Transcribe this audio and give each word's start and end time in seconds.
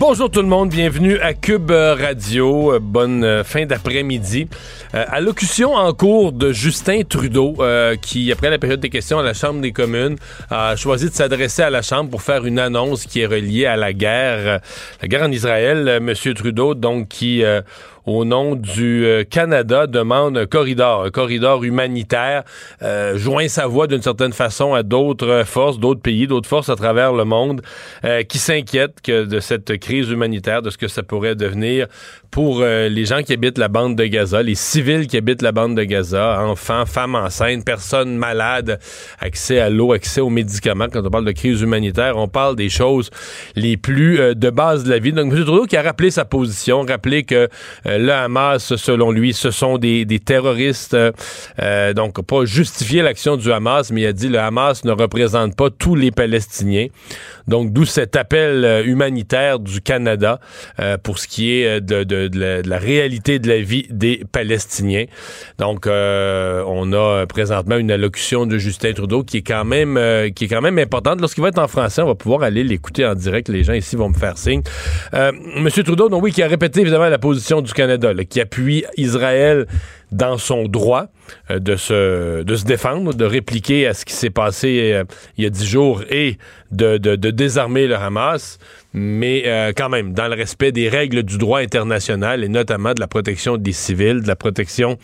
Bonjour 0.00 0.30
tout 0.30 0.42
le 0.42 0.46
monde, 0.46 0.68
bienvenue 0.68 1.18
à 1.18 1.34
Cube 1.34 1.72
Radio. 1.72 2.74
Euh, 2.74 2.78
bonne 2.78 3.24
euh, 3.24 3.42
fin 3.42 3.66
d'après-midi. 3.66 4.46
Euh, 4.94 5.04
allocution 5.08 5.74
en 5.74 5.92
cours 5.92 6.30
de 6.30 6.52
Justin 6.52 7.02
Trudeau, 7.02 7.56
qui, 8.00 8.30
après 8.30 8.48
la 8.48 8.58
période 8.58 8.78
des 8.78 8.90
questions 8.90 9.18
à 9.18 9.24
la 9.24 9.34
Chambre 9.34 9.60
des 9.60 9.72
communes, 9.72 10.14
a 10.50 10.76
choisi 10.76 11.06
de 11.06 11.14
s'adresser 11.14 11.62
à 11.62 11.70
la 11.70 11.82
Chambre 11.82 12.10
pour 12.10 12.22
faire 12.22 12.46
une 12.46 12.60
annonce 12.60 13.06
qui 13.06 13.22
est 13.22 13.26
reliée 13.26 13.66
à 13.66 13.76
la 13.76 13.92
guerre, 13.92 14.60
la 15.02 15.08
guerre 15.08 15.24
en 15.24 15.32
Israël. 15.32 15.98
Monsieur 16.00 16.32
Trudeau, 16.32 16.74
donc, 16.74 17.08
qui 17.08 17.42
au 18.06 18.24
nom 18.24 18.54
du 18.54 19.04
euh, 19.04 19.24
Canada, 19.24 19.86
demande 19.86 20.38
un 20.38 20.46
corridor, 20.46 21.04
un 21.04 21.10
corridor 21.10 21.64
humanitaire, 21.64 22.44
euh, 22.82 23.16
joint 23.16 23.48
sa 23.48 23.66
voix 23.66 23.86
d'une 23.86 24.02
certaine 24.02 24.32
façon 24.32 24.74
à 24.74 24.82
d'autres 24.82 25.42
forces, 25.44 25.78
d'autres 25.78 26.00
pays, 26.00 26.26
d'autres 26.26 26.48
forces 26.48 26.68
à 26.68 26.76
travers 26.76 27.12
le 27.12 27.24
monde 27.24 27.62
euh, 28.04 28.22
qui 28.22 28.38
s'inquiètent 28.38 29.04
de 29.06 29.40
cette 29.40 29.78
crise 29.78 30.10
humanitaire, 30.10 30.62
de 30.62 30.70
ce 30.70 30.78
que 30.78 30.88
ça 30.88 31.02
pourrait 31.02 31.34
devenir 31.34 31.86
pour 32.30 32.60
euh, 32.60 32.88
les 32.88 33.06
gens 33.06 33.22
qui 33.22 33.32
habitent 33.32 33.58
la 33.58 33.68
bande 33.68 33.96
de 33.96 34.04
Gaza, 34.04 34.42
les 34.42 34.54
civils 34.54 35.06
qui 35.06 35.16
habitent 35.16 35.42
la 35.42 35.52
bande 35.52 35.76
de 35.76 35.84
Gaza, 35.84 36.42
enfants, 36.42 36.84
femmes 36.84 37.14
enceintes, 37.14 37.64
personnes 37.64 38.16
malades, 38.16 38.78
accès 39.18 39.60
à 39.60 39.70
l'eau, 39.70 39.92
accès 39.92 40.20
aux 40.20 40.28
médicaments. 40.28 40.86
Quand 40.92 41.04
on 41.04 41.10
parle 41.10 41.24
de 41.24 41.32
crise 41.32 41.62
humanitaire, 41.62 42.16
on 42.16 42.28
parle 42.28 42.54
des 42.54 42.68
choses 42.68 43.10
les 43.56 43.76
plus 43.76 44.34
de 44.34 44.50
base 44.50 44.84
de 44.84 44.90
la 44.90 44.98
vie. 44.98 45.12
Donc, 45.12 45.32
M. 45.32 45.44
Trudeau 45.44 45.64
qui 45.64 45.76
a 45.76 45.82
rappelé 45.82 46.10
sa 46.10 46.24
position, 46.24 46.82
rappelé 46.82 47.22
que 47.22 47.48
le 47.96 48.12
Hamas, 48.12 48.76
selon 48.76 49.10
lui, 49.10 49.32
ce 49.32 49.50
sont 49.50 49.78
des, 49.78 50.06
terroristes. 50.24 50.94
Euh, 50.94 51.12
euh, 51.62 51.92
donc, 51.94 52.20
pas 52.22 52.44
justifier 52.44 53.02
l'action 53.02 53.36
du 53.36 53.50
Hamas, 53.52 53.90
mais 53.90 54.02
il 54.02 54.06
a 54.06 54.12
dit 54.12 54.28
le 54.28 54.38
Hamas 54.38 54.84
ne 54.84 54.92
représente 54.92 55.56
pas 55.56 55.70
tous 55.70 55.94
les 55.94 56.10
Palestiniens. 56.10 56.88
Donc, 57.46 57.72
d'où 57.72 57.84
cet 57.84 58.16
appel 58.16 58.64
euh, 58.64 58.84
humanitaire 58.84 59.58
du 59.58 59.80
Canada 59.80 60.40
pour 61.02 61.18
ce 61.18 61.26
qui 61.26 61.52
est 61.52 61.80
de, 61.80 62.62
la, 62.68 62.78
réalité 62.78 63.38
de 63.38 63.48
la 63.48 63.60
vie 63.60 63.86
des 63.90 64.22
Palestiniens. 64.30 65.04
Donc, 65.58 65.86
on 65.86 66.92
a 66.92 67.26
présentement 67.26 67.76
une 67.76 67.90
allocution 67.90 68.46
de 68.46 68.58
Justin 68.58 68.92
Trudeau 68.92 69.22
qui 69.22 69.38
est 69.38 69.42
quand 69.42 69.64
même 69.64 69.98
qui 70.34 70.44
est 70.44 70.48
quand 70.48 70.60
même 70.60 70.78
importante. 70.78 71.20
Lorsqu'il 71.20 71.42
va 71.42 71.48
être 71.48 71.58
en 71.58 71.68
français, 71.68 72.02
on 72.02 72.06
va 72.06 72.14
pouvoir 72.14 72.42
aller 72.42 72.64
l'écouter 72.64 73.06
en 73.06 73.14
direct. 73.14 73.48
Les 73.48 73.64
gens 73.64 73.72
ici 73.72 73.96
vont 73.96 74.08
me 74.08 74.14
faire 74.14 74.36
signe. 74.38 74.62
Monsieur 75.56 75.82
Trudeau, 75.82 76.08
donc 76.08 76.22
oui, 76.22 76.32
qui 76.32 76.42
a 76.42 76.48
répété 76.48 76.80
évidemment 76.80 77.08
la 77.08 77.18
position 77.18 77.60
du 77.60 77.72
Canada 77.78 78.12
qui 78.28 78.40
appuie 78.40 78.84
Israël 78.96 79.66
dans 80.10 80.36
son 80.36 80.64
droit 80.64 81.06
euh, 81.48 81.60
de, 81.60 81.76
se, 81.76 82.64
défendre, 82.64 83.14
de 83.14 83.24
répliquer 83.24 83.86
à 83.86 83.94
ce 83.94 84.04
qui 84.04 84.14
s'est 84.14 84.30
passé 84.30 84.90
euh, 84.92 85.04
il 85.36 85.44
y 85.44 85.46
a 85.46 85.50
dix 85.50 85.66
jours 85.66 86.02
et 86.10 86.38
de, 86.72 86.96
désarmer 87.14 87.86
le 87.86 87.94
Hamas, 87.94 88.58
mais 88.98 89.44
euh, 89.46 89.72
quand 89.76 89.88
même 89.88 90.12
dans 90.12 90.28
le 90.28 90.34
respect 90.34 90.72
des 90.72 90.88
règles 90.88 91.22
du 91.22 91.38
droit 91.38 91.60
international 91.60 92.44
et 92.44 92.48
notamment 92.48 92.94
de 92.94 93.00
la 93.00 93.06
protection 93.06 93.56
des 93.56 93.72
civils, 93.72 94.22
de 94.22 94.28
la 94.28 94.36
protection 94.36 94.98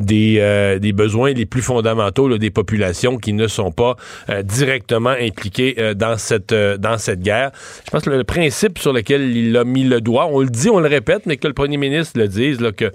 des, 0.00 0.78
des 0.80 0.92
besoins 0.92 1.32
les 1.32 1.46
plus 1.46 1.62
fondamentaux 1.62 2.36
des 2.36 2.50
populations 2.50 3.16
qui 3.18 3.32
ne 3.32 3.46
sont 3.46 3.72
pas 3.72 3.96
directement 4.42 5.10
impliquées 5.10 5.94
dans, 5.94 6.18
cette, 6.18 6.52
dans 6.52 6.98
cette 6.98 7.20
guerre. 7.20 7.52
Je 7.84 7.90
pense 7.90 8.02
que 8.02 8.10
le 8.10 8.24
principe 8.24 8.78
sur 8.78 8.92
lequel 8.92 9.36
il 9.36 9.56
a 9.56 9.64
mis 9.64 9.84
le 9.84 10.00
doigt, 10.00 10.26
on 10.30 10.40
le 10.40 10.48
dit, 10.48 10.68
on 10.68 10.80
le 10.80 10.88
répète, 10.88 11.26
mais 11.26 11.36
que 11.36 11.46
le 11.46 11.54
premier 11.54 11.76
ministre 11.76 12.18
le 12.18 12.28
dise, 12.28 12.60
là, 12.60 12.72
que 12.72 12.92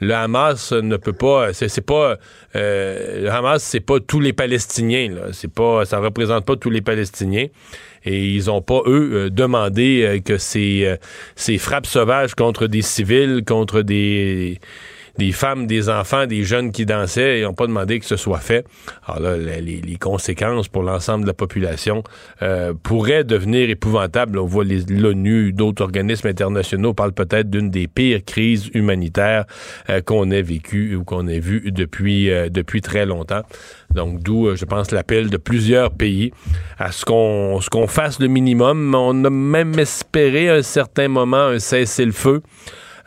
le 0.00 0.14
Hamas 0.14 0.72
ne 0.72 0.96
peut 0.96 1.12
pas, 1.12 1.52
c'est 1.52 1.80
pas, 1.80 2.16
euh, 2.56 3.22
le 3.22 3.30
Hamas, 3.30 3.62
c'est 3.62 3.80
pas 3.80 4.00
tous 4.00 4.20
les 4.20 4.32
Palestiniens, 4.32 5.08
là. 5.10 5.22
C'est 5.32 5.52
pas, 5.52 5.84
ça 5.84 5.98
représente 5.98 6.44
pas 6.44 6.56
tous 6.56 6.70
les 6.70 6.82
Palestiniens. 6.82 7.46
Et 8.04 8.28
ils 8.28 8.50
ont 8.50 8.62
pas, 8.62 8.82
eux, 8.86 9.10
euh, 9.14 9.30
demandé 9.30 10.02
euh, 10.02 10.20
que 10.20 10.38
ces, 10.38 10.96
ces 11.36 11.58
frappes 11.58 11.86
sauvages 11.86 12.34
contre 12.34 12.66
des 12.66 12.82
civils, 12.82 13.44
contre 13.46 13.82
des, 13.82 14.60
des 15.18 15.32
femmes, 15.32 15.66
des 15.66 15.88
enfants, 15.88 16.26
des 16.26 16.44
jeunes 16.44 16.72
qui 16.72 16.86
dansaient 16.86 17.38
et 17.38 17.42
n'ont 17.42 17.54
pas 17.54 17.66
demandé 17.66 18.00
que 18.00 18.06
ce 18.06 18.16
soit 18.16 18.38
fait. 18.38 18.66
Alors 19.06 19.20
là, 19.20 19.60
les, 19.60 19.96
conséquences 20.00 20.68
pour 20.68 20.82
l'ensemble 20.82 21.22
de 21.22 21.28
la 21.28 21.34
population 21.34 22.02
euh, 22.42 22.74
pourraient 22.82 23.24
devenir 23.24 23.70
épouvantables. 23.70 24.38
On 24.38 24.46
voit 24.46 24.64
l'ONU, 24.64 25.52
d'autres 25.52 25.82
organismes 25.82 26.28
internationaux 26.28 26.94
parlent 26.94 27.12
peut-être 27.12 27.48
d'une 27.48 27.70
des 27.70 27.86
pires 27.86 28.24
crises 28.24 28.70
humanitaires 28.74 29.44
euh, 29.88 30.00
qu'on 30.00 30.30
ait 30.30 30.42
vécues 30.42 30.96
ou 30.96 31.04
qu'on 31.04 31.28
ait 31.28 31.38
vues 31.38 31.70
depuis, 31.70 32.30
euh, 32.30 32.48
depuis 32.48 32.80
très 32.80 33.06
longtemps. 33.06 33.42
Donc, 33.94 34.20
d'où, 34.22 34.54
je 34.56 34.64
pense, 34.64 34.90
l'appel 34.90 35.30
de 35.30 35.36
plusieurs 35.36 35.92
pays 35.92 36.32
à 36.78 36.90
ce 36.90 37.04
qu'on 37.04 37.86
fasse 37.86 38.18
le 38.18 38.26
minimum. 38.26 38.94
On 38.94 39.24
a 39.24 39.30
même 39.30 39.78
espéré 39.78 40.50
à 40.50 40.54
un 40.54 40.62
certain 40.62 41.08
moment 41.08 41.46
un 41.46 41.58
cessez-le-feu. 41.60 42.42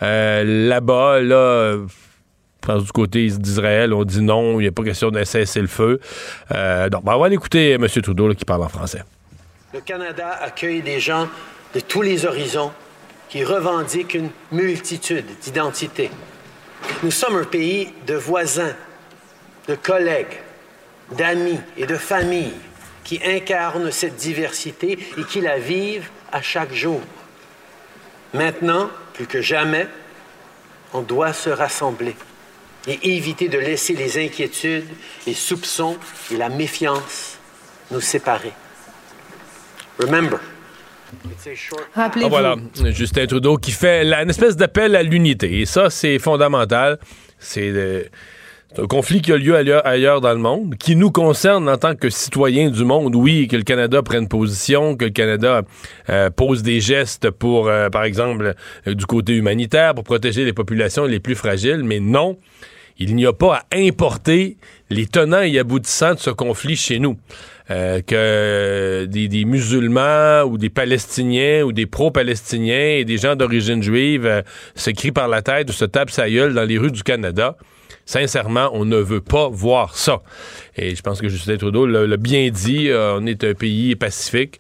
Euh, 0.01 0.67
là-bas, 0.67 1.19
là, 1.21 1.77
du 2.75 2.91
côté 2.91 3.27
d'Israël, 3.27 3.93
on 3.93 4.03
dit 4.03 4.21
non, 4.21 4.59
il 4.59 4.63
n'y 4.63 4.67
a 4.67 4.71
pas 4.71 4.83
question 4.83 5.09
d'un 5.09 5.25
cessez-le-feu. 5.25 5.99
Euh, 6.51 6.89
donc, 6.89 7.03
ben, 7.03 7.15
on 7.15 7.19
va 7.19 7.29
écouter 7.29 7.71
M. 7.71 7.87
Trudeau 7.87 8.33
qui 8.33 8.45
parle 8.45 8.63
en 8.63 8.69
français. 8.69 9.03
Le 9.73 9.81
Canada 9.81 10.37
accueille 10.41 10.81
des 10.81 10.99
gens 10.99 11.27
de 11.73 11.79
tous 11.79 12.01
les 12.01 12.25
horizons 12.25 12.71
qui 13.29 13.43
revendiquent 13.43 14.13
une 14.13 14.29
multitude 14.51 15.25
d'identités. 15.41 16.09
Nous 17.03 17.11
sommes 17.11 17.35
un 17.35 17.43
pays 17.43 17.89
de 18.05 18.15
voisins, 18.15 18.75
de 19.67 19.75
collègues, 19.75 20.39
d'amis 21.11 21.59
et 21.77 21.85
de 21.85 21.95
familles 21.95 22.53
qui 23.03 23.19
incarnent 23.25 23.91
cette 23.91 24.15
diversité 24.15 24.97
et 25.17 25.23
qui 25.23 25.41
la 25.41 25.57
vivent 25.57 26.09
à 26.31 26.41
chaque 26.41 26.73
jour. 26.73 27.01
Maintenant, 28.33 28.89
plus 29.17 29.25
que 29.25 29.41
jamais, 29.41 29.87
on 30.93 31.01
doit 31.01 31.33
se 31.33 31.49
rassembler 31.49 32.15
et 32.87 33.15
éviter 33.15 33.49
de 33.49 33.57
laisser 33.57 33.93
les 33.93 34.23
inquiétudes, 34.23 34.87
les 35.25 35.33
soupçons 35.33 35.97
et 36.31 36.37
la 36.37 36.49
méfiance 36.49 37.39
nous 37.91 37.99
séparer. 37.99 38.53
Remember. 39.99 40.39
Rappelez-vous. 41.95 42.27
Ah, 42.27 42.29
voilà, 42.29 42.55
Justin 42.91 43.25
Trudeau 43.25 43.57
qui 43.57 43.71
fait 43.71 44.03
une 44.03 44.29
espèce 44.29 44.55
d'appel 44.55 44.95
à 44.95 45.01
l'unité. 45.01 45.61
Et 45.61 45.65
ça, 45.65 45.89
c'est 45.89 46.19
fondamental. 46.19 46.99
C'est 47.39 48.09
c'est 48.73 48.81
un 48.81 48.87
conflit 48.87 49.21
qui 49.21 49.31
a 49.31 49.37
lieu 49.37 49.55
ailleurs, 49.55 50.21
dans 50.21 50.33
le 50.33 50.39
monde, 50.39 50.75
qui 50.77 50.95
nous 50.95 51.09
concerne 51.09 51.69
en 51.69 51.77
tant 51.77 51.95
que 51.95 52.09
citoyens 52.09 52.69
du 52.69 52.83
monde. 52.83 53.15
Oui, 53.15 53.47
que 53.47 53.55
le 53.55 53.63
Canada 53.63 54.03
prenne 54.03 54.27
position, 54.27 54.95
que 54.95 55.05
le 55.05 55.11
Canada 55.11 55.61
euh, 56.09 56.29
pose 56.29 56.63
des 56.63 56.81
gestes 56.81 57.31
pour, 57.31 57.69
euh, 57.69 57.89
par 57.89 58.03
exemple, 58.03 58.55
euh, 58.85 58.93
du 58.93 59.05
côté 59.05 59.33
humanitaire, 59.33 59.95
pour 59.95 60.03
protéger 60.03 60.43
les 60.43 60.53
populations 60.53 61.05
les 61.05 61.19
plus 61.19 61.35
fragiles, 61.35 61.83
mais 61.83 62.01
non, 62.01 62.37
il 62.99 63.15
n'y 63.15 63.25
a 63.25 63.33
pas 63.33 63.63
à 63.71 63.77
importer 63.77 64.57
les 64.89 65.05
tenants 65.05 65.41
et 65.41 65.57
aboutissants 65.59 66.15
de 66.15 66.19
ce 66.19 66.29
conflit 66.29 66.75
chez 66.75 66.99
nous. 66.99 67.17
que 67.69 69.05
des, 69.05 69.45
musulmans 69.45 70.43
ou 70.43 70.57
des 70.57 70.69
Palestiniens 70.69 71.63
ou 71.63 71.71
des 71.71 71.85
pro-Palestiniens 71.85 72.97
et 72.99 73.05
des 73.05 73.17
gens 73.17 73.35
d'origine 73.35 73.83
juive 73.83 74.43
se 74.75 74.89
crient 74.91 75.11
par 75.11 75.27
la 75.27 75.41
tête 75.41 75.69
ou 75.69 75.73
se 75.73 75.85
tapent 75.85 76.11
sa 76.11 76.29
gueule 76.29 76.53
dans 76.53 76.63
les 76.63 76.77
rues 76.77 76.91
du 76.91 77.03
Canada. 77.03 77.57
Sincèrement, 78.07 78.69
on 78.71 78.85
ne 78.85 78.95
veut 78.95 79.19
pas 79.19 79.49
voir 79.49 79.97
ça. 79.97 80.21
Et 80.77 80.95
je 80.95 81.01
pense 81.01 81.19
que 81.19 81.27
Justin 81.27 81.57
Trudeau 81.57 81.85
l'a 81.85 82.17
bien 82.17 82.49
dit, 82.49 82.89
euh, 82.89 83.17
on 83.19 83.25
est 83.27 83.43
un 83.43 83.53
pays 83.53 83.95
pacifique. 83.95 84.57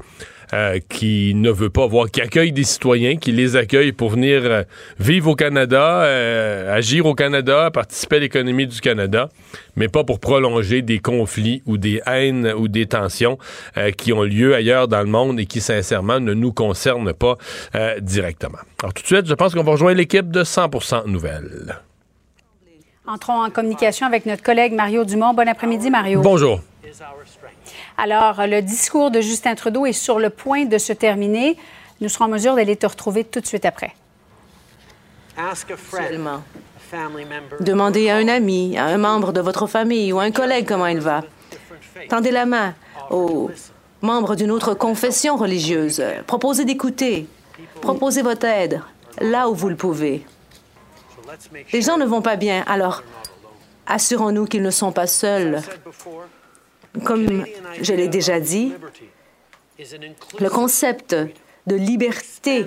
Euh, 0.53 0.79
qui 0.87 1.33
ne 1.35 1.51
veut 1.51 1.69
pas 1.69 1.87
voir, 1.87 2.09
qui 2.09 2.21
accueille 2.21 2.53
des 2.53 2.63
citoyens, 2.63 3.17
qui 3.17 3.33
les 3.33 3.57
accueille 3.57 3.91
pour 3.91 4.11
venir 4.11 4.43
euh, 4.45 4.63
vivre 4.97 5.31
au 5.31 5.35
Canada, 5.35 6.03
agir 6.71 7.05
au 7.05 7.15
Canada, 7.15 7.69
participer 7.69 8.15
à 8.15 8.19
l'économie 8.19 8.65
du 8.65 8.79
Canada, 8.79 9.27
mais 9.75 9.89
pas 9.89 10.05
pour 10.05 10.21
prolonger 10.21 10.81
des 10.81 10.99
conflits 10.99 11.63
ou 11.65 11.77
des 11.77 11.99
haines 12.05 12.53
ou 12.57 12.69
des 12.69 12.85
tensions 12.85 13.37
qui 13.97 14.13
ont 14.13 14.23
lieu 14.23 14.55
ailleurs 14.55 14.87
dans 14.87 15.01
le 15.01 15.09
monde 15.09 15.37
et 15.37 15.47
qui, 15.47 15.59
sincèrement, 15.59 16.21
ne 16.21 16.33
nous 16.33 16.53
concernent 16.53 17.11
pas 17.11 17.35
directement. 17.99 18.59
Alors 18.81 18.93
tout 18.93 19.01
de 19.01 19.07
suite, 19.07 19.27
je 19.27 19.33
pense 19.33 19.53
qu'on 19.53 19.63
va 19.63 19.73
rejoindre 19.73 19.97
l'équipe 19.97 20.31
de 20.31 20.45
100% 20.45 21.07
Nouvelles. 21.07 21.75
Entrons 23.07 23.41
en 23.41 23.49
communication 23.49 24.05
avec 24.05 24.25
notre 24.25 24.43
collègue 24.43 24.73
Mario 24.73 25.05
Dumont. 25.05 25.33
Bon 25.33 25.47
après-midi, 25.47 25.89
Mario. 25.89 26.19
Bonjour. 26.19 26.59
Alors, 27.97 28.45
le 28.45 28.61
discours 28.61 29.11
de 29.11 29.21
Justin 29.21 29.55
Trudeau 29.55 29.85
est 29.85 29.93
sur 29.93 30.19
le 30.19 30.29
point 30.29 30.65
de 30.65 30.77
se 30.77 30.91
terminer. 30.91 31.55
Nous 32.01 32.09
serons 32.09 32.25
en 32.25 32.27
mesure 32.27 32.55
d'aller 32.55 32.75
te 32.75 32.85
retrouver 32.85 33.23
tout 33.23 33.39
de 33.39 33.45
suite 33.45 33.65
après. 33.65 33.95
Seulement. 35.89 36.43
Demandez 37.61 38.09
à 38.09 38.17
un 38.17 38.27
ami, 38.27 38.77
à 38.77 38.85
un 38.87 38.97
membre 38.97 39.31
de 39.31 39.39
votre 39.39 39.67
famille 39.67 40.11
ou 40.11 40.19
à 40.19 40.23
un 40.23 40.31
collègue 40.31 40.67
comment 40.67 40.87
il 40.87 40.99
va. 40.99 41.23
Tendez 42.09 42.31
la 42.31 42.45
main 42.45 42.75
aux 43.09 43.49
membres 44.01 44.35
d'une 44.35 44.51
autre 44.51 44.73
confession 44.73 45.37
religieuse. 45.37 46.03
Proposez 46.27 46.65
d'écouter. 46.65 47.25
Proposez 47.81 48.21
votre 48.21 48.45
aide 48.45 48.81
là 49.21 49.49
où 49.49 49.55
vous 49.55 49.69
le 49.69 49.77
pouvez. 49.77 50.25
Les 51.73 51.81
gens 51.81 51.97
ne 51.97 52.05
vont 52.05 52.21
pas 52.21 52.35
bien, 52.35 52.63
alors 52.67 53.03
assurons-nous 53.85 54.45
qu'ils 54.45 54.63
ne 54.63 54.71
sont 54.71 54.91
pas 54.91 55.07
seuls. 55.07 55.61
Comme 57.03 57.45
je 57.81 57.93
l'ai 57.93 58.07
déjà 58.07 58.39
dit, 58.39 58.73
le 60.39 60.49
concept 60.49 61.15
de 61.67 61.75
liberté 61.75 62.65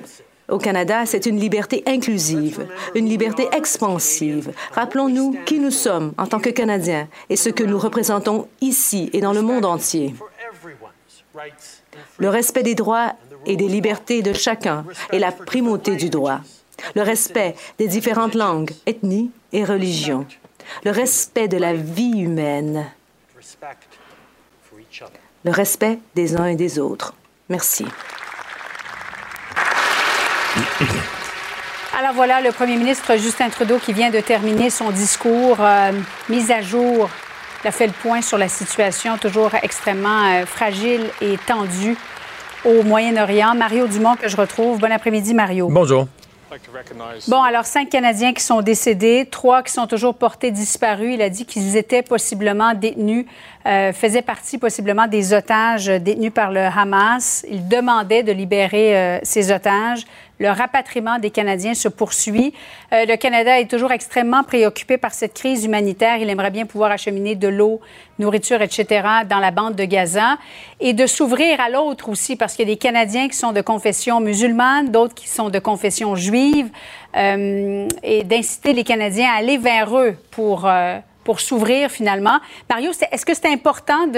au 0.49 0.59
Canada, 0.59 1.07
c'est 1.07 1.27
une 1.27 1.39
liberté 1.39 1.83
inclusive, 1.87 2.67
une 2.95 3.09
liberté 3.09 3.49
expansive. 3.53 4.53
Rappelons-nous 4.73 5.39
qui 5.47 5.59
nous 5.59 5.71
sommes 5.71 6.13
en 6.19 6.27
tant 6.27 6.41
que 6.41 6.51
Canadiens 6.51 7.09
et 7.29 7.37
ce 7.37 7.49
que 7.49 7.65
nous 7.65 7.79
représentons 7.79 8.49
ici 8.61 9.11
et 9.13 9.21
dans 9.21 9.33
le 9.33 9.43
monde 9.43 9.65
entier. 9.65 10.15
Le 12.19 12.29
respect 12.29 12.63
des 12.63 12.75
droits 12.75 13.15
et 13.47 13.57
des 13.57 13.69
libertés 13.69 14.23
de 14.23 14.33
chacun 14.33 14.85
et 15.13 15.19
la 15.19 15.33
primauté 15.33 15.97
du 15.97 16.11
droit. 16.11 16.41
Le 16.95 17.03
respect 17.03 17.55
des 17.79 17.89
différentes 17.89 18.35
langues, 18.35 18.73
ethnies 18.87 19.31
et 19.53 19.65
religions. 19.65 20.27
Le 20.85 20.91
respect 20.91 21.49
de 21.49 21.57
la 21.57 21.75
vie 21.75 22.21
humaine. 22.21 22.87
Le 25.45 25.51
respect 25.51 25.99
des 26.15 26.37
uns 26.37 26.47
et 26.47 26.57
des 26.57 26.79
autres. 26.79 27.15
Merci. 27.49 27.87
Alors 31.99 32.15
voilà, 32.15 32.41
le 32.41 32.53
premier 32.53 32.77
ministre 32.77 33.17
Justin 33.17 33.51
Trudeau 33.51 33.79
qui 33.79 33.93
vient 33.93 34.11
de 34.11 34.21
terminer 34.21 34.71
son 34.71 34.91
discours 34.91 35.59
euh, 35.61 35.93
mis 36.29 36.51
à 36.53 36.63
jour. 36.63 37.11
Il 37.63 37.69
a 37.69 37.73
fait 37.73 37.87
le 37.87 37.93
point 37.93 38.23
sur 38.23 38.39
la 38.39 38.49
situation 38.49 39.19
toujours 39.19 39.51
extrêmement 39.63 40.25
euh, 40.25 40.47
fragile 40.47 41.11
et 41.21 41.37
tendue 41.47 41.97
au 42.65 42.83
Moyen-Orient. 42.83 43.55
Mario 43.55 43.87
Dumont 43.87 44.17
que 44.17 44.29
je 44.29 44.37
retrouve. 44.37 44.79
Bon 44.79 44.91
après-midi, 44.91 45.35
Mario. 45.35 45.69
Bonjour. 45.69 46.07
Bon, 47.29 47.43
alors 47.43 47.65
cinq 47.65 47.91
Canadiens 47.91 48.33
qui 48.33 48.43
sont 48.43 48.61
décédés, 48.61 49.27
trois 49.31 49.63
qui 49.63 49.73
sont 49.73 49.87
toujours 49.87 50.15
portés 50.15 50.51
disparus. 50.51 51.15
Il 51.15 51.23
a 51.23 51.29
dit 51.29 51.47
qu'ils 51.47 51.77
étaient 51.77 52.03
possiblement 52.03 52.75
détenus, 52.75 53.27
euh, 53.67 53.93
faisaient 53.93 54.23
partie 54.23 54.59
possiblement 54.59 55.07
des 55.07 55.33
otages 55.33 55.87
détenus 55.87 56.33
par 56.33 56.51
le 56.51 56.61
Hamas. 56.61 57.45
Il 57.49 57.69
demandait 57.69 58.23
de 58.23 58.33
libérer 58.33 58.97
euh, 58.97 59.19
ces 59.23 59.53
otages. 59.53 60.05
Le 60.41 60.49
rapatriement 60.49 61.19
des 61.19 61.31
Canadiens 61.31 61.75
se 61.75 61.87
poursuit. 61.87 62.55
Euh, 62.95 63.05
le 63.05 63.17
Canada 63.17 63.61
est 63.61 63.71
toujours 63.71 63.93
extrêmement 63.93 64.43
préoccupé 64.43 64.97
par 64.97 65.13
cette 65.13 65.35
crise 65.35 65.67
humanitaire. 65.67 66.17
Il 66.17 66.31
aimerait 66.31 66.51
bien 66.51 66.65
pouvoir 66.65 66.91
acheminer 66.91 67.35
de 67.35 67.47
l'eau, 67.47 67.81
nourriture, 68.19 68.63
etc. 68.63 69.07
dans 69.29 69.39
la 69.39 69.51
bande 69.51 69.77
de 69.77 69.85
Gaza 69.85 70.39
et 70.81 70.95
de 70.95 71.07
s'ouvrir 71.07 71.61
à 71.61 71.69
l'autre 71.69 72.09
aussi 72.09 72.37
parce 72.37 72.55
qu'il 72.55 72.67
y 72.67 72.73
a 72.73 72.75
des 72.75 72.79
Canadiens 72.79 73.29
qui 73.29 73.37
sont 73.37 73.53
de 73.53 73.61
confession 73.61 74.21
musulmane, 74.21 74.91
d'autres 74.91 75.15
qui 75.15 75.29
sont 75.29 75.51
de 75.51 75.59
confession 75.59 76.17
juive 76.17 76.71
euh, 77.19 77.87
et 78.03 78.25
d'inciter 78.25 78.73
les 78.73 78.85
Canadiens 78.85 79.29
à 79.31 79.41
aller 79.41 79.59
vers 79.59 79.95
eux 79.95 80.17
pour, 80.31 80.65
euh, 80.65 80.99
pour 81.23 81.41
s'ouvrir 81.41 81.91
finalement. 81.91 82.39
Mario, 82.71 82.93
est-ce 83.13 83.27
que 83.27 83.35
c'est 83.35 83.53
important 83.53 84.11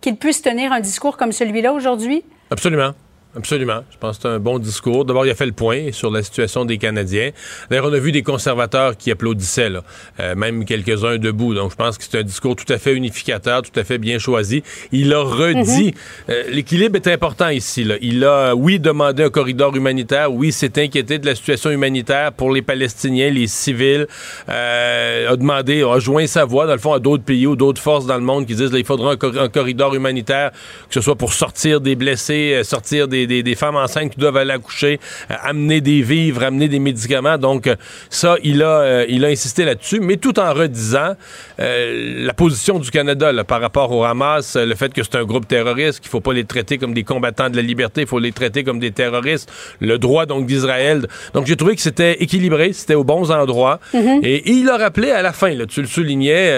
qu'ils 0.00 0.16
puissent 0.16 0.40
tenir 0.40 0.72
un 0.72 0.80
discours 0.80 1.18
comme 1.18 1.32
celui-là 1.32 1.74
aujourd'hui? 1.74 2.24
Absolument. 2.50 2.94
Absolument. 3.38 3.84
Je 3.92 3.96
pense 3.98 4.16
que 4.16 4.22
c'est 4.22 4.28
un 4.28 4.40
bon 4.40 4.58
discours. 4.58 5.04
D'abord, 5.04 5.24
il 5.24 5.30
a 5.30 5.34
fait 5.36 5.46
le 5.46 5.52
point 5.52 5.92
sur 5.92 6.10
la 6.10 6.24
situation 6.24 6.64
des 6.64 6.76
Canadiens. 6.76 7.30
D'ailleurs, 7.70 7.86
on 7.86 7.92
a 7.92 7.98
vu 8.00 8.10
des 8.10 8.24
conservateurs 8.24 8.96
qui 8.96 9.12
applaudissaient, 9.12 9.70
là, 9.70 9.84
euh, 10.18 10.34
même 10.34 10.64
quelques-uns 10.64 11.18
debout. 11.18 11.54
Donc, 11.54 11.70
je 11.70 11.76
pense 11.76 11.96
que 11.98 12.04
c'est 12.04 12.18
un 12.18 12.24
discours 12.24 12.56
tout 12.56 12.70
à 12.72 12.78
fait 12.78 12.94
unificateur, 12.94 13.62
tout 13.62 13.78
à 13.78 13.84
fait 13.84 13.98
bien 13.98 14.18
choisi. 14.18 14.64
Il 14.90 15.14
a 15.14 15.22
redit, 15.22 15.86
mhm. 15.86 15.92
euh, 16.30 16.42
l'équilibre 16.50 16.96
est 16.96 17.06
important 17.06 17.48
ici. 17.48 17.84
Là. 17.84 17.94
Il 18.00 18.24
a, 18.24 18.56
oui, 18.56 18.80
demandé 18.80 19.22
un 19.22 19.30
corridor 19.30 19.76
humanitaire, 19.76 20.32
oui, 20.32 20.50
s'est 20.50 20.82
inquiété 20.82 21.20
de 21.20 21.26
la 21.26 21.36
situation 21.36 21.70
humanitaire 21.70 22.32
pour 22.32 22.50
les 22.50 22.62
Palestiniens, 22.62 23.30
les 23.30 23.46
civils, 23.46 24.08
euh, 24.48 25.32
a 25.32 25.36
demandé, 25.36 25.84
a 25.84 26.00
joint 26.00 26.26
sa 26.26 26.44
voix, 26.44 26.66
dans 26.66 26.72
le 26.72 26.80
fond, 26.80 26.92
à 26.92 26.98
d'autres 26.98 27.24
pays 27.24 27.46
ou 27.46 27.54
d'autres 27.54 27.80
forces 27.80 28.06
dans 28.06 28.16
le 28.16 28.20
monde 28.20 28.46
qui 28.46 28.56
disent, 28.56 28.70
qu'il 28.70 28.84
faudra 28.84 29.12
un, 29.12 29.36
un, 29.38 29.48
corridor 29.48 29.94
humanitaire, 29.94 30.50
que 30.88 30.94
ce 30.94 31.00
soit 31.00 31.14
pour 31.14 31.32
sortir 31.32 31.80
des 31.80 31.94
blessés, 31.94 32.62
sortir 32.64 33.06
des 33.06 33.27
des, 33.28 33.54
femmes 33.54 33.76
enceintes 33.76 34.12
qui 34.12 34.20
doivent 34.20 34.36
aller 34.36 34.52
accoucher, 34.52 34.98
euh, 35.30 35.34
amener 35.42 35.80
des 35.80 36.02
vivres, 36.02 36.42
amener 36.42 36.68
des 36.68 36.78
médicaments. 36.78 37.38
Donc, 37.38 37.66
euh, 37.66 37.76
ça, 38.10 38.36
il 38.42 38.62
a, 38.62 38.80
euh, 38.80 39.06
il 39.08 39.24
a 39.24 39.28
insisté 39.28 39.64
là-dessus, 39.64 40.00
mais 40.00 40.16
tout 40.16 40.38
en 40.40 40.52
redisant 40.52 41.14
la 41.58 42.32
position 42.34 42.78
du 42.78 42.90
Canada 42.90 43.32
par 43.44 43.60
rapport 43.60 43.92
au 43.92 44.04
Hamas, 44.04 44.56
le 44.56 44.74
fait 44.74 44.92
que 44.92 45.02
c'est 45.02 45.16
un 45.16 45.24
groupe 45.24 45.46
terroriste, 45.46 46.00
qu'il 46.00 46.08
faut 46.08 46.20
pas 46.20 46.32
les 46.32 46.44
traiter 46.44 46.78
comme 46.78 46.94
des 46.94 47.04
combattants 47.04 47.50
de 47.50 47.56
la 47.56 47.62
liberté, 47.62 48.02
il 48.02 48.06
faut 48.06 48.18
les 48.18 48.32
traiter 48.32 48.64
comme 48.64 48.78
des 48.78 48.90
terroristes, 48.90 49.50
le 49.80 49.98
droit 49.98 50.26
donc 50.26 50.46
d'Israël. 50.46 51.06
Donc, 51.34 51.46
j'ai 51.46 51.56
trouvé 51.56 51.74
que 51.76 51.82
c'était 51.82 52.22
équilibré, 52.22 52.72
c'était 52.72 52.94
aux 52.94 53.04
bons 53.04 53.30
endroits. 53.30 53.80
Mm-hmm. 53.94 54.24
et, 54.24 54.50
il 54.50 54.68
a 54.68 54.76
rappelé 54.76 55.10
à 55.10 55.22
la 55.22 55.32
fin, 55.32 55.50
là, 55.50 55.66
tu 55.66 55.80
le 55.80 55.86
soulignais, 55.86 56.50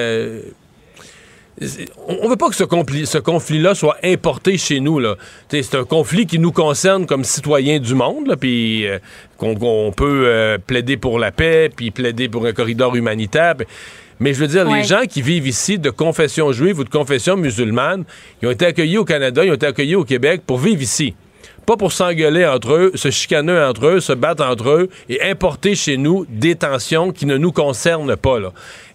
on 2.08 2.28
veut 2.28 2.36
pas 2.36 2.48
que 2.48 2.54
ce, 2.54 2.64
ce 3.04 3.18
conflit-là 3.18 3.74
soit 3.74 3.96
importé 4.02 4.56
chez 4.56 4.80
nous. 4.80 5.00
C'est 5.48 5.74
un 5.74 5.84
conflit 5.84 6.26
qui 6.26 6.38
nous 6.38 6.52
concerne 6.52 7.06
comme 7.06 7.24
citoyens 7.24 7.78
du 7.78 7.94
monde, 7.94 8.36
puis 8.40 8.86
euh, 8.86 8.98
qu'on 9.36 9.92
peut 9.94 10.24
euh, 10.26 10.58
plaider 10.58 10.96
pour 10.96 11.18
la 11.18 11.32
paix, 11.32 11.70
puis 11.74 11.90
plaider 11.90 12.28
pour 12.28 12.46
un 12.46 12.52
corridor 12.52 12.96
humanitaire. 12.96 13.54
Mais 14.20 14.34
je 14.34 14.40
veux 14.40 14.48
dire, 14.48 14.70
les 14.70 14.84
gens 14.84 15.06
qui 15.08 15.22
vivent 15.22 15.46
ici 15.46 15.78
de 15.78 15.90
confession 15.90 16.52
juive 16.52 16.78
ou 16.78 16.84
de 16.84 16.90
confession 16.90 17.36
musulmane, 17.36 18.04
ils 18.42 18.48
ont 18.48 18.50
été 18.50 18.66
accueillis 18.66 18.98
au 18.98 19.04
Canada, 19.04 19.44
ils 19.44 19.50
ont 19.50 19.54
été 19.54 19.66
accueillis 19.66 19.94
au 19.94 20.04
Québec 20.04 20.42
pour 20.46 20.58
vivre 20.58 20.82
ici 20.82 21.14
pas 21.66 21.76
pour 21.76 21.92
s'engueuler 21.92 22.46
entre 22.46 22.72
eux, 22.72 22.92
se 22.94 23.10
chicaner 23.10 23.58
entre 23.60 23.86
eux, 23.86 24.00
se 24.00 24.12
battre 24.12 24.44
entre 24.44 24.70
eux 24.70 24.88
et 25.08 25.22
importer 25.22 25.74
chez 25.74 25.96
nous 25.96 26.26
des 26.28 26.56
tensions 26.56 27.12
qui 27.12 27.26
ne 27.26 27.36
nous 27.36 27.52
concernent 27.52 28.16
pas. 28.16 28.38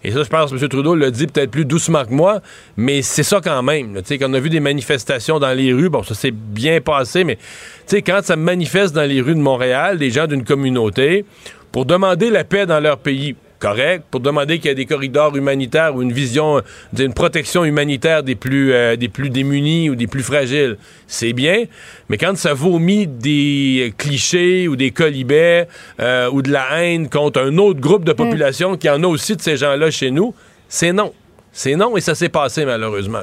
Et 0.04 0.12
ça, 0.12 0.22
je 0.22 0.28
pense 0.28 0.50
que 0.50 0.56
M. 0.56 0.68
Trudeau 0.68 0.94
l'a 0.94 1.10
dit 1.10 1.26
peut-être 1.26 1.50
plus 1.50 1.64
doucement 1.64 2.04
que 2.04 2.12
moi, 2.12 2.40
mais 2.76 3.02
c'est 3.02 3.22
ça 3.22 3.40
quand 3.42 3.62
même. 3.62 3.94
Tu 3.96 4.04
sais, 4.04 4.18
quand 4.18 4.30
on 4.30 4.34
a 4.34 4.40
vu 4.40 4.50
des 4.50 4.60
manifestations 4.60 5.38
dans 5.38 5.52
les 5.52 5.72
rues, 5.72 5.88
bon, 5.88 6.02
ça 6.02 6.14
s'est 6.14 6.32
bien 6.32 6.80
passé, 6.80 7.24
mais 7.24 7.36
tu 7.36 7.42
sais, 7.86 8.02
quand 8.02 8.20
ça 8.22 8.36
manifeste 8.36 8.94
dans 8.94 9.08
les 9.08 9.20
rues 9.20 9.34
de 9.34 9.40
Montréal, 9.40 9.98
des 9.98 10.10
gens 10.10 10.26
d'une 10.26 10.44
communauté, 10.44 11.24
pour 11.72 11.84
demander 11.84 12.30
la 12.30 12.44
paix 12.44 12.66
dans 12.66 12.80
leur 12.80 12.98
pays, 12.98 13.36
correct, 13.58 14.04
pour 14.10 14.20
demander 14.20 14.58
qu'il 14.58 14.68
y 14.68 14.72
ait 14.72 14.74
des 14.74 14.86
corridors 14.86 15.36
humanitaires 15.36 15.94
ou 15.94 16.02
une 16.02 16.12
vision 16.12 16.62
d'une 16.92 17.14
protection 17.14 17.64
humanitaire 17.64 18.22
des 18.22 18.34
plus, 18.34 18.72
euh, 18.72 18.96
des 18.96 19.08
plus 19.08 19.30
démunis 19.30 19.90
ou 19.90 19.94
des 19.94 20.06
plus 20.06 20.22
fragiles, 20.22 20.76
c'est 21.06 21.32
bien, 21.32 21.64
mais 22.08 22.18
quand 22.18 22.36
ça 22.36 22.54
vomit 22.54 23.06
des 23.06 23.94
clichés 23.96 24.68
ou 24.68 24.76
des 24.76 24.90
colibets 24.90 25.68
euh, 26.00 26.30
ou 26.30 26.42
de 26.42 26.50
la 26.50 26.82
haine 26.82 27.08
contre 27.08 27.40
un 27.40 27.56
autre 27.58 27.80
groupe 27.80 28.04
de 28.04 28.12
population 28.12 28.76
qui 28.76 28.88
en 28.90 29.02
a 29.02 29.06
aussi 29.06 29.36
de 29.36 29.42
ces 29.42 29.56
gens-là 29.56 29.90
chez 29.90 30.10
nous, 30.10 30.34
c'est 30.68 30.92
non. 30.92 31.12
C'est 31.52 31.76
non 31.76 31.96
et 31.96 32.00
ça 32.00 32.14
s'est 32.14 32.28
passé 32.28 32.64
malheureusement. 32.64 33.22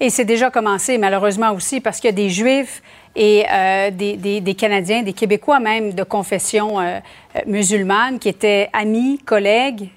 Et 0.00 0.08
c'est 0.08 0.24
déjà 0.24 0.50
commencé 0.50 0.96
malheureusement 0.98 1.52
aussi 1.52 1.80
parce 1.80 2.00
qu'il 2.00 2.08
y 2.08 2.12
a 2.12 2.16
des 2.16 2.30
Juifs 2.30 2.82
et 3.16 3.44
euh, 3.50 3.90
des, 3.90 4.40
des, 4.40 4.54
Canadiens, 4.54 5.02
des 5.02 5.12
Québécois 5.12 5.60
même 5.60 5.94
de 5.94 6.02
confession 6.02 6.80
euh, 6.80 6.98
euh, 7.36 7.40
musulmane 7.46 8.18
qui 8.18 8.28
étaient 8.28 8.68
amis, 8.72 9.18
collègues, 9.18 9.88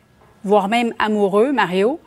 voire 0.44 0.68
même 0.68 0.94
amoureux, 1.00 1.52
Mario. 1.52 2.00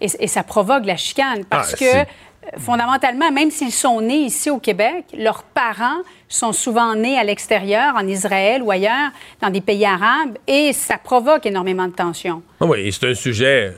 Et, 0.00 0.06
et 0.20 0.26
ça 0.26 0.42
provoque 0.42 0.86
la 0.86 0.96
chicane 0.96 1.44
parce 1.44 1.74
ah, 1.74 1.76
que 1.76 2.60
fondamentalement, 2.60 3.30
même 3.30 3.50
s'ils 3.50 3.72
sont 3.72 4.00
nés 4.00 4.24
ici 4.24 4.50
au 4.50 4.58
Québec, 4.58 5.04
leurs 5.16 5.42
parents 5.42 6.02
sont 6.28 6.52
souvent 6.52 6.94
nés 6.94 7.16
à 7.16 7.24
l'extérieur, 7.24 7.94
en 7.96 8.06
Israël 8.06 8.62
ou 8.62 8.70
ailleurs, 8.70 9.10
dans 9.40 9.50
des 9.50 9.60
pays 9.60 9.84
arabes, 9.84 10.36
et 10.46 10.72
ça 10.72 10.98
provoque 10.98 11.46
énormément 11.46 11.86
de 11.86 11.92
tensions. 11.92 12.42
Ah 12.60 12.66
oui, 12.66 12.92
c'est 12.92 13.08
un 13.08 13.14
sujet, 13.14 13.72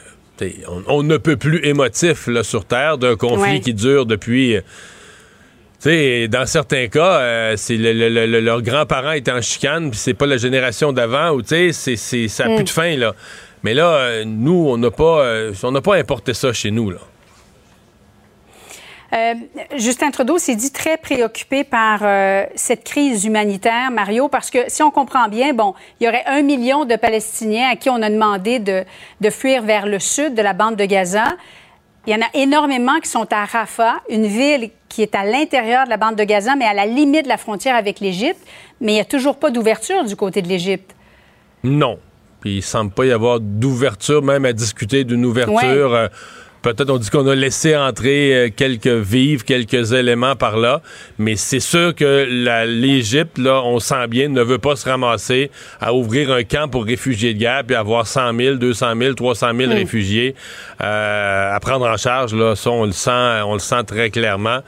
on, 0.89 1.03
ne 1.03 1.17
peut 1.19 1.37
plus 1.37 1.65
émotif 1.65 2.27
là, 2.27 2.43
sur 2.43 2.65
Terre 2.65 2.97
d'un 2.97 3.17
conflit 3.17 3.61
qui 3.61 3.75
dure 3.75 4.07
depuis 4.07 4.57
dans 5.85 6.47
certains 6.47 6.89
cas, 6.89 7.21
euh, 7.21 7.55
c'est 7.57 7.77
le, 7.77 8.41
leurs 8.41 8.63
grands-parents 8.63 9.13
étaient 9.13 9.33
en 9.33 9.43
chicane, 9.43 9.91
puis 9.91 9.99
c'est 9.99 10.15
pas 10.15 10.27
la 10.27 10.39
génération 10.39 10.93
d'avant, 10.93 11.31
ou 11.31 11.43
tu 11.43 11.73
sais, 11.73 11.97
ça 12.29 12.49
n'a 12.49 12.55
plus 12.55 12.65
de 12.65 12.71
mm. 12.71 12.73
fin, 12.73 12.97
là. 12.97 13.15
Mais 13.63 13.75
là, 13.75 13.89
euh, 13.89 14.25
nous, 14.27 14.67
on 14.69 14.79
n'a 14.79 14.91
pas, 14.91 15.21
euh, 15.21 15.53
on 15.63 15.73
n'a 15.73 15.81
pas 15.81 15.97
importé 15.97 16.33
ça 16.33 16.53
chez 16.53 16.71
nous, 16.71 16.91
là. 16.91 16.99
Justin 19.77 20.11
Trudeau 20.11 20.39
s'est 20.39 20.57
dit 20.57 20.73
très 20.73 20.97
préoccupé 20.97 21.63
par 21.63 22.01
cette 22.57 22.83
crise 22.83 23.25
humanitaire, 23.25 23.93
Mario, 23.93 24.27
parce 24.27 24.51
que 24.51 24.59
si 24.67 24.83
on 24.83 24.91
comprend 24.91 25.29
bien, 25.29 25.55
bon, 25.55 25.75
il 26.01 26.05
y 26.05 26.09
aurait 26.09 26.25
un 26.27 26.43
million 26.43 26.85
de 26.85 26.97
Palestiniens 26.97 27.71
à 27.71 27.77
qui 27.77 27.89
on 27.91 28.03
a 28.03 28.11
demandé 28.11 28.59
de, 28.59 28.83
de 29.21 29.31
fuir 29.31 29.63
vers 29.63 29.87
le 29.87 30.01
sud 30.01 30.35
de 30.35 30.43
la 30.43 30.53
bande 30.53 30.75
de 30.75 30.85
Gaza. 30.85 31.27
Il 32.09 32.13
y 32.13 32.17
en 32.17 32.23
a 32.23 32.31
énormément 32.35 32.99
qui 32.99 33.09
sont 33.09 33.33
à 33.33 33.45
Rafah, 33.45 34.01
une 34.09 34.27
ville 34.27 34.71
qui 34.95 35.03
est 35.03 35.17
à 35.17 35.25
l'intérieur 35.25 35.87
de 35.87 35.91
la 35.91 35.97
bande 35.97 36.15
de 36.15 36.23
Gaza, 36.23 36.55
mais 36.55 36.67
à 36.67 36.73
la 36.73 36.87
limite 36.87 37.25
de 37.25 37.29
la 37.29 37.37
frontière 37.37 37.75
avec 37.75 37.99
l'Égypte. 37.99 38.39
Mais 38.81 38.93
il 38.93 38.95
n'y 38.95 39.01
a 39.01 39.05
toujours 39.05 39.37
pas 39.41 39.51
d'ouverture 39.51 40.05
du 40.05 40.15
côté 40.15 40.41
de 40.41 40.47
l'Égypte. 40.47 40.95
Non. 41.65 41.99
Puis 42.41 42.59
il 42.59 42.63
semble 42.63 42.93
pas 42.93 43.05
y 43.05 43.11
avoir 43.11 43.41
d'ouverture, 43.41 44.23
même 44.23 44.45
à 44.45 44.53
discuter 44.53 45.03
d'une 45.03 45.25
ouverture. 45.25 45.95
Euh, 45.95 46.07
Peut-être 46.65 46.89
on 46.89 46.97
dit 46.97 47.11
qu'on 47.11 47.27
a 47.29 47.35
laissé 47.35 47.77
entrer 47.77 48.35
euh, 48.35 48.49
quelques 48.49 48.87
vivres, 48.87 49.45
quelques 49.45 49.93
éléments 49.93 50.35
par 50.35 50.57
là, 50.57 50.81
mais 51.19 51.37
c'est 51.37 51.61
sûr 51.61 51.95
que 51.95 52.25
l'Égypte, 52.65 53.37
là, 53.37 53.61
on 53.63 53.81
sent 53.81 54.07
bien, 54.09 54.31
ne 54.31 54.41
veut 54.41 54.57
pas 54.57 54.75
se 54.75 54.89
ramasser 54.89 55.51
à 55.79 55.93
ouvrir 55.93 56.33
un 56.33 56.43
camp 56.43 56.71
pour 56.71 56.87
réfugiés 56.87 57.35
de 57.35 57.39
guerre 57.39 57.65
puis 57.67 57.77
avoir 57.77 58.07
100 58.07 58.35
000, 58.35 58.57
200 58.57 58.95
000, 58.99 59.13
300 59.13 59.49
000 59.55 59.73
réfugiés 59.73 60.35
euh, 60.81 61.55
à 61.55 61.61
prendre 61.61 61.87
en 61.87 61.99
charge. 61.99 62.35
Là, 62.35 62.57
ça, 62.57 62.71
on 62.71 62.87
le 62.87 62.93
sent, 62.93 63.43
on 63.45 63.53
le 63.53 63.59
sent 63.59 63.85
très 63.87 64.09
clairement. 64.09 64.61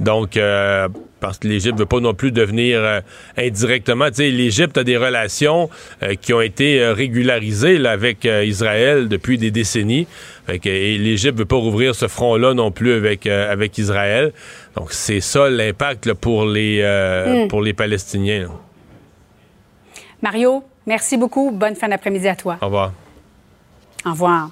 Donc, 0.00 0.38
euh, 0.38 0.88
parce 1.22 1.38
que 1.38 1.48
l'Égypte 1.48 1.78
veut 1.78 1.86
pas 1.86 2.00
non 2.00 2.12
plus 2.14 2.32
devenir 2.32 2.80
euh, 2.82 3.00
indirectement. 3.38 4.08
Tu 4.08 4.16
sais, 4.16 4.30
l'Égypte 4.30 4.76
a 4.76 4.84
des 4.84 4.96
relations 4.96 5.70
euh, 6.02 6.14
qui 6.20 6.34
ont 6.34 6.40
été 6.40 6.82
euh, 6.82 6.92
régularisées 6.92 7.78
là, 7.78 7.92
avec 7.92 8.24
Israël 8.24 9.08
depuis 9.08 9.38
des 9.38 9.52
décennies. 9.52 10.06
Fait 10.52 10.58
que, 10.58 10.68
et 10.68 10.98
l'Égypte 10.98 11.38
veut 11.38 11.46
pas 11.46 11.56
rouvrir 11.56 11.94
ce 11.94 12.08
front-là 12.08 12.52
non 12.52 12.70
plus 12.70 12.92
avec 12.92 13.26
avec 13.26 13.78
Israël. 13.78 14.34
Donc 14.76 14.92
c'est 14.92 15.20
ça 15.20 15.48
l'impact 15.48 16.12
pour 16.12 16.44
les 16.44 16.82
mm. 16.82 17.48
pour 17.48 17.62
les 17.62 17.72
Palestiniens. 17.72 18.50
Mario, 20.20 20.62
merci 20.86 21.16
beaucoup. 21.16 21.50
Bonne 21.50 21.74
fin 21.74 21.88
d'après-midi 21.88 22.28
à 22.28 22.36
toi. 22.36 22.58
Au 22.60 22.66
revoir. 22.66 22.92
Au 24.04 24.10
revoir 24.10 24.50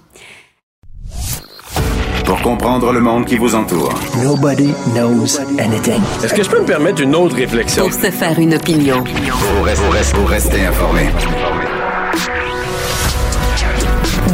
pour 2.25 2.42
comprendre 2.42 2.92
le 2.92 3.00
monde 3.00 3.25
qui 3.25 3.37
vous 3.37 3.57
entoure. 3.57 3.92
Nobody 4.23 4.73
knows 4.95 5.40
anything. 5.59 6.00
Est-ce 6.23 6.33
que 6.33 6.45
je 6.45 6.49
peux 6.49 6.61
me 6.61 6.64
permettre 6.64 7.02
une 7.02 7.16
autre 7.16 7.35
réflexion? 7.35 7.83
Pour 7.83 7.92
se 7.92 8.09
faire 8.09 8.38
une 8.38 8.54
opinion. 8.54 9.02
Pour 9.02 9.64
rester, 9.64 10.14
pour 10.14 10.28
rester 10.28 10.64
informé. 10.64 11.09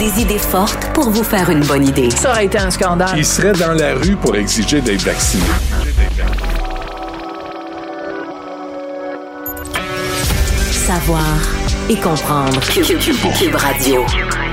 Des 0.06 0.22
idées 0.22 0.38
fortes 0.38 0.92
pour 0.94 1.10
vous 1.10 1.24
faire 1.24 1.50
une 1.50 1.64
bonne 1.64 1.84
idée. 1.84 2.10
Ça 2.12 2.30
aurait 2.30 2.44
été 2.44 2.58
un 2.58 2.70
scandale. 2.70 3.10
Il 3.16 3.26
serait 3.26 3.54
dans 3.54 3.72
la 3.72 3.94
rue 3.94 4.14
pour 4.14 4.36
exiger 4.36 4.80
d'être 4.80 5.02
vacciné? 5.02 5.42
Savoir 10.70 11.24
et 11.88 11.96
comprendre. 11.96 12.60
Cube 12.70 13.56
Radio. 13.56 14.06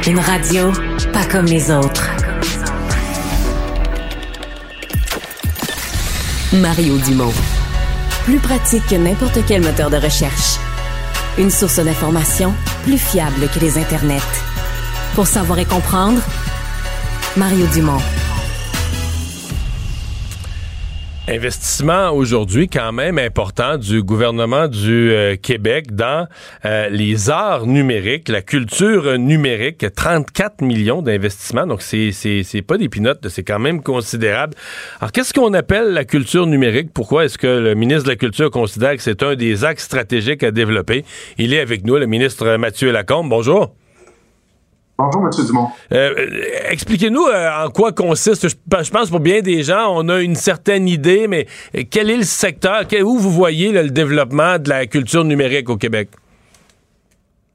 Une 0.07 0.19
radio 0.19 0.71
pas 1.13 1.25
comme 1.25 1.45
les 1.45 1.69
autres. 1.69 2.09
Mario 6.51 6.97
Dumont. 6.97 7.33
Plus 8.23 8.39
pratique 8.39 8.87
que 8.87 8.95
n'importe 8.95 9.37
quel 9.47 9.61
moteur 9.61 9.91
de 9.91 9.97
recherche. 9.97 10.57
Une 11.37 11.51
source 11.51 11.77
d'information 11.77 12.55
plus 12.85 12.97
fiable 12.97 13.47
que 13.53 13.59
les 13.59 13.77
internets. 13.77 14.52
Pour 15.15 15.27
savoir 15.27 15.59
et 15.59 15.65
comprendre, 15.65 16.19
Mario 17.37 17.67
Dumont. 17.67 17.99
Investissement 21.27 22.09
aujourd'hui 22.09 22.67
quand 22.67 22.91
même 22.91 23.19
important 23.19 23.77
du 23.77 24.01
gouvernement 24.01 24.67
du 24.67 25.11
euh, 25.11 25.35
Québec 25.35 25.95
dans 25.95 26.27
euh, 26.65 26.89
les 26.89 27.29
arts 27.29 27.67
numériques, 27.67 28.27
la 28.27 28.41
culture 28.41 29.19
numérique, 29.19 29.85
34 29.95 30.63
millions 30.63 31.03
d'investissements, 31.03 31.67
donc 31.67 31.83
c'est 31.83 32.63
pas 32.65 32.79
des 32.79 32.89
pinottes, 32.89 33.27
c'est 33.29 33.43
quand 33.43 33.59
même 33.59 33.83
considérable. 33.83 34.55
Alors 34.99 35.11
qu'est-ce 35.11 35.31
qu'on 35.31 35.53
appelle 35.53 35.93
la 35.93 36.05
culture 36.05 36.47
numérique? 36.47 36.89
Pourquoi 36.91 37.25
est-ce 37.25 37.37
que 37.37 37.45
le 37.45 37.75
ministre 37.75 38.05
de 38.05 38.09
la 38.09 38.15
Culture 38.15 38.49
considère 38.49 38.95
que 38.95 39.03
c'est 39.03 39.21
un 39.21 39.35
des 39.35 39.63
axes 39.63 39.83
stratégiques 39.83 40.41
à 40.41 40.49
développer? 40.49 41.05
Il 41.37 41.53
est 41.53 41.59
avec 41.59 41.85
nous, 41.85 41.97
le 41.97 42.07
ministre 42.07 42.57
Mathieu 42.57 42.91
Lacombe. 42.91 43.29
Bonjour. 43.29 43.75
Bonjour, 45.03 45.25
M. 45.25 45.45
Dumont. 45.45 45.69
Euh, 45.91 46.13
expliquez-nous 46.69 47.27
euh, 47.27 47.65
en 47.65 47.69
quoi 47.69 47.91
consiste. 47.91 48.47
Je, 48.47 48.55
pense 48.89 49.09
pour 49.09 49.19
bien 49.19 49.41
des 49.41 49.61
gens, 49.61 49.93
on 49.93 50.07
a 50.07 50.21
une 50.21 50.35
certaine 50.35 50.87
idée, 50.87 51.27
mais 51.27 51.45
quel 51.91 52.09
est 52.09 52.15
le 52.15 52.23
secteur, 52.23 52.85
où 53.03 53.17
vous 53.17 53.31
voyez 53.31 53.73
le 53.73 53.89
développement 53.89 54.57
de 54.59 54.69
la 54.69 54.85
culture 54.85 55.25
numérique 55.25 55.69
au 55.69 55.75
Québec? 55.75 56.09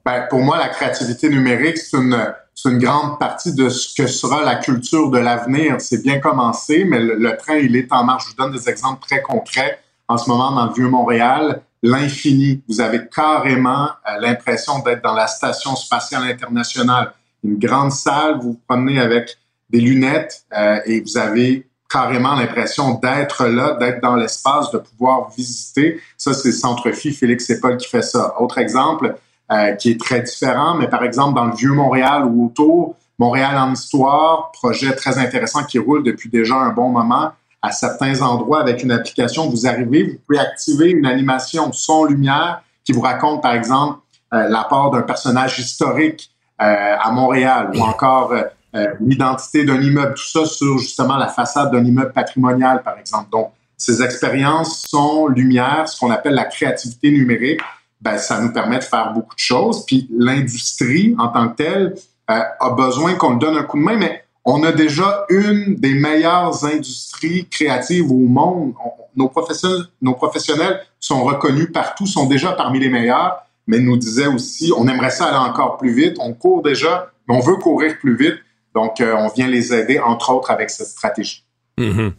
Ben, 0.05 0.27
pour 0.29 0.41
moi, 0.41 0.59
la 0.59 0.69
créativité 0.69 1.27
numérique, 1.27 1.77
c'est 1.77 1.97
une, 1.97 2.17
une, 2.65 2.77
grande 2.77 3.17
partie 3.17 3.55
de 3.55 3.67
ce 3.69 3.95
que 3.95 4.05
sera 4.05 4.43
la 4.43 4.57
culture 4.57 5.09
de 5.09 5.17
l'avenir. 5.17 5.77
C'est 5.79 6.03
bien 6.03 6.19
commencé, 6.19 6.85
mais 6.85 6.99
le, 6.99 7.35
train, 7.35 7.55
il 7.55 7.75
est 7.75 7.91
en 7.91 8.03
marche. 8.03 8.25
Je 8.25 8.29
vous 8.29 8.35
donne 8.35 8.55
des 8.55 8.69
exemples 8.69 9.01
très 9.07 9.23
concrets. 9.23 9.79
En 10.07 10.17
ce 10.17 10.29
moment, 10.29 10.51
dans 10.51 10.67
le 10.67 10.73
Vieux-Montréal, 10.73 11.61
l'infini. 11.81 12.61
Vous 12.67 12.79
avez 12.81 13.07
carrément 13.07 13.85
euh, 13.85 14.19
l'impression 14.19 14.79
d'être 14.79 15.01
dans 15.01 15.15
la 15.15 15.27
Station 15.27 15.75
spatiale 15.75 16.23
internationale 16.23 17.13
une 17.43 17.57
grande 17.57 17.91
salle, 17.91 18.39
vous 18.41 18.51
vous 18.51 18.59
promenez 18.67 18.99
avec 18.99 19.37
des 19.69 19.79
lunettes 19.79 20.43
euh, 20.57 20.79
et 20.85 21.01
vous 21.01 21.17
avez 21.17 21.67
carrément 21.89 22.35
l'impression 22.35 22.95
d'être 22.95 23.47
là, 23.47 23.75
d'être 23.79 24.01
dans 24.01 24.15
l'espace, 24.15 24.71
de 24.71 24.77
pouvoir 24.77 25.31
visiter. 25.35 25.99
Ça, 26.17 26.33
c'est 26.33 26.51
Centre 26.51 26.91
Phi, 26.91 27.11
Félix 27.11 27.51
Paul 27.59 27.77
qui 27.77 27.87
fait 27.87 28.03
ça. 28.03 28.39
Autre 28.39 28.59
exemple 28.59 29.15
euh, 29.51 29.71
qui 29.73 29.91
est 29.91 29.99
très 29.99 30.21
différent, 30.21 30.75
mais 30.75 30.87
par 30.87 31.03
exemple 31.03 31.35
dans 31.35 31.45
le 31.45 31.55
vieux 31.55 31.73
Montréal 31.73 32.25
ou 32.25 32.45
autour, 32.45 32.95
Montréal 33.17 33.57
en 33.57 33.73
histoire, 33.73 34.51
projet 34.51 34.95
très 34.95 35.17
intéressant 35.17 35.63
qui 35.63 35.79
roule 35.79 36.03
depuis 36.03 36.29
déjà 36.29 36.55
un 36.55 36.69
bon 36.69 36.89
moment. 36.89 37.31
À 37.61 37.71
certains 37.71 38.21
endroits, 38.21 38.61
avec 38.61 38.83
une 38.83 38.91
application, 38.91 39.49
vous 39.49 39.67
arrivez, 39.67 40.03
vous 40.03 40.17
pouvez 40.25 40.39
activer 40.39 40.91
une 40.91 41.05
animation 41.05 41.73
son-lumière 41.73 42.61
qui 42.85 42.93
vous 42.93 43.01
raconte, 43.01 43.41
par 43.41 43.53
exemple, 43.53 43.99
euh, 44.33 44.47
l'apport 44.47 44.91
d'un 44.91 45.01
personnage 45.01 45.59
historique 45.59 46.31
à 46.59 47.11
Montréal 47.11 47.71
ou 47.73 47.81
encore 47.81 48.33
euh, 48.33 48.43
euh, 48.75 48.93
l'identité 48.99 49.63
d'un 49.63 49.81
immeuble, 49.81 50.13
tout 50.13 50.27
ça 50.27 50.45
sur 50.45 50.77
justement 50.77 51.17
la 51.17 51.27
façade 51.27 51.71
d'un 51.71 51.83
immeuble 51.83 52.11
patrimonial, 52.13 52.83
par 52.83 52.99
exemple. 52.99 53.29
Donc, 53.31 53.51
ces 53.77 54.03
expériences 54.03 54.85
sont 54.87 55.27
lumière, 55.27 55.87
ce 55.87 55.99
qu'on 55.99 56.11
appelle 56.11 56.33
la 56.35 56.45
créativité 56.45 57.11
numérique. 57.11 57.61
Ben, 58.01 58.17
ça 58.17 58.39
nous 58.41 58.51
permet 58.51 58.79
de 58.79 58.83
faire 58.83 59.13
beaucoup 59.13 59.35
de 59.35 59.39
choses. 59.39 59.85
Puis 59.85 60.07
l'industrie 60.15 61.15
en 61.17 61.29
tant 61.29 61.49
que 61.49 61.55
telle 61.55 61.95
a 62.27 62.69
besoin 62.77 63.15
qu'on 63.15 63.35
donne 63.35 63.57
un 63.57 63.63
coup 63.63 63.79
de 63.79 63.83
main, 63.83 63.97
mais 63.97 64.23
on 64.45 64.63
a 64.63 64.71
déjà 64.71 65.25
une 65.29 65.75
des 65.75 65.95
meilleures 65.95 66.63
industries 66.63 67.47
créatives 67.47 68.11
au 68.11 68.17
monde. 68.17 68.73
nos, 69.15 69.29
professionnels, 69.29 69.85
nos 70.01 70.13
professionnels 70.13 70.79
sont 70.99 71.23
reconnus 71.23 71.71
partout, 71.73 72.05
sont 72.05 72.27
déjà 72.27 72.51
parmi 72.51 72.79
les 72.79 72.89
meilleurs 72.89 73.43
mais 73.69 73.77
nous 73.77 73.97
disait 73.97 74.25
aussi, 74.25 74.73
on 74.75 74.87
aimerait 74.87 75.11
ça 75.11 75.25
aller 75.25 75.37
encore 75.37 75.77
plus 75.77 75.93
vite. 75.93 76.17
On 76.19 76.33
court 76.33 76.63
déjà, 76.63 77.11
mais 77.27 77.35
on 77.35 77.39
veut 77.39 77.57
courir 77.57 77.99
plus 77.99 78.17
vite. 78.17 78.39
Donc, 78.73 78.99
euh, 78.99 79.13
on 79.15 79.27
vient 79.27 79.47
les 79.47 79.71
aider, 79.71 79.99
entre 79.99 80.31
autres, 80.33 80.49
avec 80.49 80.71
cette 80.71 80.87
stratégie. 80.87 81.43
Mhm. 81.77 82.13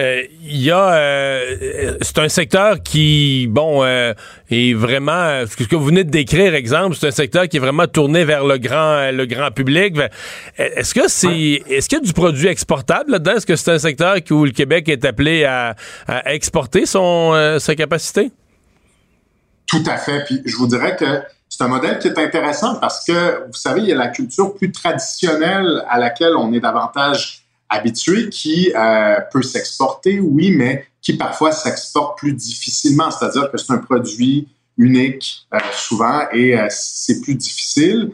Euh, 0.00 0.22
il 0.42 0.62
y 0.62 0.70
a, 0.70 0.94
euh, 0.94 1.98
c'est 2.00 2.18
un 2.18 2.30
secteur 2.30 2.82
qui, 2.82 3.46
bon, 3.50 3.84
est 3.84 4.72
vraiment, 4.72 5.44
ce 5.46 5.66
que 5.66 5.76
vous 5.76 5.84
venez 5.84 6.04
de 6.04 6.10
décrire, 6.10 6.54
exemple, 6.54 6.96
c'est 6.96 7.08
un 7.08 7.10
secteur 7.12 7.48
qui 7.48 7.58
est 7.58 7.60
vraiment 7.60 7.86
tourné 7.86 8.24
vers 8.24 8.44
le 8.46 8.56
grand, 8.56 9.10
le 9.12 9.26
grand 9.26 9.50
public. 9.50 9.96
Est-ce 10.56 10.94
que 10.94 11.06
c'est, 11.08 11.62
est-ce 11.68 11.86
qu'il 11.86 11.98
y 11.98 12.00
a 12.00 12.04
du 12.04 12.14
produit 12.14 12.48
exportable 12.48 13.12
là-dedans? 13.12 13.36
Est-ce 13.36 13.46
que 13.46 13.56
c'est 13.56 13.72
un 13.72 13.78
secteur 13.78 14.16
où 14.30 14.46
le 14.46 14.52
Québec 14.52 14.88
est 14.88 15.04
appelé 15.04 15.44
à, 15.44 15.76
à 16.08 16.32
exporter 16.32 16.86
son 16.86 17.58
sa 17.58 17.74
capacité? 17.74 18.32
Tout 19.74 19.90
à 19.90 19.96
fait. 19.96 20.24
Puis 20.24 20.42
je 20.44 20.56
vous 20.56 20.66
dirais 20.66 20.96
que 20.96 21.22
c'est 21.48 21.62
un 21.62 21.68
modèle 21.68 21.98
qui 21.98 22.08
est 22.08 22.18
intéressant 22.18 22.76
parce 22.76 23.04
que, 23.04 23.46
vous 23.46 23.52
savez, 23.54 23.80
il 23.82 23.88
y 23.88 23.92
a 23.92 23.96
la 23.96 24.08
culture 24.08 24.54
plus 24.54 24.72
traditionnelle 24.72 25.84
à 25.88 25.98
laquelle 25.98 26.34
on 26.36 26.52
est 26.52 26.60
davantage 26.60 27.44
habitué 27.68 28.28
qui 28.28 28.72
euh, 28.74 29.16
peut 29.32 29.42
s'exporter, 29.42 30.20
oui, 30.20 30.54
mais 30.56 30.86
qui 31.00 31.16
parfois 31.16 31.52
s'exporte 31.52 32.18
plus 32.18 32.32
difficilement. 32.32 33.10
C'est-à-dire 33.10 33.50
que 33.50 33.58
c'est 33.58 33.72
un 33.72 33.78
produit 33.78 34.48
unique 34.76 35.46
euh, 35.52 35.58
souvent 35.72 36.22
et 36.32 36.58
euh, 36.58 36.66
c'est 36.70 37.20
plus 37.20 37.34
difficile. 37.34 38.10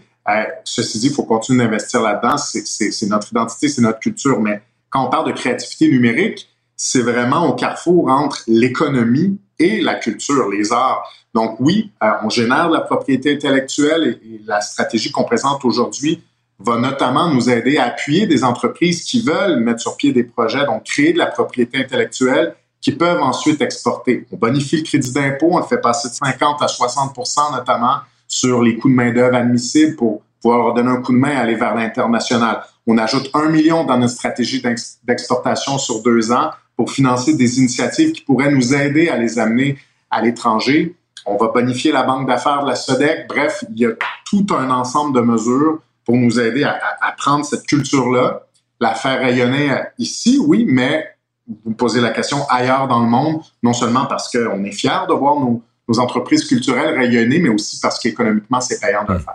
ceci 0.65 0.99
dit, 0.99 1.09
il 1.09 1.13
faut 1.13 1.25
continuer 1.25 1.65
d'investir 1.65 2.03
là-dedans. 2.03 2.37
C'est 2.37 3.07
notre 3.07 3.31
identité, 3.31 3.69
c'est 3.69 3.83
notre 3.83 4.01
culture. 4.01 4.41
Mais 4.41 4.63
quand 4.89 5.07
on 5.07 5.11
parle 5.11 5.27
de 5.29 5.33
créativité 5.33 5.89
numérique, 5.89 6.49
c'est 6.77 7.03
vraiment 7.03 7.47
au 7.47 7.55
carrefour 7.55 8.09
entre 8.09 8.43
l'économie 8.47 9.39
et 9.61 9.81
la 9.81 9.95
culture, 9.95 10.49
les 10.49 10.73
arts. 10.73 11.09
Donc 11.35 11.57
oui, 11.61 11.93
euh, 12.03 12.11
on 12.25 12.31
génère 12.31 12.69
la 12.69 12.81
propriété 12.81 13.35
intellectuelle 13.35 14.19
et, 14.25 14.41
la 14.47 14.61
stratégie 14.61 15.13
qu'on 15.13 15.25
présente 15.25 15.65
aujourd'hui 15.65 16.23
va 16.59 16.77
notamment 16.77 17.33
nous 17.33 17.49
aider 17.49 17.79
à 17.79 17.85
appuyer 17.85 18.27
des 18.27 18.43
entreprises 18.43 19.05
qui 19.05 19.23
veulent 19.23 19.61
mettre 19.61 19.81
sur 19.81 19.97
pied 19.97 20.13
des 20.13 20.25
projets, 20.25 20.67
donc 20.67 20.85
créer 20.85 21.13
de 21.13 21.19
la 21.19 21.27
propriété 21.27 21.79
intellectuelle 21.79 22.55
qui 22.81 22.93
peuvent 22.93 23.23
ensuite 23.23 23.61
exporter. 23.61 24.27
On 24.33 24.37
bonifie 24.37 24.79
le 24.79 24.83
crédit 24.83 25.13
d'impôt, 25.13 25.51
on 25.53 25.63
fait 25.63 25.81
passer 25.81 26.09
de 26.09 26.15
50 26.15 26.63
à 26.63 26.67
60% 26.67 27.53
notamment 27.53 27.99
sur 28.27 28.63
les 28.63 28.77
coûts 28.77 28.89
de 28.89 28.95
main-d'œuvre 28.95 29.37
admissibles 29.37 29.97
pour 29.97 30.23
pouvoir 30.43 30.75
donner 30.75 30.91
un 30.91 31.03
coup 31.03 31.13
de 31.13 31.19
main 31.19 31.33
et 31.33 31.37
aller 31.37 31.55
vers 31.55 31.75
l'international. 31.75 32.63
On 32.87 32.97
ajoute 32.99 33.31
un 33.35 33.49
million 33.49 33.85
dans 33.85 33.99
notre 33.99 34.15
stratégie 34.15 34.63
d'exportation 35.05 35.79
sur 35.79 36.03
deux 36.03 36.33
ans 36.33 36.51
pour 36.81 36.91
financer 36.91 37.35
des 37.35 37.59
initiatives 37.59 38.13
qui 38.13 38.23
pourraient 38.23 38.51
nous 38.51 38.73
aider 38.73 39.11
à 39.11 39.19
les 39.19 39.39
amener 39.39 39.77
à 40.11 40.23
l'étranger. 40.23 40.95
on 41.27 41.37
va 41.37 41.49
bonifier 41.49 41.93
la 41.93 42.05
banque 42.05 42.27
d'affaires 42.27 42.63
de 42.63 42.69
la 42.69 42.75
SODEC. 42.75 43.29
Bref, 43.29 43.63
il 43.71 43.81
y 43.81 43.85
a 43.85 43.91
tout 44.25 44.47
un 44.57 44.71
ensemble 44.71 45.15
de 45.15 45.21
mesures 45.21 45.81
pour 46.07 46.17
nous 46.17 46.41
aider 46.41 46.65
à, 46.65 46.81
prendre 47.19 47.45
cette 47.45 47.67
culture-là, 47.67 48.47
la 48.81 48.95
faire 48.95 49.21
rayonner 49.21 49.71
euh, 49.71 49.83
ici, 49.99 50.41
oui, 50.43 50.65
mais 50.67 51.07
vous 51.47 51.73
me 51.73 51.75
posez 51.75 52.01
la 52.01 52.13
question 52.13 52.49
ailleurs 52.49 52.89
dans 52.89 53.01
le 53.01 53.11
monde, 53.11 53.43
non 53.63 53.75
seulement 53.75 54.07
parce 54.07 54.31
qu'on 54.33 54.65
est 54.65 54.73
fiers 54.73 55.05
de 55.07 55.13
voir 55.13 55.35
nos, 55.39 55.63
entreprises 55.99 56.47
culturelles 56.47 56.97
rayonner, 56.97 57.41
mais 57.41 57.51
aussi 57.51 57.79
parce 57.79 57.99
qu'économiquement, 57.99 58.63
c'est 58.63 58.81
payant 58.81 59.05
de 59.05 59.13
le 59.13 59.19
faire. 59.19 59.35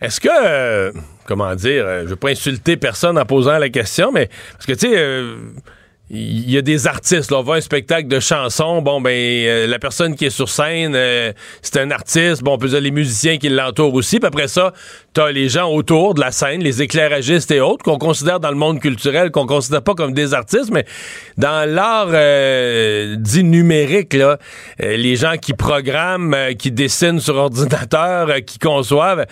Est-ce 0.00 0.20
que, 0.20 0.28
euh, 0.30 0.92
comment 1.26 1.52
dire, 1.56 1.84
je 1.84 2.04
ne 2.04 2.08
veux 2.10 2.14
pas 2.16 2.30
insulter 2.30 2.76
personne 2.76 3.18
en 3.18 3.24
posant 3.24 3.58
la 3.58 3.70
question, 3.70 4.12
mais 4.12 4.30
parce 4.52 4.66
que, 4.66 4.74
tu 4.74 4.86
sais, 4.86 4.94
il 6.10 6.50
y 6.50 6.56
a 6.56 6.62
des 6.62 6.86
artistes. 6.86 7.30
Là, 7.30 7.38
on 7.38 7.42
voit 7.42 7.56
un 7.56 7.60
spectacle 7.60 8.08
de 8.08 8.18
chansons. 8.18 8.80
Bon, 8.80 9.00
ben, 9.00 9.10
euh, 9.10 9.66
la 9.66 9.78
personne 9.78 10.14
qui 10.16 10.24
est 10.24 10.30
sur 10.30 10.48
scène, 10.48 10.94
euh, 10.94 11.32
c'est 11.60 11.78
un 11.78 11.90
artiste. 11.90 12.42
Bon, 12.42 12.54
on 12.54 12.58
peut 12.58 12.68
dire 12.68 12.80
les 12.80 12.90
musiciens 12.90 13.36
qui 13.36 13.50
l'entourent 13.50 13.92
aussi. 13.92 14.18
Puis 14.18 14.26
après 14.26 14.48
ça, 14.48 14.72
t'as 15.12 15.30
les 15.30 15.48
gens 15.50 15.70
autour 15.70 16.14
de 16.14 16.20
la 16.20 16.32
scène, 16.32 16.62
les 16.62 16.80
éclairagistes 16.80 17.50
et 17.50 17.60
autres, 17.60 17.84
qu'on 17.84 17.98
considère 17.98 18.40
dans 18.40 18.50
le 18.50 18.56
monde 18.56 18.80
culturel, 18.80 19.30
qu'on 19.30 19.46
considère 19.46 19.82
pas 19.82 19.94
comme 19.94 20.14
des 20.14 20.32
artistes, 20.32 20.70
mais 20.72 20.86
dans 21.36 21.68
l'art 21.68 22.08
euh, 22.10 23.16
dit 23.16 23.44
numérique, 23.44 24.14
là, 24.14 24.38
les 24.78 25.16
gens 25.16 25.36
qui 25.36 25.52
programment, 25.52 26.54
qui 26.58 26.70
dessinent 26.70 27.20
sur 27.20 27.36
ordinateur, 27.36 28.30
qui 28.46 28.58
conçoivent. 28.58 29.26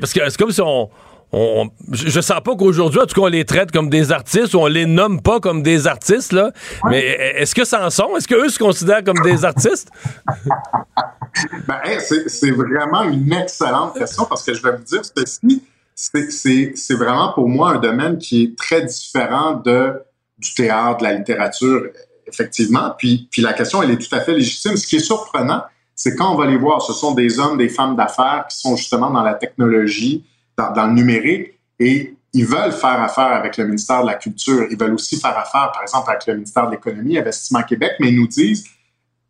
parce 0.00 0.12
que 0.12 0.20
c'est 0.28 0.38
comme 0.38 0.52
si 0.52 0.62
on 0.62 0.88
je, 1.32 2.20
sens 2.20 2.40
pas 2.40 2.56
qu'aujourd'hui, 2.56 3.00
en 3.00 3.06
tout 3.06 3.14
cas, 3.14 3.26
on 3.26 3.30
les 3.30 3.44
traite 3.44 3.70
comme 3.70 3.90
des 3.90 4.12
artistes 4.12 4.54
ou 4.54 4.58
on 4.58 4.66
les 4.66 4.86
nomme 4.86 5.20
pas 5.20 5.40
comme 5.40 5.62
des 5.62 5.86
artistes, 5.86 6.32
là. 6.32 6.52
Mais 6.88 7.00
est-ce 7.36 7.54
que 7.54 7.64
ça 7.64 7.84
en 7.84 7.90
sont? 7.90 8.16
Est-ce 8.16 8.28
qu'eux 8.28 8.48
se 8.48 8.58
considèrent 8.58 9.04
comme 9.04 9.20
des 9.22 9.44
artistes? 9.44 9.90
ben, 11.66 11.80
c'est 12.26 12.50
vraiment 12.50 13.02
une 13.02 13.32
excellente 13.32 13.98
question 13.98 14.24
parce 14.24 14.44
que 14.44 14.54
je 14.54 14.62
vais 14.62 14.72
vous 14.76 14.84
dire 14.84 15.02
ceci. 15.04 15.62
C'est 15.94 16.94
vraiment 16.94 17.32
pour 17.32 17.48
moi 17.48 17.72
un 17.72 17.78
domaine 17.78 18.18
qui 18.18 18.44
est 18.44 18.58
très 18.58 18.82
différent 18.82 19.54
de, 19.54 19.94
du 20.38 20.54
théâtre, 20.54 20.98
de 20.98 21.04
la 21.04 21.14
littérature, 21.14 21.86
effectivement. 22.26 22.94
Puis, 22.96 23.28
puis 23.30 23.42
la 23.42 23.52
question, 23.52 23.82
elle 23.82 23.90
est 23.90 23.98
tout 23.98 24.14
à 24.14 24.20
fait 24.20 24.32
légitime. 24.32 24.76
Ce 24.76 24.86
qui 24.86 24.96
est 24.96 25.00
surprenant, 25.00 25.62
c'est 25.94 26.14
quand 26.14 26.32
on 26.32 26.36
va 26.36 26.46
les 26.46 26.58
voir, 26.58 26.82
ce 26.82 26.92
sont 26.92 27.14
des 27.14 27.38
hommes, 27.40 27.56
des 27.56 27.70
femmes 27.70 27.96
d'affaires 27.96 28.46
qui 28.50 28.58
sont 28.58 28.76
justement 28.76 29.10
dans 29.10 29.22
la 29.22 29.34
technologie, 29.34 30.24
dans, 30.56 30.86
le 30.86 30.92
numérique 30.92 31.58
et 31.78 32.14
ils 32.32 32.46
veulent 32.46 32.72
faire 32.72 33.00
affaire 33.00 33.32
avec 33.32 33.56
le 33.56 33.64
ministère 33.64 34.02
de 34.02 34.06
la 34.06 34.14
Culture. 34.14 34.66
Ils 34.70 34.78
veulent 34.78 34.94
aussi 34.94 35.18
faire 35.18 35.36
affaire, 35.36 35.70
par 35.72 35.82
exemple, 35.82 36.10
avec 36.10 36.26
le 36.26 36.34
ministère 36.34 36.66
de 36.66 36.72
l'Économie, 36.72 37.18
Investissement 37.18 37.62
Québec, 37.62 37.92
mais 38.00 38.08
ils 38.08 38.16
nous 38.16 38.26
disent 38.26 38.64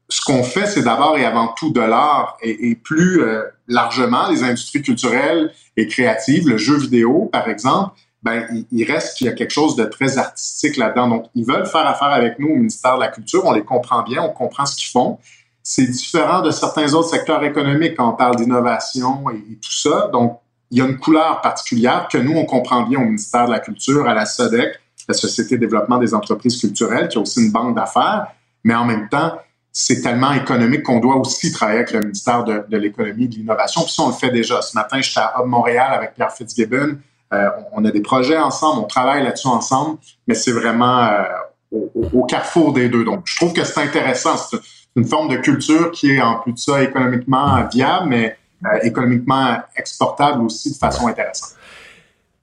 ce 0.08 0.24
qu'on 0.24 0.42
fait, 0.42 0.66
c'est 0.66 0.82
d'abord 0.82 1.18
et 1.18 1.24
avant 1.24 1.48
tout 1.48 1.70
de 1.72 1.80
l'art 1.80 2.36
et, 2.40 2.76
plus 2.76 3.22
euh, 3.22 3.42
largement 3.66 4.28
les 4.28 4.44
industries 4.44 4.82
culturelles 4.82 5.52
et 5.76 5.88
créatives, 5.88 6.48
le 6.48 6.56
jeu 6.56 6.76
vidéo, 6.76 7.28
par 7.32 7.48
exemple. 7.48 7.96
Ben, 8.22 8.46
il, 8.72 8.84
reste 8.84 9.16
qu'il 9.16 9.26
y 9.26 9.30
a 9.30 9.32
quelque 9.32 9.52
chose 9.52 9.76
de 9.76 9.84
très 9.84 10.18
artistique 10.18 10.76
là-dedans. 10.76 11.08
Donc, 11.08 11.26
ils 11.34 11.44
veulent 11.44 11.66
faire 11.66 11.86
affaire 11.86 12.08
avec 12.08 12.38
nous 12.38 12.48
au 12.48 12.56
ministère 12.56 12.96
de 12.96 13.00
la 13.00 13.08
Culture. 13.08 13.44
On 13.44 13.52
les 13.52 13.62
comprend 13.62 14.02
bien, 14.02 14.22
on 14.22 14.30
comprend 14.30 14.66
ce 14.66 14.74
qu'ils 14.74 14.90
font. 14.90 15.18
C'est 15.62 15.86
différent 15.86 16.42
de 16.42 16.50
certains 16.50 16.92
autres 16.94 17.08
secteurs 17.08 17.44
économiques 17.44 17.96
quand 17.96 18.08
on 18.08 18.16
parle 18.16 18.36
d'innovation 18.36 19.30
et, 19.30 19.52
et 19.52 19.56
tout 19.56 19.72
ça. 19.72 20.08
Donc, 20.12 20.40
il 20.70 20.78
y 20.78 20.80
a 20.80 20.84
une 20.84 20.98
couleur 20.98 21.40
particulière 21.40 22.08
que 22.10 22.18
nous, 22.18 22.36
on 22.36 22.44
comprend 22.44 22.82
bien 22.82 22.98
au 22.98 23.04
ministère 23.04 23.46
de 23.46 23.52
la 23.52 23.60
Culture, 23.60 24.08
à 24.08 24.14
la 24.14 24.26
SODEC, 24.26 24.80
la 25.08 25.14
Société 25.14 25.56
de 25.56 25.60
développement 25.60 25.98
des 25.98 26.14
entreprises 26.14 26.58
culturelles, 26.58 27.08
qui 27.08 27.18
a 27.18 27.20
aussi 27.20 27.44
une 27.44 27.52
banque 27.52 27.76
d'affaires, 27.76 28.28
mais 28.64 28.74
en 28.74 28.84
même 28.84 29.08
temps, 29.08 29.38
c'est 29.72 30.00
tellement 30.00 30.32
économique 30.32 30.82
qu'on 30.82 31.00
doit 31.00 31.16
aussi 31.16 31.52
travailler 31.52 31.80
avec 31.80 31.92
le 31.92 32.00
ministère 32.00 32.44
de, 32.44 32.76
l'économie 32.76 33.24
et 33.24 33.28
de 33.28 33.34
l'innovation. 33.34 33.82
Puis 33.82 33.92
ça, 33.92 34.02
on 34.02 34.08
le 34.08 34.14
fait 34.14 34.30
déjà. 34.30 34.62
Ce 34.62 34.74
matin, 34.74 35.00
j'étais 35.00 35.20
à 35.20 35.34
Hub 35.38 35.46
Montréal 35.46 35.92
avec 35.92 36.14
Pierre 36.14 36.32
Fitzgibbon. 36.32 36.96
Euh, 37.34 37.48
on 37.72 37.84
a 37.84 37.90
des 37.90 38.00
projets 38.00 38.38
ensemble, 38.38 38.80
on 38.80 38.86
travaille 38.86 39.22
là-dessus 39.22 39.48
ensemble, 39.48 39.98
mais 40.26 40.34
c'est 40.34 40.52
vraiment 40.52 41.04
euh, 41.04 41.24
au, 41.72 41.90
au, 42.12 42.24
carrefour 42.24 42.72
des 42.72 42.88
deux. 42.88 43.04
Donc, 43.04 43.22
je 43.26 43.36
trouve 43.36 43.52
que 43.52 43.64
c'est 43.64 43.80
intéressant. 43.80 44.36
C'est 44.36 44.58
une 44.96 45.04
forme 45.04 45.28
de 45.28 45.36
culture 45.36 45.90
qui 45.90 46.12
est 46.12 46.22
en 46.22 46.36
plus 46.38 46.52
de 46.52 46.58
ça 46.58 46.82
économiquement 46.82 47.62
viable, 47.70 48.06
mais 48.08 48.38
économiquement 48.82 49.58
exportable 49.76 50.42
aussi 50.42 50.72
de 50.72 50.76
façon 50.76 51.06
intéressante. 51.06 51.56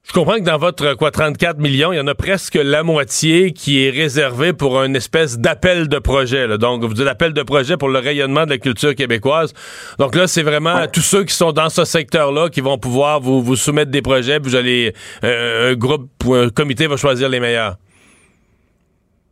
Je 0.06 0.12
comprends 0.12 0.34
que 0.34 0.40
dans 0.40 0.58
votre 0.58 0.94
quoi 0.94 1.10
34 1.10 1.58
millions, 1.58 1.90
il 1.90 1.96
y 1.96 2.00
en 2.00 2.06
a 2.06 2.14
presque 2.14 2.56
la 2.56 2.82
moitié 2.82 3.52
qui 3.52 3.84
est 3.84 3.90
réservée 3.90 4.52
pour 4.52 4.82
une 4.82 4.94
espèce 4.94 5.38
d'appel 5.38 5.88
de 5.88 5.98
projet. 5.98 6.58
Donc, 6.58 6.84
vous 6.84 6.92
dites 6.92 7.06
appel 7.06 7.32
de 7.32 7.42
projet 7.42 7.78
pour 7.78 7.88
le 7.88 8.00
rayonnement 8.00 8.44
de 8.44 8.50
la 8.50 8.58
culture 8.58 8.94
québécoise. 8.94 9.54
Donc 9.98 10.14
là, 10.14 10.26
c'est 10.26 10.42
vraiment 10.42 10.86
tous 10.92 11.00
ceux 11.00 11.24
qui 11.24 11.34
sont 11.34 11.52
dans 11.52 11.70
ce 11.70 11.86
secteur-là 11.86 12.50
qui 12.50 12.60
vont 12.60 12.76
pouvoir 12.76 13.20
vous, 13.20 13.42
vous 13.42 13.56
soumettre 13.56 13.90
des 13.90 14.02
projets. 14.02 14.40
Puis 14.40 14.50
vous 14.50 14.56
allez 14.56 14.94
euh, 15.24 15.72
un 15.72 15.74
groupe 15.74 16.10
ou 16.26 16.34
un 16.34 16.50
comité 16.50 16.86
va 16.86 16.98
choisir 16.98 17.30
les 17.30 17.40
meilleurs. 17.40 17.76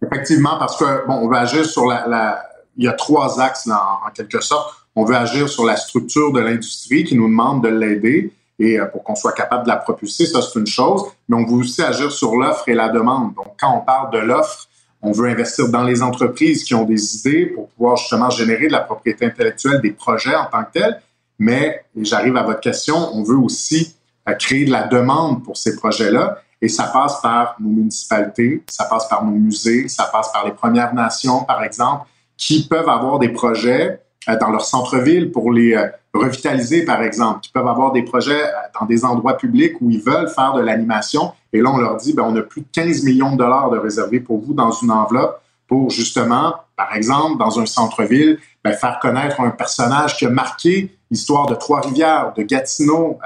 Effectivement, 0.05 0.59
parce 0.59 0.79
que 0.79 1.07
bon, 1.07 1.17
on 1.17 1.29
va 1.29 1.41
agir 1.41 1.67
sur 1.67 1.85
la, 1.85 2.43
il 2.79 2.85
y 2.85 2.89
a 2.89 2.93
trois 2.93 3.41
axes 3.41 3.69
en 3.69 4.11
quelque 4.11 4.41
sorte 4.41 4.82
on 4.95 5.05
veut 5.05 5.17
agir 5.17 5.49
sur 5.49 5.65
la 5.65 5.77
structure 5.77 6.33
de 6.33 6.41
l'industrie 6.41 7.05
qui 7.05 7.17
nous 7.17 7.29
demande 7.29 7.63
de 7.65 7.69
l'aider 7.69 8.33
et 8.59 8.79
euh, 8.79 8.87
pour 8.87 9.03
qu'on 9.03 9.15
soit 9.15 9.33
capable 9.33 9.65
de 9.65 9.69
la 9.69 9.77
propulser, 9.77 10.27
ça 10.27 10.41
c'est 10.43 10.59
une 10.59 10.67
chose, 10.67 11.05
mais 11.29 11.37
on 11.37 11.47
veut 11.47 11.61
aussi 11.61 11.83
agir 11.83 12.13
sur 12.13 12.37
l'offre 12.37 12.69
et 12.69 12.75
la 12.75 12.89
demande. 12.89 13.35
Donc 13.35 13.55
quand 13.59 13.77
on 13.77 13.81
parle 13.81 14.13
de 14.13 14.19
l'offre, 14.19 14.69
on 15.01 15.13
veut 15.13 15.29
investir 15.29 15.69
dans 15.69 15.83
les 15.83 16.03
entreprises 16.03 16.63
qui 16.63 16.75
ont 16.75 16.85
des 16.85 17.17
idées 17.17 17.47
pour 17.47 17.69
pouvoir 17.71 17.97
justement 17.97 18.31
générer 18.31 18.69
de 18.69 18.73
la 18.73 18.81
propriété 18.81 19.27
intellectuelle, 19.27 19.81
des 19.81 19.91
projets 19.91 20.37
en 20.37 20.47
tant 20.47 20.63
que 20.65 20.79
tels, 20.79 21.03
mais 21.39 21.85
j'arrive 21.97 22.37
à 22.37 22.45
votre 22.45 22.61
question, 22.61 22.97
on 23.15 23.23
veut 23.25 23.37
aussi 23.37 23.97
euh, 24.29 24.35
créer 24.35 24.65
de 24.65 24.71
la 24.71 24.87
demande 24.87 25.43
pour 25.43 25.57
ces 25.57 25.75
projets-là. 25.77 26.39
Et 26.61 26.69
ça 26.69 26.85
passe 26.85 27.21
par 27.21 27.57
nos 27.59 27.71
municipalités, 27.71 28.63
ça 28.69 28.85
passe 28.85 29.09
par 29.09 29.25
nos 29.25 29.33
musées, 29.33 29.89
ça 29.89 30.05
passe 30.05 30.31
par 30.31 30.47
les 30.47 30.53
Premières 30.53 30.95
Nations, 30.95 31.43
par 31.43 31.65
exemple, 31.65 32.07
qui 32.37 32.69
peuvent 32.69 32.89
avoir 32.89 33.19
des 33.19 33.31
projets 33.31 34.01
dans 34.29 34.51
leur 34.51 34.65
centre-ville 34.65 35.31
pour 35.31 35.53
les 35.53 35.75
euh, 35.75 35.89
revitaliser, 36.15 36.85
par 36.85 37.03
exemple, 37.03 37.41
qui 37.41 37.51
peuvent 37.51 37.67
avoir 37.67 37.93
des 37.93 38.03
projets 38.03 38.45
euh, 38.45 38.79
dans 38.79 38.87
des 38.87 39.05
endroits 39.05 39.37
publics 39.37 39.75
où 39.81 39.91
ils 39.91 40.01
veulent 40.01 40.29
faire 40.29 40.55
de 40.55 40.63
l'animation. 40.63 41.33
Et 41.53 41.61
là, 41.61 41.71
on 41.73 41.79
leur 41.79 41.97
dit, 41.97 42.13
ben, 42.13 42.25
on 42.27 42.37
a 42.37 42.43
plus 42.43 42.61
de 42.61 42.67
15 42.73 43.03
millions 43.05 43.33
de 43.33 43.39
dollars 43.39 43.71
de 43.71 43.79
réservés 43.79 44.21
pour 44.21 44.39
vous 44.39 44.55
dans 44.55 44.71
une 44.71 44.91
enveloppe 44.91 45.41
pour 45.67 45.91
justement, 45.91 46.55
par 46.77 46.95
exemple, 46.95 47.39
dans 47.39 47.59
un 47.59 47.67
centre-ville, 47.67 48.39
ben, 48.63 48.73
faire 48.73 48.99
connaître 49.01 49.41
un 49.41 49.51
personnage 49.51 50.17
qui 50.17 50.27
a 50.27 50.31
marqué 50.31 50.95
l'histoire 51.11 51.47
de 51.47 51.55
Trois-Rivières, 51.55 52.33
de 52.37 52.43
Gatineau, 52.43 53.19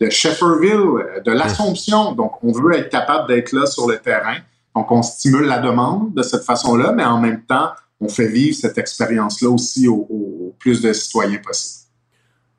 de 0.00 0.08
Shefferville, 0.08 1.22
de 1.24 1.32
l'Assomption. 1.32 2.12
Donc, 2.12 2.32
on 2.44 2.52
veut 2.52 2.76
être 2.76 2.90
capable 2.90 3.28
d'être 3.28 3.52
là 3.52 3.66
sur 3.66 3.88
le 3.88 3.98
terrain. 3.98 4.36
Donc, 4.76 4.90
on 4.90 5.02
stimule 5.02 5.46
la 5.46 5.58
demande 5.58 6.12
de 6.14 6.22
cette 6.22 6.44
façon-là, 6.44 6.92
mais 6.92 7.04
en 7.04 7.18
même 7.18 7.42
temps, 7.42 7.70
on 8.04 8.08
fait 8.08 8.28
vivre 8.28 8.56
cette 8.56 8.78
expérience-là 8.78 9.48
aussi 9.48 9.88
au, 9.88 10.54
plus 10.58 10.82
de 10.82 10.92
citoyens 10.92 11.38
possible. 11.38 11.80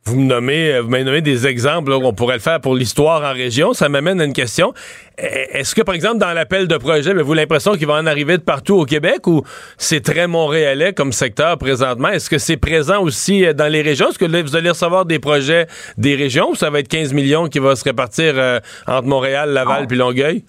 Vous 0.07 0.17
me 0.17 0.25
nommez, 0.25 0.71
euh, 0.71 0.81
vous 0.81 0.89
m'avez 0.89 1.03
nommé 1.03 1.21
des 1.21 1.47
exemples 1.47 1.91
qu'on 1.99 2.13
pourrait 2.13 2.35
le 2.35 2.41
faire 2.41 2.61
pour 2.61 2.75
l'histoire 2.75 3.23
en 3.23 3.33
région. 3.33 3.73
Ça 3.73 3.89
m'amène 3.89 4.21
à 4.21 4.25
une 4.25 4.33
question. 4.33 4.71
E, 5.19 5.23
est-ce 5.23 5.73
que, 5.73 5.81
par 5.81 5.95
exemple, 5.95 6.19
dans 6.19 6.31
l'appel 6.31 6.67
de 6.67 6.77
projet, 6.77 7.09
avez-vous 7.09 7.33
l'impression 7.33 7.73
qu'il 7.73 7.87
va 7.87 7.95
en 7.95 8.05
arriver 8.05 8.37
de 8.37 8.43
partout 8.43 8.75
au 8.75 8.85
Québec 8.85 9.25
ou 9.25 9.41
c'est 9.79 10.01
très 10.01 10.27
montréalais 10.27 10.93
comme 10.93 11.11
secteur 11.11 11.57
présentement? 11.57 12.09
Est-ce 12.09 12.29
que 12.29 12.37
c'est 12.37 12.57
présent 12.57 13.01
aussi 13.01 13.45
euh, 13.45 13.53
dans 13.53 13.71
les 13.71 13.81
régions? 13.81 14.09
Est-ce 14.09 14.19
que 14.19 14.41
vous 14.43 14.55
allez 14.55 14.69
recevoir 14.69 15.05
des 15.05 15.17
projets 15.17 15.65
des 15.97 16.13
régions 16.13 16.51
ou 16.51 16.55
ça 16.55 16.69
va 16.69 16.81
être 16.81 16.87
15 16.87 17.13
millions 17.13 17.47
qui 17.47 17.57
vont 17.57 17.75
se 17.75 17.83
répartir 17.83 18.33
euh, 18.37 18.59
entre 18.85 19.07
Montréal, 19.07 19.49
Laval 19.53 19.87
puis 19.87 19.97
Longueuil? 19.97 20.43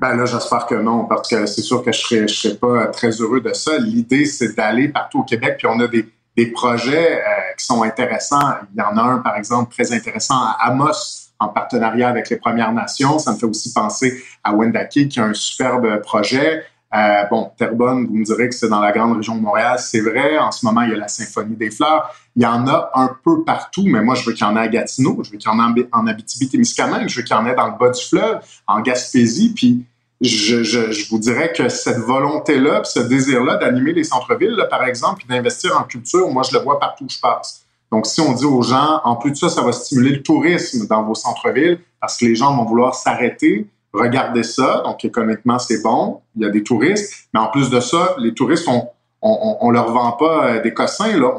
Ben 0.00 0.16
là, 0.16 0.24
j'espère 0.24 0.66
que 0.66 0.74
non, 0.74 1.04
parce 1.04 1.28
que 1.28 1.44
c'est 1.44 1.60
sûr 1.60 1.82
que 1.82 1.92
je 1.92 2.00
serais, 2.00 2.28
je 2.28 2.34
serais 2.34 2.54
pas 2.54 2.86
très 2.86 3.10
heureux 3.10 3.40
de 3.40 3.52
ça. 3.52 3.76
L'idée, 3.78 4.24
c'est 4.24 4.56
d'aller 4.56 4.88
partout 4.88 5.20
au 5.20 5.22
Québec, 5.22 5.56
puis 5.58 5.66
on 5.66 5.78
a 5.80 5.86
des, 5.86 6.08
des 6.36 6.46
projets 6.46 7.20
euh, 7.20 7.24
qui 7.58 7.66
sont 7.66 7.82
intéressants. 7.82 8.54
Il 8.74 8.78
y 8.78 8.82
en 8.82 8.96
a 8.96 9.02
un, 9.02 9.18
par 9.18 9.36
exemple, 9.36 9.72
très 9.72 9.92
intéressant 9.92 10.36
à 10.36 10.68
Amos, 10.68 11.32
en 11.38 11.48
partenariat 11.48 12.08
avec 12.08 12.30
les 12.30 12.36
Premières 12.36 12.72
Nations. 12.72 13.18
Ça 13.18 13.32
me 13.32 13.36
fait 13.36 13.46
aussi 13.46 13.72
penser 13.72 14.22
à 14.42 14.54
Wendake, 14.54 15.08
qui 15.08 15.20
a 15.20 15.24
un 15.24 15.34
superbe 15.34 16.00
projet. 16.00 16.64
Euh, 16.94 17.24
bon, 17.30 17.50
Terrebonne, 17.56 18.06
vous 18.06 18.16
me 18.16 18.24
direz 18.24 18.48
que 18.48 18.54
c'est 18.54 18.68
dans 18.68 18.80
la 18.80 18.92
grande 18.92 19.16
région 19.16 19.36
de 19.36 19.40
Montréal, 19.40 19.78
c'est 19.78 20.00
vrai. 20.00 20.36
En 20.38 20.52
ce 20.52 20.64
moment, 20.66 20.82
il 20.82 20.90
y 20.90 20.94
a 20.94 20.96
la 20.96 21.08
Symphonie 21.08 21.56
des 21.56 21.70
fleurs. 21.70 22.14
Il 22.36 22.42
y 22.42 22.46
en 22.46 22.66
a 22.66 22.90
un 22.94 23.16
peu 23.24 23.44
partout, 23.44 23.84
mais 23.86 24.02
moi, 24.02 24.14
je 24.14 24.24
veux 24.24 24.32
qu'il 24.32 24.46
y 24.46 24.48
en 24.48 24.56
ait 24.56 24.60
à 24.60 24.68
Gatineau, 24.68 25.22
je 25.22 25.30
veux 25.30 25.38
qu'il 25.38 25.50
y 25.50 25.54
en 25.54 25.76
ait 25.76 25.88
en 25.92 26.06
Abitibi-Témiscamingue, 26.06 27.08
je 27.08 27.16
veux 27.16 27.22
qu'il 27.22 27.34
y 27.34 27.38
en 27.38 27.46
ait 27.46 27.54
dans 27.54 27.68
le 27.68 27.78
bas 27.78 27.90
du 27.90 28.02
fleuve, 28.02 28.40
en 28.66 28.80
Gaspésie, 28.80 29.54
puis 29.54 29.86
je, 30.20 31.10
vous 31.10 31.18
dirais 31.18 31.52
que 31.52 31.68
cette 31.68 31.98
volonté-là, 31.98 32.84
ce 32.84 33.00
désir-là 33.00 33.56
d'animer 33.56 33.92
les 33.92 34.04
centres-villes, 34.04 34.66
par 34.70 34.84
exemple, 34.84 35.18
puis 35.18 35.28
d'investir 35.28 35.78
en 35.78 35.84
culture, 35.84 36.28
moi, 36.30 36.42
je 36.42 36.56
le 36.56 36.62
vois 36.62 36.78
partout 36.78 37.04
où 37.04 37.08
je 37.08 37.18
passe. 37.18 37.62
Donc, 37.90 38.06
si 38.06 38.20
on 38.20 38.32
dit 38.32 38.44
aux 38.44 38.62
gens, 38.62 39.00
en 39.04 39.16
plus 39.16 39.32
de 39.32 39.36
ça, 39.36 39.48
ça 39.48 39.62
va 39.62 39.72
stimuler 39.72 40.16
le 40.16 40.22
tourisme 40.22 40.86
dans 40.86 41.02
vos 41.02 41.14
centres-villes, 41.14 41.80
parce 42.00 42.16
que 42.16 42.26
les 42.26 42.34
gens 42.34 42.54
vont 42.56 42.64
vouloir 42.64 42.94
s'arrêter, 42.94 43.66
Regardez 43.92 44.42
ça. 44.42 44.82
Donc, 44.84 45.04
économiquement, 45.04 45.58
c'est 45.58 45.82
bon. 45.82 46.20
Il 46.36 46.42
y 46.42 46.44
a 46.44 46.50
des 46.50 46.62
touristes. 46.62 47.28
Mais 47.34 47.40
en 47.40 47.48
plus 47.48 47.70
de 47.70 47.80
ça, 47.80 48.14
les 48.18 48.32
touristes 48.32 48.66
ont, 48.68 48.88
on, 49.20 49.68
ne 49.68 49.72
leur 49.72 49.92
vend 49.92 50.12
pas 50.12 50.58
des 50.58 50.72
cossins, 50.72 51.18
là. 51.18 51.30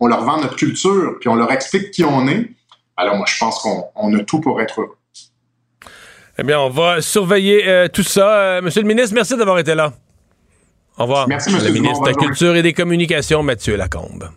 On, 0.00 0.06
leur 0.08 0.24
vend 0.24 0.40
notre 0.40 0.56
culture, 0.56 1.16
puis 1.20 1.28
on 1.28 1.36
leur 1.36 1.52
explique 1.52 1.92
qui 1.92 2.04
on 2.04 2.26
est. 2.26 2.50
Alors 2.96 3.16
moi, 3.16 3.26
je 3.28 3.38
pense 3.38 3.60
qu'on 3.60 4.14
a 4.14 4.24
tout 4.24 4.40
pour 4.40 4.60
être 4.60 4.80
heureux. 4.80 4.96
Eh 6.38 6.42
bien, 6.42 6.58
on 6.58 6.70
va 6.70 7.00
surveiller 7.00 7.86
tout 7.92 8.02
ça. 8.02 8.60
Monsieur 8.62 8.82
le 8.82 8.88
ministre, 8.88 9.14
merci 9.14 9.36
d'avoir 9.36 9.60
été 9.60 9.76
là. 9.76 9.92
Au 10.98 11.02
revoir. 11.02 11.28
Merci, 11.28 11.50
M. 11.50 11.60
Le 11.64 11.70
ministre 11.70 12.02
de 12.02 12.08
la 12.08 12.14
Culture 12.14 12.56
et 12.56 12.62
des 12.62 12.72
Communications, 12.72 13.42
Mathieu 13.42 13.76
Lacombe. 13.76 14.28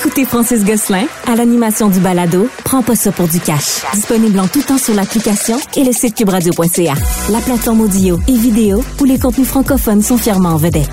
Écoutez 0.00 0.24
Francis 0.24 0.64
Gosselin 0.64 1.04
à 1.30 1.36
l'animation 1.36 1.90
du 1.90 2.00
balado 2.00 2.48
Prends 2.64 2.82
pas 2.82 2.96
ça 2.96 3.12
pour 3.12 3.28
du 3.28 3.38
cash. 3.38 3.82
Disponible 3.92 4.40
en 4.40 4.46
tout 4.48 4.62
temps 4.62 4.78
sur 4.78 4.94
l'application 4.94 5.58
et 5.76 5.84
le 5.84 5.92
site 5.92 6.14
cubradio.ca. 6.16 6.94
La 7.28 7.38
plateforme 7.40 7.82
audio 7.82 8.18
et 8.26 8.32
vidéo 8.32 8.82
où 8.98 9.04
les 9.04 9.18
contenus 9.18 9.48
francophones 9.48 10.00
sont 10.00 10.16
fièrement 10.16 10.54
en 10.54 10.56
vedette. 10.56 10.88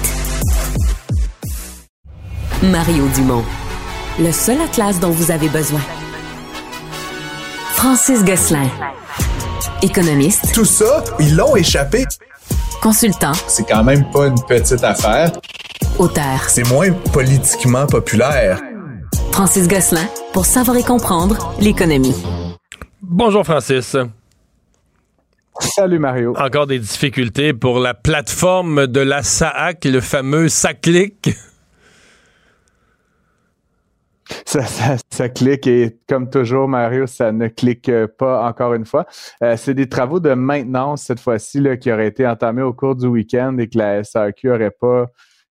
Mario 2.62 3.06
Dumont. 3.16 3.46
Le 4.20 4.34
seul 4.34 4.60
atlas 4.60 5.00
dont 5.00 5.12
vous 5.12 5.32
avez 5.32 5.48
besoin. 5.48 5.80
Francis 7.76 8.26
Gosselin. 8.26 8.68
Économiste. 9.82 10.52
Tout 10.54 10.66
ça, 10.66 11.06
ils 11.18 11.34
l'ont 11.34 11.56
échappé. 11.56 12.04
Consultant. 12.82 13.32
C'est 13.48 13.66
quand 13.66 13.86
même 13.86 14.04
pas 14.12 14.28
une 14.28 14.44
petite 14.50 14.84
affaire. 14.84 15.32
Auteur. 15.98 16.44
C'est 16.50 16.68
moins 16.68 16.92
politiquement 17.14 17.88
populaire. 17.88 18.60
Francis 19.38 19.68
Gosselin, 19.68 20.08
pour 20.34 20.48
savoir 20.48 20.78
et 20.78 20.84
comprendre 20.84 21.54
l'économie. 21.62 22.16
Bonjour 23.04 23.44
Francis. 23.44 23.96
Salut 25.60 26.00
Mario. 26.00 26.34
Encore 26.36 26.66
des 26.66 26.80
difficultés 26.80 27.54
pour 27.54 27.78
la 27.78 27.94
plateforme 27.94 28.88
de 28.88 29.00
la 29.00 29.22
SAAC, 29.22 29.86
le 29.86 30.02
fameux 30.02 30.50
SACLIC. 30.50 31.30
Ça, 34.44 34.64
ça, 35.12 35.30
clique 35.30 35.68
et 35.68 36.00
comme 36.10 36.32
toujours, 36.32 36.68
Mario, 36.68 37.06
ça 37.06 37.32
ne 37.32 37.48
clique 37.48 37.92
pas 38.18 38.44
encore 38.44 38.74
une 38.74 38.86
fois. 38.86 39.06
Euh, 39.44 39.56
c'est 39.56 39.76
des 39.76 39.88
travaux 39.88 40.20
de 40.20 40.34
maintenance 40.34 41.04
cette 41.04 41.20
fois-ci 41.20 41.64
qui 41.80 41.92
auraient 41.92 42.08
été 42.08 42.26
entamés 42.26 42.64
au 42.64 42.74
cours 42.74 42.96
du 42.96 43.06
week-end 43.06 43.56
et 43.60 43.68
que 43.68 43.78
la 43.78 44.04
SAQ 44.04 44.48
n'aurait 44.48 44.72
pas 44.72 45.06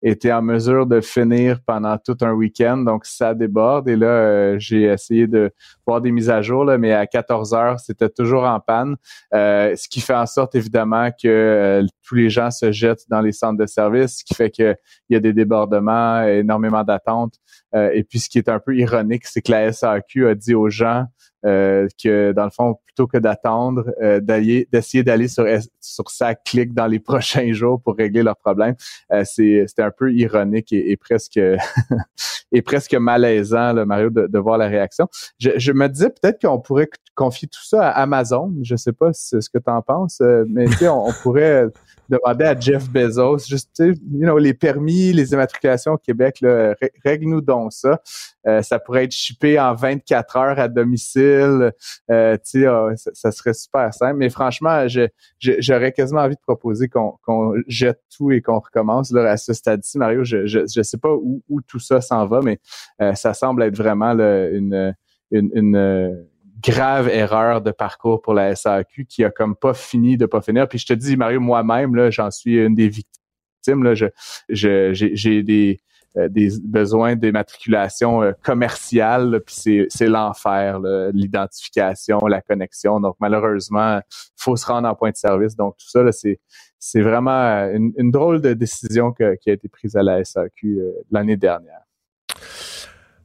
été 0.03 0.33
en 0.33 0.41
mesure 0.41 0.85
de 0.87 0.99
finir 0.99 1.59
pendant 1.65 1.97
tout 1.97 2.17
un 2.21 2.31
week-end. 2.31 2.77
Donc, 2.77 3.05
ça 3.05 3.33
déborde. 3.33 3.87
Et 3.87 3.95
là, 3.95 4.07
euh, 4.07 4.55
j'ai 4.59 4.83
essayé 4.83 5.27
de 5.27 5.51
voir 5.85 6.01
des 6.01 6.11
mises 6.11 6.29
à 6.29 6.41
jour, 6.41 6.65
là, 6.65 6.77
mais 6.77 6.91
à 6.93 7.05
14 7.05 7.53
heures, 7.53 7.79
c'était 7.79 8.09
toujours 8.09 8.43
en 8.43 8.59
panne. 8.59 8.95
Euh, 9.33 9.75
ce 9.75 9.87
qui 9.87 10.01
fait 10.01 10.15
en 10.15 10.25
sorte, 10.25 10.55
évidemment, 10.55 11.09
que 11.11 11.27
euh, 11.27 11.85
tous 12.03 12.15
les 12.15 12.29
gens 12.29 12.49
se 12.49 12.71
jettent 12.71 13.05
dans 13.09 13.21
les 13.21 13.31
centres 13.31 13.59
de 13.59 13.65
service, 13.65 14.19
ce 14.19 14.23
qui 14.23 14.33
fait 14.33 14.49
qu'il 14.49 14.75
y 15.09 15.15
a 15.15 15.19
des 15.19 15.33
débordements, 15.33 16.23
énormément 16.23 16.83
d'attentes. 16.83 17.35
et 17.73 18.03
puis, 18.03 18.19
ce 18.19 18.29
qui 18.29 18.37
est 18.37 18.49
un 18.49 18.59
peu 18.59 18.75
ironique, 18.75 19.25
c'est 19.25 19.41
que 19.41 19.51
la 19.51 19.71
SAQ 19.71 20.27
a 20.27 20.35
dit 20.35 20.55
aux 20.55 20.69
gens 20.69 21.05
euh, 21.45 21.87
que 22.01 22.31
dans 22.33 22.45
le 22.45 22.51
fond, 22.51 22.75
plutôt 22.85 23.07
que 23.07 23.17
d'attendre, 23.17 23.85
euh, 24.01 24.19
d'essayer 24.19 25.03
d'aller 25.03 25.27
sur, 25.27 25.45
sur 25.79 26.09
ça 26.09 26.35
clic 26.35 26.73
dans 26.73 26.87
les 26.87 26.99
prochains 27.11 27.51
jours 27.53 27.81
pour 27.81 27.95
régler 27.95 28.23
leurs 28.23 28.37
problèmes. 28.37 28.75
Euh, 29.11 29.23
C'était 29.25 29.81
un 29.81 29.91
peu 29.91 30.13
ironique 30.13 30.71
et, 30.73 30.91
et 30.91 30.97
presque 30.97 31.39
et 32.51 32.61
presque 32.61 32.93
malaisant, 32.93 33.73
là, 33.73 33.85
Mario, 33.85 34.09
de, 34.09 34.27
de, 34.27 34.39
voir 34.39 34.57
la 34.57 34.67
réaction. 34.67 35.07
Je, 35.39 35.51
je 35.55 35.71
me 35.71 35.87
disais 35.87 36.09
peut-être 36.09 36.41
qu'on 36.41 36.59
pourrait 36.59 36.89
confier 37.15 37.47
tout 37.47 37.63
ça 37.63 37.89
à 37.89 38.01
Amazon. 38.01 38.53
Je 38.61 38.75
sais 38.75 38.93
pas 38.93 39.13
ce 39.13 39.37
que 39.37 39.57
tu 39.57 39.71
en 39.71 39.81
penses, 39.81 40.19
euh, 40.21 40.43
mais 40.47 40.67
on, 40.87 41.07
on 41.07 41.13
pourrait 41.23 41.67
demander 42.11 42.45
à 42.45 42.59
Jeff 42.59 42.89
Bezos, 42.89 43.47
juste, 43.47 43.79
you 43.79 43.95
know, 44.21 44.37
les 44.37 44.53
permis, 44.53 45.13
les 45.13 45.31
immatriculations 45.31 45.93
au 45.93 45.97
Québec, 45.97 46.43
règle-nous 47.03 47.41
donc 47.41 47.73
ça. 47.73 48.01
Euh, 48.47 48.61
ça 48.61 48.79
pourrait 48.79 49.05
être 49.05 49.11
shippé 49.11 49.59
en 49.59 49.73
24 49.73 50.37
heures 50.37 50.59
à 50.59 50.67
domicile. 50.67 51.71
Euh, 52.09 52.35
tu 52.37 52.61
sais, 52.61 52.65
ah, 52.65 52.89
ça, 52.95 53.31
serait 53.31 53.53
super 53.53 53.93
simple. 53.93 54.17
Mais 54.17 54.29
franchement, 54.29 54.85
j'aurais 55.39 55.91
quasiment 55.91 56.21
envie 56.21 56.35
de 56.35 56.41
proposer 56.41 56.89
qu'on 56.89 57.53
jette 57.67 58.01
tout 58.15 58.31
et 58.31 58.41
qu'on 58.41 58.59
recommence. 58.59 59.11
Là, 59.11 59.31
à 59.31 59.37
ce 59.37 59.53
stade-ci, 59.53 59.97
Mario, 59.97 60.23
je, 60.23 60.45
je, 60.45 60.81
sais 60.81 60.97
pas 60.97 61.13
où, 61.13 61.43
où 61.49 61.61
tout 61.61 61.79
ça 61.79 62.01
s'en 62.01 62.25
va, 62.25 62.41
mais 62.41 62.59
euh, 63.01 63.13
ça 63.13 63.33
semble 63.33 63.63
être 63.63 63.77
vraiment 63.77 64.11
une, 64.11 64.95
une, 65.31 65.51
une 65.53 66.25
grave 66.63 67.07
erreur 67.09 67.61
de 67.61 67.71
parcours 67.71 68.21
pour 68.21 68.33
la 68.33 68.55
SAQ 68.55 69.05
qui 69.05 69.23
a 69.23 69.31
comme 69.31 69.55
pas 69.55 69.73
fini 69.73 70.17
de 70.17 70.25
pas 70.25 70.41
finir. 70.41 70.67
Puis 70.67 70.79
je 70.79 70.87
te 70.87 70.93
dis, 70.93 71.17
Mario, 71.17 71.39
moi-même, 71.39 71.95
là, 71.95 72.09
j'en 72.09 72.31
suis 72.31 72.55
une 72.55 72.75
des 72.75 72.89
victimes. 72.89 73.83
Là, 73.83 73.93
je, 73.95 74.07
j'ai 74.49 75.43
des, 75.43 75.79
euh, 76.17 76.27
des 76.27 76.49
besoins 76.63 77.15
d'immatriculation 77.15 78.21
euh, 78.21 78.33
commerciale, 78.43 79.41
puis 79.45 79.87
c'est 79.89 80.07
l'enfer, 80.07 80.79
l'identification, 81.13 82.19
la 82.27 82.41
connexion. 82.41 82.99
Donc 82.99 83.15
malheureusement, 83.19 84.01
faut 84.35 84.57
se 84.57 84.65
rendre 84.65 84.89
en 84.89 84.95
point 84.95 85.11
de 85.11 85.15
service. 85.15 85.55
Donc 85.55 85.77
tout 85.77 85.89
ça, 85.89 86.11
c'est 86.11 86.39
c'est 86.83 87.01
vraiment 87.01 87.69
une, 87.71 87.93
une, 87.95 88.09
drôle 88.09 88.41
de 88.41 88.53
décision 88.53 89.13
qui 89.13 89.23
a 89.23 89.53
été 89.53 89.69
prise 89.69 89.95
à 89.95 90.01
la 90.01 90.23
SAQ 90.23 90.79
euh, 90.79 90.91
l'année 91.11 91.37
dernière. 91.37 91.81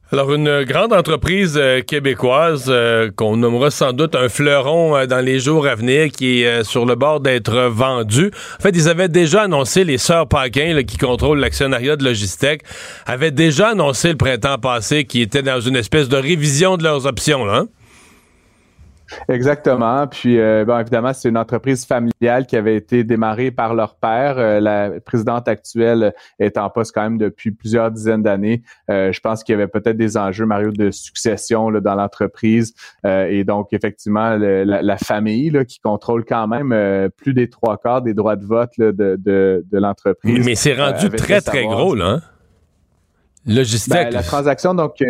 Alors, 0.09 0.33
une 0.33 0.63
grande 0.63 0.93
entreprise 0.93 1.57
euh, 1.57 1.81
québécoise 1.81 2.67
euh, 2.69 3.11
qu'on 3.13 3.35
nommera 3.35 3.69
sans 3.69 3.91
doute 3.91 4.15
un 4.15 4.29
fleuron 4.29 4.95
euh, 4.95 5.05
dans 5.05 5.19
les 5.19 5.37
jours 5.37 5.67
à 5.67 5.75
venir 5.75 6.11
qui 6.13 6.43
est 6.43 6.63
sur 6.63 6.85
le 6.85 6.95
bord 6.95 7.19
d'être 7.19 7.67
vendu. 7.67 8.31
En 8.57 8.63
fait, 8.63 8.69
ils 8.69 8.87
avaient 8.87 9.09
déjà 9.09 9.41
annoncé, 9.41 9.83
les 9.83 9.97
sœurs 9.97 10.25
Paquin 10.25 10.81
qui 10.83 10.95
contrôlent 10.95 11.39
l'actionnariat 11.39 11.97
de 11.97 12.05
Logistec, 12.05 12.61
avaient 13.05 13.31
déjà 13.31 13.71
annoncé 13.71 14.07
le 14.07 14.15
printemps 14.15 14.57
passé 14.57 15.03
qu'ils 15.03 15.23
étaient 15.23 15.41
dans 15.41 15.59
une 15.59 15.75
espèce 15.75 16.07
de 16.07 16.15
révision 16.15 16.77
de 16.77 16.83
leurs 16.83 17.05
options. 17.05 17.43
Là, 17.43 17.57
hein? 17.57 17.67
Exactement. 19.29 20.07
Puis, 20.07 20.39
euh, 20.39 20.65
bon, 20.65 20.79
évidemment, 20.79 21.13
c'est 21.13 21.29
une 21.29 21.37
entreprise 21.37 21.85
familiale 21.85 22.45
qui 22.45 22.55
avait 22.55 22.75
été 22.75 23.03
démarrée 23.03 23.51
par 23.51 23.73
leur 23.73 23.95
père. 23.95 24.37
Euh, 24.37 24.59
la 24.59 24.99
présidente 24.99 25.47
actuelle 25.47 26.13
est 26.39 26.57
en 26.57 26.69
poste 26.69 26.93
quand 26.93 27.03
même 27.03 27.17
depuis 27.17 27.51
plusieurs 27.51 27.91
dizaines 27.91 28.23
d'années. 28.23 28.63
Euh, 28.89 29.11
je 29.11 29.19
pense 29.19 29.43
qu'il 29.43 29.53
y 29.53 29.55
avait 29.55 29.67
peut-être 29.67 29.97
des 29.97 30.17
enjeux, 30.17 30.45
Mario, 30.45 30.71
de 30.71 30.91
succession 30.91 31.69
là, 31.69 31.79
dans 31.79 31.95
l'entreprise. 31.95 32.73
et 33.05 33.43
donc, 33.43 33.73
effectivement, 33.73 34.37
la, 34.37 34.97
famille 34.97 35.49
là, 35.49 35.65
qui 35.65 35.79
contrôle 35.79 36.25
quand 36.25 36.47
même 36.47 37.09
plus 37.17 37.33
des 37.33 37.49
trois 37.49 37.77
quarts 37.77 38.01
des 38.01 38.13
droits 38.13 38.35
de 38.35 38.45
vote 38.45 38.71
là, 38.77 38.91
de, 38.91 39.17
de, 39.17 39.63
de 39.69 39.77
l'entreprise. 39.77 40.45
Mais 40.45 40.55
c'est 40.55 40.73
rendu 40.73 41.09
très, 41.09 41.41
très 41.41 41.65
gros, 41.65 41.95
là. 41.95 42.05
Hein? 42.05 42.21
Logistique. 43.45 43.93
Ben, 43.93 44.09
la 44.11 44.23
transaction, 44.23 44.73
donc, 44.73 45.01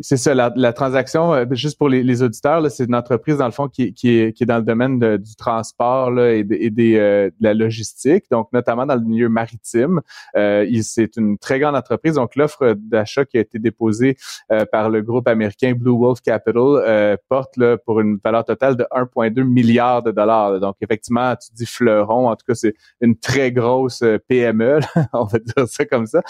c'est 0.00 0.16
ça, 0.16 0.34
la, 0.34 0.52
la, 0.56 0.72
transaction, 0.72 1.32
euh, 1.34 1.44
juste 1.52 1.78
pour 1.78 1.88
les, 1.88 2.02
les 2.02 2.22
auditeurs, 2.22 2.68
c'est 2.70 2.84
une 2.84 2.96
entreprise, 2.96 3.36
dans 3.36 3.44
le 3.44 3.52
fond, 3.52 3.68
qui, 3.68 3.94
qui, 3.94 4.18
est, 4.18 4.32
qui 4.32 4.42
est 4.42 4.46
dans 4.46 4.56
le 4.56 4.64
domaine 4.64 4.98
du 4.98 5.36
transport 5.36 6.10
là, 6.10 6.32
et, 6.32 6.42
de, 6.42 6.54
et 6.54 6.70
des, 6.70 6.96
euh, 6.96 7.28
de 7.28 7.44
la 7.44 7.54
logistique, 7.54 8.24
donc 8.30 8.48
notamment 8.52 8.86
dans 8.86 8.96
le 8.96 9.02
milieu 9.02 9.28
maritime. 9.28 10.00
Euh, 10.36 10.66
c'est 10.82 11.16
une 11.16 11.38
très 11.38 11.60
grande 11.60 11.76
entreprise. 11.76 12.14
Donc, 12.14 12.34
l'offre 12.34 12.74
d'achat 12.76 13.24
qui 13.24 13.38
a 13.38 13.40
été 13.40 13.58
déposée 13.58 14.16
euh, 14.50 14.64
par 14.70 14.90
le 14.90 15.00
groupe 15.00 15.28
américain 15.28 15.72
Blue 15.74 15.96
Wolf 15.96 16.20
Capital 16.20 17.18
porte 17.28 17.56
là, 17.56 17.78
pour 17.78 18.00
une 18.00 18.18
valeur 18.22 18.44
totale 18.44 18.76
de 18.76 18.84
1,2 18.90 19.44
milliard 19.44 20.02
de 20.02 20.10
dollars. 20.10 20.58
Donc, 20.58 20.76
effectivement, 20.80 21.34
tu 21.36 21.50
dis 21.54 21.66
fleuron, 21.66 22.28
en 22.28 22.36
tout 22.36 22.44
cas, 22.46 22.54
c'est 22.54 22.74
une 23.00 23.16
très 23.16 23.52
grosse 23.52 24.02
PME, 24.28 24.80
on 25.12 25.24
va 25.24 25.38
dire 25.38 25.68
ça 25.68 25.84
comme 25.84 26.06
ça. 26.06 26.22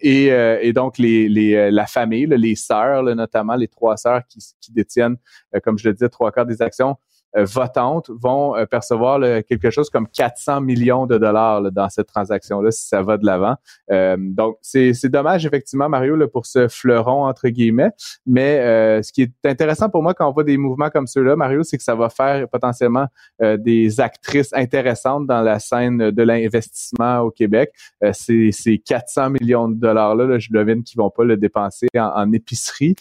et, 0.00 0.26
et 0.26 0.72
donc, 0.72 0.98
les, 0.98 1.28
les, 1.28 1.70
la 1.70 1.86
famille, 1.86 2.26
les 2.26 2.54
sœurs, 2.64 3.02
notamment 3.02 3.54
les 3.54 3.68
trois 3.68 3.96
sœurs 3.96 4.22
qui, 4.28 4.40
qui 4.60 4.72
détiennent, 4.72 5.16
euh, 5.54 5.60
comme 5.60 5.78
je 5.78 5.88
le 5.88 5.94
disais, 5.94 6.08
trois 6.08 6.32
quarts 6.32 6.46
des 6.46 6.62
actions 6.62 6.96
votantes 7.42 8.10
vont 8.10 8.56
euh, 8.56 8.66
percevoir 8.66 9.20
quelque 9.48 9.70
chose 9.70 9.90
comme 9.90 10.06
400 10.08 10.60
millions 10.60 11.06
de 11.06 11.18
dollars 11.18 11.62
dans 11.72 11.88
cette 11.88 12.06
transaction-là 12.06 12.70
si 12.70 12.86
ça 12.86 13.02
va 13.02 13.16
de 13.16 13.26
l'avant. 13.26 13.56
Euh, 13.90 14.16
donc, 14.18 14.58
c'est 14.62 15.08
dommage, 15.08 15.46
effectivement, 15.46 15.88
Mario, 15.88 16.16
pour 16.28 16.46
ce 16.46 16.68
fleuron, 16.68 17.24
entre 17.26 17.48
guillemets. 17.48 17.90
Mais 18.26 19.02
ce 19.02 19.12
qui 19.12 19.22
est 19.22 19.46
intéressant 19.46 19.88
pour 19.88 20.02
moi 20.02 20.14
quand 20.14 20.28
on 20.28 20.32
voit 20.32 20.44
des 20.44 20.56
mouvements 20.56 20.90
comme 20.90 21.06
ceux-là, 21.06 21.36
Mario, 21.36 21.62
c'est 21.62 21.76
que 21.76 21.82
ça 21.82 21.94
va 21.94 22.08
faire 22.08 22.48
potentiellement 22.48 23.06
des 23.40 24.00
actrices 24.00 24.52
intéressantes 24.54 25.26
dans 25.26 25.42
la 25.42 25.58
scène 25.58 26.10
de 26.10 26.22
l'investissement 26.22 27.20
au 27.20 27.30
Québec. 27.30 27.72
ces, 28.12 28.52
ces 28.52 28.78
400 28.78 29.30
millions 29.30 29.68
de 29.68 29.74
dollars-là, 29.74 30.38
je 30.38 30.48
devine 30.52 30.82
qu'ils 30.82 30.98
vont 30.98 31.10
pas 31.10 31.24
le 31.24 31.36
dépenser 31.36 31.88
en, 31.96 32.32
épicerie. 32.32 32.94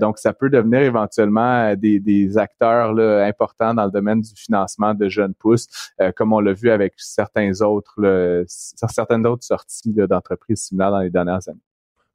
donc, 0.00 0.18
ça 0.18 0.32
peut 0.32 0.50
devenir 0.50 0.80
éventuellement 0.80 1.74
des, 1.76 2.38
acteurs 2.38 2.98
importants 2.98 3.75
dans 3.76 3.84
le 3.84 3.90
domaine 3.90 4.20
du 4.20 4.34
financement 4.34 4.94
de 4.94 5.08
jeunes 5.08 5.34
pousses, 5.34 5.68
euh, 6.00 6.12
comme 6.12 6.32
on 6.32 6.40
l'a 6.40 6.52
vu 6.52 6.70
avec 6.70 6.94
certains 6.96 7.60
autres, 7.60 8.44
certaines 8.46 9.26
autres 9.26 9.44
sorties 9.44 9.92
d'entreprises 9.92 10.64
similaires 10.64 10.90
dans 10.90 11.00
les 11.00 11.10
dernières 11.10 11.48
années. 11.48 11.65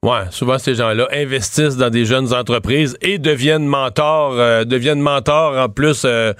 Ouais, 0.03 0.31
souvent 0.31 0.57
ces 0.57 0.73
gens-là 0.73 1.07
investissent 1.13 1.77
dans 1.77 1.91
des 1.91 2.05
jeunes 2.05 2.33
entreprises 2.33 2.97
et 3.01 3.19
deviennent 3.19 3.67
mentors, 3.67 4.33
euh, 4.33 4.63
deviennent 4.63 4.99
mentors 4.99 5.55
en 5.55 5.69
plus 5.69 6.05
euh, 6.05 6.33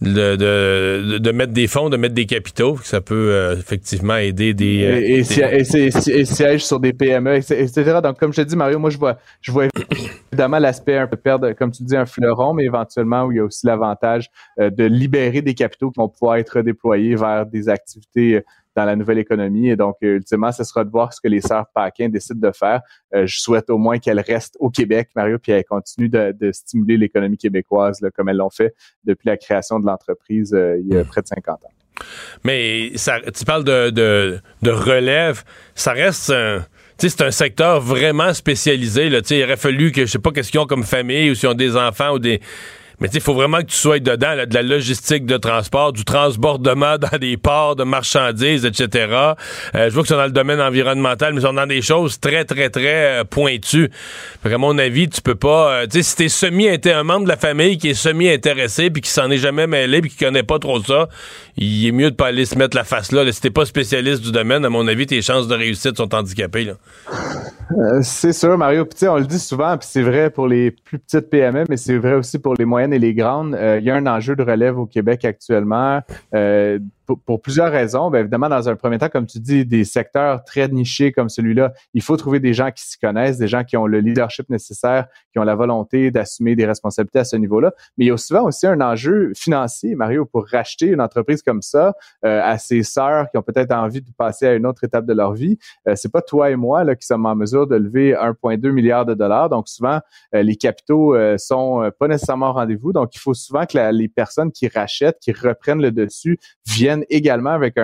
de, 0.00 0.34
de, 0.34 1.18
de, 1.18 1.30
mettre 1.30 1.52
des 1.52 1.66
fonds, 1.66 1.90
de 1.90 1.98
mettre 1.98 2.14
des 2.14 2.24
capitaux, 2.24 2.78
ça 2.82 3.02
peut 3.02 3.14
euh, 3.14 3.54
effectivement 3.58 4.16
aider 4.16 4.54
des... 4.54 4.64
et, 4.64 5.18
et, 5.18 6.24
siège 6.24 6.64
sur 6.64 6.80
des 6.80 6.94
PME, 6.94 7.36
etc. 7.36 8.00
Donc, 8.02 8.18
comme 8.18 8.32
je 8.32 8.40
te 8.40 8.46
dis, 8.48 8.56
Mario, 8.56 8.78
moi, 8.78 8.88
je 8.88 8.96
vois, 8.96 9.18
je 9.42 9.52
vois 9.52 9.66
évidemment 10.30 10.58
l'aspect 10.58 10.96
un 10.96 11.06
peu 11.06 11.18
perdre, 11.18 11.52
comme 11.52 11.70
tu 11.70 11.82
dis, 11.82 11.94
un 11.94 12.06
fleuron, 12.06 12.54
mais 12.54 12.64
éventuellement 12.64 13.24
où 13.24 13.32
il 13.32 13.36
y 13.36 13.40
a 13.40 13.44
aussi 13.44 13.66
l'avantage 13.66 14.30
de 14.58 14.84
libérer 14.84 15.42
des 15.42 15.52
capitaux 15.52 15.90
qui 15.90 16.00
vont 16.00 16.08
pouvoir 16.08 16.36
être 16.36 16.62
déployés 16.62 17.14
vers 17.14 17.44
des 17.44 17.68
activités 17.68 18.42
dans 18.76 18.84
la 18.84 18.96
nouvelle 18.96 19.18
économie. 19.18 19.68
Et 19.68 19.76
donc, 19.76 19.96
euh, 20.02 20.16
ultimement, 20.16 20.52
ce 20.52 20.64
sera 20.64 20.84
de 20.84 20.90
voir 20.90 21.12
ce 21.12 21.20
que 21.20 21.28
les 21.28 21.40
sœurs 21.40 21.66
Paquin 21.74 22.08
décident 22.08 22.48
de 22.48 22.52
faire. 22.54 22.80
Euh, 23.14 23.26
je 23.26 23.40
souhaite 23.40 23.70
au 23.70 23.78
moins 23.78 23.98
qu'elles 23.98 24.20
restent 24.20 24.56
au 24.60 24.70
Québec, 24.70 25.10
Mario, 25.14 25.38
puis 25.38 25.52
elles 25.52 25.64
continuent 25.64 26.10
de, 26.10 26.52
stimuler 26.52 26.96
l'économie 26.96 27.38
québécoise 27.38 28.00
comme 28.14 28.28
elles 28.28 28.36
l'ont 28.36 28.50
fait 28.50 28.74
depuis 29.04 29.28
la 29.28 29.36
création 29.36 29.80
de 29.80 29.86
l'entreprise 29.86 30.52
euh, 30.52 30.78
il 30.78 30.92
y 30.92 30.96
a 30.96 31.02
hmm. 31.02 31.06
près 31.06 31.22
de 31.22 31.26
50 31.26 31.64
ans. 31.64 31.68
Mais 32.44 32.92
ça, 32.96 33.20
tu 33.20 33.44
parles 33.44 33.64
de, 33.64 33.90
de, 33.90 34.70
relève, 34.70 35.44
ça 35.74 35.92
reste 35.92 36.30
un 36.30 36.64
c'est 36.98 37.20
un 37.20 37.30
secteur 37.30 37.80
vraiment 37.80 38.32
spécialisé. 38.32 39.08
Là. 39.08 39.20
Il 39.28 39.42
aurait 39.42 39.56
fallu 39.56 39.90
que, 39.90 40.06
je 40.06 40.12
sais 40.12 40.18
pas, 40.18 40.30
qu'est-ce 40.30 40.52
qu'ils 40.52 40.60
ont 40.60 40.66
comme 40.66 40.84
famille 40.84 41.30
ou 41.30 41.34
s'ils 41.34 41.48
ont 41.48 41.54
des 41.54 41.76
enfants 41.76 42.12
ou 42.12 42.18
des. 42.20 42.40
Mais 43.02 43.08
il 43.12 43.20
faut 43.20 43.34
vraiment 43.34 43.58
que 43.58 43.66
tu 43.66 43.74
sois 43.74 43.98
dedans, 43.98 44.36
de 44.46 44.54
la 44.54 44.62
logistique 44.62 45.26
de 45.26 45.36
transport, 45.36 45.92
du 45.92 46.04
transbordement 46.04 46.98
dans 46.98 47.18
des 47.18 47.36
ports 47.36 47.74
de 47.74 47.82
marchandises, 47.82 48.64
etc. 48.64 49.08
Euh, 49.74 49.88
je 49.88 49.88
vois 49.88 50.02
que 50.02 50.08
c'est 50.08 50.14
dans 50.14 50.24
le 50.24 50.30
domaine 50.30 50.60
environnemental, 50.60 51.34
mais 51.34 51.40
sont 51.40 51.52
dans 51.52 51.66
des 51.66 51.82
choses 51.82 52.20
très, 52.20 52.44
très, 52.44 52.70
très 52.70 53.22
euh, 53.22 53.24
pointues. 53.24 53.90
Fait 54.44 54.54
à 54.54 54.58
mon 54.58 54.78
avis, 54.78 55.08
tu 55.08 55.20
peux 55.20 55.34
pas... 55.34 55.72
Euh, 55.72 55.86
tu 55.86 56.00
sais, 56.00 56.02
si 56.04 56.14
t'es 56.14 56.28
semi 56.28 56.68
un 56.68 57.02
membre 57.02 57.24
de 57.24 57.30
la 57.30 57.36
famille 57.36 57.76
qui 57.76 57.88
est 57.88 57.94
semi-intéressé 57.94 58.88
puis 58.90 59.02
qui 59.02 59.10
s'en 59.10 59.28
est 59.32 59.38
jamais 59.38 59.66
mêlé 59.66 60.00
puis 60.00 60.10
qui 60.10 60.18
connaît 60.24 60.44
pas 60.44 60.60
trop 60.60 60.80
ça, 60.80 61.08
il 61.56 61.84
est 61.84 61.92
mieux 61.92 62.12
de 62.12 62.16
pas 62.16 62.28
aller 62.28 62.44
se 62.44 62.56
mettre 62.56 62.76
la 62.76 62.84
face 62.84 63.10
là. 63.10 63.24
Si 63.32 63.40
t'es 63.40 63.50
pas 63.50 63.64
spécialiste 63.64 64.22
du 64.22 64.30
domaine, 64.30 64.64
à 64.64 64.70
mon 64.70 64.86
avis, 64.86 65.06
tes 65.06 65.22
chances 65.22 65.48
de 65.48 65.56
réussite 65.56 65.96
sont 65.96 66.14
handicapées. 66.14 66.70
C'est 68.02 68.32
sûr, 68.32 68.56
Mario. 68.58 68.84
Puis 68.84 69.06
on 69.08 69.16
le 69.16 69.26
dit 69.26 69.38
souvent, 69.38 69.76
puis 69.76 69.88
c'est 69.90 70.02
vrai 70.02 70.30
pour 70.30 70.46
les 70.46 70.70
plus 70.70 70.98
petites 70.98 71.30
PME, 71.30 71.64
mais 71.68 71.76
c'est 71.76 71.98
vrai 71.98 72.14
aussi 72.14 72.38
pour 72.38 72.54
les 72.54 72.64
moyennes 72.64 72.92
et 72.92 72.98
les 72.98 73.14
grandes, 73.14 73.54
euh, 73.54 73.78
il 73.78 73.84
y 73.84 73.90
a 73.90 73.94
un 73.94 74.06
enjeu 74.06 74.36
de 74.36 74.42
relève 74.42 74.78
au 74.78 74.86
Québec 74.86 75.24
actuellement. 75.24 76.00
Euh, 76.34 76.78
pour, 77.06 77.42
plusieurs 77.42 77.70
raisons. 77.70 78.10
Bien, 78.10 78.20
évidemment, 78.20 78.48
dans 78.48 78.68
un 78.68 78.76
premier 78.76 78.98
temps, 78.98 79.08
comme 79.08 79.26
tu 79.26 79.38
dis, 79.38 79.64
des 79.64 79.84
secteurs 79.84 80.44
très 80.44 80.68
nichés 80.68 81.12
comme 81.12 81.28
celui-là, 81.28 81.72
il 81.94 82.02
faut 82.02 82.16
trouver 82.16 82.40
des 82.40 82.54
gens 82.54 82.70
qui 82.70 82.84
s'y 82.84 82.98
connaissent, 82.98 83.38
des 83.38 83.48
gens 83.48 83.64
qui 83.64 83.76
ont 83.76 83.86
le 83.86 84.00
leadership 84.00 84.48
nécessaire, 84.48 85.06
qui 85.32 85.38
ont 85.38 85.44
la 85.44 85.54
volonté 85.54 86.10
d'assumer 86.10 86.56
des 86.56 86.66
responsabilités 86.66 87.20
à 87.20 87.24
ce 87.24 87.36
niveau-là. 87.36 87.72
Mais 87.96 88.04
il 88.06 88.08
y 88.08 88.10
a 88.10 88.16
souvent 88.16 88.44
aussi 88.44 88.66
un 88.66 88.80
enjeu 88.80 89.32
financier, 89.34 89.94
Mario, 89.94 90.24
pour 90.24 90.46
racheter 90.46 90.86
une 90.86 91.00
entreprise 91.00 91.42
comme 91.42 91.62
ça 91.62 91.94
euh, 92.24 92.40
à 92.42 92.58
ses 92.58 92.82
sœurs 92.82 93.30
qui 93.30 93.38
ont 93.38 93.42
peut-être 93.42 93.72
envie 93.72 94.02
de 94.02 94.10
passer 94.16 94.46
à 94.46 94.54
une 94.54 94.66
autre 94.66 94.84
étape 94.84 95.06
de 95.06 95.12
leur 95.12 95.32
vie. 95.32 95.58
Euh, 95.88 95.94
c'est 95.96 96.10
pas 96.10 96.22
toi 96.22 96.50
et 96.50 96.56
moi 96.56 96.84
là, 96.84 96.94
qui 96.96 97.06
sommes 97.06 97.26
en 97.26 97.34
mesure 97.34 97.66
de 97.66 97.76
lever 97.76 98.14
1,2 98.14 98.70
milliard 98.70 99.04
de 99.04 99.14
dollars. 99.14 99.48
Donc 99.48 99.68
souvent, 99.68 100.00
euh, 100.34 100.42
les 100.42 100.56
capitaux 100.56 101.14
euh, 101.14 101.38
sont 101.38 101.90
pas 101.98 102.08
nécessairement 102.08 102.50
au 102.50 102.52
rendez-vous. 102.52 102.92
Donc 102.92 103.14
il 103.14 103.18
faut 103.18 103.34
souvent 103.34 103.66
que 103.66 103.78
les 103.92 104.08
personnes 104.08 104.52
qui 104.52 104.68
rachètent, 104.68 105.18
qui 105.20 105.32
reprennent 105.32 105.82
le 105.82 105.90
dessus, 105.90 106.38
viennent 106.66 106.91
également 107.08 107.50
avec 107.50 107.78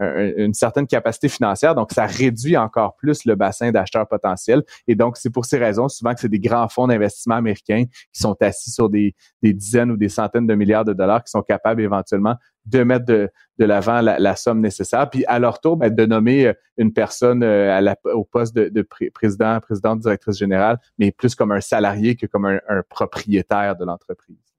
une 0.00 0.54
certaine 0.54 0.86
capacité 0.86 1.28
financière, 1.28 1.74
donc 1.74 1.92
ça 1.92 2.06
réduit 2.06 2.56
encore 2.56 2.96
plus 2.96 3.24
le 3.24 3.34
bassin 3.34 3.70
d'acheteurs 3.70 4.08
potentiels. 4.08 4.62
Et 4.88 4.94
donc, 4.94 5.16
c'est 5.16 5.30
pour 5.30 5.44
ces 5.44 5.58
raisons 5.58 5.88
souvent 5.88 6.14
que 6.14 6.20
c'est 6.20 6.28
des 6.28 6.40
grands 6.40 6.68
fonds 6.68 6.86
d'investissement 6.86 7.36
américains 7.36 7.84
qui 8.12 8.20
sont 8.20 8.36
assis 8.40 8.70
sur 8.70 8.88
des, 8.88 9.14
dizaines 9.42 9.90
ou 9.90 9.96
des 9.96 10.08
centaines 10.08 10.46
de 10.46 10.54
milliards 10.54 10.84
de 10.84 10.92
dollars 10.92 11.22
qui 11.22 11.30
sont 11.30 11.42
capables 11.42 11.82
éventuellement 11.82 12.36
de 12.64 12.84
mettre 12.84 13.06
de, 13.06 13.30
l'avant 13.58 14.00
la, 14.00 14.36
somme 14.36 14.60
nécessaire, 14.60 15.10
puis 15.10 15.24
à 15.26 15.38
leur 15.38 15.60
tour, 15.60 15.76
ben, 15.76 15.92
de 15.92 16.06
nommer 16.06 16.46
euh, 16.46 16.52
une 16.78 16.92
personne 16.92 17.42
euh, 17.42 17.94
au 18.14 18.24
poste 18.24 18.54
de, 18.54 18.88
président, 19.12 19.60
présidente, 19.60 20.00
directrice 20.00 20.38
générale, 20.38 20.78
mais 20.98 21.12
plus 21.12 21.34
comme 21.34 21.52
un 21.52 21.60
salarié 21.60 22.16
que 22.16 22.26
comme 22.26 22.46
un 22.46 22.82
propriétaire 22.88 23.76
de 23.76 23.84
l'entreprise. 23.84 24.51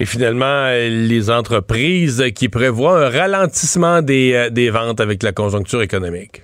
Et 0.00 0.04
finalement, 0.04 0.70
les 0.70 1.30
entreprises 1.30 2.24
qui 2.34 2.48
prévoient 2.48 3.06
un 3.06 3.10
ralentissement 3.10 4.00
des, 4.00 4.32
euh, 4.34 4.50
des 4.50 4.70
ventes 4.70 5.00
avec 5.00 5.22
la 5.22 5.32
conjoncture 5.32 5.82
économique. 5.82 6.42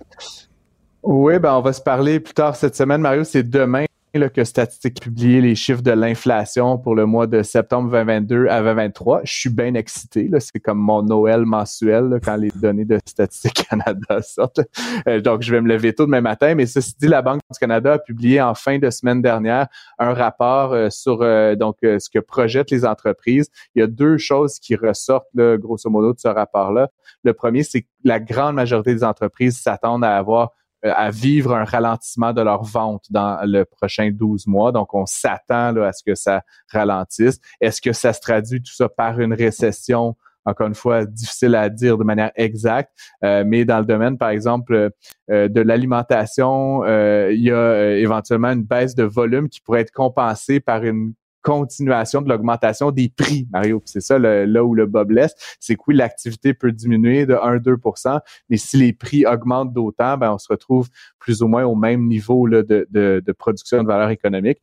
Oui, 1.04 1.38
ben 1.38 1.54
on 1.54 1.60
va 1.60 1.72
se 1.72 1.82
parler 1.82 2.18
plus 2.18 2.34
tard 2.34 2.56
cette 2.56 2.74
semaine, 2.74 3.00
Mario. 3.00 3.24
C'est 3.24 3.48
demain 3.48 3.84
que 4.14 4.44
Statistique 4.44 5.00
publié 5.00 5.40
les 5.40 5.56
chiffres 5.56 5.82
de 5.82 5.90
l'inflation 5.90 6.78
pour 6.78 6.94
le 6.94 7.04
mois 7.04 7.26
de 7.26 7.42
septembre 7.42 7.90
2022 7.90 8.46
à 8.46 8.60
2023. 8.60 9.22
Je 9.24 9.32
suis 9.32 9.50
bien 9.50 9.74
excité. 9.74 10.30
C'est 10.38 10.60
comme 10.60 10.78
mon 10.78 11.02
Noël 11.02 11.44
mensuel 11.44 12.20
quand 12.24 12.36
les 12.36 12.50
données 12.54 12.84
de 12.84 13.00
Statistique 13.04 13.66
Canada 13.68 14.22
sortent. 14.22 14.60
Euh, 15.08 15.20
donc, 15.20 15.42
je 15.42 15.50
vais 15.50 15.60
me 15.60 15.68
lever 15.68 15.92
tôt 15.94 16.06
demain 16.06 16.20
matin. 16.20 16.54
Mais 16.54 16.66
ceci 16.66 16.94
dit, 17.00 17.08
la 17.08 17.22
Banque 17.22 17.40
du 17.52 17.58
Canada 17.58 17.94
a 17.94 17.98
publié 17.98 18.40
en 18.40 18.54
fin 18.54 18.78
de 18.78 18.88
semaine 18.88 19.20
dernière 19.20 19.66
un 19.98 20.14
rapport 20.14 20.74
euh, 20.74 20.90
sur 20.90 21.22
euh, 21.22 21.56
donc 21.56 21.78
ce 21.82 22.08
que 22.08 22.20
projettent 22.20 22.70
les 22.70 22.86
entreprises. 22.86 23.50
Il 23.74 23.80
y 23.80 23.82
a 23.82 23.88
deux 23.88 24.16
choses 24.16 24.60
qui 24.60 24.76
ressortent, 24.76 25.26
grosso 25.34 25.90
modo, 25.90 26.12
de 26.12 26.20
ce 26.20 26.28
rapport-là. 26.28 26.88
Le 27.24 27.32
premier, 27.32 27.64
c'est 27.64 27.82
que 27.82 27.88
la 28.04 28.20
grande 28.20 28.54
majorité 28.54 28.94
des 28.94 29.02
entreprises 29.02 29.58
s'attendent 29.58 30.04
à 30.04 30.16
avoir 30.16 30.52
euh, 30.52 30.63
à 30.84 31.10
vivre 31.10 31.54
un 31.54 31.64
ralentissement 31.64 32.32
de 32.32 32.42
leur 32.42 32.62
vente 32.62 33.06
dans 33.10 33.38
le 33.44 33.64
prochain 33.64 34.10
12 34.12 34.46
mois. 34.46 34.72
Donc, 34.72 34.94
on 34.94 35.06
s'attend 35.06 35.76
à 35.76 35.92
ce 35.92 36.02
que 36.02 36.14
ça 36.14 36.42
ralentisse. 36.70 37.40
Est-ce 37.60 37.80
que 37.80 37.92
ça 37.92 38.12
se 38.12 38.20
traduit 38.20 38.60
tout 38.60 38.72
ça 38.72 38.88
par 38.88 39.20
une 39.20 39.32
récession? 39.32 40.16
Encore 40.46 40.66
une 40.66 40.74
fois, 40.74 41.06
difficile 41.06 41.54
à 41.54 41.70
dire 41.70 41.96
de 41.96 42.04
manière 42.04 42.30
exacte, 42.36 42.90
euh, 43.24 43.44
mais 43.46 43.64
dans 43.64 43.78
le 43.78 43.86
domaine, 43.86 44.18
par 44.18 44.28
exemple, 44.28 44.90
euh, 45.30 45.48
de 45.48 45.60
l'alimentation, 45.62 46.84
il 46.84 47.40
y 47.40 47.50
a 47.50 47.96
éventuellement 47.96 48.50
une 48.50 48.64
baisse 48.64 48.94
de 48.94 49.04
volume 49.04 49.48
qui 49.48 49.62
pourrait 49.62 49.80
être 49.80 49.92
compensée 49.92 50.60
par 50.60 50.84
une 50.84 51.14
continuation 51.44 52.22
de 52.22 52.28
l'augmentation 52.28 52.90
des 52.90 53.12
prix, 53.14 53.46
Mario. 53.52 53.80
C'est 53.84 54.00
ça 54.00 54.18
là 54.18 54.64
où 54.64 54.74
le 54.74 54.86
bas 54.86 55.04
blesse. 55.04 55.34
C'est 55.60 55.76
que 55.76 55.82
oui, 55.86 55.94
l'activité 55.94 56.54
peut 56.54 56.72
diminuer 56.72 57.26
de 57.26 57.34
1-2 57.34 57.76
mais 58.48 58.56
si 58.56 58.76
les 58.76 58.92
prix 58.92 59.26
augmentent 59.26 59.72
d'autant, 59.72 60.16
ben, 60.16 60.32
on 60.32 60.38
se 60.38 60.48
retrouve 60.48 60.88
plus 61.18 61.42
ou 61.42 61.48
moins 61.48 61.64
au 61.64 61.74
même 61.74 62.06
niveau 62.06 62.46
là, 62.46 62.62
de, 62.62 62.86
de, 62.90 63.22
de, 63.24 63.32
production 63.32 63.82
de 63.82 63.86
valeur 63.86 64.10
économique. 64.10 64.58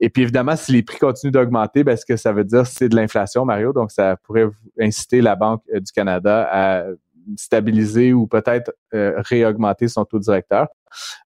Et 0.00 0.10
puis 0.10 0.22
évidemment, 0.22 0.56
si 0.56 0.72
les 0.72 0.82
prix 0.82 0.98
continuent 0.98 1.32
d'augmenter, 1.32 1.84
ben, 1.84 1.96
que 2.06 2.16
ça 2.16 2.32
veut 2.32 2.44
dire, 2.44 2.66
c'est 2.66 2.88
de 2.88 2.96
l'inflation, 2.96 3.44
Mario. 3.44 3.72
Donc, 3.72 3.92
ça 3.92 4.16
pourrait 4.16 4.48
inciter 4.80 5.20
la 5.20 5.36
Banque 5.36 5.62
euh, 5.72 5.80
du 5.80 5.92
Canada 5.92 6.48
à 6.50 6.86
stabiliser 7.36 8.12
ou 8.12 8.26
peut-être 8.26 8.72
euh, 8.94 9.14
réaugmenter 9.16 9.88
son 9.88 10.04
taux 10.04 10.18
directeur. 10.18 10.68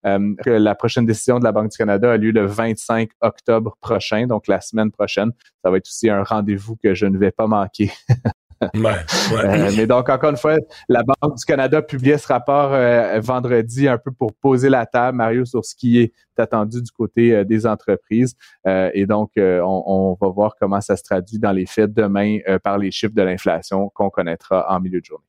Euh, 0.06 0.34
la 0.46 0.74
prochaine 0.74 1.06
décision 1.06 1.38
de 1.38 1.44
la 1.44 1.52
Banque 1.52 1.70
du 1.70 1.76
Canada 1.76 2.12
a 2.12 2.16
lieu 2.16 2.30
le 2.30 2.46
25 2.46 3.10
octobre 3.20 3.76
prochain, 3.80 4.26
donc 4.26 4.46
la 4.48 4.60
semaine 4.60 4.90
prochaine. 4.90 5.32
Ça 5.64 5.70
va 5.70 5.78
être 5.78 5.86
aussi 5.86 6.08
un 6.08 6.22
rendez-vous 6.22 6.76
que 6.76 6.94
je 6.94 7.06
ne 7.06 7.18
vais 7.18 7.32
pas 7.32 7.46
manquer. 7.46 7.90
Euh, 8.62 9.70
mais 9.76 9.86
donc, 9.86 10.08
encore 10.08 10.30
une 10.30 10.38
fois, 10.38 10.56
la 10.88 11.02
Banque 11.02 11.36
du 11.36 11.44
Canada 11.44 11.82
publié 11.82 12.16
ce 12.16 12.26
rapport 12.26 12.72
euh, 12.72 13.20
vendredi 13.20 13.86
un 13.86 13.98
peu 13.98 14.10
pour 14.10 14.32
poser 14.32 14.70
la 14.70 14.86
table, 14.86 15.18
Mario, 15.18 15.44
sur 15.44 15.62
ce 15.62 15.74
qui 15.74 15.98
est 15.98 16.14
attendu 16.38 16.80
du 16.80 16.90
côté 16.90 17.44
des 17.44 17.66
entreprises. 17.66 18.34
et 18.66 19.04
donc, 19.04 19.32
on, 19.36 19.82
on, 19.86 20.16
va 20.18 20.32
voir 20.32 20.54
comment 20.58 20.80
ça 20.80 20.96
se 20.96 21.02
traduit 21.02 21.38
dans 21.38 21.52
les 21.52 21.66
faits 21.66 21.92
demain 21.92 22.38
par 22.64 22.78
les 22.78 22.90
chiffres 22.90 23.14
de 23.14 23.20
l'inflation 23.20 23.90
qu'on 23.90 24.08
connaîtra 24.08 24.64
en 24.74 24.80
milieu 24.80 25.00
de 25.00 25.04
journée. 25.04 25.26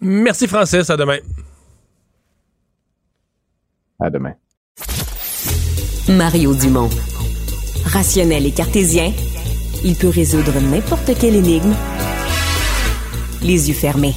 Merci, 0.00 0.46
Francis. 0.46 0.88
À 0.90 0.96
demain. 0.96 1.18
À 4.00 4.10
demain. 4.10 4.34
Mario 6.08 6.54
Dumont. 6.54 6.90
Rationnel 7.84 8.46
et 8.46 8.52
cartésien, 8.52 9.12
il 9.84 9.96
peut 9.96 10.08
résoudre 10.08 10.60
n'importe 10.60 11.18
quelle 11.18 11.36
énigme 11.36 11.74
les 13.42 13.68
yeux 13.68 13.74
fermés. 13.74 14.14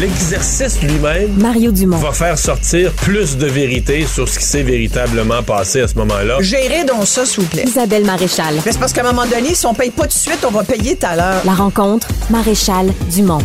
L'exercice 0.00 0.80
lui-même 0.80 1.36
Mario 1.40 1.72
Dumont. 1.72 1.96
va 1.96 2.12
faire 2.12 2.38
sortir 2.38 2.92
plus 2.92 3.36
de 3.36 3.46
vérité 3.46 4.06
sur 4.06 4.28
ce 4.28 4.38
qui 4.38 4.44
s'est 4.44 4.62
véritablement 4.62 5.42
passé 5.42 5.80
à 5.80 5.88
ce 5.88 5.96
moment-là. 5.96 6.36
Gérez 6.40 6.84
donc 6.84 7.04
ça, 7.04 7.26
s'il 7.26 7.42
vous 7.42 7.48
plaît. 7.48 7.64
Isabelle 7.66 8.04
Maréchal. 8.04 8.54
C'est 8.62 8.78
parce 8.78 8.92
qu'à 8.92 9.00
un 9.00 9.12
moment 9.12 9.26
donné, 9.26 9.56
si 9.56 9.66
on 9.66 9.74
paye 9.74 9.90
pas 9.90 10.02
tout 10.02 10.10
de 10.10 10.12
suite, 10.12 10.44
on 10.46 10.52
va 10.52 10.62
payer 10.62 10.94
tout 10.94 11.06
à 11.06 11.16
l'heure. 11.16 11.42
La 11.44 11.54
rencontre, 11.54 12.06
Maréchal 12.30 12.92
Dumont. 13.12 13.42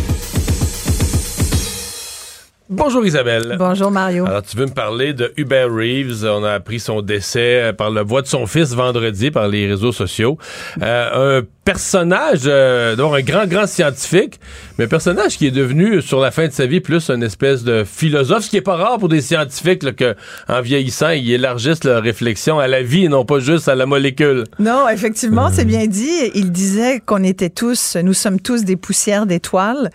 Bonjour 2.70 3.04
Isabelle. 3.04 3.56
Bonjour 3.58 3.90
Mario. 3.90 4.24
Alors 4.24 4.42
tu 4.42 4.56
veux 4.56 4.66
me 4.66 4.72
parler 4.72 5.12
de 5.12 5.32
Hubert 5.36 5.72
Reeves. 5.72 6.24
On 6.24 6.44
a 6.44 6.52
appris 6.52 6.80
son 6.80 7.02
décès 7.02 7.60
euh, 7.62 7.72
par 7.72 7.90
la 7.90 8.02
voix 8.02 8.22
de 8.22 8.26
son 8.26 8.46
fils 8.46 8.72
vendredi 8.74 9.30
par 9.30 9.48
les 9.48 9.66
réseaux 9.66 9.92
sociaux. 9.92 10.38
Euh, 10.82 11.40
un 11.40 11.42
personnage, 11.64 12.42
euh, 12.46 12.94
donc 12.94 13.14
un 13.14 13.22
grand, 13.22 13.46
grand 13.46 13.66
scientifique, 13.66 14.38
mais 14.78 14.84
un 14.84 14.88
personnage 14.88 15.38
qui 15.38 15.46
est 15.46 15.50
devenu, 15.50 16.02
sur 16.02 16.20
la 16.20 16.30
fin 16.30 16.46
de 16.46 16.52
sa 16.52 16.66
vie, 16.66 16.80
plus 16.80 17.10
une 17.10 17.22
espèce 17.22 17.64
de 17.64 17.84
philosophe, 17.84 18.44
ce 18.44 18.50
qui 18.50 18.56
est 18.58 18.62
pas 18.62 18.76
rare 18.76 18.98
pour 18.98 19.08
des 19.08 19.22
scientifiques, 19.22 19.82
là, 19.82 19.92
que, 19.92 20.14
en 20.48 20.60
vieillissant, 20.60 21.10
ils 21.10 21.32
élargissent 21.32 21.84
leur 21.84 22.02
réflexion 22.02 22.58
à 22.58 22.68
la 22.68 22.82
vie 22.82 23.06
et 23.06 23.08
non 23.08 23.24
pas 23.24 23.38
juste 23.38 23.68
à 23.68 23.74
la 23.74 23.86
molécule. 23.86 24.44
Non, 24.58 24.88
effectivement, 24.88 25.50
c'est 25.52 25.64
bien 25.64 25.86
dit. 25.86 26.30
Il 26.34 26.52
disait 26.52 27.00
qu'on 27.04 27.22
était 27.22 27.50
tous, 27.50 27.96
nous 28.02 28.14
sommes 28.14 28.40
tous 28.40 28.64
des 28.64 28.76
poussières 28.76 29.24
d'étoiles, 29.24 29.90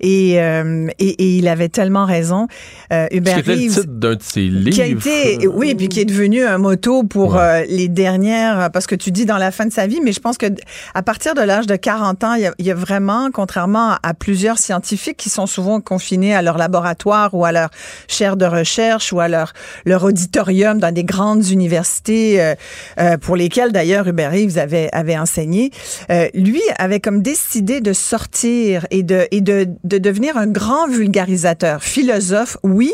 et, 0.00 0.40
euh, 0.40 0.86
et, 0.98 1.08
et, 1.08 1.36
il 1.38 1.48
avait 1.48 1.68
tellement 1.68 2.04
raison. 2.04 2.46
Euh, 2.92 3.06
Hubert 3.10 3.38
Reeves, 3.38 3.48
le 3.48 3.68
titre 3.68 3.86
d'un 3.86 4.14
de 4.14 4.22
ses 4.22 4.42
livres. 4.42 4.70
Qui 4.70 4.82
a 4.82 4.86
été, 4.86 5.48
oui, 5.48 5.74
puis 5.74 5.88
qui 5.88 6.00
est 6.00 6.04
devenu 6.04 6.44
un 6.44 6.58
motto 6.58 7.02
pour 7.02 7.34
ouais. 7.34 7.40
euh, 7.40 7.64
les 7.68 7.88
dernières, 7.88 8.70
parce 8.70 8.86
que 8.86 8.94
tu 8.94 9.10
dis 9.10 9.26
dans 9.26 9.38
la 9.38 9.50
fin 9.50 9.66
de 9.66 9.72
sa 9.72 9.86
vie, 9.86 10.00
mais 10.02 10.12
je 10.12 10.20
pense 10.20 10.38
que 10.38 10.46
à 10.94 11.02
partir 11.08 11.32
de 11.32 11.40
l'âge 11.40 11.66
de 11.66 11.74
40 11.74 12.22
ans, 12.22 12.34
il 12.34 12.42
y, 12.42 12.46
a, 12.46 12.54
il 12.58 12.66
y, 12.66 12.70
a, 12.70 12.74
vraiment, 12.74 13.30
contrairement 13.32 13.96
à 14.02 14.12
plusieurs 14.12 14.58
scientifiques 14.58 15.16
qui 15.16 15.30
sont 15.30 15.46
souvent 15.46 15.80
confinés 15.80 16.34
à 16.34 16.42
leur 16.42 16.58
laboratoire 16.58 17.32
ou 17.32 17.46
à 17.46 17.50
leur 17.50 17.70
chaire 18.08 18.36
de 18.36 18.44
recherche 18.44 19.10
ou 19.10 19.18
à 19.18 19.26
leur, 19.26 19.54
leur 19.86 20.04
auditorium 20.04 20.78
dans 20.78 20.92
des 20.92 21.04
grandes 21.04 21.48
universités 21.48 22.42
euh, 22.42 22.54
euh, 23.00 23.16
pour 23.16 23.36
lesquelles 23.36 23.72
d'ailleurs 23.72 24.06
Hubert 24.06 24.32
Reeves 24.32 24.58
avait, 24.58 24.90
avait 24.92 25.16
enseigné, 25.16 25.70
euh, 26.10 26.28
lui 26.34 26.60
avait 26.78 27.00
comme 27.00 27.22
décidé 27.22 27.80
de 27.80 27.94
sortir 27.94 28.86
et 28.90 29.02
de, 29.02 29.26
et 29.30 29.40
de, 29.40 29.66
de 29.84 29.96
devenir 29.96 30.36
un 30.36 30.46
grand 30.46 30.88
vulgarisateur, 30.88 31.82
philosophe, 31.82 32.58
oui, 32.64 32.92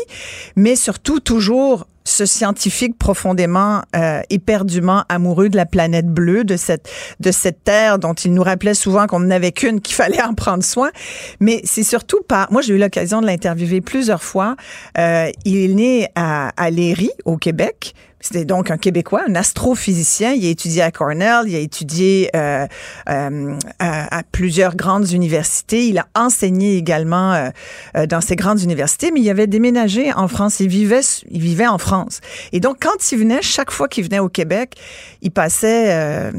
mais 0.55 0.77
surtout 0.77 1.19
toujours 1.19 1.85
ce 2.15 2.25
scientifique 2.25 2.97
profondément 2.97 3.81
euh, 3.95 4.21
éperdument 4.29 5.03
amoureux 5.09 5.49
de 5.49 5.57
la 5.57 5.65
planète 5.65 6.07
bleue, 6.07 6.45
de 6.45 6.55
cette 6.55 6.89
de 7.19 7.31
cette 7.31 7.63
terre 7.63 7.99
dont 7.99 8.13
il 8.13 8.33
nous 8.33 8.43
rappelait 8.43 8.73
souvent 8.73 9.05
qu'on 9.05 9.19
n'avait 9.19 9.51
qu'une, 9.51 9.81
qu'il 9.81 9.95
fallait 10.01 10.21
en 10.21 10.33
prendre 10.33 10.63
soin. 10.63 10.91
Mais 11.39 11.61
c'est 11.65 11.83
surtout 11.83 12.21
par 12.27 12.51
moi 12.51 12.61
j'ai 12.61 12.73
eu 12.73 12.77
l'occasion 12.77 13.21
de 13.21 13.25
l'interviewer 13.25 13.81
plusieurs 13.81 14.23
fois. 14.23 14.55
Euh, 14.97 15.29
il 15.43 15.57
est 15.57 15.73
né 15.73 16.07
à, 16.15 16.49
à 16.55 16.69
Léry 16.69 17.11
au 17.25 17.37
Québec. 17.37 17.93
C'était 18.25 18.43
donc 18.43 18.71
un 18.71 18.77
Québécois, 18.77 19.21
un 19.29 19.35
astrophysicien. 19.35 20.31
Il 20.31 20.43
a 20.47 20.49
étudié 20.49 20.81
à 20.81 20.89
Cornell, 20.89 21.43
il 21.45 21.55
a 21.55 21.59
étudié 21.59 22.31
euh, 22.35 22.65
euh, 23.07 23.55
à, 23.77 24.23
plusieurs 24.31 24.75
grandes 24.75 25.11
universités. 25.11 25.89
Il 25.89 25.99
a 25.99 26.07
enseigné 26.15 26.75
également 26.75 27.51
euh, 27.95 28.07
dans 28.07 28.21
ces 28.21 28.35
grandes 28.35 28.63
universités, 28.63 29.11
mais 29.11 29.19
il 29.19 29.29
avait 29.29 29.45
déménagé 29.45 30.11
en 30.11 30.27
France. 30.27 30.59
Il 30.59 30.69
vivait, 30.69 31.01
il 31.29 31.39
vivait 31.39 31.67
en 31.67 31.77
France. 31.77 32.21
Et 32.51 32.59
donc, 32.59 32.77
quand 32.81 33.11
il 33.11 33.19
venait, 33.19 33.43
chaque 33.43 33.69
fois 33.69 33.87
qu'il 33.87 34.03
venait 34.03 34.17
au 34.17 34.29
Québec, 34.29 34.73
il 35.21 35.29
passait, 35.29 35.93
euh, 35.93 36.31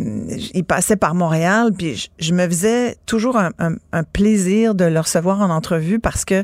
il 0.55 0.65
passait 0.65 0.97
par 0.97 1.15
Montréal. 1.15 1.71
Puis 1.79 1.95
je, 1.95 2.09
je 2.19 2.35
me 2.35 2.49
faisais 2.49 2.97
toujours 3.07 3.37
un, 3.37 3.53
un, 3.61 3.77
un 3.93 4.03
plaisir 4.03 4.75
de 4.75 4.87
le 4.87 4.99
recevoir 4.99 5.41
en 5.41 5.51
entrevue 5.51 6.01
parce 6.01 6.25
que 6.25 6.43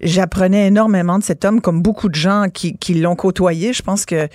j'apprenais 0.00 0.66
énormément 0.68 1.18
de 1.18 1.24
cet 1.24 1.44
homme, 1.44 1.60
comme 1.60 1.82
beaucoup 1.82 2.08
de 2.08 2.14
gens 2.14 2.46
qui, 2.52 2.76
qui 2.76 2.94
l'ont 2.94 3.16
côtoyé. 3.16 3.72
Je 3.72 3.82
pense 3.82 4.04
que 4.04 4.28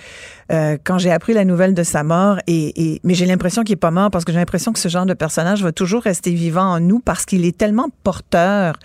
euh, 0.50 0.76
quand 0.82 0.98
j'ai 0.98 1.10
appris 1.10 1.32
la 1.32 1.44
nouvelle 1.44 1.74
de 1.74 1.82
sa 1.82 2.02
mort, 2.02 2.38
et, 2.46 2.94
et 2.94 3.00
mais 3.04 3.14
j'ai 3.14 3.26
l'impression 3.26 3.62
qu'il 3.62 3.74
est 3.74 3.76
pas 3.76 3.90
mort 3.90 4.10
parce 4.10 4.24
que 4.24 4.32
j'ai 4.32 4.38
l'impression 4.38 4.72
que 4.72 4.78
ce 4.78 4.88
genre 4.88 5.06
de 5.06 5.14
personnage 5.14 5.62
va 5.62 5.72
toujours 5.72 6.02
rester 6.02 6.32
vivant 6.32 6.74
en 6.74 6.80
nous 6.80 7.00
parce 7.00 7.24
qu'il 7.24 7.44
est 7.44 7.56
tellement 7.56 7.88
porteur 8.02 8.78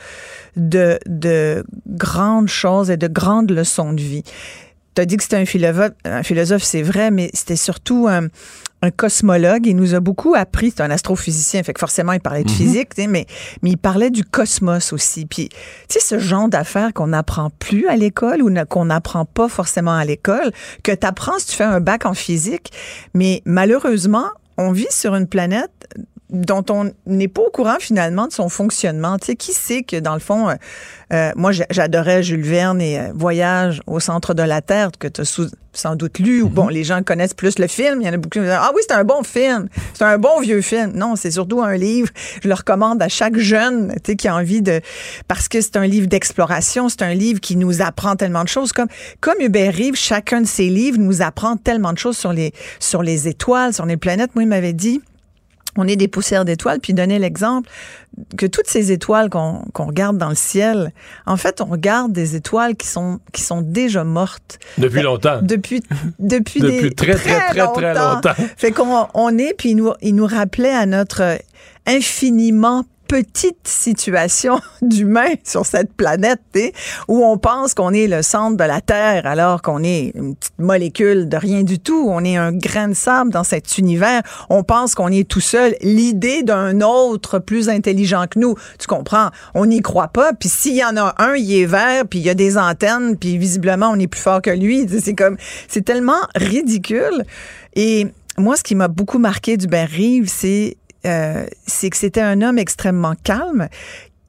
de, 0.55 0.99
de 1.05 1.63
grandes 1.87 2.49
choses 2.49 2.89
et 2.89 2.97
de 2.97 3.07
grandes 3.07 3.51
leçons 3.51 3.93
de 3.93 4.01
vie. 4.01 4.23
Tu 4.95 5.01
as 5.01 5.05
dit 5.05 5.17
que 5.17 5.23
c'était 5.23 5.37
un 5.37 5.45
philosophe, 5.45 5.91
un 6.05 6.23
philosophe, 6.23 6.63
c'est 6.63 6.81
vrai, 6.81 7.11
mais 7.11 7.29
c'était 7.33 7.55
surtout 7.55 8.07
un, 8.09 8.29
un 8.81 8.91
cosmologue. 8.91 9.65
Il 9.65 9.75
nous 9.75 9.95
a 9.95 9.99
beaucoup 9.99 10.35
appris. 10.35 10.71
C'est 10.75 10.83
un 10.83 10.91
astrophysicien, 10.91 11.63
fait 11.63 11.73
que 11.73 11.79
forcément, 11.79 12.13
il 12.13 12.19
parlait 12.19 12.43
de 12.43 12.49
mm 12.49 12.53
-hmm. 12.53 12.57
physique, 12.57 12.89
mais, 12.97 13.25
mais 13.61 13.71
il 13.71 13.77
parlait 13.77 14.09
du 14.09 14.23
cosmos 14.23 14.93
aussi. 14.93 15.25
Puis, 15.25 15.49
tu 15.49 15.57
sais, 15.89 15.99
ce 15.99 16.19
genre 16.19 16.49
d'affaires 16.49 16.93
qu'on 16.93 17.07
n'apprend 17.07 17.49
plus 17.59 17.87
à 17.87 17.95
l'école 17.95 18.41
ou 18.41 18.49
qu'on 18.69 18.85
n'apprend 18.85 19.25
pas 19.25 19.49
forcément 19.49 19.95
à 19.95 20.05
l'école, 20.05 20.51
que 20.83 20.93
tu 20.93 21.07
apprends 21.07 21.39
si 21.39 21.47
tu 21.47 21.55
fais 21.55 21.63
un 21.77 21.79
bac 21.79 22.05
en 22.05 22.13
physique. 22.13 22.71
Mais 23.13 23.41
malheureusement, 23.45 24.29
on 24.57 24.71
vit 24.71 24.91
sur 24.91 25.15
une 25.15 25.27
planète 25.27 25.76
dont 26.29 26.63
on 26.69 26.91
n'est 27.05 27.29
pas 27.29 27.41
au 27.41 27.49
courant 27.49 27.77
finalement 27.79 28.27
de 28.27 28.33
son 28.33 28.49
fonctionnement. 28.49 29.17
Tu 29.17 29.27
sais, 29.27 29.35
qui 29.35 29.53
sait 29.53 29.83
que 29.83 29.97
dans 29.97 30.13
le 30.13 30.19
fond, 30.19 30.49
euh, 30.49 30.55
euh, 31.13 31.31
moi 31.35 31.51
j'adorais 31.69 32.21
Jules 32.21 32.43
Verne 32.43 32.81
et 32.81 32.99
euh, 32.99 33.11
Voyage 33.15 33.81
au 33.87 34.01
centre 34.01 34.33
de 34.33 34.43
la 34.43 34.61
Terre 34.61 34.91
que 34.99 35.07
tu 35.07 35.21
as 35.21 35.41
sans 35.71 35.95
doute 35.95 36.19
lu. 36.19 36.41
Ou 36.41 36.49
bon, 36.49 36.67
les 36.67 36.83
gens 36.83 37.01
connaissent 37.01 37.33
plus 37.33 37.59
le 37.59 37.67
film. 37.67 38.01
Il 38.01 38.07
y 38.07 38.09
en 38.09 38.13
a 38.13 38.17
beaucoup 38.17 38.39
qui 38.39 38.39
disent 38.39 38.49
ah 38.51 38.71
oui 38.75 38.81
c'est 38.85 38.93
un 38.93 39.05
bon 39.05 39.23
film, 39.23 39.69
c'est 39.93 40.03
un 40.03 40.17
bon 40.17 40.41
vieux 40.41 40.61
film. 40.61 40.91
Non, 40.95 41.15
c'est 41.15 41.31
surtout 41.31 41.61
un 41.61 41.77
livre. 41.77 42.09
Je 42.43 42.49
le 42.49 42.53
recommande 42.55 43.01
à 43.01 43.07
chaque 43.07 43.37
jeune, 43.37 43.93
tu 44.03 44.11
sais, 44.11 44.15
qui 44.17 44.27
a 44.27 44.35
envie 44.35 44.61
de 44.61 44.81
parce 45.29 45.47
que 45.47 45.61
c'est 45.61 45.77
un 45.77 45.87
livre 45.87 46.07
d'exploration, 46.07 46.89
c'est 46.89 47.03
un 47.03 47.13
livre 47.13 47.39
qui 47.39 47.55
nous 47.55 47.81
apprend 47.81 48.17
tellement 48.17 48.43
de 48.43 48.49
choses. 48.49 48.73
Comme 48.73 48.87
comme 49.21 49.39
Hubert 49.39 49.73
Reeves, 49.73 49.95
chacun 49.95 50.41
de 50.41 50.47
ses 50.47 50.67
livres 50.67 50.99
nous 50.99 51.21
apprend 51.21 51.55
tellement 51.55 51.93
de 51.93 51.99
choses 51.99 52.17
sur 52.17 52.33
les 52.33 52.51
sur 52.79 53.01
les 53.01 53.29
étoiles, 53.29 53.73
sur 53.73 53.85
les 53.85 53.95
planètes. 53.95 54.31
Moi, 54.35 54.43
il 54.43 54.49
m'avait 54.49 54.73
dit 54.73 55.01
on 55.77 55.87
est 55.87 55.95
des 55.95 56.07
poussières 56.07 56.45
d'étoiles, 56.45 56.79
puis 56.79 56.93
donner 56.93 57.19
l'exemple 57.19 57.69
que 58.35 58.45
toutes 58.45 58.67
ces 58.67 58.91
étoiles 58.91 59.29
qu'on 59.29 59.63
qu 59.73 59.81
regarde 59.81 60.17
dans 60.17 60.29
le 60.29 60.35
ciel, 60.35 60.91
en 61.25 61.37
fait, 61.37 61.61
on 61.61 61.65
regarde 61.65 62.11
des 62.11 62.35
étoiles 62.35 62.75
qui 62.75 62.87
sont 62.87 63.19
qui 63.31 63.41
sont 63.41 63.61
déjà 63.61 64.03
mortes. 64.03 64.59
Depuis 64.77 65.01
longtemps. 65.01 65.39
Depuis 65.41 65.81
depuis, 66.19 66.59
depuis 66.59 66.61
des, 66.61 66.95
très, 66.95 67.13
très, 67.13 67.49
très, 67.49 67.53
très, 67.53 67.73
très 67.73 67.93
longtemps. 67.93 68.33
Fait 68.57 68.71
qu'on 68.71 69.07
on 69.13 69.37
est, 69.37 69.53
puis 69.57 69.71
il 69.71 69.75
nous, 69.75 69.93
il 70.01 70.15
nous 70.15 70.25
rappelait 70.25 70.73
à 70.73 70.85
notre 70.85 71.37
infiniment 71.85 72.85
petite 73.07 73.67
situation 73.67 74.59
d'humain 74.81 75.33
sur 75.43 75.65
cette 75.65 75.93
planète 75.93 76.41
où 77.07 77.23
on 77.23 77.37
pense 77.37 77.73
qu'on 77.73 77.93
est 77.93 78.07
le 78.07 78.21
centre 78.21 78.57
de 78.57 78.63
la 78.63 78.81
Terre 78.81 79.25
alors 79.25 79.61
qu'on 79.61 79.83
est 79.83 80.11
une 80.15 80.35
petite 80.35 80.59
molécule 80.59 81.29
de 81.29 81.37
rien 81.37 81.63
du 81.63 81.79
tout. 81.79 82.07
On 82.09 82.23
est 82.23 82.37
un 82.37 82.51
grain 82.51 82.89
de 82.89 82.93
sable 82.93 83.31
dans 83.31 83.43
cet 83.43 83.77
univers. 83.77 84.21
On 84.49 84.63
pense 84.63 84.95
qu'on 84.95 85.09
est 85.09 85.27
tout 85.27 85.41
seul. 85.41 85.75
L'idée 85.81 86.43
d'un 86.43 86.81
autre 86.81 87.39
plus 87.39 87.69
intelligent 87.69 88.25
que 88.29 88.39
nous, 88.39 88.55
tu 88.79 88.87
comprends, 88.87 89.29
on 89.53 89.65
n'y 89.65 89.81
croit 89.81 90.09
pas. 90.09 90.33
Puis 90.33 90.49
s'il 90.49 90.75
y 90.75 90.83
en 90.83 90.97
a 90.97 91.15
un, 91.17 91.35
il 91.35 91.61
est 91.61 91.65
vert, 91.65 92.05
puis 92.09 92.19
il 92.19 92.25
y 92.25 92.29
a 92.29 92.33
des 92.33 92.57
antennes, 92.57 93.17
puis 93.17 93.37
visiblement 93.37 93.89
on 93.89 93.99
est 93.99 94.07
plus 94.07 94.21
fort 94.21 94.41
que 94.41 94.51
lui. 94.51 94.87
C'est 95.07 95.15
comme, 95.15 95.37
c'est 95.67 95.85
tellement 95.85 96.19
ridicule. 96.35 97.23
Et 97.75 98.07
moi, 98.37 98.55
ce 98.55 98.63
qui 98.63 98.75
m'a 98.75 98.87
beaucoup 98.87 99.19
marqué 99.19 99.57
du 99.57 99.67
Ben 99.67 99.85
Rive, 99.85 100.27
c'est 100.27 100.77
euh, 101.05 101.45
c'est 101.65 101.89
que 101.89 101.97
c'était 101.97 102.21
un 102.21 102.41
homme 102.41 102.57
extrêmement 102.57 103.15
calme 103.23 103.67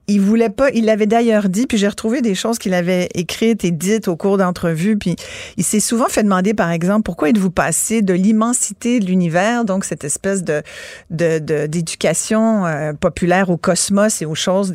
il 0.09 0.23
voulait 0.23 0.49
pas, 0.49 0.71
il 0.71 0.87
l'avait 0.87 1.07
d'ailleurs 1.07 1.51
dit, 1.51 1.67
puis 1.67 1.77
j'ai 1.77 1.87
retrouvé 1.87 2.23
des 2.23 2.35
choses 2.35 2.59
qu'il 2.59 2.73
avait 2.73 3.09
écrites 3.15 3.65
et 3.65 3.71
dites 3.71 4.09
au 4.09 4.17
cours 4.17 4.39
d'entrevues, 4.39 4.97
puis 4.97 5.17
il 5.59 5.65
s'est 5.65 5.81
souvent 5.81 6.09
fait 6.09 6.23
demander, 6.23 6.55
par 6.55 6.71
exemple, 6.71 7.03
pourquoi 7.03 7.29
êtes-vous 7.29 7.51
passé 7.51 8.01
de 8.01 8.15
l'immensité 8.15 9.01
de 9.01 9.05
l'univers, 9.05 9.67
donc 9.67 9.85
cette 9.85 10.05
espèce 10.05 10.43
de 10.43 10.63
d'éducation 11.11 12.67
euh, 12.67 12.93
populaire 12.95 13.51
au 13.51 13.59
cosmos 13.59 14.23
et 14.23 14.27
aux 14.27 14.35
choses, 14.35 14.73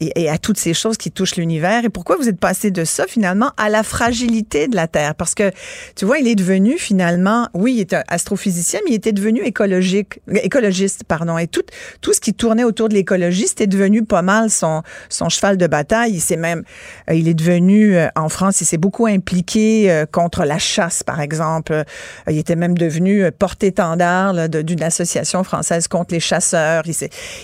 et, 0.00 0.28
à 0.28 0.36
toutes 0.36 0.58
ces 0.58 0.74
choses 0.74 0.98
qui 0.98 1.10
touchent 1.10 1.36
l'univers, 1.36 1.84
et 1.84 1.88
pourquoi 1.88 2.16
vous 2.16 2.28
êtes 2.28 2.38
passé 2.38 2.70
de 2.70 2.84
ça, 2.84 3.06
finalement, 3.06 3.52
à 3.56 3.70
la 3.70 3.82
fragilité 3.82 4.68
de 4.68 4.76
la 4.76 4.88
Terre, 4.88 5.14
parce 5.14 5.34
que, 5.34 5.50
tu 5.96 6.04
vois, 6.04 6.18
il 6.18 6.28
est 6.28 6.34
devenu, 6.34 6.76
finalement, 6.76 7.48
oui, 7.54 7.76
il 7.78 7.96
un 7.96 8.02
astrophysicien, 8.08 8.80
mais 8.84 8.92
il 8.92 8.94
était 8.96 9.12
devenu 9.12 9.40
écologique, 9.40 10.20
écologiste, 10.30 11.04
pardon, 11.04 11.38
et 11.38 11.46
tout, 11.46 11.62
tout 12.02 12.12
ce 12.12 12.20
qui 12.20 12.34
tournait 12.34 12.64
autour 12.64 12.88
de 12.88 12.94
l'écologie, 12.94 13.46
c'était 13.48 13.66
devenu 13.66 14.04
pas 14.04 14.22
mal 14.22 14.49
son, 14.50 14.82
cheval 15.28 15.56
de 15.56 15.66
bataille. 15.66 16.12
Il 16.14 16.38
même, 16.38 16.62
euh, 17.08 17.14
il 17.14 17.28
est 17.28 17.34
devenu 17.34 17.96
euh, 17.96 18.08
en 18.16 18.28
France, 18.28 18.60
il 18.60 18.64
s'est 18.64 18.78
beaucoup 18.78 19.06
impliqué 19.06 19.90
euh, 19.90 20.06
contre 20.06 20.44
la 20.44 20.58
chasse, 20.58 21.02
par 21.02 21.20
exemple. 21.20 21.84
il 22.28 22.38
était 22.38 22.56
même 22.56 22.76
devenu 22.76 23.30
porte-étendard 23.32 24.48
d'une 24.48 24.82
association 24.82 25.44
française 25.44 25.88
contre 25.88 26.14
les 26.14 26.20
chasseurs. 26.20 26.82
Il, 26.86 26.94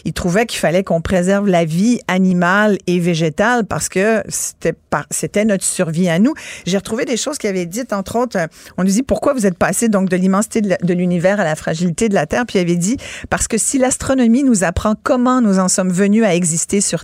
il 0.04 0.12
trouvait 0.12 0.46
qu'il 0.46 0.60
fallait 0.60 0.82
qu'on 0.82 1.00
préserve 1.00 1.48
la 1.48 1.64
vie 1.64 2.00
animale 2.08 2.78
et 2.86 2.98
végétale 2.98 3.64
parce 3.64 3.88
que 3.88 4.22
c'était 4.28 5.44
notre 5.44 5.64
survie 5.64 6.08
à 6.08 6.18
nous. 6.18 6.34
J'ai 6.66 6.76
retrouvé 6.76 7.04
des 7.04 7.16
choses 7.16 7.38
qu'il 7.38 7.50
avait 7.50 7.66
dites, 7.66 7.92
entre 7.92 8.16
autres, 8.16 8.38
on 8.76 8.84
nous 8.84 8.90
dit 8.90 9.02
pourquoi 9.02 9.34
vous 9.34 9.46
êtes 9.46 9.58
passé 9.58 9.88
donc 9.88 10.08
de 10.08 10.16
l'immensité 10.16 10.60
de 10.60 10.94
l'univers 10.94 11.40
à 11.40 11.44
la 11.44 11.54
fragilité 11.54 12.08
de 12.08 12.14
la 12.14 12.26
Terre, 12.26 12.44
puis 12.46 12.58
il 12.58 12.62
avait 12.62 12.76
dit 12.76 12.96
parce 13.30 13.48
que 13.48 13.58
si 13.58 13.78
l'astronomie 13.78 14.44
nous 14.44 14.64
apprend 14.64 14.94
comment 15.02 15.40
nous 15.40 15.58
en 15.58 15.68
sommes 15.68 15.92
venus 15.92 16.24
à 16.24 16.34
exister 16.34 16.80
sur 16.80 16.95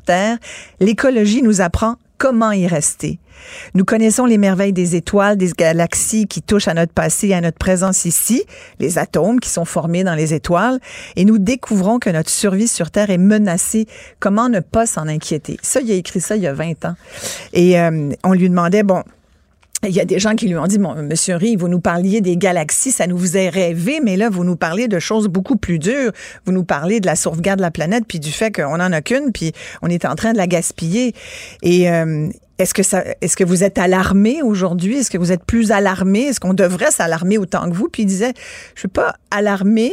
L'écologie 0.81 1.43
nous 1.43 1.61
apprend 1.61 1.97
comment 2.19 2.53
y 2.53 2.69
rester. 2.69 3.19
Nous 3.75 3.85
connaissons 3.85 4.27
les 4.27 4.39
merveilles 4.39 4.73
des 4.73 4.95
étoiles, 4.95 5.37
des 5.37 5.51
galaxies 5.51 6.27
qui 6.27 6.41
touchent 6.41 6.69
à 6.69 6.75
notre 6.75 6.93
passé 6.93 7.29
et 7.29 7.35
à 7.35 7.41
notre 7.41 7.59
présence 7.59 8.05
ici, 8.05 8.45
les 8.79 8.97
atomes 8.97 9.41
qui 9.41 9.49
sont 9.49 9.65
formés 9.65 10.05
dans 10.05 10.15
les 10.15 10.33
étoiles, 10.33 10.79
et 11.17 11.25
nous 11.25 11.39
découvrons 11.39 11.99
que 11.99 12.11
notre 12.11 12.31
survie 12.31 12.69
sur 12.69 12.93
Terre 12.93 13.11
est 13.11 13.19
menacée. 13.19 13.87
Comment 14.21 14.49
ne 14.49 14.61
pas 14.61 14.87
s'en 14.87 15.09
inquiéter? 15.09 15.59
Ça, 15.63 15.81
il 15.81 15.91
a 15.91 15.95
écrit 15.95 16.21
ça 16.21 16.37
il 16.37 16.43
y 16.43 16.47
a 16.47 16.55
20 16.55 16.85
ans. 16.85 16.95
Et 17.53 17.81
euh, 17.81 18.13
on 18.23 18.35
lui 18.35 18.49
demandait, 18.49 18.85
bon, 18.85 19.03
il 19.85 19.95
y 19.95 20.01
a 20.01 20.05
des 20.05 20.21
gens 20.21 20.35
qui 20.37 20.47
lui 20.47 20.57
ont 20.57 20.67
dit, 20.67 20.79
bon, 20.79 20.95
Monsieur 21.03 21.35
Rie, 21.35 21.57
vous 21.57 21.69
nous 21.69 21.81
parliez 21.81 22.21
des 22.21 22.37
galaxies, 22.37 22.93
ça 22.93 23.07
nous 23.09 23.19
faisait 23.19 23.49
rêver, 23.49 24.01
mais 24.03 24.17
là, 24.17 24.31
vous 24.31 24.45
nous 24.45 24.55
parlez 24.55 24.87
de 24.87 24.99
choses 25.01 25.27
beaucoup 25.27 25.57
plus 25.57 25.81
dures. 25.81 26.13
Vous 26.45 26.53
nous 26.53 26.65
parlez 26.65 27.01
de 27.01 27.07
la 27.07 27.17
sauvegarde 27.17 27.59
de 27.59 27.63
la 27.63 27.73
planète, 27.73 28.05
puis 28.07 28.21
du 28.21 28.31
fait 28.31 28.53
qu'on 28.53 28.75
en 28.75 28.93
a 28.93 29.03
qu'une, 29.03 29.33
puis 29.33 29.53
on 29.83 29.89
est 29.89 30.05
en 30.05 30.15
train 30.15 30.33
de 30.33 30.39
la 30.39 30.47
gaspiller. 30.47 31.15
Et 31.63 31.91
euh, 31.91 32.29
est-ce 32.59 32.75
que 32.75 32.85
ça, 32.85 33.03
est-ce 33.21 33.37
que 33.37 33.43
vous 33.43 33.65
êtes 33.65 33.77
alarmé 33.77 34.41
aujourd'hui? 34.43 34.99
Est-ce 34.99 35.11
que 35.11 35.19
vous 35.19 35.33
êtes 35.33 35.45
plus 35.45 35.73
alarmé? 35.73 36.27
Est-ce 36.27 36.39
qu'on 36.39 36.55
devrait 36.55 36.93
s'alarmer 36.93 37.39
autant 37.39 37.69
que 37.69 37.75
vous? 37.75 37.89
Puis 37.89 38.05
il 38.05 38.07
disait, 38.07 38.35
je 38.75 38.81
suis 38.81 38.89
pas 38.89 39.17
alarmé 39.33 39.93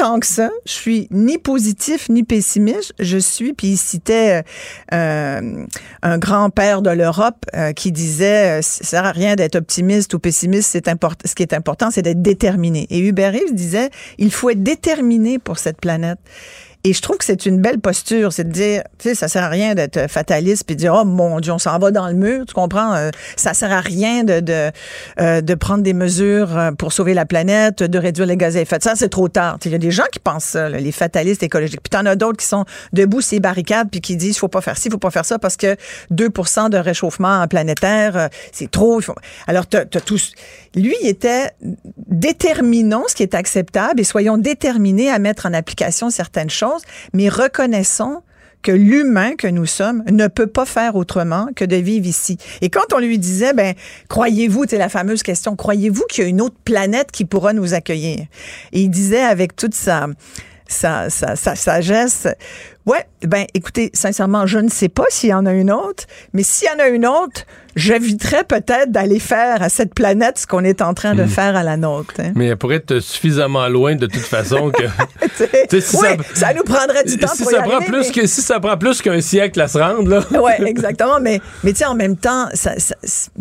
tant 0.00 0.18
que 0.18 0.26
ça. 0.26 0.50
Je 0.64 0.72
suis 0.72 1.08
ni 1.10 1.36
positif 1.36 2.08
ni 2.08 2.24
pessimiste. 2.24 2.94
Je 2.98 3.18
suis, 3.18 3.52
puis 3.52 3.68
il 3.68 3.76
citait 3.76 4.42
euh, 4.94 5.66
un 6.02 6.18
grand-père 6.18 6.80
de 6.80 6.88
l'Europe 6.88 7.44
euh, 7.54 7.72
qui 7.72 7.92
disait, 7.92 8.60
euh, 8.60 8.62
ça 8.62 8.84
sert 8.84 9.04
à 9.04 9.12
rien 9.12 9.36
d'être 9.36 9.56
optimiste 9.56 10.14
ou 10.14 10.18
pessimiste. 10.18 10.70
C'est. 10.70 10.88
Ce 11.26 11.34
qui 11.34 11.42
est 11.42 11.52
important, 11.52 11.90
c'est 11.90 12.02
d'être 12.02 12.22
déterminé. 12.22 12.86
Et 12.88 12.98
Hubert 13.00 13.32
Reeves 13.32 13.52
disait, 13.52 13.90
il 14.16 14.32
faut 14.32 14.48
être 14.48 14.62
déterminé 14.62 15.38
pour 15.38 15.58
cette 15.58 15.78
planète. 15.80 16.18
Et 16.82 16.94
je 16.94 17.02
trouve 17.02 17.18
que 17.18 17.26
c'est 17.26 17.44
une 17.44 17.60
belle 17.60 17.78
posture, 17.78 18.32
c'est 18.32 18.44
de 18.44 18.52
dire, 18.52 18.82
tu 18.98 19.10
sais, 19.10 19.14
ça 19.14 19.28
sert 19.28 19.44
à 19.44 19.48
rien 19.48 19.74
d'être 19.74 20.10
fataliste 20.10 20.64
puis 20.64 20.76
de 20.76 20.80
dire, 20.80 20.94
oh 20.94 21.04
mon 21.04 21.38
Dieu, 21.40 21.52
on 21.52 21.58
s'en 21.58 21.78
va 21.78 21.90
dans 21.90 22.08
le 22.08 22.14
mur, 22.14 22.46
tu 22.46 22.54
comprends? 22.54 22.94
Euh, 22.94 23.10
ça 23.36 23.52
sert 23.52 23.70
à 23.70 23.80
rien 23.80 24.24
de, 24.24 24.40
de, 24.40 24.70
euh, 25.20 25.42
de 25.42 25.54
prendre 25.54 25.82
des 25.82 25.92
mesures 25.92 26.56
euh, 26.56 26.72
pour 26.72 26.94
sauver 26.94 27.12
la 27.12 27.26
planète, 27.26 27.82
de 27.82 27.98
réduire 27.98 28.26
les 28.26 28.38
gaz 28.38 28.56
à 28.56 28.62
effet 28.62 28.78
de 28.78 28.82
serre. 28.82 28.96
C'est 28.96 29.10
trop 29.10 29.28
tard. 29.28 29.58
Il 29.66 29.72
y 29.72 29.74
a 29.74 29.78
des 29.78 29.90
gens 29.90 30.06
qui 30.10 30.20
pensent 30.20 30.44
ça, 30.44 30.70
les 30.70 30.92
fatalistes 30.92 31.42
écologiques. 31.42 31.82
Puis 31.82 31.90
t'en 31.90 32.06
as 32.06 32.16
d'autres 32.16 32.38
qui 32.38 32.46
sont 32.46 32.64
debout 32.94 33.20
ces 33.20 33.40
barricades 33.40 33.88
puis 33.90 34.00
qui 34.00 34.16
disent, 34.16 34.38
faut 34.38 34.48
pas 34.48 34.62
faire 34.62 34.78
ci, 34.78 34.88
faut 34.88 34.96
pas 34.96 35.10
faire 35.10 35.26
ça 35.26 35.38
parce 35.38 35.58
que 35.58 35.76
2% 36.10 36.70
de 36.70 36.78
réchauffement 36.78 37.46
planétaire, 37.46 38.30
c'est 38.52 38.70
trop. 38.70 39.00
Alors, 39.46 39.66
t'as, 39.66 39.80
as 39.80 40.00
tous. 40.00 40.32
Lui, 40.74 40.94
était 41.02 41.50
déterminant 42.06 43.04
ce 43.08 43.14
qui 43.14 43.22
est 43.22 43.34
acceptable 43.34 44.00
et 44.00 44.04
soyons 44.04 44.38
déterminés 44.38 45.10
à 45.10 45.18
mettre 45.18 45.46
en 45.46 45.52
application 45.52 46.10
certaines 46.10 46.50
choses 46.50 46.82
mais 47.12 47.28
reconnaissons 47.28 48.22
que 48.62 48.72
l'humain 48.72 49.36
que 49.36 49.46
nous 49.46 49.66
sommes 49.66 50.04
ne 50.10 50.26
peut 50.26 50.46
pas 50.46 50.66
faire 50.66 50.96
autrement 50.96 51.48
que 51.56 51.64
de 51.64 51.76
vivre 51.76 52.06
ici. 52.06 52.36
Et 52.60 52.68
quand 52.68 52.92
on 52.94 52.98
lui 52.98 53.18
disait, 53.18 53.54
ben, 53.54 53.74
croyez-vous, 54.08 54.64
c'est 54.68 54.78
la 54.78 54.88
fameuse 54.88 55.22
question, 55.22 55.56
croyez-vous 55.56 56.04
qu'il 56.10 56.24
y 56.24 56.26
a 56.26 56.30
une 56.30 56.40
autre 56.40 56.56
planète 56.64 57.10
qui 57.10 57.24
pourra 57.24 57.52
nous 57.52 57.74
accueillir? 57.74 58.26
Et 58.72 58.82
il 58.82 58.90
disait 58.90 59.22
avec 59.22 59.56
toute 59.56 59.74
sa, 59.74 60.08
sa, 60.68 61.08
sa, 61.10 61.36
sa 61.36 61.56
sagesse, 61.56 62.28
Ouais, 62.86 63.04
ben 63.26 63.44
écoutez, 63.52 63.90
sincèrement, 63.92 64.46
je 64.46 64.58
ne 64.58 64.68
sais 64.68 64.88
pas 64.88 65.04
s'il 65.10 65.30
y 65.30 65.34
en 65.34 65.44
a 65.44 65.52
une 65.52 65.70
autre, 65.70 66.04
mais 66.32 66.42
s'il 66.42 66.66
y 66.66 66.70
en 66.74 66.82
a 66.82 66.88
une 66.88 67.06
autre, 67.06 67.44
j'éviterais 67.76 68.44
peut-être 68.44 68.90
d'aller 68.90 69.18
faire 69.18 69.62
à 69.62 69.68
cette 69.68 69.94
planète 69.94 70.38
ce 70.38 70.46
qu'on 70.46 70.64
est 70.64 70.80
en 70.80 70.94
train 70.94 71.14
de 71.14 71.24
hmm. 71.24 71.28
faire 71.28 71.56
à 71.56 71.62
la 71.62 71.76
nôtre. 71.76 72.14
Hein. 72.18 72.32
Mais 72.34 72.46
elle 72.46 72.56
pourrait 72.56 72.76
être 72.76 73.00
suffisamment 73.00 73.68
loin 73.68 73.96
de 73.96 74.06
toute 74.06 74.22
façon 74.22 74.70
que. 74.70 74.84
si 75.80 75.96
ça, 75.96 76.08
ça, 76.34 76.54
nous 76.54 76.62
prendrait 76.62 77.04
du 77.04 77.18
temps 77.18 77.28
si 77.34 77.42
pour 77.42 77.50
ça 77.50 77.58
y 77.58 77.68
prend 77.68 77.80
plus 77.80 78.10
que 78.10 78.26
Si 78.26 78.40
ça 78.40 78.60
prend 78.60 78.76
plus 78.76 79.02
qu'un 79.02 79.20
siècle 79.20 79.60
à 79.60 79.68
se 79.68 79.78
rendre, 79.78 80.08
là. 80.08 80.24
oui, 80.42 80.52
exactement. 80.66 81.20
Mais, 81.20 81.40
mais 81.62 81.72
tu 81.72 81.78
sais, 81.78 81.86
en 81.86 81.94
même 81.94 82.16
temps, 82.16 82.48
ça, 82.54 82.72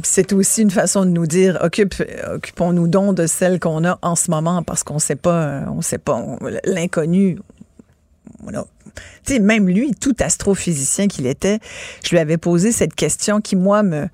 c'est 0.04 0.34
aussi 0.34 0.62
une 0.62 0.72
façon 0.72 1.06
de 1.06 1.12
nous 1.12 1.28
dire 1.28 1.58
occupe, 1.62 1.96
occupons-nous 2.36 2.88
donc 2.88 3.16
de 3.16 3.26
celle 3.26 3.60
qu'on 3.60 3.86
a 3.86 3.98
en 4.02 4.16
ce 4.16 4.30
moment 4.32 4.64
parce 4.64 4.84
qu'on 4.84 4.96
ne 4.96 5.00
sait 5.00 5.16
pas, 5.16 5.62
on 5.74 5.82
sait 5.82 5.98
pas, 5.98 6.22
l'inconnu. 6.66 7.38
Voilà 8.44 8.66
tu 9.26 9.34
sais, 9.34 9.40
même 9.40 9.68
lui, 9.68 9.92
tout 9.94 10.16
astrophysicien 10.20 11.08
qu'il 11.08 11.26
était, 11.28 11.60
je 12.04 12.10
lui 12.10 12.20
avais 12.20 12.38
posé 12.38 12.72
cette 12.72 12.96
question 12.96 13.42
qui, 13.42 13.56
moi, 13.56 13.84
me, 13.84 14.08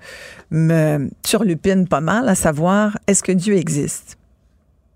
me 0.50 1.08
turlupine 1.22 1.88
pas 1.88 2.00
mal, 2.00 2.28
à 2.28 2.34
savoir, 2.34 2.98
est-ce 3.06 3.22
que 3.22 3.32
Dieu 3.32 3.56
existe? 3.56 4.16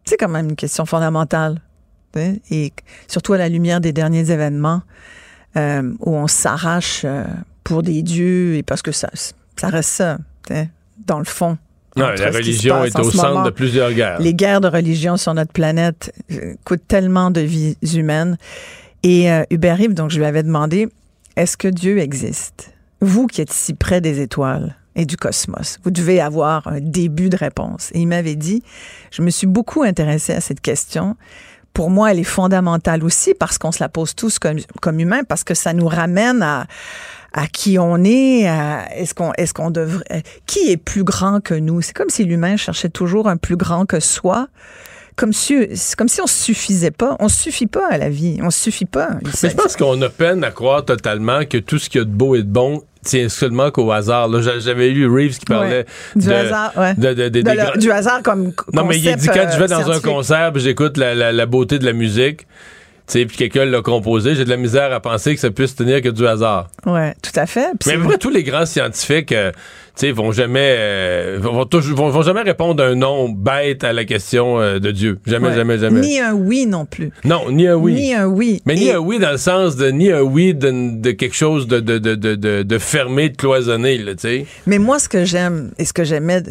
C'est 0.04 0.16
quand 0.16 0.28
même 0.28 0.50
une 0.50 0.56
question 0.56 0.86
fondamentale. 0.86 1.60
Et 2.50 2.72
surtout 3.06 3.34
à 3.34 3.38
la 3.38 3.48
lumière 3.48 3.80
des 3.80 3.92
derniers 3.92 4.32
événements 4.32 4.82
euh, 5.56 5.92
où 6.00 6.16
on 6.16 6.26
s'arrache 6.26 7.02
euh, 7.04 7.24
pour 7.62 7.84
des 7.84 8.02
dieux 8.02 8.56
et 8.56 8.64
parce 8.64 8.82
que 8.82 8.90
ça, 8.90 9.08
ça 9.56 9.68
reste 9.68 9.90
ça, 9.90 10.18
dans 11.06 11.20
le 11.20 11.24
fond. 11.24 11.56
Non, 11.96 12.08
la 12.08 12.30
religion 12.30 12.84
est 12.84 12.98
au 12.98 13.10
centre 13.10 13.44
de 13.44 13.50
plusieurs 13.50 13.92
guerres. 13.92 14.20
Les 14.20 14.34
guerres 14.34 14.60
de 14.60 14.68
religion 14.68 15.16
sur 15.16 15.34
notre 15.34 15.52
planète 15.52 16.12
euh, 16.32 16.54
coûtent 16.64 16.86
tellement 16.86 17.30
de 17.30 17.40
vies 17.40 17.76
humaines. 17.94 18.36
Et 19.03 19.30
euh, 19.30 19.44
Hubert 19.51 19.76
Rive, 19.76 19.94
donc, 19.94 20.11
je 20.11 20.18
lui 20.18 20.26
avais 20.26 20.42
demandé 20.42 20.88
est-ce 21.36 21.57
que 21.57 21.68
Dieu 21.68 21.98
existe? 21.98 22.72
Vous 23.01 23.26
qui 23.26 23.40
êtes 23.40 23.53
si 23.53 23.74
près 23.74 24.01
des 24.01 24.20
étoiles 24.20 24.76
et 24.96 25.07
du 25.07 25.16
cosmos, 25.16 25.78
vous 25.84 25.90
devez 25.90 26.20
avoir 26.20 26.66
un 26.66 26.80
début 26.80 27.30
de 27.30 27.36
réponse. 27.36 27.90
Et 27.94 28.01
il 28.01 28.07
m'avait 28.07 28.34
dit 28.34 28.62
je 29.11 29.22
me 29.22 29.30
suis 29.30 29.46
beaucoup 29.46 29.82
intéressé 29.82 30.32
à 30.32 30.40
cette 30.40 30.61
question. 30.61 31.16
Pour 31.72 31.88
moi, 31.88 32.11
elle 32.11 32.18
est 32.18 32.24
fondamentale 32.24 33.05
aussi 33.05 33.32
parce 33.32 33.57
qu'on 33.57 33.70
se 33.72 33.82
la 33.82 33.88
pose 33.88 34.14
tous 34.16 34.38
comme, 34.40 34.59
comme 34.82 34.98
humains, 34.98 35.22
parce 35.22 35.44
que 35.44 35.55
ça 35.55 35.72
nous 35.72 35.86
ramène 35.86 36.42
à, 36.42 36.66
à 37.32 37.46
qui 37.46 37.78
on 37.78 38.03
est, 38.03 38.40
est-ce 38.96 39.14
qu'on 39.14 39.32
est-ce 39.38 39.55
qu'on 39.55 39.70
devrait 39.70 40.24
qui 40.46 40.70
est 40.70 40.76
plus 40.76 41.05
grand 41.05 41.40
que 41.40 41.55
nous? 41.55 41.80
C'est 41.80 41.94
comme 41.94 42.11
si 42.11 42.24
l'humain 42.24 42.57
cherchait 42.57 42.88
toujours 42.88 43.28
un 43.28 43.36
plus 43.36 43.57
grand 43.57 43.86
que 43.86 44.01
soi 44.01 44.48
comme 45.20 45.34
si, 45.34 45.54
comme 45.98 46.08
si 46.08 46.22
on 46.22 46.26
suffisait 46.26 46.90
pas. 46.90 47.14
On 47.20 47.28
suffit 47.28 47.66
pas 47.66 47.86
à 47.90 47.98
la 47.98 48.08
vie. 48.08 48.40
On 48.42 48.50
suffit 48.50 48.86
pas. 48.86 49.10
Mais 49.22 49.50
je 49.50 49.54
pense 49.54 49.76
qu'on 49.76 50.00
a 50.00 50.08
peine 50.08 50.42
à 50.44 50.50
croire 50.50 50.82
totalement 50.82 51.44
que 51.44 51.58
tout 51.58 51.78
ce 51.78 51.90
qu'il 51.90 52.00
y 52.00 52.02
a 52.02 52.06
de 52.06 52.10
beau 52.10 52.36
et 52.36 52.42
de 52.42 52.48
bon 52.48 52.82
tient 53.04 53.28
seulement 53.28 53.70
qu'au 53.70 53.92
hasard. 53.92 54.30
J'avais 54.40 54.88
lu 54.88 55.06
Reeves 55.06 55.38
qui 55.38 55.44
parlait 55.44 55.84
du 56.16 56.32
hasard, 56.32 56.72
du 57.76 57.92
hasard 57.92 58.22
comme 58.22 58.52
Non, 58.72 58.86
mais 58.86 58.98
il 58.98 59.14
dit 59.16 59.26
quand 59.26 59.48
je 59.52 59.58
vais 59.58 59.68
dans 59.68 59.90
un 59.90 60.00
concert, 60.00 60.52
j'écoute 60.56 60.96
la, 60.96 61.46
beauté 61.46 61.78
de 61.78 61.84
la 61.84 61.92
musique 61.92 62.46
puis 63.12 63.36
quelqu'un 63.36 63.64
l'a 63.64 63.82
composé, 63.82 64.34
j'ai 64.34 64.44
de 64.44 64.50
la 64.50 64.56
misère 64.56 64.92
à 64.92 65.00
penser 65.00 65.34
que 65.34 65.40
ça 65.40 65.50
puisse 65.50 65.74
tenir 65.74 66.00
que 66.00 66.08
du 66.08 66.26
hasard. 66.26 66.68
Oui, 66.86 67.10
tout 67.22 67.32
à 67.38 67.46
fait. 67.46 67.70
Mais 67.86 67.94
après, 67.94 68.18
tous 68.18 68.30
les 68.30 68.42
grands 68.42 68.66
scientifiques, 68.66 69.32
euh, 69.32 69.52
tu 70.01 70.12
vont 70.12 70.32
jamais, 70.32 70.76
euh, 70.78 71.38
vont, 71.40 71.66
vont, 72.11 72.22
jamais 72.22 72.40
répondre 72.40 72.82
un 72.82 72.94
non 72.94 73.28
bête 73.28 73.84
à 73.84 73.92
la 73.92 74.07
question 74.07 74.59
euh, 74.59 74.78
de 74.78 74.90
Dieu. 74.90 75.18
Jamais, 75.26 75.55
jamais, 75.55 75.78
jamais. 75.78 76.01
Ni 76.01 76.18
un 76.18 76.32
oui 76.32 76.64
non 76.66 76.86
plus. 76.86 77.11
Non, 77.24 77.51
ni 77.51 77.66
un 77.66 77.74
oui. 77.74 77.92
Ni 77.92 78.14
un 78.14 78.26
oui. 78.26 78.62
Mais 78.64 78.76
ni 78.76 78.90
un 78.90 78.98
oui 78.98 79.18
dans 79.18 79.32
le 79.32 79.36
sens 79.36 79.76
de, 79.76 79.88
ni 79.88 80.11
un 80.11 80.22
oui 80.22 80.55
de, 80.55 81.11
quelque 81.11 81.36
chose 81.36 81.66
de, 81.66 81.80
de, 81.80 81.98
de, 81.98 82.14
de, 82.14 82.62
de 82.62 82.78
fermé, 82.78 83.28
de 83.28 83.36
cloisonné, 83.36 83.98
tu 83.98 84.14
sais. 84.18 84.46
Mais 84.66 84.78
moi, 84.78 84.98
ce 84.98 85.09
que 85.09 85.24
j'aime 85.26 85.72
et 85.78 85.84
ce 85.84 85.92
que 85.92 86.05
j'aimais 86.05 86.42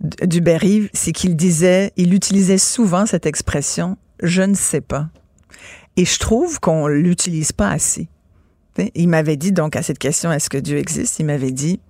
du 0.00 0.40
Berry, 0.40 0.88
c'est 0.92 1.12
qu'il 1.12 1.36
disait, 1.36 1.92
il 1.96 2.12
utilisait 2.12 2.58
souvent 2.58 3.06
cette 3.06 3.26
expression, 3.26 3.96
je 4.22 4.42
ne 4.42 4.54
sais 4.54 4.80
pas. 4.80 5.08
Et 5.96 6.04
je 6.04 6.18
trouve 6.18 6.58
qu'on 6.58 6.88
l'utilise 6.88 7.52
pas 7.52 7.70
assez. 7.70 8.08
Il 8.94 9.08
m'avait 9.08 9.36
dit 9.36 9.52
donc 9.52 9.76
à 9.76 9.82
cette 9.82 9.98
question 9.98 10.30
est-ce 10.32 10.48
que 10.48 10.58
Dieu 10.58 10.78
existe? 10.78 11.18
Il 11.18 11.26
m'avait 11.26 11.50
dit 11.50 11.80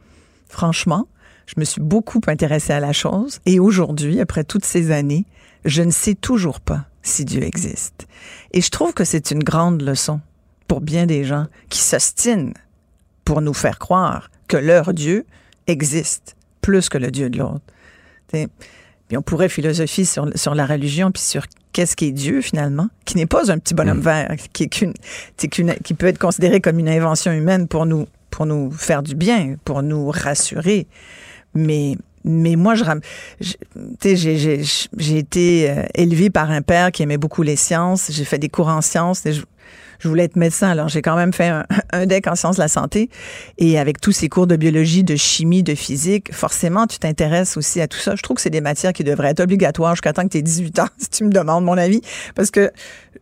franchement, 0.48 1.06
je 1.46 1.54
me 1.56 1.64
suis 1.64 1.80
beaucoup 1.80 2.20
intéressé 2.26 2.72
à 2.72 2.80
la 2.80 2.92
chose 2.92 3.40
et 3.46 3.58
aujourd'hui, 3.58 4.20
après 4.20 4.44
toutes 4.44 4.64
ces 4.64 4.90
années, 4.90 5.24
je 5.64 5.82
ne 5.82 5.90
sais 5.90 6.14
toujours 6.14 6.60
pas 6.60 6.84
si 7.02 7.24
Dieu 7.24 7.42
existe. 7.42 8.06
Et 8.52 8.60
je 8.60 8.70
trouve 8.70 8.92
que 8.92 9.04
c'est 9.04 9.30
une 9.30 9.42
grande 9.42 9.82
leçon 9.82 10.20
pour 10.66 10.80
bien 10.80 11.06
des 11.06 11.24
gens 11.24 11.46
qui 11.70 11.80
s'ostinent 11.80 12.52
pour 13.24 13.40
nous 13.40 13.54
faire 13.54 13.78
croire 13.78 14.30
que 14.46 14.56
leur 14.56 14.92
Dieu 14.92 15.26
existe 15.66 16.36
plus 16.60 16.88
que 16.88 16.98
le 16.98 17.10
Dieu 17.10 17.30
de 17.30 17.38
l'autre. 17.38 17.64
Puis 18.28 19.16
on 19.16 19.22
pourrait 19.22 19.48
philosopher 19.48 20.04
sur, 20.04 20.28
sur 20.34 20.54
la 20.54 20.66
religion 20.66 21.10
puis 21.10 21.22
sur 21.22 21.46
qu'est-ce 21.72 21.96
qui 21.96 22.06
est 22.06 22.12
Dieu 22.12 22.42
finalement, 22.42 22.88
qui 23.04 23.16
n'est 23.16 23.26
pas 23.26 23.50
un 23.50 23.58
petit 23.58 23.74
bonhomme 23.74 23.98
mm. 23.98 24.02
vert, 24.02 24.36
qui, 24.52 24.64
est 24.64 25.82
qui 25.82 25.94
peut 25.94 26.06
être 26.06 26.18
considéré 26.18 26.60
comme 26.60 26.78
une 26.78 26.88
invention 26.88 27.32
humaine 27.32 27.68
pour 27.68 27.86
nous, 27.86 28.06
pour 28.30 28.46
nous 28.46 28.70
faire 28.70 29.02
du 29.02 29.14
bien, 29.14 29.56
pour 29.64 29.82
nous 29.82 30.10
rassurer. 30.10 30.86
Mais 31.54 31.96
mais 32.24 32.56
moi, 32.56 32.74
je, 32.74 32.84
j'ai, 34.02 35.16
été 35.16 35.70
euh, 35.70 35.82
élevé 35.94 36.30
par 36.30 36.50
un 36.50 36.62
père 36.62 36.92
qui 36.92 37.02
aimait 37.02 37.16
beaucoup 37.16 37.42
les 37.42 37.56
sciences. 37.56 38.10
J'ai 38.10 38.24
fait 38.24 38.38
des 38.38 38.48
cours 38.48 38.68
en 38.68 38.82
sciences. 38.82 39.22
Je 39.98 40.08
voulais 40.08 40.24
être 40.24 40.36
médecin, 40.36 40.68
alors 40.68 40.88
j'ai 40.88 41.02
quand 41.02 41.16
même 41.16 41.32
fait 41.32 41.48
un, 41.48 41.66
un, 41.92 42.06
deck 42.06 42.26
en 42.26 42.34
sciences 42.34 42.56
de 42.56 42.62
la 42.62 42.68
santé. 42.68 43.10
Et 43.58 43.78
avec 43.78 44.00
tous 44.00 44.12
ces 44.12 44.28
cours 44.28 44.46
de 44.46 44.56
biologie, 44.56 45.04
de 45.04 45.16
chimie, 45.16 45.62
de 45.62 45.74
physique, 45.74 46.32
forcément, 46.34 46.86
tu 46.86 46.98
t'intéresses 46.98 47.56
aussi 47.56 47.80
à 47.80 47.88
tout 47.88 47.98
ça. 47.98 48.14
Je 48.16 48.22
trouve 48.22 48.36
que 48.36 48.42
c'est 48.42 48.50
des 48.50 48.60
matières 48.60 48.92
qui 48.92 49.04
devraient 49.04 49.30
être 49.30 49.40
obligatoires 49.40 49.94
jusqu'à 49.94 50.12
temps 50.12 50.22
que 50.22 50.28
tu 50.28 50.38
aies 50.38 50.42
18 50.42 50.78
ans, 50.80 50.88
si 50.98 51.10
tu 51.10 51.24
me 51.24 51.30
demandes 51.30 51.64
mon 51.64 51.78
avis. 51.78 52.00
Parce 52.34 52.50
que 52.50 52.70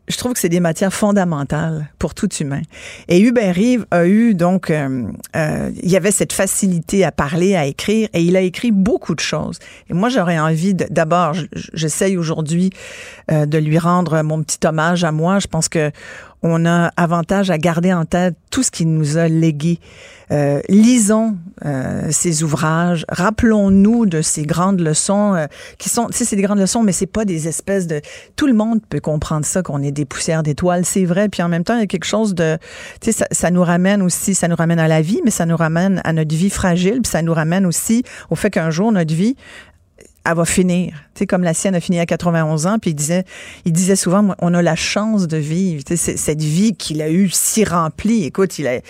je 0.08 0.16
trouve 0.16 0.34
que 0.34 0.38
c'est 0.38 0.48
des 0.48 0.60
matières 0.60 0.92
fondamentales 0.92 1.88
pour 1.98 2.14
tout 2.14 2.32
humain. 2.34 2.62
Et 3.08 3.20
Hubert 3.20 3.54
Rive 3.54 3.86
a 3.90 4.06
eu 4.06 4.34
donc, 4.34 4.70
euh, 4.70 5.04
euh, 5.34 5.70
il 5.82 5.90
y 5.90 5.96
avait 5.96 6.12
cette 6.12 6.32
facilité 6.32 7.04
à 7.04 7.10
parler, 7.10 7.56
à 7.56 7.66
écrire, 7.66 8.08
et 8.12 8.22
il 8.22 8.36
a 8.36 8.40
écrit 8.40 8.70
beaucoup 8.70 9.14
de 9.14 9.20
choses. 9.20 9.58
Et 9.90 9.94
moi, 9.94 10.08
j'aurais 10.08 10.38
envie 10.38 10.74
d'abord, 10.74 11.34
j'essaye 11.74 12.16
aujourd'hui 12.16 12.70
euh, 13.30 13.46
de 13.46 13.58
lui 13.58 13.78
rendre 13.78 14.22
mon 14.22 14.42
petit 14.42 14.64
hommage 14.64 15.02
à 15.02 15.12
moi. 15.12 15.38
Je 15.38 15.46
pense 15.48 15.68
que 15.68 15.90
on 16.42 16.66
a 16.66 16.90
avantage 16.96 17.50
à 17.50 17.58
garder 17.58 17.92
en 17.92 18.04
tête 18.04 18.34
tout 18.50 18.62
ce 18.62 18.70
qu'il 18.70 18.92
nous 18.92 19.16
a 19.16 19.28
légué. 19.28 19.78
Euh, 20.32 20.60
lisons 20.68 21.36
euh, 21.64 22.08
ces 22.10 22.42
ouvrages, 22.42 23.04
rappelons-nous 23.08 24.06
de 24.06 24.22
ces 24.22 24.42
grandes 24.42 24.80
leçons 24.80 25.34
euh, 25.34 25.46
qui 25.78 25.88
sont, 25.88 26.06
tu 26.06 26.18
sais, 26.18 26.24
c'est 26.24 26.34
des 26.34 26.42
grandes 26.42 26.58
leçons, 26.58 26.82
mais 26.82 26.90
c'est 26.90 27.06
pas 27.06 27.24
des 27.24 27.46
espèces 27.46 27.86
de. 27.86 28.00
Tout 28.34 28.48
le 28.48 28.54
monde 28.54 28.80
peut 28.88 28.98
comprendre 28.98 29.46
ça, 29.46 29.62
qu'on 29.62 29.82
est 29.82 29.92
des 29.92 30.04
poussières 30.04 30.42
d'étoiles, 30.42 30.84
c'est 30.84 31.04
vrai. 31.04 31.28
Puis 31.28 31.42
en 31.42 31.48
même 31.48 31.62
temps, 31.62 31.74
il 31.74 31.80
y 31.80 31.84
a 31.84 31.86
quelque 31.86 32.06
chose 32.06 32.34
de, 32.34 32.58
tu 33.00 33.12
sais, 33.12 33.18
ça, 33.18 33.26
ça, 33.30 33.50
nous 33.52 33.62
ramène 33.62 34.02
aussi, 34.02 34.34
ça 34.34 34.48
nous 34.48 34.56
ramène 34.56 34.80
à 34.80 34.88
la 34.88 35.00
vie, 35.00 35.20
mais 35.24 35.30
ça 35.30 35.46
nous 35.46 35.56
ramène 35.56 36.00
à 36.02 36.12
notre 36.12 36.34
vie 36.34 36.50
fragile, 36.50 37.02
puis 37.02 37.10
ça 37.10 37.22
nous 37.22 37.34
ramène 37.34 37.64
aussi 37.64 38.02
au 38.30 38.34
fait 38.34 38.50
qu'un 38.50 38.70
jour 38.70 38.90
notre 38.90 39.14
vie 39.14 39.36
elle 40.26 40.36
va 40.36 40.44
finir. 40.44 40.92
Tu 41.14 41.20
sais, 41.20 41.26
comme 41.26 41.42
la 41.42 41.54
sienne 41.54 41.74
a 41.74 41.80
fini 41.80 41.98
à 41.98 42.06
91 42.06 42.66
ans, 42.66 42.78
puis 42.78 42.90
il 42.90 42.94
disait, 42.94 43.24
il 43.64 43.72
disait 43.72 43.96
souvent, 43.96 44.34
on 44.40 44.54
a 44.54 44.62
la 44.62 44.76
chance 44.76 45.26
de 45.28 45.36
vivre. 45.36 45.84
Tu 45.84 45.96
sais, 45.96 46.16
cette 46.16 46.42
vie 46.42 46.74
qu'il 46.74 47.00
a 47.02 47.10
eue 47.10 47.30
si 47.30 47.64
remplie. 47.64 48.24
Écoute, 48.24 48.58
il 48.58 48.66
a, 48.66 48.80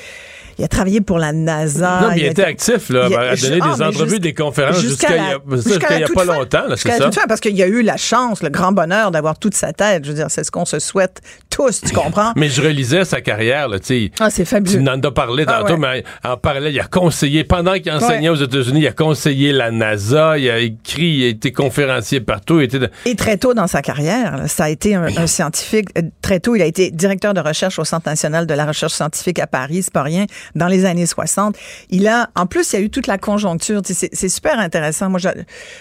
il 0.58 0.64
a 0.64 0.68
travaillé 0.68 1.00
pour 1.00 1.18
la 1.18 1.32
NASA. 1.32 2.00
Non, 2.00 2.08
mais 2.10 2.18
il, 2.18 2.22
il 2.24 2.26
était 2.26 2.44
actif, 2.44 2.88
là, 2.88 3.06
il 3.08 3.14
a, 3.14 3.20
à 3.30 3.36
donner 3.36 3.56
des 3.56 3.82
ah, 3.82 3.88
entrevues, 3.88 4.20
des 4.20 4.34
conférences 4.34 4.80
jusqu'à 4.80 5.08
jusqu 5.08 5.86
il 5.90 5.96
n'y 5.96 6.04
a, 6.04 6.08
pas 6.08 6.24
longtemps, 6.24 6.64
c'est 6.76 6.90
ça? 6.90 7.10
Fin, 7.12 7.26
parce 7.28 7.40
qu'il 7.40 7.60
a 7.60 7.66
eu 7.66 7.82
la 7.82 7.96
chance, 7.96 8.42
le 8.42 8.48
grand 8.48 8.72
bonheur 8.72 9.10
d'avoir 9.10 9.38
toute 9.38 9.54
sa 9.54 9.72
tête. 9.72 10.04
Je 10.04 10.10
veux 10.10 10.16
dire, 10.16 10.30
c'est 10.30 10.44
ce 10.44 10.50
qu'on 10.50 10.64
se 10.64 10.78
souhaite 10.78 11.20
tous, 11.50 11.80
tu 11.80 11.94
comprends? 11.94 12.32
mais 12.36 12.48
je 12.48 12.62
relisais 12.62 13.04
sa 13.04 13.20
carrière, 13.20 13.68
là, 13.68 13.78
tu 13.78 13.86
sais. 13.86 14.10
Ah, 14.20 14.30
c'est 14.30 14.44
fabuleux. 14.44 14.82
Tu 14.82 14.88
en 14.88 15.00
as 15.00 15.10
parlé 15.10 15.44
ah, 15.46 15.60
tantôt, 15.60 15.74
ouais. 15.74 15.78
mais 15.78 16.04
en 16.24 16.36
parallèle, 16.36 16.74
il 16.74 16.80
a 16.80 16.84
conseillé, 16.84 17.44
pendant 17.44 17.74
qu'il 17.74 17.92
enseignait 17.92 18.28
ouais. 18.28 18.40
aux 18.40 18.44
États-Unis, 18.44 18.80
il 18.80 18.86
a 18.86 18.92
conseillé 18.92 19.52
la 19.52 19.70
NASA, 19.70 20.38
il 20.38 20.50
a 20.50 20.58
écrit, 20.58 21.06
il 21.06 21.24
a 21.24 21.28
été 21.28 21.52
conférencier 21.52 22.20
partout. 22.20 22.60
Il 22.60 22.64
était 22.64 22.78
de... 22.78 22.90
Et 23.04 23.14
très 23.14 23.36
tôt 23.36 23.54
dans 23.54 23.66
sa 23.66 23.82
carrière, 23.82 24.44
ça 24.46 24.64
a 24.64 24.68
été 24.68 24.94
un, 24.94 25.04
un 25.04 25.26
scientifique. 25.26 25.88
Euh, 25.98 26.02
très 26.22 26.40
tôt, 26.40 26.56
il 26.56 26.62
a 26.62 26.66
été 26.66 26.90
directeur 26.90 27.34
de 27.34 27.40
recherche 27.40 27.78
au 27.78 27.84
Centre 27.84 28.08
national 28.08 28.46
de 28.46 28.54
la 28.54 28.66
recherche 28.66 28.92
scientifique 28.92 29.38
à 29.38 29.46
Paris, 29.46 29.82
c'est 29.82 29.92
pas 29.92 30.02
rien, 30.02 30.26
dans 30.54 30.68
les 30.68 30.84
années 30.84 31.06
60. 31.06 31.56
Il 31.90 32.06
a, 32.08 32.30
en 32.34 32.46
plus, 32.46 32.72
il 32.72 32.76
y 32.76 32.78
a 32.78 32.82
eu 32.82 32.90
toute 32.90 33.06
la 33.06 33.18
conjoncture. 33.18 33.82
C'est 33.84 34.28
super 34.28 34.58
intéressant. 34.58 35.10
Moi, 35.10 35.20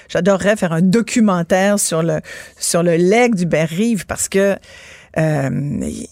j'adorerais 0.09 0.55
faire 0.55 0.73
un 0.73 0.81
documentaire 0.81 1.79
sur 1.79 2.03
le, 2.03 2.19
sur 2.57 2.83
le 2.83 2.95
leg 2.95 3.35
du 3.35 3.45
Berrive 3.45 4.05
parce 4.05 4.29
que 4.29 4.55
euh, 5.17 5.49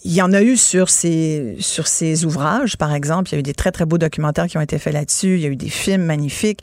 il 0.04 0.12
y 0.12 0.22
en 0.22 0.32
a 0.32 0.42
eu 0.42 0.56
sur 0.56 0.88
ces, 0.88 1.56
sur 1.58 1.86
ces 1.86 2.24
ouvrages, 2.24 2.76
par 2.76 2.94
exemple. 2.94 3.30
Il 3.30 3.32
y 3.34 3.36
a 3.36 3.40
eu 3.40 3.42
des 3.42 3.52
très, 3.52 3.70
très 3.70 3.84
beaux 3.84 3.98
documentaires 3.98 4.46
qui 4.46 4.56
ont 4.56 4.62
été 4.62 4.78
faits 4.78 4.94
là-dessus. 4.94 5.34
Il 5.34 5.40
y 5.40 5.46
a 5.46 5.48
eu 5.48 5.56
des 5.56 5.68
films 5.68 6.04
magnifiques. 6.04 6.62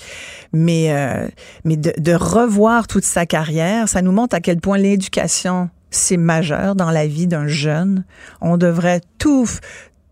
Mais, 0.52 0.92
euh, 0.92 1.28
mais 1.66 1.78
de, 1.78 1.94
de 1.98 2.14
revoir 2.14 2.88
toute 2.88 3.04
sa 3.04 3.26
carrière, 3.26 3.88
ça 3.88 4.02
nous 4.02 4.12
montre 4.12 4.36
à 4.36 4.40
quel 4.40 4.60
point 4.60 4.78
l'éducation 4.78 5.70
c'est 5.92 6.18
majeur 6.18 6.76
dans 6.76 6.90
la 6.90 7.06
vie 7.06 7.28
d'un 7.28 7.48
jeune. 7.48 8.06
On 8.40 8.58
devrait 8.58 9.02
tout, 9.20 9.48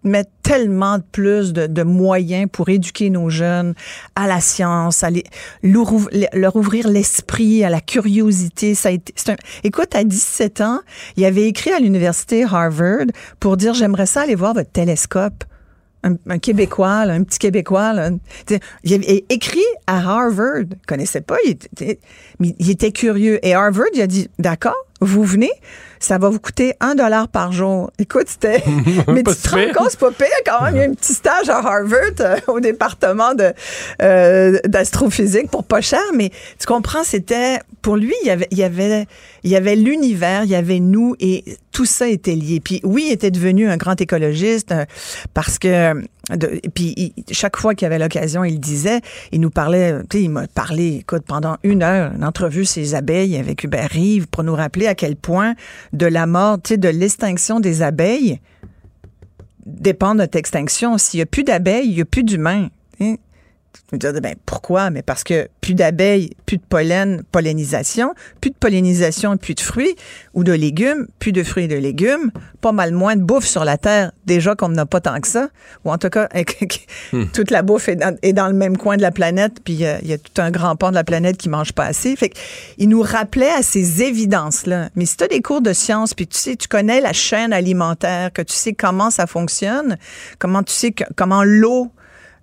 mettre 0.04 0.32
tellement 0.44 1.00
plus 1.12 1.54
de, 1.54 1.68
de, 1.68 1.84
moyens 1.84 2.48
pour 2.52 2.70
éduquer 2.70 3.10
nos 3.10 3.30
jeunes 3.30 3.74
à 4.16 4.28
la 4.28 4.40
science, 4.40 5.04
à 5.04 5.10
les, 5.10 5.24
leur, 5.64 5.92
ouvrir, 5.92 6.28
leur 6.34 6.56
ouvrir 6.56 6.88
l'esprit, 6.88 7.64
à 7.64 7.70
la 7.70 7.82
curiosité. 7.82 8.76
Ça 8.76 8.90
a 8.90 8.92
été, 8.94 9.14
un, 9.28 9.36
écoute, 9.64 9.94
à 9.96 10.04
17 10.04 10.62
ans, 10.62 10.80
il 11.18 11.26
avait 11.26 11.48
écrit 11.48 11.72
à 11.72 11.80
l'université 11.80 12.44
Harvard 12.44 13.08
pour 13.40 13.58
dire 13.58 13.74
j'aimerais 13.74 14.06
ça 14.06 14.22
aller 14.22 14.36
voir 14.36 14.54
votre 14.54 14.72
télescope. 14.72 15.44
Un, 16.02 16.16
un, 16.30 16.40
Québécois, 16.40 17.06
là, 17.06 17.14
un 17.14 17.24
petit 17.24 17.40
Québécois. 17.40 17.92
Là. 17.92 18.12
Il 18.86 18.94
avait 18.94 19.26
écrit 19.28 19.60
à 19.86 19.98
Harvard. 19.98 20.62
Il 20.62 20.78
connaissait 20.88 21.20
pas, 21.20 21.36
il 21.44 21.52
était, 21.52 22.00
mais 22.40 22.56
il 22.58 22.70
était 22.70 22.94
curieux. 22.94 23.46
Et 23.46 23.54
Harvard, 23.54 23.88
il 23.94 24.02
a 24.02 24.08
dit, 24.08 24.30
d'accord, 24.40 24.78
vous 25.02 25.26
venez, 25.26 25.52
ça 26.00 26.18
va 26.18 26.30
vous 26.30 26.40
coûter 26.40 26.74
un 26.80 26.96
dollar 26.96 27.28
par 27.28 27.52
jour. 27.52 27.92
Écoute, 28.00 28.28
c'était. 28.28 28.64
mais 29.08 29.24
tu 29.24 29.36
te 29.36 29.50
rends 29.50 29.74
compte, 29.74 29.92
c'est 29.92 30.00
pas 30.00 30.12
pire 30.12 30.28
quand 30.46 30.64
même. 30.64 30.76
Il 30.76 30.80
y 30.80 30.84
a 30.84 30.88
un 30.88 30.94
petit 30.94 31.14
stage 31.14 31.50
à 31.50 31.58
Harvard 31.58 32.20
euh, 32.20 32.38
au 32.48 32.60
département 32.60 33.34
de 33.34 33.54
euh, 34.02 34.60
d'astrophysique 34.66 35.50
pour 35.52 35.64
pas 35.64 35.82
cher, 35.82 36.04
mais 36.16 36.32
tu 36.58 36.66
comprends, 36.66 37.04
c'était 37.04 37.60
pour 37.82 37.96
lui, 37.96 38.14
il 38.24 38.28
y 38.28 38.32
avait, 38.32 38.48
il 38.52 38.58
y 38.58 38.64
avait, 38.64 39.08
il 39.44 39.52
y 39.52 39.56
avait 39.56 39.76
l'univers, 39.76 40.44
il 40.44 40.50
y 40.50 40.56
avait 40.56 40.80
nous 40.80 41.16
et 41.20 41.44
tout 41.72 41.86
ça 41.86 42.08
était 42.08 42.36
lié. 42.36 42.60
Puis 42.60 42.82
oui, 42.84 43.06
il 43.08 43.14
était 43.14 43.32
devenu 43.32 43.70
un 43.70 43.78
grand 43.78 44.00
écologiste 44.00 44.72
euh, 44.72 44.86
parce 45.34 45.60
que 45.60 45.94
de, 46.36 46.60
puis 46.74 46.94
il, 46.98 47.14
chaque 47.32 47.58
fois 47.58 47.76
qu'il 47.76 47.86
avait 47.86 48.00
l'occasion, 48.00 48.44
il 48.44 48.60
disait, 48.60 49.02
il 49.32 49.40
nous 49.42 49.50
parlait, 49.50 49.94
tu 50.10 50.18
sais, 50.18 50.24
il 50.24 50.30
m'a 50.30 50.48
parlé, 50.48 50.98
écoute, 50.98 51.24
pendant 51.26 51.58
une 51.64 51.84
heure, 51.84 52.12
une 52.16 52.24
entrevue 52.24 52.66
ses 52.66 52.96
abeilles 52.96 53.38
avec 53.38 53.64
Hubert 53.64 53.90
Rive 53.90 54.28
pour 54.28 54.44
nous 54.44 54.56
rappeler 54.56 54.88
à 54.88 54.96
quel 54.96 55.16
point 55.16 55.56
de 55.94 56.06
la 56.06 56.26
mort, 56.26 56.58
de 56.58 56.90
l'extinction 56.90 57.60
des 57.60 57.82
abeilles 57.82 58.40
dépend 59.66 60.14
de 60.14 60.20
notre 60.20 60.38
extinction. 60.38 60.98
S'il 60.98 61.20
n'y 61.20 61.24
a 61.24 61.26
plus 61.26 61.44
d'abeilles, 61.44 61.88
il 61.88 61.96
n'y 61.96 62.02
a 62.02 62.06
plus 62.06 62.24
d'humains. 62.24 62.70
Tu 63.74 63.96
me 63.96 64.00
dire, 64.00 64.22
ben, 64.22 64.36
pourquoi? 64.46 64.90
Mais 64.90 65.02
parce 65.02 65.24
que 65.24 65.48
plus 65.62 65.74
d'abeilles, 65.74 66.32
plus 66.46 66.58
de 66.58 66.64
pollen, 66.68 67.24
pollinisation, 67.32 68.14
plus 68.42 68.52
de 68.52 68.56
pollinisation, 68.56 69.38
plus 69.38 69.56
de 69.56 69.60
fruits 69.60 69.96
ou 70.34 70.44
de 70.44 70.54
légumes, 70.54 71.08
plus 71.20 71.32
de 71.32 71.44
fruits 71.44 71.66
et 71.66 71.68
de 71.68 71.76
légumes, 71.76 72.32
pas 72.62 72.72
mal 72.72 72.92
moins 72.92 73.16
de 73.16 73.22
bouffe 73.22 73.46
sur 73.46 73.66
la 73.66 73.78
Terre, 73.78 74.12
déjà 74.26 74.56
qu'on 74.56 74.70
n'a 74.70 74.86
pas 74.86 75.02
tant 75.02 75.20
que 75.20 75.28
ça. 75.28 75.50
Ou 75.86 75.92
en 75.92 75.98
tout 75.98 76.10
cas, 76.10 76.30
hmm. 77.14 77.26
toute 77.34 77.52
la 77.52 77.62
bouffe 77.62 77.90
est 77.90 77.96
dans, 77.96 78.16
est 78.22 78.34
dans, 78.34 78.48
le 78.48 78.54
même 78.54 78.78
coin 78.78 78.98
de 78.98 79.02
la 79.02 79.12
planète, 79.12 79.60
puis 79.64 79.74
il 79.74 79.80
y, 79.80 80.08
y, 80.08 80.14
a 80.14 80.18
tout 80.18 80.42
un 80.42 80.52
grand 80.52 80.76
pan 80.76 80.90
de 80.90 80.96
la 80.96 81.04
planète 81.04 81.38
qui 81.38 81.50
mange 81.50 81.74
pas 81.74 81.86
assez. 81.86 82.16
Fait 82.16 82.32
il 82.78 82.90
nous 82.90 83.02
rappelait 83.02 83.52
à 83.52 83.62
ces 83.62 84.04
évidences-là. 84.04 84.90
Mais 84.96 85.06
si 85.06 85.18
tu 85.18 85.24
as 85.24 85.28
des 85.28 85.42
cours 85.42 85.62
de 85.62 85.74
sciences, 85.74 86.14
puis 86.14 86.28
tu 86.28 86.38
sais, 86.38 86.56
tu 86.56 86.68
connais 86.68 87.02
la 87.02 87.14
chaîne 87.14 87.54
alimentaire, 87.54 88.32
que 88.34 88.42
tu 88.42 88.54
sais 88.54 88.74
comment 88.74 89.10
ça 89.10 89.28
fonctionne, 89.28 89.98
comment 90.38 90.64
tu 90.64 90.74
sais 90.74 90.92
que, 90.92 91.04
comment 91.16 91.44
l'eau 91.44 91.92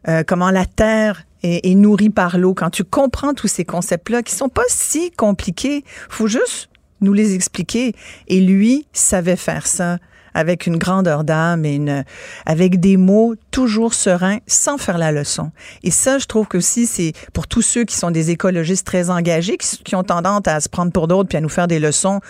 euh, 0.09 0.23
comment 0.27 0.51
la 0.51 0.67
Terre 0.67 1.25
est, 1.43 1.67
est 1.67 1.75
nourrie 1.75 2.11
par 2.11 2.39
l'eau, 2.39 2.55
quand 2.55 2.71
tu 2.71 2.85
comprends 2.85 3.35
tous 3.35 3.49
ces 3.49 3.65
concepts-là 3.65 4.23
qui 4.23 4.35
sont 4.35 4.49
pas 4.49 4.65
si 4.69 5.11
compliqués, 5.13 5.85
faut 6.09 6.27
juste 6.29 6.69
nous 7.01 7.13
les 7.13 7.35
expliquer. 7.35 7.95
Et 8.29 8.41
lui 8.41 8.87
savait 8.93 9.37
faire 9.37 9.67
ça 9.67 9.99
avec 10.37 10.67
une 10.67 10.77
grandeur 10.77 11.25
d'âme 11.25 11.65
et 11.65 11.77
une, 11.77 12.05
avec 12.45 12.79
des 12.79 12.99
mots 12.99 13.35
toujours 13.51 13.95
sereins, 13.95 14.39
sans 14.47 14.77
faire 14.77 14.99
la 14.99 15.11
leçon. 15.11 15.51
Et 15.83 15.91
ça, 15.91 16.19
je 16.19 16.27
trouve 16.27 16.47
que 16.47 16.59
aussi, 16.59 16.87
c'est 16.87 17.15
pour 17.33 17.49
tous 17.49 17.63
ceux 17.63 17.85
qui 17.85 17.97
sont 17.97 18.11
des 18.11 18.31
écologistes 18.31 18.87
très 18.87 19.09
engagés, 19.09 19.57
qui, 19.57 19.95
ont 19.95 20.05
tendance 20.05 20.43
à 20.47 20.61
se 20.61 20.69
prendre 20.69 20.93
pour 20.93 21.09
d'autres 21.09 21.31
puis 21.31 21.39
à 21.39 21.41
nous 21.41 21.49
faire 21.49 21.67
des 21.67 21.79
leçons, 21.79 22.21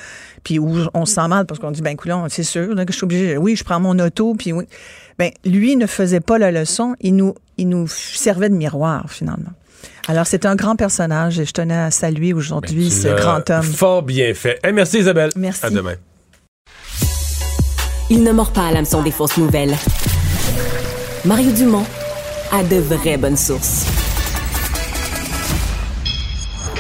puis 0.45 0.61
où 0.61 0.73
on 0.95 1.05
se 1.05 1.15
sent 1.15 1.27
mal 1.27 1.47
parce 1.47 1.59
qu'on 1.59 1.73
dit, 1.73 1.83
ben, 1.83 1.97
coulon, 1.97 2.27
c'est 2.29 2.45
sûr 2.45 2.69
que 2.77 2.93
je 2.93 2.97
suis 2.97 3.05
obligé, 3.05 3.37
oui, 3.37 3.57
je 3.57 3.65
prends 3.65 3.81
mon 3.81 3.99
auto, 3.99 4.35
puis 4.35 4.53
oui. 4.53 4.67
Ben, 5.19 5.31
lui 5.45 5.75
ne 5.75 5.87
faisait 5.87 6.21
pas 6.21 6.39
la 6.39 6.53
leçon, 6.53 6.95
il 7.01 7.17
nous, 7.17 7.35
il 7.59 7.69
nous 7.69 7.89
servait 7.89 8.49
de 8.49 8.55
miroir, 8.55 9.07
finalement. 9.09 9.53
Alors, 10.09 10.27
c'est 10.27 10.47
un 10.47 10.55
grand 10.55 10.77
personnage 10.77 11.39
et 11.41 11.45
je 11.45 11.53
tenais 11.53 11.77
à 11.77 11.91
saluer 11.91 12.33
aujourd'hui 12.33 12.89
ben, 12.89 12.91
ce 12.91 13.09
grand 13.09 13.51
homme. 13.51 13.63
Fort 13.63 14.03
bien 14.03 14.33
fait. 14.35 14.61
Hey, 14.63 14.73
merci 14.73 14.99
Isabelle. 14.99 15.31
Merci. 15.37 15.67
À 15.67 15.71
demain. 15.71 15.95
Il 18.09 18.23
ne 18.23 18.31
mord 18.31 18.53
pas 18.53 18.69
à 18.69 18.73
l'hameçon 18.73 19.03
des 19.03 19.11
fausses 19.11 19.37
nouvelles. 19.37 19.75
Mario 21.25 21.51
Dumont 21.51 21.85
a 22.53 22.63
de 22.63 22.77
vraies 22.77 23.17
bonnes 23.17 23.37
sources. 23.37 23.87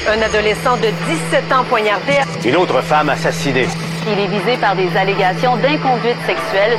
Un 0.08 0.22
adolescent 0.22 0.76
de 0.76 0.88
17 1.32 1.52
ans 1.52 1.64
poignardé. 1.68 2.12
Une 2.44 2.54
autre 2.54 2.80
femme 2.80 3.08
assassinée. 3.08 3.66
Il 4.06 4.18
est 4.20 4.28
visé 4.28 4.56
par 4.60 4.76
des 4.76 4.88
allégations 4.96 5.56
d'inconduite 5.56 6.16
sexuelle. 6.26 6.78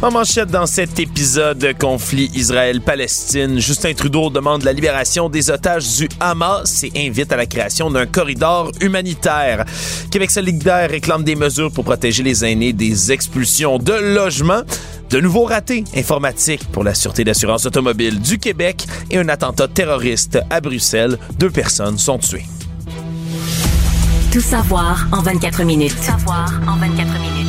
En 0.00 0.12
manchette 0.12 0.50
dans 0.50 0.66
cet 0.66 1.00
épisode 1.00 1.58
de 1.58 1.72
conflit 1.72 2.30
Israël-Palestine, 2.32 3.58
Justin 3.58 3.94
Trudeau 3.94 4.30
demande 4.30 4.62
la 4.62 4.72
libération 4.72 5.28
des 5.28 5.50
otages 5.50 5.96
du 5.96 6.08
Hamas 6.20 6.84
et 6.84 7.08
invite 7.08 7.32
à 7.32 7.36
la 7.36 7.46
création 7.46 7.90
d'un 7.90 8.06
corridor 8.06 8.70
humanitaire. 8.80 9.64
Québec 10.12 10.30
solidaire 10.30 10.88
réclame 10.88 11.24
des 11.24 11.34
mesures 11.34 11.72
pour 11.72 11.84
protéger 11.84 12.22
les 12.22 12.44
aînés 12.44 12.72
des 12.72 13.10
expulsions 13.10 13.78
de 13.78 13.92
logements. 13.92 14.62
De 15.10 15.18
nouveaux 15.18 15.46
ratés 15.46 15.82
informatiques 15.96 16.70
pour 16.70 16.84
la 16.84 16.94
Sûreté 16.94 17.24
d'assurance 17.24 17.66
automobile 17.66 18.20
du 18.20 18.38
Québec 18.38 18.86
et 19.10 19.18
un 19.18 19.28
attentat 19.28 19.66
terroriste 19.66 20.38
à 20.48 20.60
Bruxelles. 20.60 21.18
Deux 21.40 21.50
personnes 21.50 21.98
sont 21.98 22.18
tuées. 22.18 22.46
Tout 24.32 24.40
savoir 24.40 25.08
en 25.10 25.22
24 25.22 25.64
minutes. 25.64 25.96
Tout 25.96 26.04
savoir 26.04 26.52
en 26.68 26.76
24 26.76 27.18
minutes. 27.18 27.47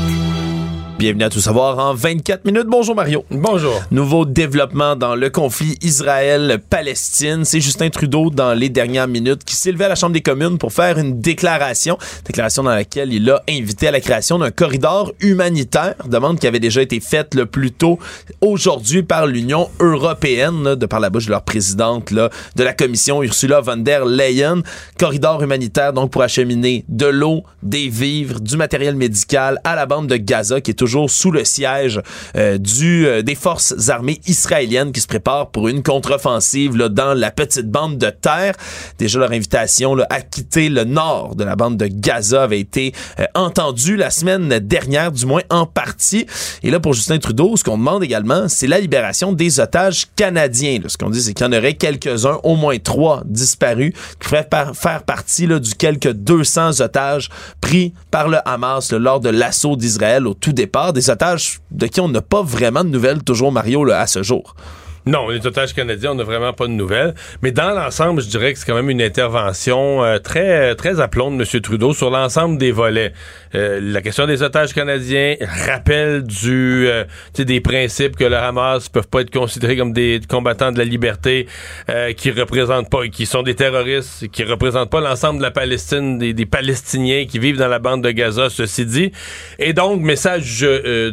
Bienvenue 1.00 1.24
à 1.24 1.30
tout 1.30 1.39
savoir 1.39 1.80
en 1.80 1.93
24 1.93 2.43
minutes. 2.43 2.66
Bonjour 2.68 2.93
Mario. 2.93 3.24
Bonjour. 3.32 3.82
Nouveau 3.89 4.26
développement 4.26 4.97
dans 4.97 5.16
le 5.16 5.30
conflit 5.30 5.78
Israël-Palestine. 5.82 7.45
C'est 7.45 7.62
Justin 7.62 7.89
Trudeau 7.89 8.30
dans 8.30 8.54
les 8.54 8.68
dernières 8.68 9.08
minutes 9.08 9.45
qui 9.45 9.56
s'est 9.56 9.72
levé 9.72 9.86
à 9.86 9.88
la 9.88 9.95
Chambre 9.95 10.12
des 10.12 10.20
communes 10.20 10.58
pour 10.58 10.74
faire 10.74 10.97
une 10.97 11.22
déclaration. 11.22 11.97
Déclaration 12.26 12.64
dans 12.64 12.72
laquelle 12.72 13.14
il 13.14 13.30
a 13.30 13.41
invité 13.50 13.88
à 13.88 13.91
la 13.91 14.02
création 14.02 14.39
d'un 14.39 14.52
corridor 14.52 15.14
humanitaire. 15.22 15.95
Demande 16.06 16.38
qui 16.38 16.47
avait 16.47 16.60
déjà 16.60 16.82
été 16.82 17.00
faite 17.00 17.34
le 17.34 17.45
plus 17.45 17.72
tôt 17.72 17.97
aujourd'hui 18.41 19.02
par 19.02 19.26
l'Union 19.26 19.70
européenne, 19.80 20.76
de 20.76 20.86
par 20.86 21.00
la 21.00 21.10
bouche 21.10 21.28
de 21.28 21.32
leur 21.32 21.43
présidente 21.43 22.12
là, 22.12 22.30
de 22.58 22.64
la 22.66 22.74
commission 22.74 23.24
Ursula 23.24 23.62
von 23.62 23.78
der 23.78 24.04
Leyen. 24.04 24.64
Corridor 25.00 25.41
humanitaire 25.41 25.93
donc 25.93 26.12
pour 26.12 26.24
acheminer 26.24 26.84
de 26.89 27.06
l'eau, 27.06 27.43
des 27.64 27.88
vivres, 27.88 28.41
du 28.41 28.58
matériel 28.58 28.95
médical 28.95 29.62
à 29.64 29.78
la 29.78 29.86
bande 29.86 30.08
de 30.08 30.18
Gaza 30.18 30.60
qui 30.60 30.72
est 30.72 30.74
toujours 30.74 30.88
sous 31.07 31.31
le 31.31 31.45
siège 31.45 32.01
euh, 32.35 32.57
euh, 32.81 33.21
des 33.21 33.35
forces 33.35 33.89
armées 33.89 34.19
israéliennes 34.25 34.91
qui 34.91 35.01
se 35.01 35.07
préparent 35.07 35.49
pour 35.51 35.67
une 35.67 35.83
contre-offensive 35.83 36.75
dans 36.75 37.13
la 37.13 37.31
petite 37.31 37.69
bande 37.69 37.97
de 37.97 38.09
terre. 38.09 38.55
Déjà, 38.97 39.19
leur 39.19 39.31
invitation 39.31 39.95
à 40.09 40.21
quitter 40.21 40.69
le 40.69 40.83
nord 40.83 41.35
de 41.35 41.43
la 41.43 41.55
bande 41.55 41.77
de 41.77 41.87
Gaza 41.87 42.43
avait 42.43 42.59
été 42.59 42.93
euh, 43.19 43.25
entendue 43.35 43.95
la 43.95 44.09
semaine 44.09 44.59
dernière, 44.59 45.11
du 45.11 45.25
moins 45.25 45.41
en 45.49 45.65
partie. 45.65 46.25
Et 46.63 46.71
là, 46.71 46.79
pour 46.79 46.93
Justin 46.93 47.19
Trudeau, 47.19 47.55
ce 47.55 47.63
qu'on 47.63 47.77
demande 47.77 48.03
également, 48.03 48.47
c'est 48.47 48.67
la 48.67 48.79
libération 48.79 49.33
des 49.33 49.59
otages 49.59 50.07
canadiens. 50.15 50.79
Ce 50.87 50.97
qu'on 50.97 51.09
dit, 51.09 51.21
c'est 51.21 51.33
qu'il 51.33 51.45
y 51.45 51.49
en 51.49 51.53
aurait 51.53 51.75
quelques-uns, 51.75 52.39
au 52.43 52.55
moins 52.55 52.77
trois 52.79 53.21
disparus, 53.25 53.93
qui 53.93 54.27
pourraient 54.27 54.47
par 54.49 54.75
faire 54.75 55.03
partie 55.03 55.47
du 55.47 55.75
quelques 55.75 56.11
200 56.11 56.81
otages 56.81 57.29
pris 57.61 57.93
par 58.11 58.27
le 58.27 58.37
Hamas 58.45 58.91
lors 58.91 59.19
de 59.19 59.29
l'assaut 59.29 59.75
d'Israël 59.75 60.27
au 60.27 60.33
tout 60.33 60.53
départ 60.53 60.78
des 60.93 61.09
otages 61.09 61.59
de 61.71 61.88
qui 61.88 62.01
on 62.01 62.07
n'a 62.07 62.21
pas 62.21 62.41
vraiment 62.41 62.84
de 62.84 62.89
nouvelles, 62.89 63.23
toujours 63.23 63.51
Mario, 63.51 63.84
là, 63.84 64.01
à 64.01 64.07
ce 64.07 64.23
jour. 64.23 64.55
Non, 65.10 65.28
les 65.28 65.43
otages 65.47 65.74
canadiens, 65.74 66.12
on 66.12 66.16
n'a 66.16 66.24
vraiment 66.24 66.53
pas 66.53 66.68
de 66.68 66.72
nouvelles. 66.72 67.16
Mais 67.41 67.51
dans 67.51 67.72
l'ensemble, 67.72 68.22
je 68.22 68.28
dirais 68.28 68.53
que 68.53 68.60
c'est 68.60 68.68
quand 68.68 68.76
même 68.76 68.91
une 68.91 69.01
intervention 69.01 70.03
euh, 70.03 70.20
très 70.20 70.76
très 70.76 70.99
aplomb 70.99 71.32
de 71.32 71.43
M. 71.43 71.62
Trudeau 71.62 71.93
sur 71.93 72.12
l'ensemble 72.12 72.60
des 72.60 72.72
volets. 72.72 73.14
Euh, 73.55 73.80
la 73.82 74.03
question 74.03 74.28
des 74.28 74.43
otages 74.43 74.72
canadiens, 74.72 75.36
rappel 75.66 76.22
du 76.22 76.88
euh, 76.88 77.05
des 77.39 77.60
principes 77.60 78.18
que 78.18 78.24
le 78.24 78.36
Hamas 78.36 78.88
peuvent 78.88 79.07
pas 79.07 79.22
être 79.22 79.32
considérés 79.32 79.78
comme 79.78 79.93
des 79.93 80.22
combattants 80.30 80.72
de 80.72 80.78
la 80.78 80.86
liberté, 80.86 81.47
qui 82.16 82.30
représentent 82.30 82.91
pas, 82.91 83.07
qui 83.07 83.26
sont 83.26 83.41
des 83.41 83.55
terroristes, 83.55 84.28
qui 84.28 84.43
représentent 84.43 84.91
pas 84.91 85.01
l'ensemble 85.01 85.39
de 85.39 85.43
la 85.43 85.51
Palestine, 85.51 86.20
des, 86.20 86.34
des, 86.34 86.45
Palestiniens 86.45 87.26
qui 87.26 87.39
vivent 87.39 87.57
dans 87.57 87.68
la 87.68 87.80
bande 87.80 88.03
de 88.03 88.12
Gaza, 88.12 88.49
ceci 88.49 88.86
dit. 88.86 89.12
Et 89.57 89.74
donc, 89.74 90.01
message 90.01 90.62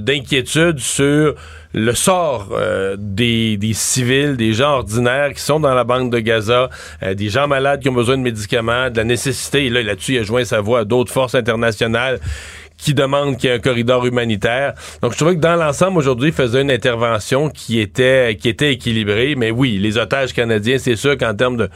d'inquiétude 0.01 0.80
sur 0.80 1.34
le 1.76 1.94
sort 1.94 2.48
euh, 2.52 2.96
des, 2.98 3.58
civils, 3.74 4.36
des 4.36 4.54
gens 4.54 4.78
ordinaires 4.78 5.32
qui 5.34 5.42
sont 5.42 5.60
dans 5.60 5.74
la 5.74 5.84
bande 5.84 6.10
de 6.10 6.18
Gaza, 6.18 6.70
euh, 7.02 7.12
des 7.12 7.28
gens 7.28 7.46
malades 7.46 7.82
qui 7.82 7.90
ont 7.90 7.94
besoin 7.94 8.16
de 8.16 8.22
médicaments, 8.22 8.88
de 8.88 8.96
la 8.96 9.04
nécessité, 9.04 9.66
et 9.66 9.70
là, 9.70 9.82
là-dessus, 9.82 10.14
il 10.14 10.20
a 10.20 10.22
joint 10.22 10.44
sa 10.44 10.62
voix 10.62 10.80
à 10.80 10.84
d'autres 10.84 11.12
forces 11.12 11.34
internationales 11.34 12.18
qui 12.78 12.94
demandent 12.94 13.36
qu'il 13.36 13.50
y 13.50 13.52
ait 13.52 13.56
un 13.56 13.60
corridor 13.60 14.06
humanitaire. 14.06 14.72
Donc, 15.02 15.12
je 15.12 15.16
trouvais 15.16 15.34
que 15.34 15.40
dans 15.40 15.56
l'ensemble, 15.56 15.98
aujourd'hui, 15.98 16.28
il 16.28 16.34
faisait 16.34 16.62
une 16.62 16.70
intervention 16.70 17.48
qui 17.50 17.80
était, 17.80 18.36
qui 18.40 18.48
était 18.48 18.72
équilibrée. 18.72 19.34
Mais 19.34 19.50
oui, 19.50 19.78
les 19.78 19.98
otages 19.98 20.32
canadiens, 20.32 20.78
c'est 20.78 20.96
sûr 20.96 21.16
qu'en 21.16 21.34
termes 21.34 21.56
de, 21.56 21.70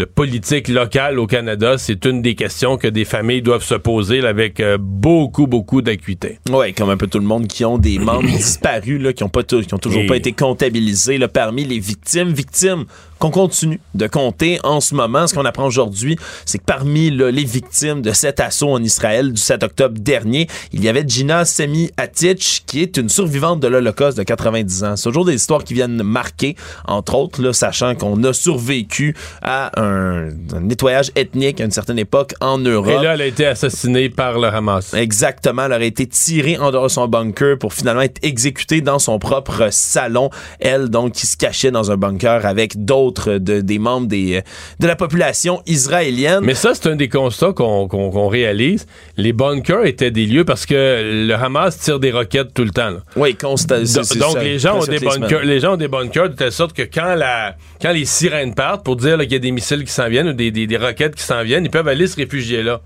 de 0.00 0.06
politique 0.06 0.68
locale 0.68 1.18
au 1.18 1.26
Canada, 1.26 1.76
c'est 1.76 2.06
une 2.06 2.22
des 2.22 2.34
questions 2.34 2.78
que 2.78 2.88
des 2.88 3.04
familles 3.04 3.42
doivent 3.42 3.62
se 3.62 3.74
poser 3.74 4.24
avec 4.26 4.58
euh, 4.58 4.78
beaucoup, 4.80 5.46
beaucoup 5.46 5.82
d'acuité. 5.82 6.38
Oui, 6.50 6.72
comme 6.72 6.88
un 6.88 6.96
peu 6.96 7.06
tout 7.06 7.18
le 7.18 7.26
monde 7.26 7.46
qui 7.46 7.66
ont 7.66 7.76
des 7.76 7.98
membres 7.98 8.26
disparus, 8.26 8.98
là, 8.98 9.12
qui 9.12 9.24
ont 9.24 9.28
pas 9.28 9.42
qui 9.42 9.74
ont 9.74 9.78
toujours 9.78 10.06
pas 10.06 10.16
été 10.16 10.32
comptabilisés 10.32 11.18
là, 11.18 11.28
parmi 11.28 11.64
les 11.64 11.78
victimes. 11.78 12.30
Victimes 12.30 12.86
qu'on 13.20 13.30
continue 13.30 13.80
de 13.94 14.06
compter 14.06 14.58
en 14.64 14.80
ce 14.80 14.94
moment. 14.94 15.26
Ce 15.26 15.34
qu'on 15.34 15.44
apprend 15.44 15.66
aujourd'hui, 15.66 16.18
c'est 16.46 16.58
que 16.58 16.64
parmi 16.64 17.10
les 17.10 17.44
victimes 17.44 18.00
de 18.00 18.12
cet 18.12 18.40
assaut 18.40 18.70
en 18.70 18.82
Israël 18.82 19.32
du 19.32 19.40
7 19.40 19.62
octobre 19.62 19.98
dernier, 20.00 20.48
il 20.72 20.82
y 20.82 20.88
avait 20.88 21.04
Gina 21.06 21.44
Semi 21.44 21.90
Atich, 21.98 22.62
qui 22.66 22.80
est 22.80 22.96
une 22.96 23.10
survivante 23.10 23.60
de 23.60 23.68
l'Holocauste 23.68 24.16
de 24.16 24.22
90 24.22 24.84
ans. 24.84 24.96
C'est 24.96 25.10
toujours 25.10 25.26
des 25.26 25.34
histoires 25.34 25.62
qui 25.62 25.74
viennent 25.74 26.02
marquer, 26.02 26.56
entre 26.86 27.14
autres, 27.14 27.42
là, 27.42 27.52
sachant 27.52 27.94
qu'on 27.94 28.24
a 28.24 28.32
survécu 28.32 29.14
à 29.42 29.78
un 29.78 29.89
un, 29.90 30.60
nettoyage 30.60 31.10
ethnique 31.16 31.60
à 31.60 31.64
une 31.64 31.70
certaine 31.70 31.98
époque 31.98 32.34
en 32.40 32.58
Europe. 32.58 32.88
Et 32.88 33.02
là, 33.04 33.14
elle 33.14 33.22
a 33.22 33.26
été 33.26 33.46
assassinée 33.46 34.08
par 34.08 34.38
le 34.38 34.48
Hamas. 34.48 34.94
Exactement. 34.94 35.64
Elle 35.66 35.72
aurait 35.72 35.86
été 35.86 36.06
tirée 36.06 36.58
en 36.58 36.70
dehors 36.70 36.84
de 36.84 36.88
son 36.88 37.08
bunker 37.08 37.58
pour 37.58 37.72
finalement 37.72 38.02
être 38.02 38.18
exécutée 38.22 38.80
dans 38.80 38.98
son 38.98 39.18
propre 39.18 39.68
salon. 39.70 40.30
Elle, 40.60 40.88
donc, 40.88 41.12
qui 41.12 41.26
se 41.26 41.36
cachait 41.36 41.70
dans 41.70 41.90
un 41.90 41.96
bunker 41.96 42.46
avec 42.46 42.84
d'autres 42.84 43.38
de, 43.38 43.60
des 43.60 43.78
membres 43.78 44.06
des, 44.06 44.42
de 44.78 44.86
la 44.86 44.96
population 44.96 45.62
israélienne. 45.66 46.40
Mais 46.42 46.54
ça, 46.54 46.74
c'est 46.74 46.88
un 46.88 46.96
des 46.96 47.08
constats 47.08 47.52
qu'on 47.52 48.28
réalise. 48.28 48.86
Les 49.16 49.32
bunkers 49.32 49.86
étaient 49.86 50.10
des 50.10 50.26
lieux 50.26 50.44
parce 50.44 50.66
que 50.66 51.26
le 51.26 51.34
Hamas 51.34 51.78
tire 51.78 51.98
des 51.98 52.10
roquettes 52.10 52.54
tout 52.54 52.64
le 52.64 52.70
temps. 52.70 52.96
Oui, 53.16 53.34
constat. 53.34 53.80
Donc, 53.80 54.42
les, 54.42 54.58
gens 54.58 54.80
ont 54.80 54.84
des 54.84 54.98
bunkers, 54.98 55.42
les 55.42 55.60
gens 55.60 55.74
ont 55.74 55.76
des 55.76 55.88
bunkers 55.88 56.30
de 56.30 56.34
telle 56.34 56.52
sorte 56.52 56.72
que 56.72 56.82
quand, 56.82 57.14
la, 57.14 57.56
quand 57.80 57.92
les 57.92 58.04
sirènes 58.04 58.54
partent 58.54 58.84
pour 58.84 58.96
dire 58.96 59.18
qu'il 59.18 59.32
y 59.32 59.36
a 59.36 59.38
des 59.38 59.50
missiles 59.50 59.79
qui 59.84 59.92
s'en 59.92 60.08
viennent 60.08 60.28
ou 60.28 60.32
des, 60.32 60.50
des, 60.50 60.66
des 60.66 60.76
roquettes 60.76 61.14
qui 61.14 61.22
s'en 61.22 61.42
viennent, 61.42 61.64
ils 61.64 61.70
peuvent 61.70 61.88
aller 61.88 62.06
se 62.06 62.16
réfugier 62.16 62.62
là. 62.62 62.80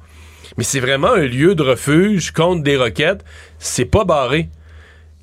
Mais 0.57 0.64
c'est 0.64 0.80
vraiment 0.80 1.12
un 1.12 1.26
lieu 1.26 1.55
de 1.55 1.62
refuge 1.62 2.30
contre 2.30 2.62
des 2.62 2.76
roquettes. 2.76 3.24
C'est 3.59 3.84
pas 3.84 4.05
barré. 4.05 4.49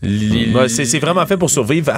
C'est 0.04 1.00
vraiment 1.00 1.26
fait 1.28 1.38
pour 1.38 1.50
survivre 1.50 1.94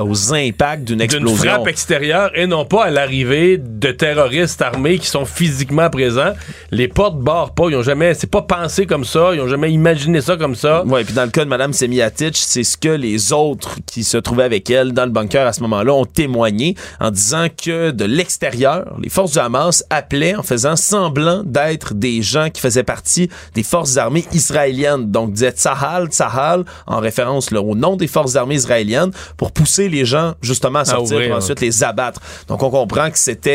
aux 0.00 0.34
impacts 0.34 0.84
d'une 0.84 1.00
explosion. 1.00 1.34
D'une 1.34 1.36
frappe 1.36 1.68
extérieure 1.68 2.30
et 2.34 2.46
non 2.46 2.64
pas 2.64 2.84
à 2.84 2.90
l'arrivée 2.90 3.58
de 3.58 3.92
terroristes 3.92 4.60
armés 4.60 4.98
qui 4.98 5.06
sont 5.06 5.24
physiquement 5.24 5.88
présents. 5.88 6.32
Les 6.72 6.88
portes 6.88 7.18
barrent 7.18 7.54
pas. 7.54 7.68
Ils 7.68 7.76
ont 7.76 7.82
jamais, 7.82 8.14
c'est 8.14 8.30
pas 8.30 8.42
pensé 8.42 8.86
comme 8.86 9.04
ça. 9.04 9.34
Ils 9.34 9.40
ont 9.40 9.46
jamais 9.46 9.70
imaginé 9.70 10.20
ça 10.20 10.36
comme 10.36 10.56
ça. 10.56 10.84
Ouais, 10.84 11.04
puis 11.04 11.14
dans 11.14 11.24
le 11.24 11.30
cas 11.30 11.44
de 11.44 11.48
Mme 11.48 11.72
Semiatic, 11.72 12.36
c'est 12.36 12.64
ce 12.64 12.76
que 12.76 12.88
les 12.88 13.32
autres 13.32 13.76
qui 13.86 14.02
se 14.02 14.16
trouvaient 14.16 14.44
avec 14.44 14.68
elle 14.68 14.92
dans 14.92 15.04
le 15.04 15.12
bunker 15.12 15.46
à 15.46 15.52
ce 15.52 15.60
moment-là 15.62 15.92
ont 15.94 16.06
témoigné 16.06 16.74
en 16.98 17.12
disant 17.12 17.46
que 17.48 17.92
de 17.92 18.04
l'extérieur, 18.04 18.96
les 19.00 19.08
forces 19.08 19.32
du 19.32 19.38
Hamas 19.38 19.84
appelaient 19.90 20.34
en 20.34 20.42
faisant 20.42 20.74
semblant 20.74 21.42
d'être 21.44 21.94
des 21.94 22.20
gens 22.22 22.50
qui 22.50 22.60
faisaient 22.60 22.82
partie 22.82 23.30
des 23.54 23.62
forces 23.62 23.96
armées 23.96 24.24
israéliennes. 24.32 25.10
Donc, 25.12 25.32
disaient 25.32 25.52
Tsahal, 25.52 26.08
Tsahal, 26.08 26.64
en 26.86 26.98
référence 26.98 27.43
au 27.52 27.74
nom 27.74 27.96
des 27.96 28.06
forces 28.06 28.36
armées 28.36 28.56
israéliennes 28.56 29.10
pour 29.36 29.52
pousser 29.52 29.88
les 29.88 30.04
gens 30.04 30.34
justement 30.42 30.80
à 30.80 30.84
sortir 30.84 31.20
et 31.20 31.32
ensuite 31.32 31.60
les 31.60 31.84
abattre. 31.84 32.20
Donc 32.48 32.62
on 32.62 32.70
comprend 32.70 33.10
que 33.10 33.18
c'était 33.18 33.50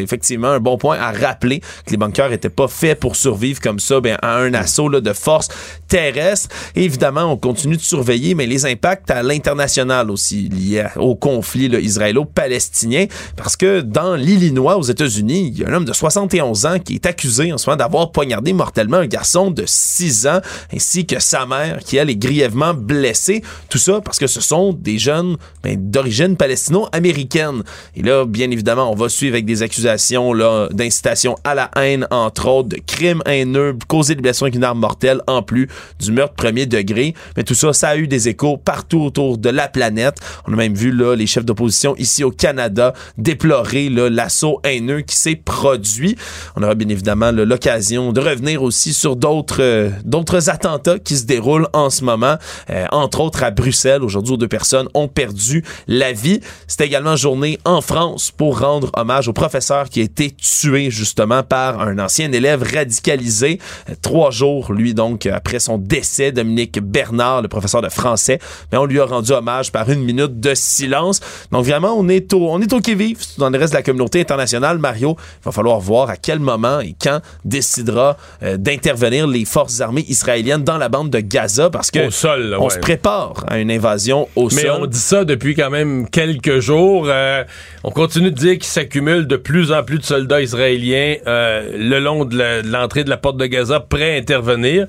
euh, 0.00 0.02
effectivement 0.02 0.48
un 0.48 0.60
bon 0.60 0.78
point 0.78 0.98
à 0.98 1.12
rappeler 1.12 1.60
que 1.60 1.90
les 1.90 1.96
bunkers 1.96 2.32
étaient 2.32 2.48
pas 2.48 2.68
faits 2.68 3.00
pour 3.00 3.16
survivre 3.16 3.60
comme 3.60 3.78
ça 3.78 4.00
ben, 4.00 4.16
à 4.22 4.36
un 4.36 4.54
assaut 4.54 4.88
là, 4.88 5.00
de 5.00 5.12
force 5.12 5.48
terrestre. 5.88 6.48
évidemment, 6.74 7.32
on 7.32 7.36
continue 7.36 7.76
de 7.76 7.82
surveiller, 7.82 8.34
mais 8.34 8.46
les 8.46 8.66
impacts 8.66 9.10
à 9.10 9.22
l'international 9.22 10.10
aussi 10.10 10.48
liés 10.48 10.86
au 10.96 11.14
conflit 11.14 11.66
israélo-palestinien 11.66 13.06
parce 13.36 13.56
que 13.56 13.80
dans 13.80 14.14
l'Illinois 14.14 14.76
aux 14.76 14.82
États-Unis, 14.82 15.52
il 15.52 15.60
y 15.60 15.64
a 15.64 15.68
un 15.68 15.74
homme 15.74 15.84
de 15.84 15.92
71 15.92 16.66
ans 16.66 16.78
qui 16.78 16.94
est 16.94 17.06
accusé 17.06 17.52
en 17.52 17.58
ce 17.58 17.68
moment 17.68 17.76
d'avoir 17.76 18.12
poignardé 18.12 18.52
mortellement 18.52 18.98
un 18.98 19.06
garçon 19.06 19.50
de 19.50 19.64
6 19.66 20.26
ans 20.26 20.40
ainsi 20.72 21.06
que 21.06 21.20
sa 21.20 21.46
mère 21.46 21.78
qui 21.84 21.96
elle 21.96 22.10
est 22.10 22.16
grièvement 22.16 22.74
blessée 22.74 23.33
tout 23.68 23.78
ça 23.78 24.00
parce 24.00 24.18
que 24.18 24.26
ce 24.26 24.40
sont 24.40 24.72
des 24.72 24.98
jeunes 24.98 25.36
ben, 25.62 25.76
d'origine 25.78 26.36
palestino-américaine. 26.36 27.62
Et 27.96 28.02
là, 28.02 28.24
bien 28.24 28.50
évidemment, 28.50 28.90
on 28.90 28.94
va 28.94 29.08
suivre 29.08 29.34
avec 29.34 29.44
des 29.44 29.62
accusations 29.62 30.32
d'incitation 30.70 31.36
à 31.44 31.54
la 31.54 31.70
haine, 31.76 32.06
entre 32.10 32.48
autres, 32.48 32.68
de 32.68 32.78
crimes 32.86 33.22
haineux, 33.26 33.76
causer 33.88 34.14
des 34.14 34.22
blessures 34.22 34.44
avec 34.44 34.54
une 34.54 34.64
arme 34.64 34.80
mortelle, 34.80 35.20
en 35.26 35.42
plus 35.42 35.68
du 36.00 36.12
meurtre 36.12 36.34
premier 36.34 36.66
degré. 36.66 37.14
Mais 37.36 37.44
tout 37.44 37.54
ça, 37.54 37.72
ça 37.72 37.90
a 37.90 37.96
eu 37.96 38.06
des 38.06 38.28
échos 38.28 38.56
partout 38.56 39.00
autour 39.00 39.38
de 39.38 39.48
la 39.50 39.68
planète. 39.68 40.16
On 40.46 40.52
a 40.52 40.56
même 40.56 40.74
vu 40.74 40.90
là, 40.90 41.14
les 41.14 41.26
chefs 41.26 41.44
d'opposition 41.44 41.94
ici 41.96 42.24
au 42.24 42.30
Canada 42.30 42.94
déplorer 43.18 43.88
l'assaut 43.88 44.60
haineux 44.64 45.00
qui 45.00 45.16
s'est 45.16 45.36
produit. 45.36 46.16
On 46.56 46.62
aura 46.62 46.74
bien 46.74 46.88
évidemment 46.88 47.30
l'occasion 47.30 48.12
de 48.12 48.20
revenir 48.20 48.62
aussi 48.62 48.92
sur 48.92 49.16
d'autres 49.16 49.62
euh, 49.62 49.90
d'autres 50.04 50.50
attentats 50.50 50.98
qui 50.98 51.16
se 51.16 51.24
déroulent 51.24 51.68
en 51.72 51.90
ce 51.90 52.04
moment, 52.04 52.36
euh, 52.70 52.86
entre 52.92 53.20
autres 53.20 53.23
à 53.42 53.50
Bruxelles 53.50 54.02
aujourd'hui 54.02 54.34
deux 54.36 54.48
personnes 54.48 54.88
ont 54.94 55.08
perdu 55.08 55.64
la 55.86 56.12
vie. 56.12 56.40
C'était 56.66 56.86
également 56.86 57.16
journée 57.16 57.58
en 57.64 57.80
France 57.80 58.30
pour 58.30 58.60
rendre 58.60 58.90
hommage 58.96 59.28
au 59.28 59.32
professeur 59.32 59.88
qui 59.88 60.00
a 60.00 60.04
été 60.04 60.30
tué 60.30 60.90
justement 60.90 61.42
par 61.42 61.80
un 61.80 61.98
ancien 61.98 62.32
élève 62.32 62.62
radicalisé. 62.62 63.58
Trois 64.02 64.30
jours, 64.30 64.72
lui, 64.72 64.94
donc, 64.94 65.26
après 65.26 65.58
son 65.58 65.78
décès, 65.78 66.32
Dominique 66.32 66.80
Bernard, 66.80 67.42
le 67.42 67.48
professeur 67.48 67.82
de 67.82 67.88
français, 67.88 68.38
mais 68.72 68.78
on 68.78 68.84
lui 68.84 69.00
a 69.00 69.04
rendu 69.04 69.32
hommage 69.32 69.72
par 69.72 69.88
une 69.90 70.02
minute 70.02 70.40
de 70.40 70.54
silence. 70.54 71.20
Donc 71.52 71.64
vraiment, 71.64 71.94
on 71.96 72.08
est 72.08 72.32
au, 72.32 72.50
on 72.50 72.60
est 72.60 72.72
au 72.72 72.80
qui-vive 72.80 73.18
dans 73.38 73.50
le 73.50 73.58
reste 73.58 73.72
de 73.72 73.78
la 73.78 73.82
communauté 73.82 74.20
internationale. 74.20 74.78
Mario, 74.78 75.16
il 75.18 75.44
va 75.44 75.52
falloir 75.52 75.80
voir 75.80 76.10
à 76.10 76.16
quel 76.16 76.38
moment 76.38 76.80
et 76.80 76.94
quand 77.00 77.20
décidera 77.44 78.16
euh, 78.42 78.56
d'intervenir 78.56 79.26
les 79.26 79.44
forces 79.44 79.80
armées 79.80 80.04
israéliennes 80.08 80.64
dans 80.64 80.78
la 80.78 80.88
bande 80.88 81.10
de 81.10 81.20
Gaza 81.20 81.70
parce 81.70 81.90
que 81.90 82.06
Au 82.06 82.10
sol, 82.10 82.50
là, 82.50 82.60
on 82.60 82.64
ouais. 82.64 82.70
se 82.70 82.78
prépare 82.78 83.13
à 83.48 83.58
une 83.58 83.70
invasion 83.70 84.28
au 84.36 84.48
Mais 84.54 84.62
sol. 84.62 84.78
on 84.80 84.86
dit 84.86 84.98
ça 84.98 85.24
depuis 85.24 85.54
quand 85.54 85.70
même 85.70 86.08
quelques 86.08 86.60
jours. 86.60 87.06
Euh, 87.08 87.44
on 87.82 87.90
continue 87.90 88.30
de 88.30 88.36
dire 88.36 88.54
qu'il 88.54 88.64
s'accumule 88.64 89.26
de 89.26 89.36
plus 89.36 89.72
en 89.72 89.82
plus 89.82 89.98
de 89.98 90.04
soldats 90.04 90.40
israéliens 90.42 91.16
euh, 91.26 91.70
le 91.76 91.98
long 92.00 92.24
de 92.24 92.62
l'entrée 92.70 93.04
de 93.04 93.10
la 93.10 93.16
porte 93.16 93.36
de 93.36 93.46
Gaza, 93.46 93.80
prêts 93.80 94.14
à 94.14 94.18
intervenir. 94.18 94.86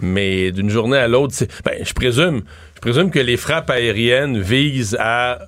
Mais 0.00 0.52
d'une 0.52 0.70
journée 0.70 0.98
à 0.98 1.08
l'autre, 1.08 1.34
ben, 1.64 1.74
je 1.82 1.92
présume, 1.92 2.42
je 2.74 2.80
présume 2.80 3.10
que 3.10 3.18
les 3.18 3.36
frappes 3.36 3.70
aériennes 3.70 4.40
visent 4.40 4.96
à 5.00 5.38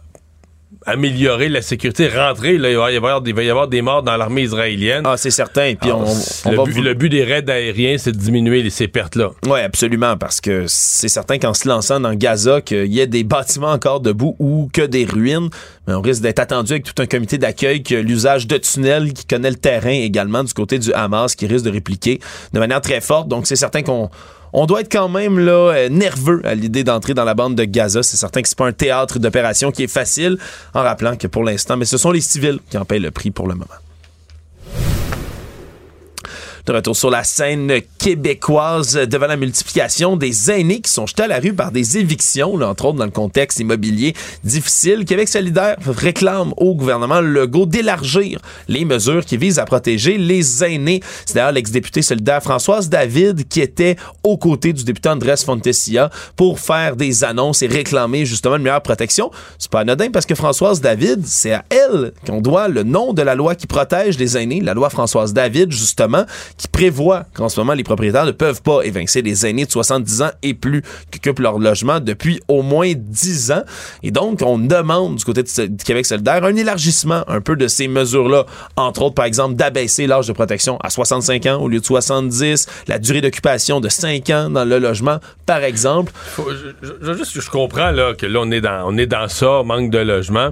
améliorer 0.87 1.49
la 1.49 1.62
sécurité, 1.62 2.09
rentrer. 2.09 2.59
Là, 2.59 2.71
il, 2.71 2.77
va 2.77 2.93
y 2.93 2.97
avoir, 2.97 3.23
il 3.25 3.35
va 3.35 3.43
y 3.43 3.51
avoir 3.51 3.69
des 3.69 3.83
morts 3.83 4.03
dans 4.03 4.16
l'armée 4.16 4.43
israélienne. 4.43 5.03
Ah, 5.07 5.16
c'est 5.16 5.31
certain. 5.31 5.75
Puis 5.81 5.91
on, 5.91 6.05
on 6.05 6.51
le, 6.51 6.57
va 6.57 6.64
but, 6.64 6.73
vous- 6.73 6.83
le 6.83 6.95
but 6.95 7.09
des 7.09 7.25
raids 7.25 7.49
aériens, 7.51 7.97
c'est 7.99 8.12
de 8.12 8.19
diminuer 8.19 8.62
les- 8.62 8.71
ces 8.71 8.87
pertes-là. 8.89 9.31
Oui, 9.47 9.61
absolument, 9.61 10.16
parce 10.16 10.41
que 10.41 10.64
c'est 10.69 11.09
certain 11.09 11.39
qu'en 11.39 11.55
se 11.55 11.66
lançant 11.69 12.01
dans 12.01 12.14
Gaza, 12.14 12.61
qu'il 12.61 12.87
y 12.93 13.01
ait 13.01 13.07
des 13.07 13.25
bâtiments 13.25 13.73
encore 13.73 14.01
debout 14.01 14.37
ou 14.39 14.69
que 14.73 14.83
des 14.83 15.05
ruines, 15.05 15.49
mais 15.87 15.95
on 15.95 16.01
risque 16.03 16.23
d'être 16.23 16.39
attendu 16.39 16.73
avec 16.73 16.85
tout 16.85 17.01
un 17.03 17.07
comité 17.07 17.39
d'accueil 17.39 17.83
que 17.83 17.95
l'usage 17.95 18.47
de 18.47 18.57
tunnels 18.59 19.12
qui 19.14 19.25
connaît 19.27 19.51
le 19.51 19.57
terrain 19.57 19.91
également 19.91 20.45
du 20.45 20.53
côté 20.53 20.79
du 20.79 20.93
Hamas 20.93 21.35
qui 21.35 21.47
risque 21.47 21.64
de 21.64 21.71
répliquer 21.71 22.21
de 22.53 22.59
manière 22.59 22.81
très 22.83 23.01
forte. 23.01 23.29
Donc 23.29 23.47
c'est 23.47 23.57
certain 23.57 23.83
qu'on 23.83 24.11
on 24.53 24.66
doit 24.66 24.80
être 24.80 24.92
quand 24.92 25.09
même 25.09 25.38
là 25.38 25.72
euh, 25.72 25.88
nerveux 25.88 26.40
à 26.44 26.55
l'idée 26.55 26.84
d'entrer 26.84 27.14
dans 27.14 27.24
la 27.24 27.34
bande 27.34 27.55
de 27.55 27.64
Gaza. 27.64 28.03
C'est 28.03 28.16
certain 28.16 28.42
que 28.42 28.49
c'est 28.49 28.59
pas 28.59 28.66
un 28.66 28.72
théâtre 28.72 29.18
d'opération 29.18 29.70
qui 29.70 29.84
est 29.84 29.92
facile, 29.92 30.38
en 30.74 30.82
rappelant 30.82 31.16
que 31.16 31.26
pour 31.26 31.44
l'instant, 31.44 31.76
mais 31.76 31.84
ce 31.84 31.99
sont 31.99 32.11
les 32.11 32.20
civils 32.20 32.59
qui 32.70 32.78
en 32.78 32.84
payent 32.84 33.01
le 33.01 33.11
prix 33.11 33.30
pour 33.30 33.46
le 33.46 33.55
moment. 33.55 33.66
De 36.69 36.75
retour 36.75 36.95
sur 36.95 37.09
la 37.09 37.25
scène 37.25 37.81
québécoise 37.97 38.95
devant 38.95 39.27
la 39.27 39.39
multiplication 39.39 40.19
des 40.19 40.51
aînés 40.51 40.83
qui 40.83 40.91
sont 40.91 41.07
jetés 41.07 41.23
à 41.23 41.27
la 41.27 41.41
rue 41.41 41.55
par 41.55 41.73
des 41.73 41.97
évictions, 41.97 42.59
là, 42.59 42.69
entre 42.69 42.85
autres 42.85 42.99
dans 42.99 43.07
le 43.07 43.11
contexte 43.11 43.59
immobilier 43.59 44.12
difficile. 44.45 45.07
Québec 45.07 45.31
solidaire 45.31 45.77
réclame 45.87 46.53
au 46.59 46.75
gouvernement 46.75 47.23
Legault 47.23 47.64
d'élargir 47.64 48.43
les 48.69 48.85
mesures 48.85 49.25
qui 49.25 49.39
visent 49.39 49.59
à 49.59 49.64
protéger 49.64 50.19
les 50.19 50.62
aînés. 50.62 51.01
C'est 51.25 51.37
d'ailleurs 51.37 51.53
l'ex-députée 51.53 52.03
solidaire 52.03 52.43
Françoise 52.43 52.91
David 52.91 53.49
qui 53.49 53.62
était 53.62 53.97
aux 54.23 54.37
côtés 54.37 54.75
du 54.75 54.85
député 54.85 55.09
Andrés 55.09 55.39
Fontessia 55.39 56.11
pour 56.37 56.61
faire 56.61 56.97
des 56.97 57.25
annonces 57.25 57.62
et 57.62 57.66
réclamer 57.66 58.27
justement 58.27 58.57
une 58.57 58.62
meilleure 58.64 58.83
protection. 58.83 59.31
C'est 59.59 59.71
pas 59.71 59.81
anodin 59.81 60.11
parce 60.11 60.27
que 60.27 60.35
Françoise 60.35 60.83
David, 60.83 61.27
c'est 61.27 61.55
à 61.55 61.64
elle 61.71 62.12
qu'on 62.27 62.43
doit 62.43 62.69
le 62.69 62.83
nom 62.83 63.14
de 63.14 63.23
la 63.23 63.35
loi 63.35 63.55
qui 63.55 63.66
protège 63.66 64.19
les 64.19 64.37
aînés, 64.37 64.61
la 64.61 64.75
loi 64.75 64.91
Françoise 64.91 65.33
David 65.33 65.73
justement, 65.73 66.27
qui 66.59 66.68
prévoit 66.68 67.24
qu'en 67.34 67.48
ce 67.48 67.59
moment 67.59 67.72
les 67.72 67.84
propriétaires 67.84 68.26
ne 68.26 68.32
peuvent 68.32 68.62
pas 68.62 68.82
évincer 68.82 69.22
les 69.22 69.46
aînés 69.46 69.64
de 69.64 69.70
70 69.70 70.22
ans 70.22 70.30
et 70.42 70.54
plus 70.54 70.82
qui 71.11 71.18
occupent 71.18 71.38
leur 71.38 71.59
logement 71.59 72.00
depuis 72.00 72.40
au 72.48 72.62
moins 72.62 72.92
10 72.94 73.52
ans. 73.52 73.62
Et 74.02 74.11
donc, 74.11 74.42
on 74.44 74.59
demande 74.59 75.16
du 75.16 75.24
côté 75.24 75.42
du 75.42 75.84
Québec 75.84 76.04
solidaire 76.04 76.44
un 76.44 76.56
élargissement 76.56 77.22
un 77.28 77.40
peu 77.40 77.56
de 77.56 77.68
ces 77.68 77.88
mesures-là. 77.88 78.44
Entre 78.76 79.02
autres, 79.02 79.14
par 79.14 79.24
exemple, 79.24 79.54
d'abaisser 79.54 80.06
l'âge 80.06 80.26
de 80.26 80.32
protection 80.32 80.78
à 80.82 80.90
65 80.90 81.46
ans 81.46 81.61
au 81.61 81.68
lieu 81.68 81.80
de 81.80 81.84
70, 81.84 82.66
la 82.88 82.98
durée 82.98 83.20
d'occupation 83.20 83.80
de 83.80 83.88
5 83.88 84.30
ans 84.30 84.50
dans 84.50 84.64
le 84.64 84.78
logement, 84.78 85.18
par 85.46 85.62
exemple. 85.62 86.12
Je 86.36 87.50
comprends 87.50 87.90
là, 87.90 88.14
que 88.14 88.26
là, 88.26 88.40
on 88.42 88.50
est, 88.50 88.61
dans, 88.61 88.82
on 88.86 88.96
est 88.98 89.06
dans 89.06 89.28
ça, 89.28 89.62
manque 89.64 89.90
de 89.90 89.98
logement. 89.98 90.50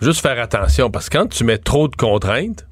Faut 0.00 0.06
juste 0.06 0.20
faire 0.20 0.40
attention, 0.40 0.90
parce 0.90 1.08
que 1.08 1.18
quand 1.18 1.28
tu 1.28 1.44
mets 1.44 1.58
trop 1.58 1.88
de 1.88 1.94
contraintes, 1.96 2.66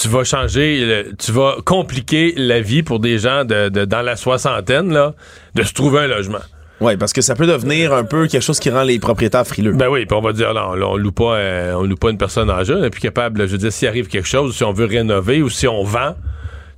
tu 0.00 0.08
vas 0.08 0.24
changer, 0.24 0.84
le- 0.84 1.12
tu 1.16 1.32
vas 1.32 1.56
compliquer 1.64 2.32
la 2.36 2.60
vie 2.60 2.82
pour 2.82 3.00
des 3.00 3.18
gens 3.18 3.44
de, 3.44 3.68
de- 3.68 3.84
dans 3.84 4.02
la 4.02 4.16
soixantaine 4.16 4.92
là, 4.92 5.14
de 5.54 5.62
se 5.62 5.72
trouver 5.74 6.00
un 6.00 6.06
logement. 6.06 6.38
Oui, 6.80 6.96
parce 6.96 7.12
que 7.12 7.20
ça 7.20 7.34
peut 7.34 7.46
devenir 7.46 7.92
un 7.92 8.04
peu 8.04 8.26
quelque 8.26 8.42
chose 8.42 8.58
qui 8.58 8.70
rend 8.70 8.84
les 8.84 8.98
propriétaires 8.98 9.46
frileux. 9.46 9.72
Ben 9.72 9.88
oui, 9.88 10.06
puis 10.06 10.16
on 10.16 10.22
va 10.22 10.32
dire, 10.32 10.54
là, 10.54 10.70
on 10.70 10.96
loue 10.96 11.12
pas, 11.12 11.34
euh, 11.34 11.74
on 11.74 11.82
loue 11.82 11.96
pas 11.96 12.10
une 12.10 12.16
personne 12.16 12.48
âgée, 12.48 12.72
on 12.74 12.82
est 12.82 12.88
plus 12.88 13.02
capable, 13.02 13.46
je 13.46 13.52
veux 13.52 13.58
dire, 13.58 13.70
s'il 13.72 13.86
arrive 13.86 14.06
quelque 14.08 14.26
chose, 14.26 14.56
si 14.56 14.64
on 14.64 14.72
veut 14.72 14.86
rénover 14.86 15.42
ou 15.42 15.50
si 15.50 15.68
on 15.68 15.84
vend, 15.84 16.14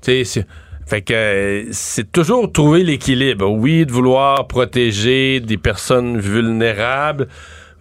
tu 0.03 0.25
sais, 0.25 0.45
fait 0.87 1.03
que 1.03 1.13
euh, 1.15 1.65
c'est 1.71 2.11
toujours 2.11 2.51
trouver 2.51 2.83
l'équilibre. 2.83 3.47
Oui, 3.49 3.87
de 3.87 3.93
vouloir 3.93 4.49
protéger 4.49 5.39
des 5.39 5.57
personnes 5.57 6.19
vulnérables, 6.19 7.29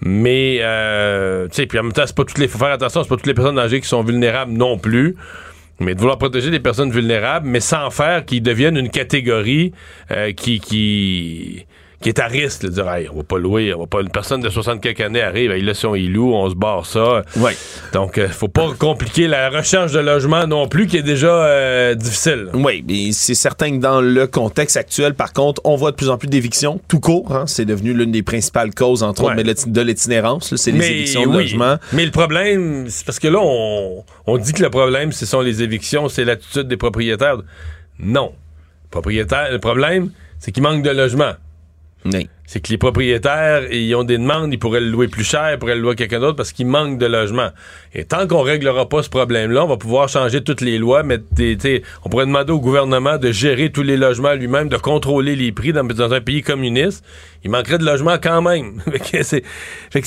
mais 0.01 0.59
euh, 0.61 1.47
tu 1.47 1.55
sais, 1.55 1.65
puis 1.67 1.77
en 1.77 1.83
même 1.83 1.93
temps, 1.93 2.03
c'est 2.05 2.15
pas 2.15 2.25
toutes 2.25 2.39
les, 2.39 2.47
faut 2.47 2.57
faire 2.57 2.71
attention, 2.71 3.03
c'est 3.03 3.09
pas 3.09 3.15
toutes 3.15 3.27
les 3.27 3.33
personnes 3.33 3.59
âgées 3.59 3.81
qui 3.81 3.87
sont 3.87 4.03
vulnérables 4.03 4.51
non 4.51 4.77
plus. 4.77 5.15
Mais 5.79 5.95
de 5.95 5.99
vouloir 5.99 6.19
protéger 6.19 6.51
des 6.51 6.59
personnes 6.59 6.91
vulnérables, 6.91 7.47
mais 7.47 7.59
sans 7.59 7.89
faire 7.89 8.25
qu'ils 8.25 8.43
deviennent 8.43 8.77
une 8.77 8.89
catégorie 8.89 9.73
euh, 10.11 10.31
qui, 10.31 10.59
qui, 10.59 11.65
qui 12.01 12.09
est 12.09 12.19
à 12.19 12.25
risque. 12.27 12.63
De 12.63 12.67
dire, 12.69 12.89
Hey, 12.91 13.07
on 13.13 13.17
va 13.17 13.23
pas 13.23 13.37
louer, 13.37 13.73
on 13.73 13.79
va 13.81 13.87
pas, 13.87 14.01
une 14.01 14.09
personne 14.09 14.41
de 14.41 14.49
60 14.49 14.81
quelques 14.81 15.01
années 15.01 15.21
arrive, 15.21 15.51
hey, 15.51 15.61
là, 15.61 15.73
si 15.73 15.85
on 15.85 15.95
y 15.95 16.07
loue, 16.07 16.33
on 16.33 16.49
se 16.49 16.55
barre 16.55 16.85
ça. 16.85 17.23
Ouais. 17.37 17.55
Donc, 17.93 18.17
euh, 18.17 18.27
faut 18.27 18.47
pas 18.47 18.69
compliquer 18.77 19.27
la 19.27 19.49
recherche 19.49 19.91
de 19.91 19.99
logement 19.99 20.45
non 20.47 20.67
plus, 20.67 20.87
qui 20.87 20.97
est 20.97 21.03
déjà 21.03 21.31
euh, 21.45 21.95
difficile. 21.95 22.47
Oui, 22.53 22.83
mais 22.87 23.11
c'est 23.11 23.35
certain 23.35 23.71
que 23.71 23.77
dans 23.81 24.01
le 24.01 24.27
contexte 24.27 24.77
actuel, 24.77 25.13
par 25.13 25.33
contre, 25.33 25.61
on 25.63 25.75
voit 25.75 25.91
de 25.91 25.95
plus 25.95 26.09
en 26.09 26.17
plus 26.17 26.27
d'évictions, 26.27 26.81
tout 26.87 26.99
court. 26.99 27.31
hein. 27.35 27.45
c'est 27.47 27.65
devenu 27.65 27.93
l'une 27.93 28.11
des 28.11 28.23
principales 28.23 28.73
causes, 28.73 29.03
entre 29.03 29.23
autres, 29.23 29.35
mais 29.35 29.43
de 29.43 29.81
l'itinérance. 29.81 30.55
C'est 30.55 30.71
les 30.71 30.85
évictions 30.89 31.25
de 31.27 31.37
logement. 31.37 31.77
Mais 31.93 32.05
le 32.05 32.11
problème, 32.11 32.85
c'est 32.89 33.05
parce 33.05 33.19
que 33.19 33.27
là, 33.27 33.39
on, 33.41 34.03
on 34.27 34.37
dit 34.37 34.53
que 34.53 34.63
le 34.63 34.69
problème, 34.69 35.11
ce 35.11 35.25
sont 35.25 35.41
les 35.41 35.61
évictions, 35.61 36.09
c'est 36.09 36.25
l'attitude 36.25 36.67
des 36.67 36.77
propriétaires. 36.77 37.37
Non. 37.99 38.33
Propriétaire, 38.89 39.51
le 39.51 39.59
problème, 39.59 40.11
c'est 40.39 40.51
qu'il 40.51 40.63
manque 40.63 40.83
de 40.83 40.89
logement. 40.89 41.33
Oui. 42.05 42.29
C'est 42.51 42.59
que 42.59 42.67
les 42.67 42.77
propriétaires, 42.77 43.71
ils 43.71 43.95
ont 43.95 44.03
des 44.03 44.17
demandes, 44.17 44.51
ils 44.51 44.57
pourraient 44.59 44.81
le 44.81 44.89
louer 44.89 45.07
plus 45.07 45.23
cher, 45.23 45.53
ils 45.53 45.57
pourraient 45.57 45.75
le 45.75 45.79
louer 45.79 45.93
à 45.93 45.95
quelqu'un 45.95 46.19
d'autre 46.19 46.35
parce 46.35 46.51
qu'il 46.51 46.67
manque 46.67 46.97
de 46.97 47.05
logement. 47.05 47.47
Et 47.95 48.03
tant 48.03 48.27
qu'on 48.27 48.41
réglera 48.41 48.89
pas 48.89 49.03
ce 49.03 49.09
problème-là, 49.09 49.63
on 49.63 49.69
va 49.69 49.77
pouvoir 49.77 50.09
changer 50.09 50.43
toutes 50.43 50.59
les 50.59 50.77
lois, 50.77 51.01
t'sais, 51.33 51.81
on 52.03 52.09
pourrait 52.09 52.25
demander 52.25 52.51
au 52.51 52.59
gouvernement 52.59 53.17
de 53.17 53.31
gérer 53.31 53.71
tous 53.71 53.83
les 53.83 53.95
logements 53.95 54.33
lui-même, 54.33 54.67
de 54.67 54.75
contrôler 54.75 55.37
les 55.37 55.53
prix 55.53 55.71
dans, 55.71 55.85
un 56.13 56.19
pays 56.19 56.41
communiste. 56.41 57.05
Il 57.45 57.51
manquerait 57.51 57.77
de 57.77 57.85
logements 57.85 58.17
quand 58.21 58.41
même. 58.41 58.81
C'est 59.21 59.43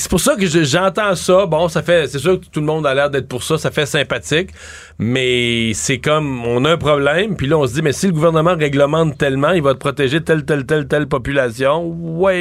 pour 0.09 0.19
ça 0.19 0.35
que 0.35 0.45
je- 0.45 0.63
j'entends 0.63 1.15
ça. 1.15 1.47
Bon, 1.47 1.67
ça 1.67 1.81
fait, 1.81 2.07
c'est 2.07 2.19
sûr 2.19 2.39
que 2.39 2.45
tout 2.45 2.59
le 2.59 2.65
monde 2.65 2.85
a 2.85 2.93
l'air 2.93 3.09
d'être 3.09 3.27
pour 3.27 3.43
ça, 3.43 3.57
ça 3.57 3.71
fait 3.71 3.85
sympathique, 3.85 4.51
mais 4.99 5.73
c'est 5.73 5.97
comme, 5.97 6.45
on 6.45 6.63
a 6.63 6.71
un 6.71 6.77
problème, 6.77 7.35
puis 7.35 7.47
là 7.47 7.57
on 7.57 7.67
se 7.67 7.73
dit, 7.73 7.81
mais 7.81 7.91
si 7.91 8.07
le 8.07 8.13
gouvernement 8.13 8.55
réglemente 8.55 9.17
tellement, 9.17 9.51
il 9.51 9.61
va 9.61 9.73
te 9.73 9.79
protéger 9.79 10.21
telle, 10.21 10.45
telle, 10.45 10.65
telle, 10.65 10.87
telle 10.87 11.07
population. 11.07 11.85
Ouais, 11.87 12.34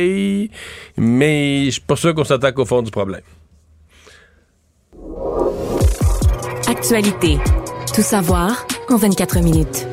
mais 0.96 1.64
je 1.66 1.70
suis 1.70 1.80
pas 1.80 1.96
sûr 1.96 2.14
qu'on 2.14 2.24
s'attaque 2.24 2.58
au 2.58 2.64
fond 2.64 2.82
du 2.82 2.90
problème. 2.90 3.22
Actualité. 6.68 7.38
Tout 7.94 8.02
savoir 8.02 8.66
en 8.90 8.96
24 8.96 9.40
minutes. 9.40 9.86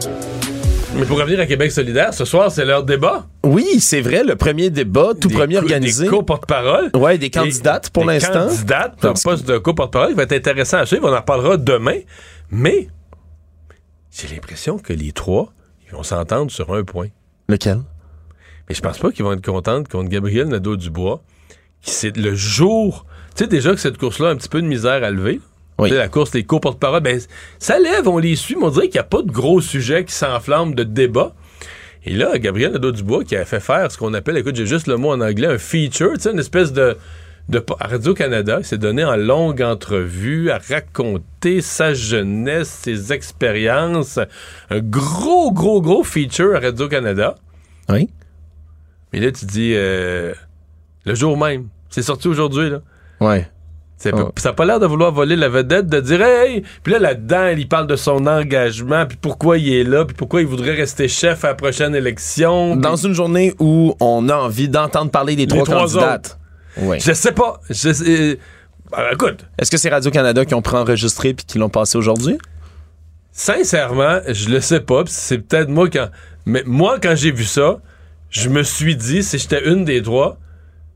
Mais 0.96 1.06
pour 1.06 1.18
revenir 1.20 1.40
à 1.40 1.46
Québec 1.46 1.72
solidaire, 1.72 2.14
ce 2.14 2.26
soir, 2.26 2.52
c'est 2.52 2.66
leur 2.66 2.84
débat. 2.84 3.26
Oui, 3.46 3.80
c'est 3.80 4.02
vrai, 4.02 4.24
le 4.26 4.36
premier 4.36 4.70
débat, 4.70 5.12
tout 5.20 5.30
Des 5.30 5.36
premier 5.36 5.58
organisé. 5.58 6.04
Des 6.04 6.10
co-porte-parole. 6.10 6.90
Ouais, 6.96 7.18
des 7.18 7.30
candidates 7.30 7.90
pour 7.92 8.04
Des 8.06 8.14
l'instant. 8.14 8.48
candidates 8.48 8.92
pour 8.94 9.02
Parce 9.02 9.24
le 9.26 9.30
poste 9.32 9.48
de 9.48 9.58
co-porte-parole. 9.58 10.10
Il 10.12 10.16
va 10.18 10.24
être 10.24 10.34
intéressant 10.34 10.78
à 10.80 10.86
suivre. 10.86 11.10
On 11.10 11.14
en 11.14 11.20
reparlera 11.20 11.58
demain. 11.58 12.00
Mais 12.50 12.88
j'ai 14.12 14.28
l'impression 14.28 14.78
que 14.80 14.92
les 14.92 15.14
trois, 15.14 15.54
ils 15.88 15.94
vont 15.96 16.04
s'entendre 16.04 16.52
sur 16.52 16.74
un 16.74 16.84
point. 16.84 17.08
Lequel? 17.48 17.80
Mais 18.72 18.76
je 18.76 18.82
pense 18.82 19.00
pas 19.00 19.12
qu'ils 19.12 19.26
vont 19.26 19.34
être 19.34 19.46
contents 19.46 19.84
contre 19.84 20.10
Gabriel 20.10 20.48
Nadeau-Dubois. 20.48 21.22
qui 21.82 21.92
C'est 21.92 22.16
le 22.16 22.34
jour... 22.36 23.06
Tu 23.36 23.44
sais 23.44 23.48
déjà 23.50 23.72
que 23.72 23.82
cette 23.82 23.98
course-là 23.98 24.30
a 24.30 24.32
un 24.32 24.38
petit 24.38 24.48
peu 24.48 24.62
de 24.62 24.66
misère 24.66 25.04
à 25.04 25.12
lever. 25.12 25.42
Oui. 25.78 25.90
Tu 25.90 25.94
sais, 25.94 26.00
La 26.00 26.08
course, 26.08 26.34
les 26.34 26.46
co-porte-parole, 26.46 27.02
ben, 27.02 27.20
ça 27.60 27.80
lève, 27.80 28.08
on 28.08 28.18
les 28.18 28.38
suit, 28.38 28.56
mais 28.56 28.64
on 28.64 28.70
dirait 28.70 28.88
qu'il 28.88 28.96
n'y 28.96 29.02
a 29.02 29.04
pas 29.04 29.24
de 29.24 29.30
gros 29.30 29.60
sujets 29.60 30.06
qui 30.06 30.14
s'enflamment 30.14 30.74
de 30.74 30.84
débat. 30.84 31.36
Et 32.06 32.14
là, 32.14 32.38
Gabriel 32.38 32.72
Nadeau-Dubois 32.72 33.26
qui 33.26 33.36
a 33.36 33.44
fait 33.44 33.60
faire 33.60 33.92
ce 33.92 33.98
qu'on 33.98 34.14
appelle, 34.14 34.38
écoute, 34.38 34.56
j'ai 34.56 34.66
juste 34.66 34.88
le 34.88 34.96
mot 34.96 35.12
en 35.12 35.20
anglais, 35.20 35.48
un 35.48 35.58
feature, 35.58 36.14
tu 36.14 36.22
sais, 36.22 36.32
une 36.32 36.40
espèce 36.40 36.72
de... 36.72 36.96
de 37.50 37.62
Radio-Canada, 37.78 38.60
il 38.60 38.66
s'est 38.66 38.78
donné 38.78 39.04
en 39.04 39.18
longue 39.18 39.62
entrevue 39.62 40.50
à 40.50 40.60
raconter 40.60 41.60
sa 41.60 41.94
jeunesse, 41.94 42.70
ses 42.70 43.12
expériences. 43.12 44.18
Un 44.70 44.80
gros, 44.80 45.52
gros, 45.52 45.82
gros 45.82 46.06
feature 46.06 46.56
à 46.56 46.62
Radio-Canada. 46.62 47.36
Oui. 47.90 48.08
Mais 49.14 49.20
là, 49.20 49.32
tu 49.32 49.46
dis, 49.46 49.74
euh, 49.76 50.34
le 51.06 51.16
jour 51.16 51.38
même. 51.38 51.68
C'est 51.90 52.02
sorti 52.04 52.28
aujourd'hui, 52.28 52.70
là. 52.70 52.80
Ouais. 53.20 53.48
Oh. 54.14 54.32
Ça 54.38 54.50
n'a 54.50 54.54
pas 54.56 54.66
l'air 54.66 54.80
de 54.80 54.88
vouloir 54.88 55.12
voler 55.12 55.36
la 55.36 55.48
vedette, 55.48 55.86
de 55.86 56.00
dire 56.00 56.24
hey! 56.24 56.64
Puis 56.82 56.92
là, 56.94 56.98
là-dedans, 56.98 57.50
il 57.56 57.68
parle 57.68 57.86
de 57.86 57.96
son 57.96 58.26
engagement, 58.26 59.06
puis 59.06 59.16
pourquoi 59.22 59.60
il 59.60 59.72
est 59.74 59.84
là, 59.84 60.06
puis 60.06 60.16
pourquoi 60.16 60.42
il 60.42 60.48
voudrait 60.48 60.74
rester 60.74 61.08
chef 61.08 61.44
à 61.46 61.50
la 61.50 61.54
prochaine 61.54 61.94
élection. 61.94 62.76
Dans 62.76 62.96
une 62.96 63.14
journée 63.14 63.54
où 63.60 63.96
on 64.00 64.28
a 64.30 64.36
envie 64.36 64.70
d'entendre 64.70 65.12
parler 65.12 65.36
des 65.36 65.44
Les 65.44 65.48
trois, 65.50 65.66
trois 65.66 65.82
candidates. 65.82 66.40
Oui. 66.78 67.00
Je 67.00 67.12
sais 67.14 67.32
pas. 67.32 67.60
Je 67.70 67.94
sais- 67.94 68.40
Ben, 68.92 69.04
écoute, 69.14 69.46
Est-ce 69.60 69.70
que 69.70 69.78
c'est 69.78 69.90
Radio-Canada 69.90 70.46
qui 70.46 70.56
ont 70.56 70.62
préenregistré 70.64 71.34
puis 71.36 71.46
qui 71.46 71.60
l'ont 71.60 71.70
passé 71.70 71.98
aujourd'hui? 71.98 72.38
sincèrement, 73.32 74.20
je 74.28 74.50
le 74.50 74.60
sais 74.62 74.82
pas, 74.82 75.04
c'est 75.08 75.38
peut-être 75.38 75.70
moi 75.70 75.90
quand. 75.90 76.10
Mais 76.46 76.64
moi, 76.66 76.98
quand 77.02 77.16
j'ai 77.16 77.32
vu 77.32 77.46
ça, 77.46 77.80
je 78.32 78.50
me 78.50 78.64
suis 78.64 78.96
dit, 78.96 79.22
si 79.24 79.38
j'étais 79.38 79.70
une 79.70 79.86
des 79.86 80.02
trois, 80.02 80.40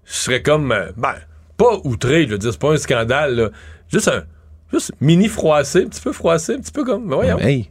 je 0.05 0.13
serais 0.13 0.41
comme. 0.41 0.71
euh, 0.71 0.91
ben, 0.97 1.13
pas 1.57 1.79
outré, 1.83 2.25
je 2.25 2.31
veux 2.31 2.37
dire, 2.37 2.51
c'est 2.51 2.59
pas 2.59 2.73
un 2.73 2.77
scandale, 2.77 3.35
là. 3.35 3.49
Juste 3.91 4.07
un. 4.07 4.23
Juste 4.73 4.93
mini 4.99 5.27
froissé, 5.27 5.83
un 5.83 5.87
petit 5.87 6.01
peu 6.01 6.11
froissé, 6.11 6.55
un 6.55 6.59
petit 6.59 6.71
peu 6.71 6.83
comme. 6.83 7.07
ben, 7.07 7.15
voyons. 7.15 7.37
Hey, 7.39 7.69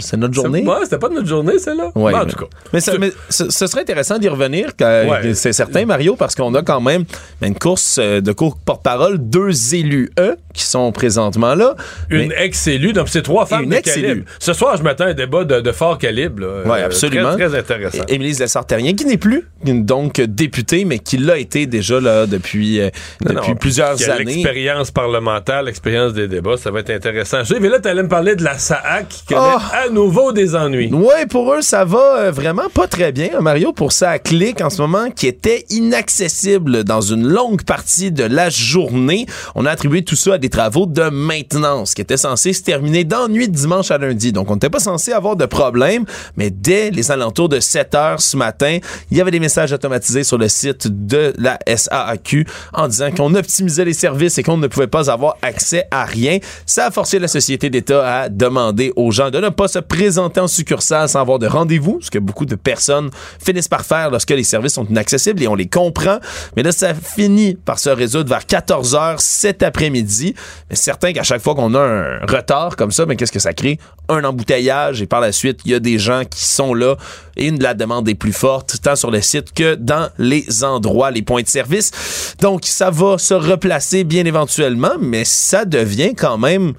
c'est 0.00 0.16
notre, 0.16 0.34
journée. 0.34 0.62
C'est- 0.64 0.68
ouais, 0.70 0.76
c'était 0.84 0.98
pas 0.98 1.08
notre 1.08 1.26
journée, 1.26 1.58
celle-là. 1.58 1.90
Ouais, 1.94 2.14
en 2.14 2.24
mais- 2.24 2.30
tout 2.32 2.36
cas. 2.38 2.46
Mais, 2.72 2.80
ça- 2.80 2.92
mais 2.98 3.12
ce, 3.28 3.50
ce 3.50 3.66
serait 3.66 3.82
intéressant 3.82 4.18
d'y 4.18 4.28
revenir, 4.28 4.68
Ouais. 4.80 5.34
c'est 5.34 5.52
certain, 5.52 5.84
Mario, 5.86 6.16
parce 6.16 6.34
qu'on 6.34 6.54
a 6.54 6.62
quand 6.62 6.80
même 6.80 7.04
une 7.42 7.54
course 7.54 7.98
euh, 8.00 8.20
de 8.20 8.32
cours 8.32 8.56
porte-parole, 8.56 9.18
deux 9.18 9.74
élus 9.74 10.10
E 10.18 10.36
qui 10.52 10.64
sont 10.64 10.92
présentement 10.92 11.54
là. 11.54 11.74
Une 12.10 12.32
ex-élue, 12.36 12.92
donc 12.92 13.08
c'est 13.08 13.22
trois 13.22 13.46
femmes 13.46 13.64
une 13.64 13.70
de 13.70 13.76
ex-élue. 13.76 14.06
calibre. 14.08 14.26
Ce 14.38 14.52
soir, 14.52 14.76
je 14.76 14.82
m'attends 14.82 15.04
à 15.04 15.08
un 15.08 15.14
débat 15.14 15.44
de, 15.44 15.60
de 15.60 15.72
fort 15.72 15.98
calibre. 15.98 16.62
Oui, 16.66 16.70
Euh, 16.78 16.86
absolument. 16.86 17.34
Très, 17.36 17.48
très 17.48 17.58
intéressant. 17.58 18.04
Émilie 18.08 18.32
Lessard-Terrien, 18.34 18.94
qui 18.94 19.04
n'est 19.06 19.16
plus 19.16 19.46
donc 19.64 20.20
députée, 20.20 20.84
mais 20.84 20.98
qui 20.98 21.16
l'a 21.18 21.38
été 21.38 21.66
déjà 21.66 22.00
là, 22.00 22.26
depuis, 22.26 22.80
euh, 22.80 22.90
Non, 23.24 23.34
depuis 23.34 23.50
non, 23.52 23.56
plusieurs 23.56 23.94
qui 23.96 24.04
a 24.04 24.14
années. 24.14 24.24
L'expérience 24.24 24.90
parlementaire, 24.90 25.62
l'expérience 25.62 26.12
des 26.12 26.28
débats, 26.28 26.56
ça 26.56 26.70
va 26.70 26.80
être 26.80 26.90
intéressant. 26.90 27.38
Je 27.44 27.54
sais, 27.54 27.60
mais 27.60 27.68
là, 27.68 27.78
tu 27.80 27.88
allais 27.88 28.02
me 28.02 28.08
parler 28.08 28.34
de 28.36 28.42
la 28.44 28.58
SAAC 28.58 29.08
qui 29.08 29.24
connaît 29.26 29.51
À 29.54 29.90
nouveau 29.90 30.32
des 30.32 30.54
ennuis. 30.54 30.90
Ouais, 30.92 31.26
pour 31.26 31.52
eux, 31.52 31.60
ça 31.60 31.84
va 31.84 32.16
euh, 32.16 32.30
vraiment 32.30 32.70
pas 32.72 32.86
très 32.86 33.12
bien, 33.12 33.28
hein, 33.36 33.40
Mario, 33.42 33.74
pour 33.74 33.92
ça 33.92 34.18
clique 34.18 34.62
en 34.62 34.70
ce 34.70 34.80
moment, 34.80 35.10
qui 35.10 35.26
était 35.26 35.66
inaccessible 35.68 36.84
dans 36.84 37.02
une 37.02 37.28
longue 37.28 37.62
partie 37.62 38.10
de 38.10 38.24
la 38.24 38.48
journée. 38.48 39.26
On 39.54 39.66
a 39.66 39.70
attribué 39.70 40.04
tout 40.04 40.16
ça 40.16 40.34
à 40.34 40.38
des 40.38 40.48
travaux 40.48 40.86
de 40.86 41.02
maintenance 41.10 41.92
qui 41.92 42.00
étaient 42.00 42.16
censés 42.16 42.54
se 42.54 42.62
terminer 42.62 43.04
dans 43.04 43.28
nuit 43.28 43.46
de 43.46 43.54
dimanche 43.54 43.90
à 43.90 43.98
lundi. 43.98 44.32
Donc, 44.32 44.50
on 44.50 44.54
n'était 44.54 44.70
pas 44.70 44.80
censé 44.80 45.12
avoir 45.12 45.36
de 45.36 45.44
problème, 45.44 46.06
mais 46.38 46.48
dès 46.50 46.90
les 46.90 47.10
alentours 47.10 47.50
de 47.50 47.60
7 47.60 47.94
heures 47.94 48.20
ce 48.22 48.38
matin, 48.38 48.78
il 49.10 49.18
y 49.18 49.20
avait 49.20 49.30
des 49.30 49.40
messages 49.40 49.72
automatisés 49.72 50.24
sur 50.24 50.38
le 50.38 50.48
site 50.48 50.86
de 51.06 51.34
la 51.36 51.58
SAAQ 51.66 52.46
en 52.72 52.88
disant 52.88 53.10
qu'on 53.10 53.34
optimisait 53.34 53.84
les 53.84 53.92
services 53.92 54.38
et 54.38 54.42
qu'on 54.42 54.56
ne 54.56 54.66
pouvait 54.66 54.86
pas 54.86 55.10
avoir 55.10 55.36
accès 55.42 55.84
à 55.90 56.06
rien. 56.06 56.38
Ça 56.64 56.86
a 56.86 56.90
forcé 56.90 57.18
la 57.18 57.28
société 57.28 57.68
d'État 57.68 58.22
à 58.22 58.28
demander 58.30 58.94
aux 58.96 59.10
gens 59.10 59.30
de 59.30 59.41
ne 59.42 59.48
pas 59.50 59.68
se 59.68 59.78
présenter 59.78 60.40
en 60.40 60.48
succursale 60.48 61.08
sans 61.08 61.20
avoir 61.20 61.38
de 61.38 61.46
rendez-vous, 61.46 61.98
ce 62.00 62.10
que 62.10 62.18
beaucoup 62.18 62.46
de 62.46 62.54
personnes 62.54 63.10
finissent 63.44 63.68
par 63.68 63.84
faire 63.84 64.10
lorsque 64.10 64.30
les 64.30 64.44
services 64.44 64.74
sont 64.74 64.86
inaccessibles 64.86 65.42
et 65.42 65.48
on 65.48 65.54
les 65.54 65.68
comprend. 65.68 66.18
Mais 66.56 66.62
là, 66.62 66.72
ça 66.72 66.94
finit 66.94 67.54
par 67.54 67.78
se 67.78 67.90
résoudre 67.90 68.28
vers 68.28 68.46
14 68.46 68.94
heures 68.94 69.20
cet 69.20 69.62
après-midi. 69.62 70.34
Mais 70.70 70.76
certain 70.76 71.12
qu'à 71.12 71.22
chaque 71.22 71.42
fois 71.42 71.54
qu'on 71.54 71.74
a 71.74 71.80
un 71.80 72.18
retard 72.26 72.76
comme 72.76 72.90
ça, 72.90 73.06
mais 73.06 73.16
qu'est-ce 73.16 73.32
que 73.32 73.38
ça 73.38 73.52
crée? 73.52 73.78
Un 74.08 74.24
embouteillage 74.24 75.02
et 75.02 75.06
par 75.06 75.20
la 75.20 75.32
suite, 75.32 75.60
il 75.64 75.72
y 75.72 75.74
a 75.74 75.80
des 75.80 75.98
gens 75.98 76.22
qui 76.28 76.44
sont 76.44 76.74
là 76.74 76.96
et 77.36 77.48
une, 77.48 77.62
la 77.62 77.74
demande 77.74 78.08
est 78.08 78.14
plus 78.14 78.32
forte, 78.32 78.76
tant 78.82 78.96
sur 78.96 79.10
le 79.10 79.20
site 79.20 79.52
que 79.52 79.74
dans 79.74 80.08
les 80.18 80.64
endroits, 80.64 81.10
les 81.10 81.22
points 81.22 81.42
de 81.42 81.48
service. 81.48 82.34
Donc, 82.40 82.64
ça 82.64 82.90
va 82.90 83.18
se 83.18 83.34
replacer 83.34 84.04
bien 84.04 84.24
éventuellement, 84.24 84.92
mais 85.00 85.24
ça 85.24 85.64
devient 85.64 86.14
quand 86.14 86.38
même 86.38 86.74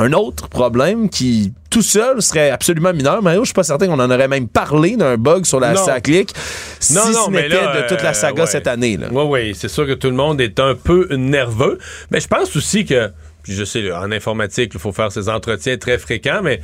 un 0.00 0.12
autre 0.12 0.48
problème 0.48 1.10
qui, 1.10 1.52
tout 1.68 1.82
seul, 1.82 2.22
serait 2.22 2.50
absolument 2.50 2.92
mineur. 2.92 3.22
Mario, 3.22 3.42
je 3.42 3.48
suis 3.48 3.54
pas 3.54 3.62
certain 3.62 3.86
qu'on 3.86 4.00
en 4.00 4.10
aurait 4.10 4.28
même 4.28 4.48
parlé 4.48 4.96
d'un 4.96 5.16
bug 5.16 5.44
sur 5.44 5.60
la. 5.60 5.76
SACLIC 5.76 6.32
si 6.80 6.94
Non, 6.94 7.06
non, 7.12 7.26
ce 7.26 7.30
n'était 7.30 7.48
de 7.48 7.88
toute 7.88 8.02
la 8.02 8.10
euh, 8.10 8.14
saga 8.14 8.42
ouais. 8.42 8.48
cette 8.48 8.66
année. 8.66 8.96
Là. 8.96 9.08
Oui, 9.12 9.24
oui, 9.28 9.54
c'est 9.54 9.68
sûr 9.68 9.86
que 9.86 9.92
tout 9.92 10.08
le 10.08 10.16
monde 10.16 10.40
est 10.40 10.58
un 10.58 10.74
peu 10.74 11.06
nerveux. 11.14 11.78
Mais 12.10 12.20
je 12.20 12.28
pense 12.28 12.54
aussi 12.56 12.84
que, 12.84 13.10
puis 13.42 13.54
je 13.54 13.64
sais, 13.64 13.92
en 13.92 14.10
informatique, 14.10 14.72
il 14.74 14.80
faut 14.80 14.92
faire 14.92 15.12
ces 15.12 15.28
entretiens 15.28 15.76
très 15.76 15.98
fréquents, 15.98 16.40
mais 16.42 16.60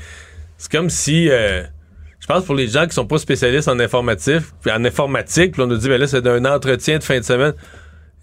c'est 0.59 0.71
comme 0.71 0.91
si, 0.91 1.29
euh, 1.31 1.63
je 2.21 2.27
pense 2.27 2.45
pour 2.45 2.55
les 2.55 2.69
gens 2.69 2.87
qui 2.87 2.95
sont 2.95 3.07
pas 3.07 3.19
spécialistes 3.19 3.69
en 3.69 3.79
informatique, 3.79 4.43
en 4.71 4.85
informatique, 4.85 5.53
puis 5.53 5.63
on 5.63 5.67
nous 5.67 5.77
dit, 5.77 5.89
mais 5.89 5.99
là, 5.99 6.07
c'est 6.07 6.23
d'un 6.23 6.45
entretien 6.45 6.99
de 6.99 7.05
fin 7.05 7.19
de 7.19 7.25
semaine. 7.25 7.55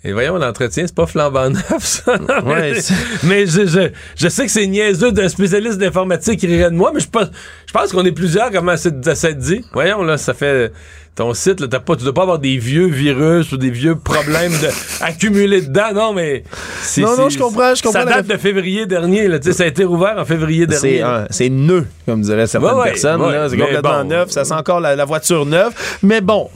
Et 0.05 0.11
voyons, 0.11 0.37
l'entretien, 0.37 0.83
c'est 0.85 0.95
pas 0.95 1.05
flambant 1.05 1.49
neuf, 1.49 1.79
ça. 1.79 2.17
Ouais, 2.43 2.73
mais 3.23 3.45
je, 3.45 3.65
je, 3.65 3.89
je 4.17 4.27
sais 4.27 4.45
que 4.45 4.51
c'est 4.51 4.67
niaiseux 4.67 5.13
d'un 5.13 5.29
spécialiste 5.29 5.77
d'informatique 5.77 6.41
qui 6.41 6.47
rirait 6.47 6.71
de 6.71 6.75
moi, 6.75 6.91
mais 6.93 6.99
je 6.99 7.07
pense, 7.07 7.27
je 7.65 7.71
pense 7.71 7.93
qu'on 7.93 8.03
est 8.03 8.11
plusieurs 8.11 8.51
comme 8.51 8.67
à 8.67 8.75
s'être 8.75 8.99
dit. 9.37 9.63
Voyons, 9.71 10.03
là, 10.03 10.17
ça 10.17 10.33
fait. 10.33 10.73
Ton 11.15 11.31
site, 11.35 11.59
là, 11.59 11.67
t'as 11.69 11.79
pas, 11.79 11.95
tu 11.95 12.03
dois 12.03 12.13
pas 12.13 12.23
avoir 12.23 12.39
des 12.39 12.57
vieux 12.57 12.87
virus 12.87 13.51
ou 13.51 13.57
des 13.57 13.69
vieux 13.69 13.95
problèmes 13.95 14.51
de, 14.51 14.67
accumulés 15.01 15.61
dedans. 15.61 15.93
Non, 15.93 16.13
mais. 16.13 16.43
c'est- 16.81 17.01
Non, 17.01 17.15
non, 17.15 17.29
je 17.29 17.37
comprends, 17.37 17.75
je 17.75 17.83
comprends 17.83 17.99
Ça 17.99 18.05
date 18.05 18.25
de 18.25 18.35
février 18.37 18.87
dernier, 18.87 19.27
là. 19.27 19.37
Ça 19.39 19.61
a 19.63 19.67
été 19.67 19.83
rouvert 19.83 20.15
en 20.17 20.25
février 20.25 20.65
dernier. 20.65 20.97
C'est 20.97 21.01
un- 21.03 21.27
c'est 21.29 21.49
neuf, 21.49 21.85
comme 22.07 22.21
diraient 22.21 22.47
certaines 22.47 22.71
Ouais, 22.71 22.77
ouais, 22.81 22.89
personnes. 22.91 23.21
ouais, 23.21 23.31
là. 23.33 23.47
c'est 23.47 23.57
complètement 23.57 23.99
bon. 24.01 24.09
neuf. 24.09 24.31
Ça 24.31 24.43
sent 24.43 24.55
encore 24.55 24.79
la, 24.79 24.95
la 24.95 25.05
voiture 25.05 25.45
neuve. 25.45 25.71
Mais 26.01 26.19
bon, 26.19 26.49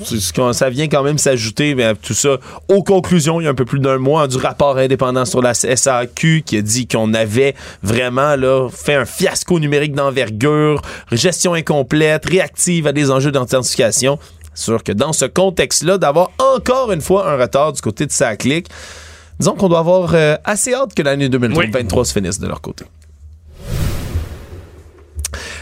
ça 0.54 0.70
vient 0.72 0.88
quand 0.88 1.04
même 1.04 1.20
s'ajouter 1.20 1.76
à 1.84 1.94
tout 1.94 2.16
ça. 2.16 2.38
Aux 2.68 2.82
conclusions, 2.82 3.40
il 3.40 3.44
y 3.44 3.48
a 3.48 3.52
un 3.52 3.56
peu 3.56 3.66
plus 3.66 3.80
d'un 3.80 4.00
mois, 4.00 4.28
du 4.28 4.38
rapport 4.38 4.78
indépendant 4.80 5.26
sur 5.26 5.44
la 5.44 5.54
SAQ 5.54 6.42
qui 6.44 6.58
a 6.58 6.62
dit 6.64 6.88
qu'on 6.88 7.14
avait 7.14 7.54
vraiment 7.84 8.36
là, 8.36 8.70
fait 8.70 8.96
un 8.96 9.06
fiasco 9.06 9.60
numérique 9.60 9.94
d'envergure, 9.94 10.82
gestion 11.12 11.54
incomplète, 11.54 12.26
réactive 12.26 12.88
à 12.88 12.92
des 12.92 13.12
enjeux 13.12 13.32
d'authentification. 13.32 14.18
Sûr 14.58 14.84
que 14.84 14.92
dans 14.92 15.14
ce 15.14 15.26
contexte-là, 15.26 16.00
d'avoir 16.00 16.32
encore 16.40 16.92
une 16.92 17.02
fois 17.02 17.32
un 17.32 17.38
retard 17.38 17.74
du 17.74 17.82
côté 17.82 18.08
de 18.08 18.12
SACLIC, 18.12 18.68
disons 19.40 19.54
qu'on 19.54 19.70
doit 19.70 19.80
avoir 19.80 20.16
euh, 20.16 20.36
assez 20.44 20.74
hâte 20.74 20.96
que 20.96 21.04
l'année 21.04 21.30
2023 21.30 22.06
se 22.06 22.12
finisse 22.12 22.40
de 22.40 22.48
leur 22.48 22.60
côté. 22.60 22.86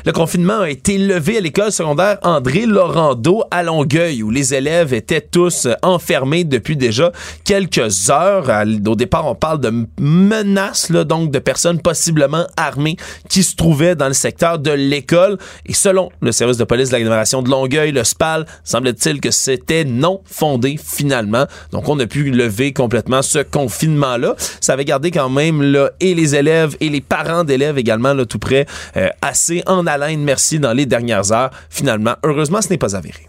Le 0.06 0.12
confinement 0.12 0.60
a 0.60 0.70
été 0.70 0.99
levé 0.99 1.38
à 1.38 1.41
l'école 1.41 1.72
secondaire 1.72 2.20
André 2.22 2.68
Laurando 2.68 3.43
à 3.49 3.64
Longueuil, 3.64 4.22
où 4.22 4.30
les 4.30 4.53
élèves 4.53 4.93
étaient 4.93 5.20
tous 5.20 5.68
enfermés 5.82 6.43
depuis 6.43 6.78
déjà 6.78 7.12
quelques 7.43 8.12
heures. 8.12 8.51
Au 8.86 8.95
départ, 8.95 9.26
on 9.26 9.34
parle 9.34 9.62
de 9.62 9.88
menaces, 9.99 10.91
là, 10.91 11.06
donc 11.06 11.32
de 11.32 11.39
personnes 11.39 11.82
possiblement 11.82 12.45
armées 12.56 12.97
qui 13.30 13.41
se 13.41 13.56
trouvaient 13.56 13.95
dans 13.95 14.08
le 14.08 14.14
secteur 14.14 14.60
de 14.60 14.70
l'école. 14.70 15.39
Et 15.66 15.74
selon 15.74 16.12
le 16.22 16.32
service 16.32 16.58
de 16.58 16.66
police 16.66 16.89
de 16.89 16.93
l'agglomération 16.93 17.41
de 17.41 17.49
Longueuil, 17.49 17.91
le 17.91 18.03
SPAL, 18.03 18.45
semble-t-il 18.64 19.20
que 19.20 19.32
c'était 19.32 19.86
non 19.86 20.22
fondé 20.26 20.78
finalement. 20.78 21.47
Donc, 21.72 21.89
on 21.89 21.99
a 21.99 22.06
pu 22.06 22.30
lever 22.30 22.74
complètement 22.74 23.24
ce 23.24 23.39
confinement-là. 23.39 24.36
Ça 24.62 24.74
avait 24.74 24.86
gardé 24.86 25.10
quand 25.10 25.30
même 25.30 25.64
là, 25.64 25.89
et 25.99 26.14
les 26.14 26.36
élèves 26.36 26.78
et 26.80 26.89
les 26.89 27.01
parents 27.01 27.43
d'élèves 27.43 27.80
également 27.80 28.14
là, 28.14 28.28
tout 28.28 28.38
près 28.38 28.68
euh, 28.97 29.10
assez 29.24 29.64
en 29.66 29.88
haleine, 29.96 30.24
merci, 30.24 30.60
dans 30.60 30.74
les 30.74 30.86
dernières 30.86 31.32
heures. 31.32 31.52
Finalement, 31.70 32.16
heureusement, 32.24 32.62
ce 32.62 32.70
n'est 32.70 32.78
pas 32.78 32.96
avéré. 32.96 33.28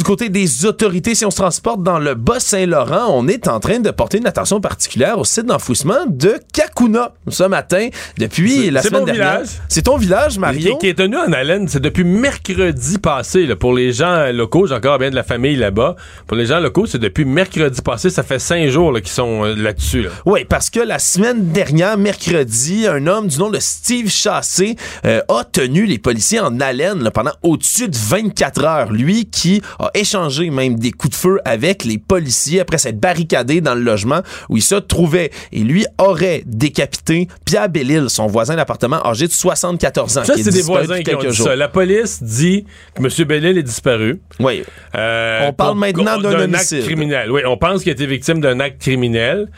Du 0.00 0.04
côté 0.04 0.30
des 0.30 0.64
autorités, 0.64 1.14
si 1.14 1.26
on 1.26 1.30
se 1.30 1.36
transporte 1.36 1.82
dans 1.82 1.98
le 1.98 2.14
Bas-Saint-Laurent, 2.14 3.08
on 3.10 3.28
est 3.28 3.48
en 3.48 3.60
train 3.60 3.80
de 3.80 3.90
porter 3.90 4.16
une 4.16 4.26
attention 4.26 4.58
particulière 4.58 5.18
au 5.18 5.24
site 5.24 5.44
d'enfouissement 5.44 6.06
de 6.08 6.40
Kakuna 6.54 7.12
ce 7.28 7.44
matin 7.44 7.90
depuis 8.16 8.70
la 8.70 8.80
semaine 8.80 9.04
dernière. 9.04 9.42
C'est 9.68 9.82
ton 9.82 9.98
village, 9.98 10.38
Mario? 10.38 10.78
Qui, 10.78 10.78
qui 10.78 10.88
est 10.88 10.94
tenu 10.94 11.18
en 11.18 11.30
haleine, 11.34 11.68
c'est 11.68 11.80
depuis 11.80 12.04
mercredi 12.04 12.96
passé. 12.96 13.44
là, 13.44 13.56
pour 13.56 13.74
les 13.74 13.92
gens 13.92 14.32
locaux, 14.32 14.66
j'ai 14.66 14.74
encore 14.74 14.98
bien 14.98 15.10
de 15.10 15.14
la 15.14 15.22
famille 15.22 15.56
là-bas. 15.56 15.96
Pour 16.26 16.38
les 16.38 16.46
gens 16.46 16.60
locaux, 16.60 16.86
c'est 16.86 16.96
depuis 16.98 17.26
mercredi 17.26 17.82
passé. 17.82 18.08
Ça 18.08 18.22
fait 18.22 18.38
cinq 18.38 18.70
jours 18.70 18.92
là, 18.92 19.02
qu'ils 19.02 19.10
sont 19.10 19.44
euh, 19.44 19.54
là-dessus. 19.54 20.04
là. 20.04 20.10
Oui, 20.24 20.46
parce 20.48 20.70
que 20.70 20.80
la 20.80 20.98
semaine 20.98 21.52
dernière, 21.52 21.98
mercredi, 21.98 22.86
un 22.86 23.06
homme 23.06 23.26
du 23.26 23.38
nom 23.38 23.50
de 23.50 23.58
Steve 23.60 24.08
Chassé 24.08 24.76
euh, 25.04 25.20
a 25.28 25.44
tenu 25.44 25.84
les 25.84 25.98
policiers 25.98 26.40
en 26.40 26.58
haleine 26.58 27.02
là, 27.02 27.10
pendant 27.10 27.32
au-dessus 27.42 27.90
de 27.90 27.96
24 27.98 28.64
heures. 28.64 28.92
Lui 28.92 29.26
qui 29.26 29.60
a 29.78 29.89
échangé 29.94 30.50
même 30.50 30.78
des 30.78 30.92
coups 30.92 31.16
de 31.16 31.20
feu 31.20 31.40
avec 31.44 31.84
les 31.84 31.98
policiers 31.98 32.60
après 32.60 32.78
s'être 32.78 32.98
barricadé 32.98 33.60
dans 33.60 33.74
le 33.74 33.82
logement 33.82 34.20
où 34.48 34.56
il 34.56 34.62
se 34.62 34.74
trouvait. 34.74 35.30
Et 35.52 35.60
lui 35.60 35.86
aurait 35.98 36.42
décapité 36.46 37.28
Pierre 37.44 37.68
Bellil, 37.68 38.08
son 38.08 38.26
voisin 38.26 38.56
d'appartement 38.56 39.04
âgé 39.06 39.26
de 39.26 39.32
74 39.32 40.18
ans. 40.18 40.24
Ça, 40.24 40.34
c'est 40.36 40.50
des 40.50 40.62
voisins 40.62 41.02
qui 41.02 41.14
ont 41.14 41.18
dit 41.18 41.34
ça. 41.34 41.56
La 41.56 41.68
police 41.68 42.22
dit 42.22 42.64
que 42.94 43.02
M. 43.02 43.26
Bellil 43.26 43.58
est 43.58 43.62
disparu. 43.62 44.20
Oui. 44.38 44.62
Euh, 44.94 45.48
On 45.48 45.52
parle 45.52 45.78
maintenant 45.78 46.18
d'un 46.18 46.54
acte 46.54 46.82
criminel. 46.82 47.30
Oui, 47.30 47.42
on 47.46 47.56
pense 47.56 47.82
qu'il 47.82 47.90
a 47.90 47.92
été 47.92 48.06
victime 48.06 48.40
d'un 48.40 48.60
acte 48.60 48.80
criminel. 48.80 49.48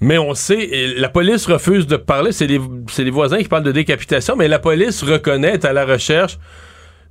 Mais 0.00 0.16
on 0.16 0.34
sait, 0.34 0.94
la 0.96 1.08
police 1.08 1.46
refuse 1.46 1.86
de 1.86 1.96
parler. 1.96 2.30
C'est 2.32 2.46
les, 2.46 3.10
voisins 3.10 3.38
qui 3.38 3.48
parlent 3.48 3.64
de 3.64 3.72
décapitation, 3.72 4.36
mais 4.36 4.46
la 4.46 4.60
police 4.60 5.02
reconnaît, 5.02 5.54
est 5.54 5.64
à 5.64 5.72
la 5.72 5.84
recherche 5.84 6.38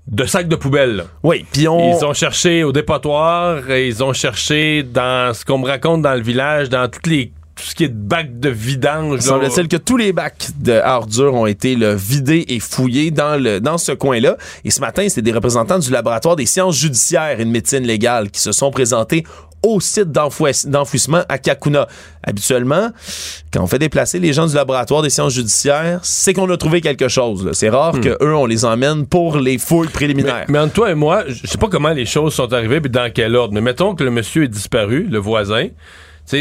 de 0.07 0.25
sacs 0.25 0.47
de 0.47 0.55
poubelle. 0.55 1.05
Oui, 1.23 1.45
puis 1.51 1.67
on... 1.67 1.97
Ils 1.97 2.05
ont 2.05 2.13
cherché 2.13 2.63
au 2.63 2.71
dépotoir, 2.71 3.69
et 3.69 3.87
ils 3.87 4.03
ont 4.03 4.13
cherché 4.13 4.83
dans 4.83 5.33
ce 5.33 5.43
qu'on 5.43 5.57
me 5.57 5.67
raconte 5.67 6.01
dans 6.01 6.15
le 6.15 6.21
village, 6.21 6.69
dans 6.69 6.87
toutes 6.87 7.07
les 7.07 7.31
tout 7.57 7.63
ce 7.63 7.75
qui 7.75 7.85
est 7.85 7.89
de 7.89 7.93
bacs 7.93 8.39
de 8.39 8.49
vidange. 8.49 9.19
Semble-t-il 9.19 9.67
que 9.67 9.77
tous 9.77 9.97
les 9.97 10.13
bacs 10.13 10.49
de 10.59 10.73
ordures 10.73 11.33
ont 11.33 11.47
été 11.47 11.75
là, 11.75 11.95
vidés 11.95 12.45
et 12.49 12.59
fouillés 12.59 13.09
dans, 13.09 13.41
le, 13.41 13.59
dans 13.59 13.79
ce 13.79 13.91
coin-là. 13.91 14.37
Et 14.63 14.69
ce 14.69 14.79
matin, 14.79 15.07
c'est 15.09 15.23
des 15.23 15.31
représentants 15.31 15.79
du 15.79 15.89
laboratoire 15.89 16.35
des 16.35 16.45
sciences 16.45 16.77
judiciaires 16.77 17.39
et 17.39 17.45
de 17.45 17.49
médecine 17.49 17.83
légale 17.83 18.29
qui 18.29 18.41
se 18.41 18.51
sont 18.51 18.69
présentés 18.69 19.23
au 19.63 19.79
site 19.79 20.11
d'enfouissement 20.11 21.21
à 21.27 21.37
Kakuna. 21.37 21.87
Habituellement, 22.23 22.89
quand 23.53 23.63
on 23.63 23.67
fait 23.67 23.79
déplacer 23.79 24.19
les 24.19 24.33
gens 24.33 24.47
du 24.47 24.55
laboratoire 24.55 25.01
des 25.01 25.09
sciences 25.09 25.33
judiciaires, 25.33 25.99
c'est 26.03 26.33
qu'on 26.33 26.49
a 26.49 26.57
trouvé 26.57 26.81
quelque 26.81 27.07
chose. 27.07 27.49
C'est 27.53 27.69
rare 27.69 27.95
Hmm. 27.95 28.01
que 28.01 28.17
eux 28.23 28.35
on 28.35 28.45
les 28.45 28.65
emmène 28.65 29.05
pour 29.05 29.37
les 29.37 29.57
fouilles 29.57 29.87
préliminaires. 29.87 30.45
Mais, 30.47 30.53
mais 30.53 30.59
entre 30.59 30.73
toi 30.73 30.91
et 30.91 30.95
moi, 30.95 31.23
je 31.27 31.47
sais 31.47 31.57
pas 31.57 31.67
comment 31.69 31.89
les 31.93 32.05
choses 32.05 32.33
sont 32.33 32.51
arrivées 32.53 32.81
puis 32.81 32.91
dans 32.91 33.11
quel 33.13 33.35
ordre. 33.35 33.53
Mais 33.53 33.61
mettons 33.61 33.95
que 33.95 34.03
le 34.03 34.11
monsieur 34.11 34.43
est 34.43 34.47
disparu, 34.49 35.07
le 35.09 35.17
voisin. 35.19 35.67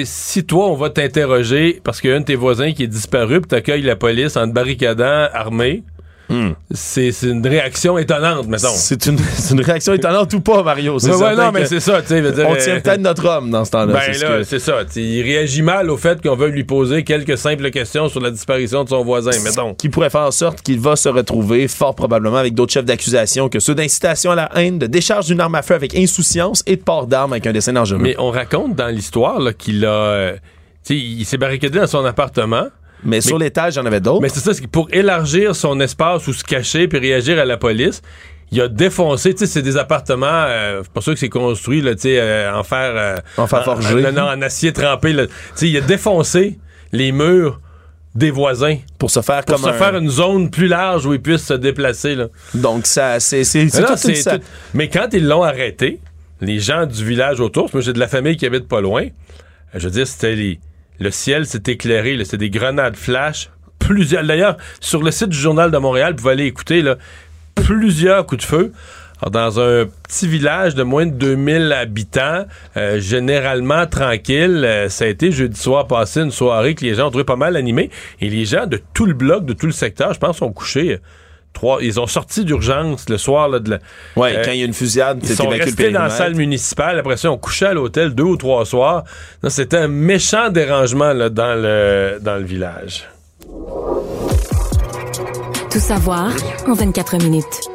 Si 0.05 0.45
toi, 0.45 0.67
on 0.69 0.75
va 0.75 0.91
t'interroger 0.91 1.81
parce 1.85 2.01
qu'il 2.01 2.11
y 2.11 2.13
a 2.13 2.17
un 2.17 2.21
de 2.21 2.25
tes 2.25 2.35
voisins 2.35 2.73
qui 2.73 2.83
est 2.83 2.89
disparu 2.89 3.41
puis 3.41 3.49
t'accueilles 3.49 3.83
la 3.83 3.95
police 3.95 4.37
en 4.37 4.49
te 4.49 4.53
barricadant 4.53 5.29
armé, 5.33 5.85
c'est 6.71 7.13
c'est 7.13 7.29
une 7.29 7.47
réaction 7.47 7.99
étonnante, 7.99 8.47
mettons. 8.47 8.69
C'est 8.77 9.07
une, 9.07 9.61
réaction 9.61 9.95
étonnante 9.95 10.33
ou 10.35 10.41
pas, 10.41 10.63
Mario? 10.63 10.99
C'est 10.99 11.13
Ouais, 11.15 11.35
non, 11.35 11.51
mais 11.53 11.67
c'est 11.67 11.81
ça, 11.81 12.01
dire, 12.03 12.25
On 12.49 12.55
euh, 12.55 12.57
tient 12.57 12.81
peut-être 12.81 13.01
notre 13.01 13.27
homme 13.27 13.51
dans 13.51 13.65
ce 13.65 13.71
temps-là. 13.71 13.93
Ben 13.93 14.13
c'est 14.13 14.59
là, 14.59 14.85
ça. 14.85 15.01
il 15.01 15.23
réagit 15.23 15.63
mal 15.63 15.91
au 15.91 15.97
fait 15.97 16.21
qu'on 16.23 16.37
veuille 16.37 16.53
lui 16.53 16.65
poser 16.65 17.05
quelques 17.05 17.39
simples 17.39 17.71
questions 17.71 18.09
sur 18.09 18.21
la 18.21 18.31
disparition 18.31 18.85
de 18.85 18.89
son 18.89 19.05
voisin, 19.05 19.33
mettons. 19.43 19.75
qui 19.75 19.89
pourrait 19.89 20.11
faire 20.11 20.23
en 20.23 20.31
sorte 20.31 20.63
qu'il 20.63 20.81
va 20.81 20.97
se 20.97 21.09
retrouver 21.09 21.69
fort 21.69 21.95
probablement 21.95 22.39
avec 22.39 22.55
d'autres 22.55 22.73
chefs 22.73 22.85
d'accusation 22.85 23.49
que 23.49 23.61
ceux 23.61 23.75
d'incitation 23.75 24.33
à 24.33 24.35
la 24.35 24.51
haine, 24.57 24.79
de 24.79 24.87
décharge 24.87 25.27
d'une 25.27 25.41
arme 25.41 25.55
à 25.55 25.63
feu 25.63 25.75
avec 25.75 25.97
insouciance 25.97 26.63
et 26.67 26.77
de 26.77 26.83
port 26.83 27.07
d'armes 27.07 27.33
avec 27.33 27.47
un 27.47 27.53
dessin 27.53 27.73
dangereux. 27.73 28.01
Mais 28.01 28.17
on 28.19 28.31
raconte 28.31 28.75
dans 28.75 28.89
l'histoire 28.89 29.41
qu'il 29.57 29.85
a. 29.85 29.89
euh, 29.89 30.37
il 30.89 31.25
s'est 31.25 31.39
barricadé 31.39 31.79
dans 31.79 31.87
son 31.87 32.05
appartement. 32.05 32.67
Mais 33.05 33.21
sur 33.21 33.39
l'étage, 33.39 33.75
il 33.75 33.79
y 33.79 33.81
en 33.81 33.87
avait 33.87 34.01
d'autres. 34.01 34.23
Mais 34.23 34.29
c'est 34.29 34.41
ça, 34.41 34.55
c'est 34.55 34.63
que 34.63 34.67
pour 34.69 34.89
élargir 34.93 35.55
son 35.55 35.79
espace 35.81 36.27
ou 36.27 36.33
se 36.33 36.43
cacher 36.45 36.89
puis 36.89 36.99
réagir 36.99 37.39
à 37.39 37.45
la 37.45 37.57
police, 37.57 38.03
il 38.53 38.61
a 38.61 38.69
défoncé, 38.69 39.33
tu 39.35 39.41
sais, 39.41 39.47
c'est 39.47 39.63
des 39.63 39.77
appartements, 39.77 40.27
euh, 40.31 40.83
pas 40.95 41.01
sûr 41.01 41.13
que 41.15 41.19
c'est 41.19 41.29
construit, 41.29 41.81
là, 41.83 41.95
tu 41.95 42.03
sais, 42.03 42.19
euh, 42.21 42.55
en 42.55 42.63
fer... 42.63 42.93
euh, 42.97 43.17
En 43.37 43.47
fer 43.47 43.65
forgé. 43.65 44.03
non, 44.03 44.13
non, 44.13 44.23
en 44.29 44.41
acier 44.43 44.73
trempé. 44.73 45.13
Tu 45.15 45.27
sais, 45.55 45.69
il 45.69 45.77
a 45.77 45.81
défoncé 45.81 46.59
les 46.93 47.11
murs 47.13 47.61
des 48.15 48.31
voisins. 48.31 48.77
Pour 48.99 49.11
se 49.11 49.21
faire 49.21 49.45
Pour 49.45 49.57
comme 49.57 49.65
se 49.65 49.71
un- 49.71 49.79
faire 49.79 49.97
une 49.97 50.09
zone 50.09 50.49
plus 50.51 50.69
large 50.69 51.05
où 51.07 51.13
ils 51.13 51.21
puissent 51.21 51.45
se 51.45 51.55
déplacer, 51.55 52.15
là. 52.15 52.29
Donc, 52.55 52.87
ça, 52.87 53.21
c'est, 53.21 53.45
tout- 54.39 54.45
Mais 54.75 54.89
quand 54.89 55.09
ils 55.13 55.27
l'ont 55.27 55.43
arrêté, 55.43 56.01
les 56.41 56.59
gens 56.61 56.87
du 56.87 57.05
village 57.05 57.41
autour, 57.41 57.65
parce 57.65 57.73
que 57.73 57.77
moi 57.79 57.83
j'ai 57.83 57.93
de 57.93 57.99
la 57.99 58.09
famille 58.09 58.37
qui 58.37 58.47
habite 58.47 58.69
pas 58.69 58.81
loin, 58.81 59.03
euh, 59.05 59.09
je 59.75 59.85
veux 59.85 59.91
dire, 59.91 60.07
c'était 60.07 60.35
les... 60.35 60.61
le 60.99 61.11
ciel 61.11 61.47
s'est 61.47 61.63
éclairé, 61.67 62.17
c'était 62.25 62.39
des 62.39 62.51
grenades 62.51 62.97
flash, 62.97 63.51
plusieurs. 63.79 64.25
D'ailleurs, 64.25 64.57
sur 64.81 65.03
le 65.03 65.11
site 65.11 65.29
du 65.29 65.39
Journal 65.39 65.71
de 65.71 65.79
Montréal, 65.79 66.13
vous 66.13 66.23
pouvez 66.23 66.33
aller 66.33 66.47
écouter 66.47 66.83
plusieurs 67.55 68.27
coups 68.27 68.43
de 68.43 68.47
feu. 68.47 68.73
Dans 69.31 69.59
un 69.61 69.87
petit 70.07 70.29
village 70.29 70.75
de 70.75 70.83
moins 70.83 71.07
de 71.07 71.13
2000 71.13 71.73
habitants, 71.73 72.45
euh, 72.77 73.01
généralement 73.01 73.87
tranquille, 73.87 74.63
euh, 74.63 74.91
ça 74.91 75.07
a 75.07 75.09
été 75.09 75.33
jeudi 75.33 75.59
soir 75.59 75.87
passé 75.87 76.21
une 76.21 76.31
soirée 76.31 76.75
que 76.75 76.85
les 76.85 76.95
gens 76.95 77.07
ont 77.07 77.11
trouvé 77.11 77.25
pas 77.25 77.37
mal 77.37 77.57
animée. 77.57 77.89
Et 78.21 78.29
les 78.29 78.45
gens 78.45 78.67
de 78.67 78.79
tout 78.93 79.07
le 79.07 79.15
bloc, 79.15 79.47
de 79.47 79.55
tout 79.55 79.65
le 79.65 79.73
secteur, 79.73 80.13
je 80.13 80.19
pense, 80.19 80.37
sont 80.37 80.53
couchés. 80.53 80.93
euh, 80.93 80.99
Trois, 81.57 81.79
ils 81.81 81.99
ont 81.99 82.07
sorti 82.07 82.45
d'urgence 82.45 83.09
le 83.09 83.17
soir 83.17 83.49
là, 83.49 83.61
de 83.61 83.71
la, 83.71 83.79
Ouais, 84.15 84.37
euh, 84.37 84.43
quand 84.45 84.51
il 84.51 84.59
y 84.59 84.63
a 84.63 84.67
une 84.67 84.75
fusillade, 84.75 85.21
ils 85.23 85.29
c'est 85.29 85.37
sont 85.37 85.49
restés 85.49 85.91
dans 85.91 86.03
la 86.03 86.11
salle 86.11 86.35
municipale. 86.35 86.99
Après 86.99 87.17
ça, 87.17 87.31
on 87.31 87.39
couchait 87.39 87.65
à 87.65 87.73
l'hôtel 87.73 88.15
deux 88.15 88.25
ou 88.25 88.37
trois 88.37 88.67
soirs. 88.67 89.05
C'était 89.49 89.79
un 89.79 89.89
méchant 89.89 90.51
dérangement 90.51 91.15
là, 91.15 91.31
dans, 91.31 91.55
le, 91.55 92.19
dans 92.21 92.35
le 92.35 92.45
village. 92.45 93.09
Tout 95.71 95.79
savoir 95.79 96.31
en 96.69 96.75
24 96.75 97.17
minutes. 97.23 97.71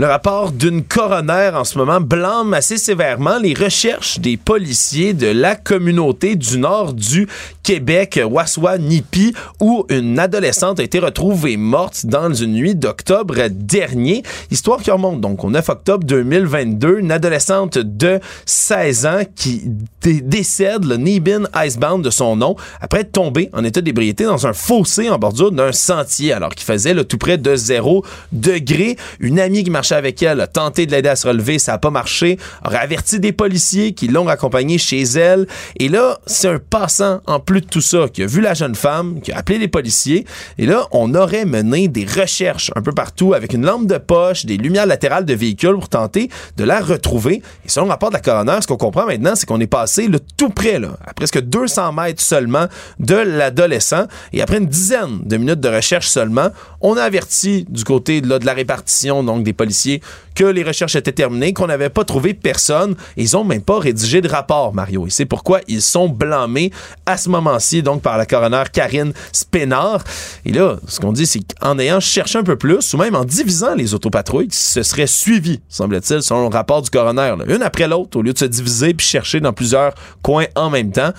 Le 0.00 0.06
rapport 0.06 0.52
d'une 0.52 0.84
coroner 0.84 1.50
en 1.54 1.64
ce 1.64 1.76
moment 1.76 2.00
blâme 2.00 2.54
assez 2.54 2.78
sévèrement 2.78 3.38
les 3.38 3.52
recherches 3.52 4.20
des 4.20 4.36
policiers 4.36 5.12
de 5.12 5.26
la 5.26 5.56
communauté 5.56 6.36
du 6.36 6.56
nord 6.58 6.92
du 6.94 7.26
Québec, 7.72 8.18
Waswa-Nipi, 8.24 9.34
où 9.60 9.84
une 9.90 10.18
adolescente 10.18 10.80
a 10.80 10.82
été 10.82 11.00
retrouvée 11.00 11.58
morte 11.58 12.06
dans 12.06 12.32
une 12.32 12.54
nuit 12.54 12.74
d'octobre 12.74 13.36
dernier. 13.50 14.22
Histoire 14.50 14.80
qui 14.80 14.90
remonte 14.90 15.20
donc 15.20 15.44
au 15.44 15.50
9 15.50 15.68
octobre 15.68 16.02
2022. 16.06 17.00
Une 17.00 17.12
adolescente 17.12 17.76
de 17.76 18.20
16 18.46 19.04
ans 19.04 19.20
qui 19.36 19.64
dé- 20.00 20.22
décède, 20.22 20.86
le 20.86 20.96
Nibin 20.96 21.42
Icebound 21.54 22.02
de 22.02 22.08
son 22.08 22.36
nom, 22.36 22.56
après 22.80 23.00
être 23.00 23.12
tombée 23.12 23.50
en 23.52 23.62
état 23.64 23.82
d'ébriété 23.82 24.24
dans 24.24 24.46
un 24.46 24.54
fossé 24.54 25.10
en 25.10 25.18
bordure 25.18 25.52
d'un 25.52 25.72
sentier, 25.72 26.32
alors 26.32 26.54
qu'il 26.54 26.64
faisait 26.64 26.94
là, 26.94 27.04
tout 27.04 27.18
près 27.18 27.36
de 27.36 27.54
0 27.54 28.02
degré. 28.32 28.96
Une 29.20 29.38
amie 29.38 29.62
qui 29.62 29.70
marchait 29.70 29.94
avec 29.94 30.22
elle 30.22 30.40
a 30.40 30.46
tenté 30.46 30.86
de 30.86 30.92
l'aider 30.92 31.10
à 31.10 31.16
se 31.16 31.28
relever, 31.28 31.58
ça 31.58 31.72
n'a 31.72 31.78
pas 31.78 31.90
marché, 31.90 32.38
aurait 32.64 32.78
averti 32.78 33.20
des 33.20 33.32
policiers 33.32 33.92
qui 33.92 34.08
l'ont 34.08 34.26
accompagnée 34.28 34.78
chez 34.78 35.02
elle. 35.02 35.46
Et 35.78 35.90
là, 35.90 36.18
c'est 36.24 36.48
un 36.48 36.58
passant, 36.58 37.20
en 37.26 37.40
plus 37.40 37.57
de 37.60 37.66
tout 37.66 37.80
ça, 37.80 38.06
qui 38.12 38.22
a 38.22 38.26
vu 38.26 38.40
la 38.40 38.54
jeune 38.54 38.74
femme, 38.74 39.20
qui 39.20 39.32
a 39.32 39.38
appelé 39.38 39.58
les 39.58 39.68
policiers. 39.68 40.26
Et 40.58 40.66
là, 40.66 40.86
on 40.92 41.14
aurait 41.14 41.44
mené 41.44 41.88
des 41.88 42.04
recherches 42.04 42.70
un 42.76 42.82
peu 42.82 42.92
partout 42.92 43.34
avec 43.34 43.52
une 43.52 43.64
lampe 43.64 43.86
de 43.86 43.98
poche, 43.98 44.46
des 44.46 44.56
lumières 44.56 44.86
latérales 44.86 45.24
de 45.24 45.34
véhicules 45.34 45.74
pour 45.74 45.88
tenter 45.88 46.30
de 46.56 46.64
la 46.64 46.80
retrouver. 46.80 47.42
Et 47.64 47.68
selon 47.68 47.86
le 47.86 47.92
rapport 47.92 48.10
de 48.10 48.14
la 48.14 48.20
coroner, 48.20 48.58
ce 48.60 48.66
qu'on 48.66 48.76
comprend 48.76 49.06
maintenant, 49.06 49.34
c'est 49.34 49.46
qu'on 49.46 49.60
est 49.60 49.66
passé 49.66 50.08
là, 50.08 50.18
tout 50.36 50.50
près, 50.50 50.76
à 50.76 51.14
presque 51.14 51.40
200 51.40 51.92
mètres 51.92 52.22
seulement 52.22 52.66
de 52.98 53.14
l'adolescent. 53.14 54.06
Et 54.32 54.42
après 54.42 54.58
une 54.58 54.66
dizaine 54.66 55.20
de 55.24 55.36
minutes 55.36 55.60
de 55.60 55.68
recherche 55.68 56.08
seulement, 56.08 56.48
on 56.80 56.96
a 56.96 57.02
averti 57.02 57.66
du 57.68 57.84
côté 57.84 58.20
là, 58.20 58.38
de 58.38 58.46
la 58.46 58.54
répartition, 58.54 59.22
donc 59.22 59.42
des 59.42 59.52
policiers, 59.52 60.00
que 60.38 60.44
les 60.44 60.62
recherches 60.62 60.94
étaient 60.94 61.10
terminées, 61.10 61.52
qu'on 61.52 61.66
n'avait 61.66 61.88
pas 61.88 62.04
trouvé 62.04 62.32
personne. 62.32 62.94
Ils 63.16 63.36
ont 63.36 63.42
même 63.42 63.60
pas 63.60 63.80
rédigé 63.80 64.20
de 64.20 64.28
rapport, 64.28 64.72
Mario. 64.72 65.08
Et 65.08 65.10
c'est 65.10 65.24
pourquoi 65.24 65.62
ils 65.66 65.82
sont 65.82 66.08
blâmés 66.08 66.70
à 67.06 67.16
ce 67.16 67.28
moment-ci, 67.28 67.82
donc 67.82 68.02
par 68.02 68.16
la 68.16 68.24
coroner 68.24 68.62
Karine 68.72 69.12
Spénard. 69.32 70.04
Et 70.44 70.52
là, 70.52 70.76
ce 70.86 71.00
qu'on 71.00 71.10
dit, 71.10 71.26
c'est 71.26 71.40
qu'en 71.40 71.76
ayant 71.80 71.98
cherché 71.98 72.38
un 72.38 72.44
peu 72.44 72.54
plus, 72.54 72.94
ou 72.94 72.98
même 72.98 73.16
en 73.16 73.24
divisant 73.24 73.74
les 73.74 73.94
autopatrouilles, 73.94 74.46
qui 74.46 74.58
se 74.58 74.84
seraient 74.84 75.08
suivies, 75.08 75.60
semble-t-il, 75.68 76.22
selon 76.22 76.48
le 76.48 76.54
rapport 76.54 76.82
du 76.82 76.90
coroner, 76.90 77.34
là, 77.36 77.44
une 77.48 77.62
après 77.64 77.88
l'autre, 77.88 78.16
au 78.16 78.22
lieu 78.22 78.32
de 78.32 78.38
se 78.38 78.44
diviser 78.44 78.94
puis 78.94 79.08
chercher 79.08 79.40
dans 79.40 79.52
plusieurs 79.52 79.92
coins 80.22 80.46
en 80.54 80.70
même 80.70 80.92
temps. 80.92 81.10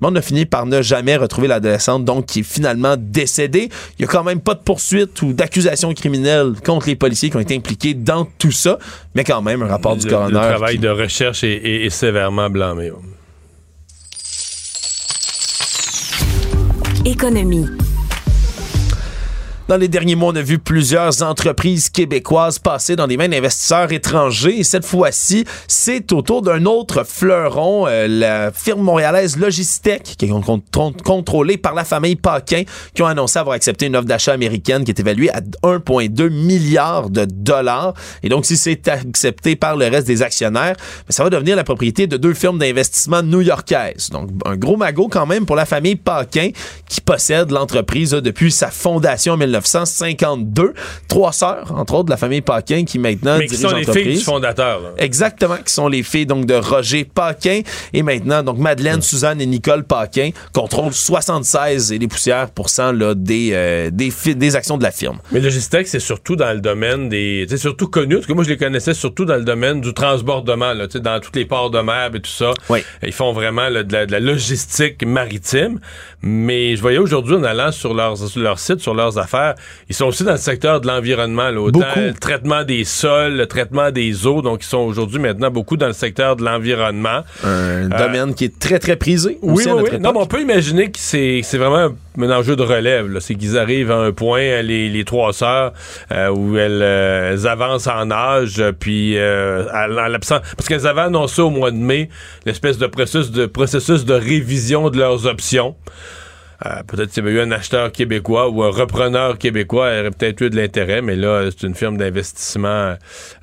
Mais 0.00 0.08
on 0.10 0.14
a 0.16 0.20
fini 0.22 0.44
par 0.44 0.66
ne 0.66 0.82
jamais 0.82 1.16
retrouver 1.16 1.48
l'adolescente, 1.48 2.04
donc 2.04 2.26
qui 2.26 2.40
est 2.40 2.42
finalement 2.42 2.96
décédée. 2.98 3.70
Il 3.98 4.02
y 4.02 4.04
a 4.04 4.08
quand 4.08 4.24
même 4.24 4.40
pas 4.40 4.54
de 4.54 4.60
poursuite 4.60 5.22
ou 5.22 5.32
d'accusation 5.32 5.92
criminelle 5.94 6.52
contre 6.64 6.86
les 6.88 6.96
policiers 6.96 7.30
qui 7.30 7.36
ont 7.36 7.40
été 7.40 7.56
impliqués 7.56 7.94
dans 7.94 8.26
tout 8.38 8.52
ça, 8.52 8.78
mais 9.14 9.24
quand 9.24 9.40
même 9.40 9.62
un 9.62 9.66
rapport 9.68 9.96
du 9.96 10.06
coroner. 10.06 10.32
Le 10.34 10.38
travail 10.40 10.74
qui- 10.74 10.80
de 10.82 10.88
recherche 10.88 11.44
est, 11.44 11.54
est- 11.56 11.86
est 11.86 11.90
sévèrement 11.90 12.50
blâmé. 12.50 12.90
Économie. 17.04 17.66
Dans 19.68 19.76
les 19.78 19.88
derniers 19.88 20.14
mois, 20.14 20.30
on 20.32 20.36
a 20.36 20.42
vu 20.42 20.60
plusieurs 20.60 21.22
entreprises 21.24 21.88
québécoises 21.90 22.60
passer 22.60 22.94
dans 22.94 23.06
les 23.06 23.16
mains 23.16 23.28
d'investisseurs 23.28 23.90
étrangers. 23.90 24.60
Et 24.60 24.62
cette 24.62 24.84
fois-ci, 24.84 25.44
c'est 25.66 26.12
au 26.12 26.22
tour 26.22 26.40
d'un 26.40 26.66
autre 26.66 27.02
fleuron, 27.02 27.84
euh, 27.88 28.06
la 28.06 28.52
firme 28.52 28.82
montréalaise 28.82 29.36
Logistech, 29.36 30.04
qui 30.16 30.26
est 30.26 30.28
con- 30.28 30.62
con- 30.72 30.92
contrôlée 30.92 31.56
par 31.56 31.74
la 31.74 31.84
famille 31.84 32.14
Paquin, 32.14 32.62
qui 32.94 33.02
ont 33.02 33.06
annoncé 33.06 33.40
avoir 33.40 33.56
accepté 33.56 33.86
une 33.86 33.96
offre 33.96 34.06
d'achat 34.06 34.32
américaine 34.34 34.84
qui 34.84 34.92
est 34.92 35.00
évaluée 35.00 35.30
à 35.32 35.40
1,2 35.64 36.28
milliard 36.28 37.10
de 37.10 37.24
dollars. 37.24 37.94
Et 38.22 38.28
donc, 38.28 38.46
si 38.46 38.56
c'est 38.56 38.86
accepté 38.86 39.56
par 39.56 39.76
le 39.76 39.86
reste 39.88 40.06
des 40.06 40.22
actionnaires, 40.22 40.76
ben, 40.76 41.10
ça 41.10 41.24
va 41.24 41.30
devenir 41.30 41.56
la 41.56 41.64
propriété 41.64 42.06
de 42.06 42.16
deux 42.16 42.34
firmes 42.34 42.60
d'investissement 42.60 43.20
new-yorkaises. 43.24 44.10
Donc, 44.10 44.30
un 44.44 44.54
gros 44.56 44.76
magot 44.76 45.08
quand 45.08 45.26
même 45.26 45.44
pour 45.44 45.56
la 45.56 45.66
famille 45.66 45.96
Paquin, 45.96 46.50
qui 46.88 47.00
possède 47.00 47.50
l'entreprise 47.50 48.14
là, 48.14 48.20
depuis 48.20 48.52
sa 48.52 48.70
fondation 48.70 49.32
en 49.32 49.36
1952. 49.58 50.74
Trois 51.08 51.32
sœurs, 51.32 51.72
entre 51.76 51.94
autres, 51.94 52.06
de 52.06 52.10
la 52.10 52.16
famille 52.16 52.40
Paquin, 52.40 52.84
qui 52.84 52.98
maintenant 52.98 53.38
Mais 53.38 53.46
qui 53.46 53.56
dirigent 53.56 53.70
sont 53.70 53.76
les 53.76 53.84
filles 53.84 54.16
du 54.16 54.24
fondateur. 54.24 54.80
là. 54.80 54.90
Exactement, 54.98 55.56
qui 55.64 55.72
sont 55.72 55.88
les 55.88 56.02
filles 56.02 56.26
donc 56.26 56.46
de 56.46 56.54
Roger 56.54 57.04
Paquin 57.04 57.60
et 57.92 58.02
maintenant 58.02 58.42
donc 58.42 58.58
Madeleine, 58.58 59.02
Suzanne 59.02 59.40
et 59.40 59.46
Nicole 59.46 59.84
Paquin 59.84 60.30
contrôlent 60.52 60.92
76 60.92 61.92
et 61.92 61.98
des 61.98 62.08
poussières 62.08 62.50
pourcents 62.50 62.92
là, 62.92 63.14
des, 63.14 63.50
euh, 63.52 63.90
des, 63.90 64.56
actions 64.56 64.78
de 64.78 64.82
la 64.82 64.90
firme. 64.90 65.18
Mais 65.32 65.40
Logistech, 65.40 65.86
c'est 65.86 66.00
surtout 66.00 66.36
dans 66.36 66.52
le 66.52 66.60
domaine 66.60 67.08
des. 67.08 67.46
C'est 67.48 67.56
surtout 67.56 67.88
connu, 67.88 68.16
parce 68.16 68.26
que 68.26 68.32
moi, 68.32 68.44
je 68.44 68.50
les 68.50 68.56
connaissais 68.56 68.94
surtout 68.94 69.24
dans 69.24 69.36
le 69.36 69.44
domaine 69.44 69.80
du 69.80 69.92
transbordement, 69.92 70.72
là, 70.72 70.86
dans 70.86 71.20
tous 71.20 71.32
les 71.34 71.44
ports 71.44 71.70
de 71.70 71.80
mer 71.80 72.10
et 72.14 72.20
tout 72.20 72.30
ça. 72.30 72.52
Ils 73.02 73.12
font 73.12 73.32
vraiment 73.32 73.68
là, 73.68 73.82
de, 73.82 73.92
la, 73.92 74.06
de 74.06 74.12
la 74.12 74.20
logistique 74.20 75.04
maritime. 75.04 75.80
Mais 76.22 76.74
je 76.76 76.80
voyais 76.80 76.98
aujourd'hui, 76.98 77.36
en 77.36 77.44
allant 77.44 77.70
sur 77.70 77.94
leur, 77.94 78.16
sur 78.16 78.40
leur 78.40 78.58
site, 78.58 78.80
sur 78.80 78.94
leurs 78.94 79.18
affaires, 79.18 79.45
faire. 79.54 79.54
Ils 79.88 79.94
sont 79.94 80.06
aussi 80.06 80.24
dans 80.24 80.32
le 80.32 80.38
secteur 80.38 80.80
de 80.80 80.86
l'environnement, 80.86 81.50
le 81.50 82.12
traitement 82.12 82.64
des 82.64 82.84
sols, 82.84 83.34
le 83.36 83.46
traitement 83.46 83.90
des 83.90 84.26
eaux. 84.26 84.42
Donc, 84.42 84.62
ils 84.62 84.68
sont 84.68 84.78
aujourd'hui 84.78 85.18
maintenant 85.18 85.50
beaucoup 85.50 85.76
dans 85.76 85.86
le 85.86 85.92
secteur 85.92 86.36
de 86.36 86.44
l'environnement. 86.44 87.22
Un 87.44 87.46
Euh, 87.46 87.88
domaine 87.88 88.34
qui 88.34 88.44
est 88.46 88.58
très, 88.58 88.78
très 88.78 88.96
prisé. 88.96 89.38
Oui, 89.42 89.54
aussi 89.54 89.68
à 89.68 89.74
oui, 89.74 89.82
notre 89.82 89.94
oui. 89.94 90.00
Non, 90.00 90.12
mais 90.12 90.20
on 90.20 90.26
peut 90.26 90.40
imaginer 90.40 90.90
que 90.90 90.98
c'est 90.98 91.40
c'est 91.42 91.58
vraiment 91.58 91.94
un, 92.18 92.30
enjeu 92.30 92.56
de 92.56 92.62
relève. 92.62 93.18
C'est 93.20 93.34
qu'ils 93.34 93.56
arrivent 93.58 93.90
à 93.90 93.96
un 93.96 94.12
point, 94.12 94.40
euh, 94.40 94.62
les, 94.62 94.88
les 94.88 95.04
trois 95.04 95.32
sœurs, 95.32 95.72
euh, 96.12 96.28
où 96.30 96.56
elles, 96.58 96.80
euh, 96.82 97.32
elles 97.32 97.46
avancent 97.46 97.86
en 97.86 98.10
âge, 98.10 98.62
puis 98.80 99.18
à- 99.18 99.86
en 99.86 100.08
l'absence... 100.08 100.40
Parce 100.56 100.68
qu'elles 100.68 100.86
avaient 100.86 101.02
annoncé 101.02 101.40
au 101.42 101.50
mois 101.50 101.70
de 101.70 101.76
mai 101.76 102.08
l'espèce 102.44 102.78
de 102.78 102.86
processus, 102.86 103.30
de 103.30 103.46
processus 103.46 104.04
de 104.04 104.14
révision 104.14 104.90
de 104.90 104.98
leurs 104.98 105.26
options. 105.26 105.74
Euh, 106.64 106.82
peut-être 106.86 107.12
s'il 107.12 107.24
y 107.24 107.26
avait 107.26 107.36
eu 107.36 107.40
un 107.40 107.50
acheteur 107.50 107.92
québécois 107.92 108.48
ou 108.48 108.62
un 108.62 108.70
repreneur 108.70 109.36
québécois, 109.36 109.90
il 109.92 110.00
aurait 110.00 110.10
peut-être 110.10 110.40
eu 110.40 110.50
de 110.50 110.56
l'intérêt, 110.56 111.02
mais 111.02 111.16
là, 111.16 111.50
c'est 111.50 111.66
une 111.66 111.74
firme 111.74 111.98
d'investissement. 111.98 112.94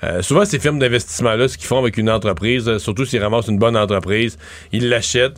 Euh, 0.04 0.22
souvent, 0.22 0.46
ces 0.46 0.58
firmes 0.60 0.80
d'investissement-là, 0.80 1.48
ce 1.48 1.58
qu'ils 1.58 1.68
font 1.68 1.78
avec 1.80 1.98
une 1.98 2.10
entreprise, 2.10 2.68
euh, 2.68 2.80
surtout 2.80 3.06
s'ils 3.06 3.22
ramassent 3.22 3.48
une 3.48 3.60
bonne 3.60 3.78
entreprise, 3.78 4.38
ils 4.72 4.90
l'achètent. 4.90 5.38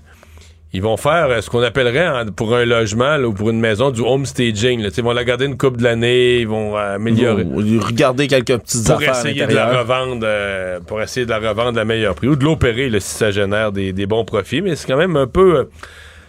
Ils 0.74 0.82
vont 0.82 0.98
faire 0.98 1.42
ce 1.42 1.50
qu'on 1.50 1.62
appellerait 1.62 2.26
pour 2.36 2.54
un 2.54 2.66
logement 2.66 3.16
là, 3.16 3.26
ou 3.26 3.34
pour 3.34 3.50
une 3.50 3.62
maison 3.62 3.92
du 3.92 4.02
home 4.02 4.26
staging. 4.26 4.82
là. 4.82 4.90
Ils 4.96 5.04
vont 5.04 5.14
la 5.14 5.24
garder 5.24 5.46
une 5.46 5.58
coupe 5.58 5.78
de 5.78 5.84
l'année, 5.84 6.40
ils 6.42 6.48
vont 6.48 6.76
améliorer. 6.76 7.44
Ils 7.44 7.78
vont 7.80 7.86
regarder 7.86 8.28
quelques 8.28 8.58
petites 8.58 8.84
Pour 8.86 8.96
affaires 8.98 9.16
à 9.16 9.20
essayer 9.20 9.46
de 9.46 9.54
la 9.54 9.80
revendre, 9.80 10.24
euh, 10.26 10.82
pour 10.86 11.02
essayer 11.02 11.26
de 11.26 11.32
la 11.32 11.40
revendre 11.40 11.80
à 11.80 11.86
meilleur 11.86 12.14
prix 12.16 12.28
ou 12.28 12.36
de 12.36 12.44
l'opérer 12.44 12.90
si 13.00 13.16
ça 13.16 13.32
génère 13.32 13.72
des, 13.72 13.94
des 13.94 14.06
bons 14.06 14.26
profits. 14.26 14.62
Mais 14.62 14.76
c'est 14.76 14.86
quand 14.86 14.98
même 14.98 15.16
un 15.16 15.28
peu, 15.28 15.70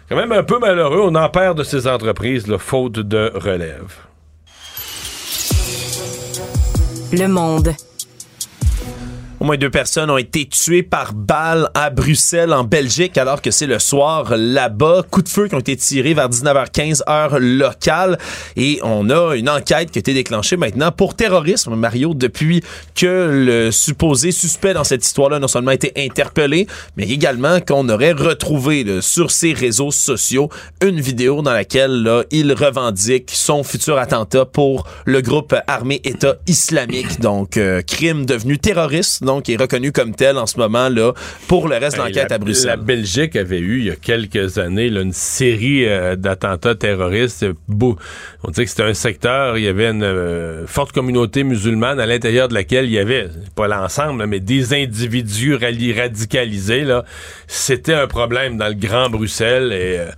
quand 0.09 0.17
même 0.17 0.33
un 0.33 0.43
peu 0.43 0.59
malheureux. 0.59 1.01
On 1.03 1.15
en 1.15 1.29
perd 1.29 1.59
de 1.59 1.65
ces 1.65 1.87
entreprises, 1.87 2.47
là, 2.47 2.59
faute 2.59 2.99
de 2.99 3.33
relève. 3.35 3.95
Le 7.13 7.27
monde. 7.27 7.75
Moins 9.47 9.59
deux 9.59 9.71
personnes 9.71 10.11
ont 10.11 10.19
été 10.19 10.45
tuées 10.47 10.83
par 10.83 11.13
balle 11.13 11.71
à 11.73 11.89
Bruxelles, 11.91 12.53
en 12.53 12.65
Belgique, 12.65 13.17
alors 13.17 13.41
que 13.41 13.53
c'est 13.53 13.69
le 13.69 13.79
soir 13.79 14.37
là-bas. 14.37 15.05
Coups 15.09 15.27
de 15.27 15.29
feu 15.29 15.47
qui 15.47 15.55
ont 15.55 15.61
été 15.61 15.77
tirés 15.77 16.15
vers 16.15 16.29
19h15 16.29 17.03
heure 17.09 17.39
locale. 17.39 18.19
Et 18.57 18.81
on 18.83 19.09
a 19.09 19.37
une 19.37 19.49
enquête 19.49 19.93
qui 19.93 19.99
a 19.99 20.01
été 20.01 20.15
déclenchée 20.15 20.57
maintenant 20.57 20.91
pour 20.91 21.15
terrorisme, 21.15 21.77
Mario, 21.77 22.13
depuis 22.13 22.61
que 22.97 23.31
le 23.47 23.71
supposé 23.71 24.33
suspect 24.33 24.75
dans 24.75 24.83
cette 24.83 25.05
histoire-là 25.05 25.39
non 25.39 25.47
seulement 25.47 25.71
a 25.71 25.75
été 25.75 25.93
interpellé, 25.97 26.67
mais 26.97 27.05
également 27.05 27.61
qu'on 27.61 27.89
aurait 27.89 28.11
retrouvé 28.11 29.01
sur 29.01 29.31
ses 29.31 29.53
réseaux 29.53 29.93
sociaux 29.93 30.51
une 30.83 31.01
vidéo 31.01 31.43
dans 31.43 31.53
laquelle 31.53 32.25
il 32.33 32.53
revendique 32.53 33.31
son 33.33 33.63
futur 33.63 33.97
attentat 33.99 34.45
pour 34.45 34.89
le 35.05 35.21
groupe 35.21 35.55
armé 35.69 36.01
État 36.03 36.35
islamique. 36.49 37.21
Donc, 37.21 37.57
euh, 37.57 37.81
crime 37.83 38.27
devenu 38.27 38.59
terroriste, 38.59 39.23
est 39.55 39.57
reconnu 39.61 39.93
comme 39.93 40.15
tel 40.15 40.37
en 40.39 40.47
ce 40.47 40.59
moment 40.59 40.89
là 40.89 41.13
pour 41.49 41.69
le 41.69 41.77
reste 41.77 41.97
de 41.97 42.03
l'enquête 42.03 42.33
à 42.33 42.39
Bruxelles. 42.39 42.67
La 42.67 42.77
Belgique 42.77 43.37
avait 43.37 43.59
eu, 43.59 43.79
il 43.79 43.85
y 43.87 43.91
a 43.91 43.97
quelques 43.97 44.59
années, 44.59 44.91
là, 44.91 45.01
une 45.01 45.13
série 45.13 45.87
euh, 45.87 46.17
d'attentats 46.17 46.75
terroristes. 46.75 47.47
Beau- 47.69 47.97
On 48.45 48.51
disait 48.51 48.65
que 48.65 48.71
c'était 48.71 48.83
un 48.83 48.95
secteur, 48.95 49.59
il 49.59 49.65
y 49.65 49.69
avait 49.69 49.89
une 49.91 50.03
euh, 50.03 50.67
forte 50.67 50.93
communauté 50.93 51.45
musulmane 51.45 52.01
à 52.01 52.07
l'intérieur 52.07 52.49
de 52.49 52.55
laquelle 52.55 52.87
il 52.87 52.93
y 52.93 52.99
avait, 52.99 53.29
pas 53.55 53.69
l'ensemble, 53.69 54.27
mais 54.27 54.41
des 54.41 54.75
individus 54.75 55.55
radicalisés. 55.55 56.85
là. 56.85 57.05
C'était 57.47 57.95
un 57.95 58.07
problème 58.07 58.57
dans 58.57 58.69
le 58.69 58.75
Grand 58.75 59.09
Bruxelles 59.11 59.73
et... 59.73 59.99
euh, 59.99 60.11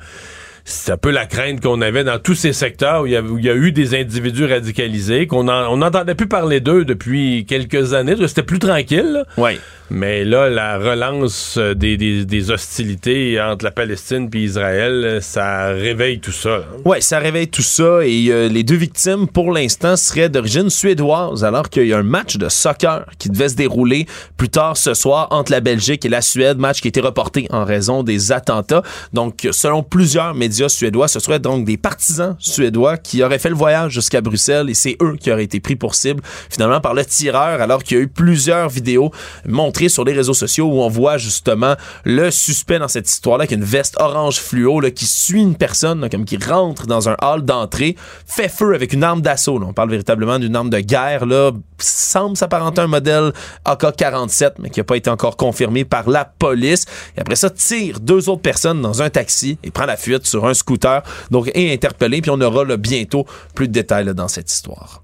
c'est 0.71 0.93
un 0.93 0.97
peu 0.99 1.11
la 1.11 1.25
crainte 1.27 1.61
qu'on 1.62 1.81
avait 1.81 2.05
dans 2.05 2.19
tous 2.19 2.35
ces 2.35 2.53
secteurs 2.53 3.03
où 3.03 3.07
il 3.07 3.12
y 3.12 3.16
a, 3.16 3.21
y 3.23 3.49
eu 3.57 3.73
des 3.73 3.95
individus 3.99 4.45
radicalisés, 4.45 5.27
qu'on 5.27 5.49
en- 5.49 5.73
on 5.73 5.79
n'entendait 5.79 6.14
plus 6.14 6.29
parler 6.29 6.61
d'eux 6.61 6.85
depuis 6.85 7.47
quelques 7.49 7.95
années. 7.95 8.14
C'était 8.27 8.43
plus 8.43 8.59
tranquille. 8.59 9.12
là. 9.12 9.25
Ouais. 9.43 9.59
Mais 9.91 10.23
là, 10.27 10.51
la 10.51 10.77
relance 10.77 11.57
euh, 11.57 11.73
des, 11.75 11.97
des- 11.97 12.27
des 12.27 12.51
hostilités 12.51 13.41
entre 13.41 13.64
la 13.64 13.71
Palestine 13.71 14.29
et 14.35 14.39
Israël, 14.39 14.93
euh, 15.05 15.21
ça 15.23 15.69
réveille 15.69 16.21
tout 16.21 16.33
ça. 16.33 16.61
Ouais, 16.85 17.01
ça 17.01 17.19
réveille 17.19 17.49
tout 17.49 17.62
ça 17.62 18.01
et 18.05 18.27
euh, 18.29 18.49
les 18.51 18.62
deux 18.64 18.75
victimes 18.77 19.27
pour 19.27 19.51
l'instant 19.51 19.97
seraient 19.97 20.29
d'origine 20.29 20.69
suédoise 20.69 21.43
alors 21.45 21.71
qu'il 21.71 21.87
y 21.87 21.95
a 21.95 21.99
un 21.99 22.03
match 22.03 22.37
de 22.37 22.51
soccer 22.51 23.07
qui 23.19 23.31
devait 23.31 23.49
se 23.49 23.57
dérouler 23.57 24.05
plus 24.37 24.51
tard 24.51 24.77
ce 24.77 24.93
soir 24.93 25.29
entre 25.31 25.53
la 25.53 25.61
Belgique 25.61 26.05
et 26.05 26.11
la 26.11 26.21
Suède, 26.21 26.59
match 26.59 26.83
qui 26.83 26.89
a 26.89 26.91
été 26.91 27.01
reporté 27.01 27.47
en 27.51 27.64
raison 27.64 28.03
des 28.03 28.31
attentats. 28.33 28.83
Donc 29.14 29.49
selon 29.53 29.83
plusieurs 29.83 30.35
médias 30.35 30.57
suédois, 30.66 31.06
ce 31.06 31.20
seraient 31.20 31.38
donc 31.38 31.64
des 31.64 31.76
partisans 31.76 32.34
suédois 32.40 32.96
qui 32.96 33.22
auraient 33.22 33.38
fait 33.38 33.50
le 33.50 33.54
voyage 33.54 33.92
jusqu'à 33.92 34.20
Bruxelles 34.20 34.70
et 34.70 34.74
c'est 34.74 34.96
eux 35.00 35.16
qui 35.20 35.30
auraient 35.30 35.44
été 35.44 35.61
pris 35.61 35.76
pour 35.76 35.94
cible 35.94 36.22
finalement 36.50 36.80
par 36.80 36.94
le 36.94 37.04
tireur 37.04 37.61
alors 37.61 37.84
qu'il 37.84 37.96
y 37.96 38.00
a 38.00 38.02
eu 38.02 38.09
plusieurs 38.09 38.68
vidéos 38.68 39.12
montrées 39.46 39.88
sur 39.88 40.04
les 40.04 40.12
réseaux 40.12 40.34
sociaux 40.34 40.66
où 40.66 40.80
on 40.80 40.88
voit 40.88 41.18
justement 41.18 41.74
le 42.04 42.30
suspect 42.30 42.78
dans 42.78 42.88
cette 42.88 43.09
histoire-là 43.09 43.46
qui 43.46 43.54
a 43.54 43.56
une 43.56 43.64
veste 43.64 43.96
orange 44.00 44.38
fluo 44.40 44.80
là, 44.80 44.90
qui 44.90 45.06
suit 45.06 45.42
une 45.42 45.56
personne 45.56 46.09
comme 46.11 46.24
qui 46.24 46.38
rentre 46.38 46.86
dans 46.86 47.09
un 47.09 47.16
hall 47.20 47.42
d'entrée, 47.42 47.96
fait 48.26 48.48
feu 48.48 48.74
avec 48.74 48.92
une 48.92 49.04
arme 49.04 49.20
d'assaut. 49.20 49.61
On 49.62 49.72
parle 49.72 49.90
véritablement 49.90 50.38
d'une 50.38 50.56
arme 50.56 50.70
de 50.70 50.80
guerre 50.80 51.26
là, 51.26 51.52
semble 51.78 52.36
s'apparenter 52.36 52.80
à 52.80 52.84
un 52.84 52.88
modèle 52.88 53.32
AK-47 53.64 54.52
mais 54.59 54.70
qui 54.70 54.80
n'a 54.80 54.84
pas 54.84 54.96
été 54.96 55.11
encore 55.11 55.36
confirmé 55.36 55.84
par 55.84 56.09
la 56.09 56.24
police. 56.24 56.86
Et 57.16 57.20
après 57.20 57.36
ça 57.36 57.50
tire 57.50 58.00
deux 58.00 58.28
autres 58.28 58.42
personnes 58.42 58.80
dans 58.80 59.02
un 59.02 59.11
taxi 59.11 59.59
et 59.62 59.70
prend 59.70 59.86
la 59.86 59.96
fuite 59.96 60.26
sur 60.26 60.46
un 60.46 60.47
scooter. 60.55 61.03
Donc 61.30 61.51
est 61.55 61.72
interpellé 61.72 62.20
puis 62.20 62.30
on 62.30 62.40
aura 62.40 62.64
bientôt 62.76 63.26
plus 63.55 63.68
de 63.68 63.72
détails 63.72 64.14
dans 64.14 64.28
cette 64.28 64.51
histoire. 64.51 65.03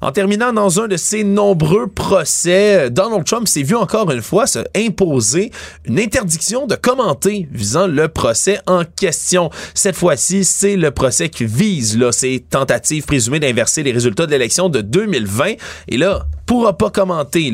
En 0.00 0.12
terminant 0.12 0.52
dans 0.52 0.80
un 0.80 0.88
de 0.88 0.96
ses 0.96 1.24
nombreux 1.24 1.86
procès, 1.86 2.90
Donald 2.90 3.24
Trump 3.24 3.48
s'est 3.48 3.62
vu 3.62 3.74
encore 3.74 4.10
une 4.10 4.22
fois 4.22 4.46
se 4.46 4.60
imposer 4.76 5.50
une 5.84 5.98
interdiction 5.98 6.66
de 6.66 6.74
commenter 6.74 7.48
visant 7.50 7.86
le 7.86 8.08
procès 8.08 8.60
en 8.66 8.84
question. 8.84 9.50
Cette 9.74 9.96
fois-ci, 9.96 10.44
c'est 10.44 10.76
le 10.76 10.90
procès 10.90 11.28
qui 11.28 11.46
vise 11.46 11.98
ces 12.12 12.40
tentatives 12.40 13.04
présumées 13.04 13.40
d'inverser 13.40 13.82
les 13.82 13.92
résultats 13.92 14.26
de 14.26 14.30
l'élection 14.30 14.68
de 14.68 14.80
2020. 14.80 15.54
Et 15.88 15.96
là, 15.96 16.26
pourra 16.44 16.76
pas 16.76 16.90
commenter 16.90 17.52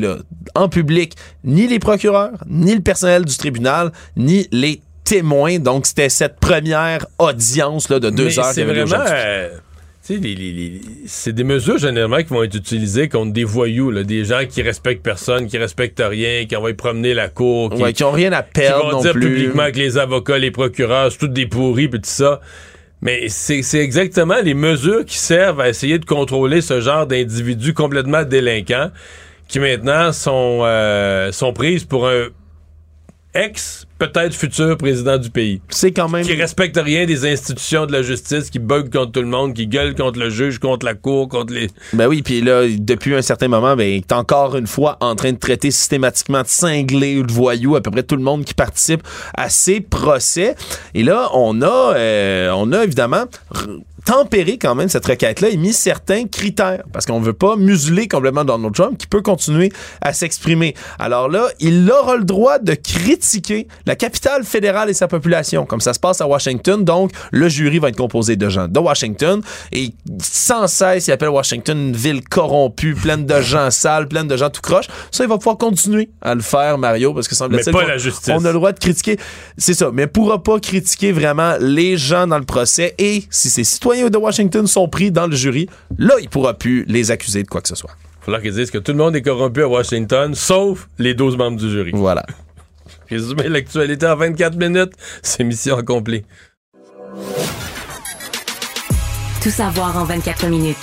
en 0.53 0.69
public 0.69 1.15
ni 1.43 1.67
les 1.67 1.79
procureurs, 1.79 2.33
ni 2.47 2.75
le 2.75 2.81
personnel 2.81 3.25
du 3.25 3.35
tribunal, 3.35 3.91
ni 4.17 4.47
les 4.51 4.81
témoins. 5.17 5.59
Donc, 5.59 5.85
c'était 5.85 6.09
cette 6.09 6.39
première 6.39 7.05
audience 7.19 7.89
là, 7.89 7.99
de 7.99 8.09
deux 8.09 8.25
Mais 8.25 8.39
heures. 8.39 8.45
c'est 8.45 8.63
vraiment... 8.63 8.95
euh, 9.09 9.49
tu 10.05 10.15
sais, 10.15 10.19
les- 10.19 10.35
les- 10.35 10.51
les- 10.51 10.81
c'est 11.05 11.31
des 11.33 11.43
mesures 11.45 11.77
généralement 11.77 12.17
qui 12.17 12.25
vont 12.33 12.43
être 12.43 12.55
utilisées 12.55 13.07
contre 13.07 13.31
des 13.31 13.43
voyous, 13.45 13.89
là, 13.91 14.03
des 14.03 14.25
gens 14.25 14.41
qui 14.49 14.61
respectent 14.61 15.01
personne, 15.03 15.47
qui 15.47 15.57
respectent 15.57 16.03
rien, 16.05 16.45
qui 16.45 16.55
envoient 16.55 16.73
promener 16.73 17.13
la 17.13 17.29
cour, 17.29 17.69
qui, 17.73 17.81
Ouais, 17.81 17.93
qui 17.93 18.03
ont 18.03 18.11
rien 18.11 18.33
à 18.33 18.41
qui 18.43 18.51
perdre 18.53 18.83
vont 18.85 18.91
non 18.93 19.01
dire 19.01 19.13
plus. 19.13 19.27
publiquement 19.29 19.71
que 19.71 19.77
les 19.77 19.97
avocats, 19.97 20.37
les 20.37 20.51
procureurs, 20.51 21.11
c'est 21.11 21.19
tous 21.19 21.27
des 21.29 21.45
pourris, 21.45 21.87
puis 21.87 22.01
tout 22.01 22.09
ça. 22.09 22.41
Mais 23.01 23.27
c'est 23.29 23.61
c'est 23.63 23.79
exactement 23.79 24.37
les 24.43 24.53
mesures 24.53 25.05
qui 25.05 25.17
servent 25.17 25.59
à 25.61 25.69
essayer 25.69 25.99
de 25.99 26.05
contrôler 26.05 26.61
ce 26.61 26.79
genre 26.81 27.05
d'individus 27.05 27.73
complètement 27.73 28.23
délinquants 28.23 28.91
qui 29.49 29.59
maintenant 29.59 30.11
sont, 30.13 30.61
euh, 30.63 31.31
sont 31.33 31.51
prises 31.53 31.83
pour 31.83 32.07
un 32.07 32.27
ex, 33.33 33.87
peut-être 33.99 34.33
futur 34.33 34.77
président 34.77 35.17
du 35.17 35.29
pays. 35.29 35.61
C'est 35.69 35.91
quand 35.91 36.09
même... 36.09 36.25
Qui 36.25 36.35
respecte 36.35 36.77
rien 36.77 37.05
des 37.05 37.25
institutions 37.25 37.85
de 37.85 37.91
la 37.91 38.01
justice, 38.01 38.49
qui 38.49 38.59
bug 38.59 38.91
contre 38.91 39.13
tout 39.13 39.21
le 39.21 39.27
monde, 39.27 39.53
qui 39.53 39.67
gueule 39.67 39.95
contre 39.95 40.19
le 40.19 40.29
juge, 40.29 40.59
contre 40.59 40.85
la 40.85 40.93
cour, 40.93 41.29
contre 41.29 41.53
les... 41.53 41.69
Ben 41.93 42.07
oui, 42.07 42.21
puis 42.21 42.41
là, 42.41 42.63
depuis 42.67 43.15
un 43.15 43.21
certain 43.21 43.47
moment, 43.47 43.75
ben, 43.75 43.87
est 43.87 44.11
encore 44.11 44.55
une 44.55 44.67
fois 44.67 44.97
en 44.99 45.15
train 45.15 45.31
de 45.31 45.39
traiter 45.39 45.71
systématiquement 45.71 46.41
de 46.41 46.47
cinglés 46.47 47.17
ou 47.17 47.23
de 47.23 47.31
voyous 47.31 47.75
à 47.75 47.81
peu 47.81 47.91
près 47.91 48.03
tout 48.03 48.15
le 48.15 48.23
monde 48.23 48.45
qui 48.45 48.53
participe 48.53 49.01
à 49.35 49.49
ces 49.49 49.79
procès. 49.81 50.55
Et 50.93 51.03
là, 51.03 51.29
on 51.33 51.61
a, 51.61 51.93
euh, 51.95 52.51
on 52.55 52.71
a 52.71 52.83
évidemment 52.83 53.25
tempéré 54.05 54.57
quand 54.57 54.75
même 54.75 54.89
cette 54.89 55.05
requête-là 55.05 55.49
et 55.49 55.57
mis 55.57 55.73
certains 55.73 56.25
critères 56.27 56.83
parce 56.91 57.05
qu'on 57.05 57.19
veut 57.19 57.33
pas 57.33 57.55
museler 57.55 58.07
complètement 58.07 58.43
Donald 58.43 58.73
Trump 58.73 58.97
qui 58.97 59.07
peut 59.07 59.21
continuer 59.21 59.71
à 60.01 60.13
s'exprimer. 60.13 60.75
Alors 60.99 61.29
là, 61.29 61.47
il 61.59 61.89
aura 61.91 62.17
le 62.17 62.23
droit 62.23 62.59
de 62.59 62.73
critiquer 62.73 63.67
la 63.85 63.95
capitale 63.95 64.43
fédérale 64.43 64.89
et 64.89 64.93
sa 64.93 65.07
population, 65.07 65.65
comme 65.65 65.81
ça 65.81 65.93
se 65.93 65.99
passe 65.99 66.21
à 66.21 66.27
Washington. 66.27 66.83
Donc, 66.83 67.11
le 67.31 67.47
jury 67.49 67.79
va 67.79 67.89
être 67.89 67.97
composé 67.97 68.35
de 68.35 68.49
gens 68.49 68.67
de 68.67 68.79
Washington 68.79 69.41
et 69.71 69.93
sans 70.21 70.67
cesse, 70.67 71.07
il 71.07 71.11
appelle 71.11 71.29
Washington 71.29 71.77
une 71.77 71.95
ville 71.95 72.21
corrompue, 72.27 72.95
pleine 72.95 73.25
de 73.25 73.41
gens 73.41 73.71
sales, 73.71 74.07
pleine 74.07 74.27
de 74.27 74.37
gens 74.37 74.49
tout 74.49 74.61
croche. 74.61 74.85
Ça, 75.11 75.23
il 75.23 75.29
va 75.29 75.37
pouvoir 75.37 75.57
continuer 75.57 76.09
à 76.21 76.35
le 76.35 76.41
faire, 76.41 76.77
Mario, 76.77 77.13
parce 77.13 77.27
que 77.27 77.35
semble-t-il 77.35 77.65
Mais 77.67 77.71
pas 77.71 77.81
qu'on- 77.81 77.87
la 77.87 77.97
justice. 77.97 78.33
on 78.35 78.43
a 78.45 78.47
le 78.49 78.53
droit 78.53 78.71
de 78.71 78.79
critiquer. 78.79 79.17
C'est 79.57 79.73
ça, 79.73 79.89
mais 79.93 80.07
pourra 80.07 80.41
pas 80.43 80.59
critiquer 80.59 81.11
vraiment 81.11 81.55
les 81.59 81.97
gens 81.97 82.27
dans 82.27 82.37
le 82.39 82.45
procès 82.45 82.95
et 82.97 83.23
si 83.29 83.49
ces 83.49 83.63
citoyens 83.93 84.09
de 84.09 84.17
Washington 84.17 84.67
sont 84.67 84.87
pris 84.87 85.11
dans 85.11 85.27
le 85.27 85.35
jury, 85.35 85.67
là, 85.97 86.15
il 86.21 86.29
pourra 86.29 86.53
plus 86.53 86.85
les 86.87 87.11
accuser 87.11 87.43
de 87.43 87.47
quoi 87.47 87.61
que 87.61 87.67
ce 87.67 87.75
soit. 87.75 87.91
Il 87.91 88.19
va 88.19 88.25
falloir 88.25 88.41
qu'ils 88.41 88.53
disent 88.53 88.71
que 88.71 88.77
tout 88.77 88.91
le 88.91 88.97
monde 88.97 89.15
est 89.15 89.21
corrompu 89.21 89.61
à 89.61 89.67
Washington, 89.67 90.33
sauf 90.33 90.87
les 90.97 91.13
12 91.13 91.37
membres 91.37 91.57
du 91.57 91.69
jury. 91.69 91.91
Voilà. 91.93 92.25
Résumer 93.09 93.49
l'actualité 93.49 94.07
en 94.07 94.15
24 94.15 94.57
minutes, 94.57 94.93
c'est 95.21 95.43
mission 95.43 95.77
accomplie. 95.77 96.23
Tout 99.41 99.49
savoir 99.49 99.97
en 99.97 100.05
24 100.05 100.47
minutes. 100.47 100.77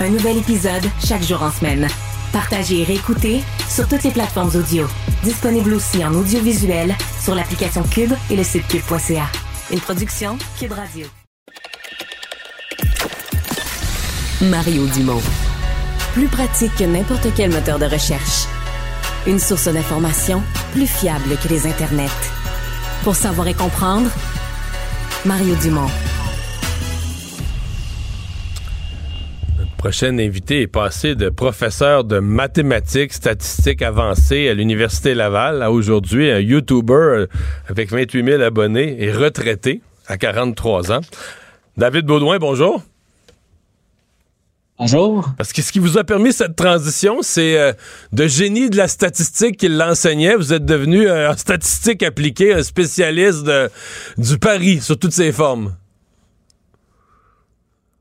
Un 0.00 0.08
nouvel 0.08 0.38
épisode 0.38 0.84
chaque 1.06 1.22
jour 1.22 1.42
en 1.42 1.50
semaine. 1.50 1.86
Partagez 2.32 2.80
et 2.80 2.84
réécoutez 2.84 3.42
sur 3.68 3.86
toutes 3.88 4.02
les 4.02 4.10
plateformes 4.10 4.50
audio. 4.54 4.86
Disponible 5.22 5.74
aussi 5.74 6.04
en 6.04 6.14
audiovisuel 6.14 6.94
sur 7.22 7.34
l'application 7.34 7.82
Cube 7.82 8.12
et 8.30 8.36
le 8.36 8.42
site 8.42 8.66
cube.ca. 8.68 9.26
Une 9.70 9.80
production 9.80 10.38
Cube 10.58 10.72
Radio. 10.72 11.06
Mario 14.42 14.86
Dumont. 14.88 15.22
Plus 16.12 16.28
pratique 16.28 16.74
que 16.76 16.84
n'importe 16.84 17.28
quel 17.34 17.50
moteur 17.50 17.78
de 17.78 17.86
recherche. 17.86 18.44
Une 19.26 19.38
source 19.38 19.66
d'information 19.66 20.42
plus 20.72 20.86
fiable 20.86 21.38
que 21.42 21.48
les 21.48 21.66
internets. 21.66 22.10
Pour 23.02 23.16
savoir 23.16 23.48
et 23.48 23.54
comprendre, 23.54 24.10
Mario 25.24 25.54
Dumont. 25.62 25.88
prochain 29.78 30.18
invité 30.18 30.62
est 30.62 30.66
passé 30.66 31.14
de 31.14 31.28
professeur 31.28 32.02
de 32.04 32.18
mathématiques, 32.18 33.12
statistiques 33.12 33.82
avancées 33.82 34.48
à 34.48 34.54
l'Université 34.54 35.14
Laval 35.14 35.62
à 35.62 35.70
aujourd'hui 35.70 36.28
un 36.28 36.40
YouTuber 36.40 36.92
euh, 36.92 37.26
avec 37.68 37.90
28 37.90 38.24
000 38.24 38.42
abonnés 38.42 38.96
et 38.98 39.12
retraité 39.12 39.80
à 40.08 40.18
43 40.18 40.92
ans. 40.92 41.00
David 41.76 42.04
Baudouin, 42.04 42.38
bonjour. 42.38 42.82
Bonjour. 44.78 45.30
Parce 45.38 45.52
que 45.52 45.62
ce 45.62 45.72
qui 45.72 45.78
vous 45.78 45.96
a 45.96 46.04
permis 46.04 46.32
cette 46.32 46.54
transition, 46.54 47.18
c'est 47.22 47.58
euh, 47.58 47.72
de 48.12 48.26
génie 48.26 48.68
de 48.68 48.76
la 48.76 48.88
statistique 48.88 49.56
qu'il 49.56 49.78
l'enseignait. 49.78 50.36
Vous 50.36 50.52
êtes 50.52 50.66
devenu 50.66 51.08
euh, 51.08 51.30
en 51.30 51.36
statistique 51.36 52.02
appliquée, 52.02 52.52
un 52.52 52.62
spécialiste 52.62 53.50
du 54.18 54.38
pari 54.38 54.80
sous 54.80 54.96
toutes 54.96 55.12
ses 55.12 55.32
formes. 55.32 55.74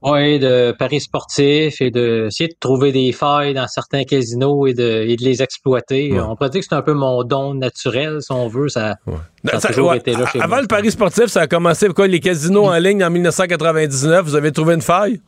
Oui, 0.02 0.38
de 0.38 0.72
paris 0.77 0.99
sportifs 1.02 1.81
et 1.81 1.89
d'essayer 1.89 2.47
de, 2.47 2.53
de 2.53 2.60
trouver 2.60 2.91
des 2.91 3.11
failles 3.11 3.56
dans 3.56 3.68
certains 3.68 4.03
casinos 4.03 4.68
et 4.68 4.76
de, 4.76 5.03
et 5.07 5.15
de 5.15 5.23
les 5.23 5.41
exploiter. 5.41 6.11
On 6.19 6.35
peut 6.35 6.47
dire 6.49 6.61
que 6.61 6.68
c'est 6.69 6.76
un 6.76 6.84
peu 6.84 6.93
mon 6.93 7.23
don 7.23 7.56
naturel, 7.56 8.22
si 8.22 8.31
on 8.31 8.47
veut. 8.47 8.69
Ça, 8.69 8.97
ça 9.45 9.57
a 9.57 9.61
toujours 9.61 9.95
été 9.95 10.11
là 10.14 10.27
chez 10.27 10.39
Avant 10.41 10.61
le 10.61 10.68
pari 10.68 10.91
sportif, 10.91 11.26
ça 11.26 11.41
a 11.41 11.47
commencé 11.47 11.88
quoi, 11.88 12.06
les 12.06 12.19
casinos 12.19 12.68
en 12.68 12.77
ligne 12.77 13.03
en 13.03 13.10
1999. 13.10 14.26
Vous 14.26 14.35
avez 14.35 14.52
trouvé 14.52 14.76
une 14.76 14.81
faille? 14.81 15.22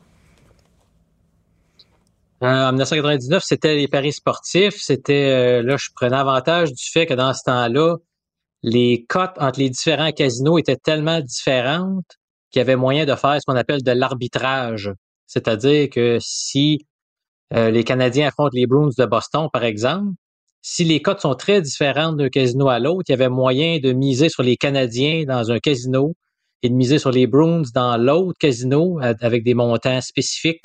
En 2.40 2.72
1999, 2.72 3.42
c'était 3.44 3.74
les 3.74 3.88
paris 3.88 4.12
sportifs. 4.12 4.76
C'était 4.78 5.60
euh, 5.60 5.62
là, 5.62 5.76
je 5.76 5.88
prenais 5.94 6.16
avantage 6.16 6.72
du 6.72 6.84
fait 6.84 7.06
que 7.06 7.14
dans 7.14 7.34
ce 7.34 7.42
temps-là, 7.44 7.96
les 8.62 9.04
cotes 9.08 9.36
entre 9.38 9.58
les 9.58 9.70
différents 9.70 10.12
casinos 10.12 10.58
étaient 10.58 10.76
tellement 10.76 11.20
différentes 11.20 12.18
qu'il 12.50 12.60
y 12.60 12.62
avait 12.62 12.76
moyen 12.76 13.06
de 13.06 13.14
faire 13.14 13.40
ce 13.40 13.44
qu'on 13.46 13.56
appelle 13.56 13.82
de 13.82 13.90
l'arbitrage. 13.90 14.92
C'est-à-dire 15.26 15.90
que 15.90 16.18
si 16.20 16.86
euh, 17.54 17.70
les 17.70 17.84
Canadiens 17.84 18.28
affrontent 18.28 18.54
les 18.54 18.66
Bruins 18.66 18.90
de 18.96 19.04
Boston, 19.04 19.48
par 19.52 19.64
exemple, 19.64 20.12
si 20.62 20.84
les 20.84 21.02
cotes 21.02 21.20
sont 21.20 21.34
très 21.34 21.60
différentes 21.60 22.16
d'un 22.16 22.28
casino 22.28 22.68
à 22.68 22.78
l'autre, 22.78 23.04
il 23.08 23.12
y 23.12 23.14
avait 23.14 23.28
moyen 23.28 23.78
de 23.78 23.92
miser 23.92 24.28
sur 24.28 24.42
les 24.42 24.56
Canadiens 24.56 25.24
dans 25.26 25.50
un 25.50 25.58
casino 25.58 26.14
et 26.62 26.68
de 26.68 26.74
miser 26.74 26.98
sur 26.98 27.10
les 27.10 27.26
Bruins 27.26 27.62
dans 27.74 27.96
l'autre 27.96 28.38
casino 28.38 28.98
avec 29.02 29.44
des 29.44 29.54
montants 29.54 30.00
spécifiques 30.00 30.62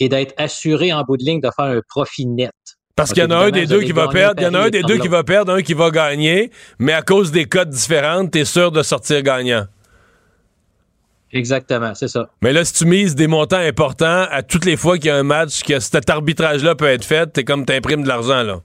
et 0.00 0.08
d'être 0.08 0.34
assuré 0.36 0.92
en 0.92 1.02
bout 1.02 1.16
de 1.16 1.24
ligne 1.24 1.40
de 1.40 1.50
faire 1.54 1.66
un 1.66 1.80
profit 1.88 2.26
net. 2.26 2.52
Parce 2.96 3.12
qu'il 3.12 3.22
y 3.22 3.26
en 3.26 3.30
a 3.30 3.36
un 3.36 3.50
des 3.50 3.66
deux 3.66 3.82
qui 3.82 3.92
va 3.92 4.08
perdre, 4.08 4.40
il 4.40 4.44
y 4.44 4.46
en 4.46 4.54
a 4.54 4.60
un 4.60 4.70
des 4.70 4.82
deux 4.82 4.98
qui 4.98 5.08
va 5.08 5.22
perdre, 5.22 5.52
un 5.52 5.62
qui 5.62 5.74
va 5.74 5.90
gagner, 5.90 6.50
mais 6.78 6.94
à 6.94 7.02
cause 7.02 7.30
des 7.30 7.44
cotes 7.44 7.68
différentes, 7.68 8.30
tu 8.30 8.38
es 8.38 8.44
sûr 8.46 8.72
de 8.72 8.82
sortir 8.82 9.22
gagnant. 9.22 9.66
Exactement, 11.32 11.94
c'est 11.94 12.08
ça. 12.08 12.30
Mais 12.40 12.54
là, 12.54 12.64
si 12.64 12.72
tu 12.72 12.86
mises 12.86 13.14
des 13.14 13.26
montants 13.26 13.56
importants 13.56 14.26
à 14.30 14.42
toutes 14.42 14.64
les 14.64 14.76
fois 14.76 14.96
qu'il 14.96 15.06
y 15.06 15.10
a 15.10 15.16
un 15.16 15.24
match, 15.24 15.62
que 15.62 15.78
cet 15.78 16.08
arbitrage-là 16.08 16.74
peut 16.74 16.86
être 16.86 17.04
fait, 17.04 17.26
t'es 17.26 17.44
comme 17.44 17.66
t'imprimes 17.66 18.02
de 18.02 18.08
l'argent, 18.08 18.42
là. 18.42 18.60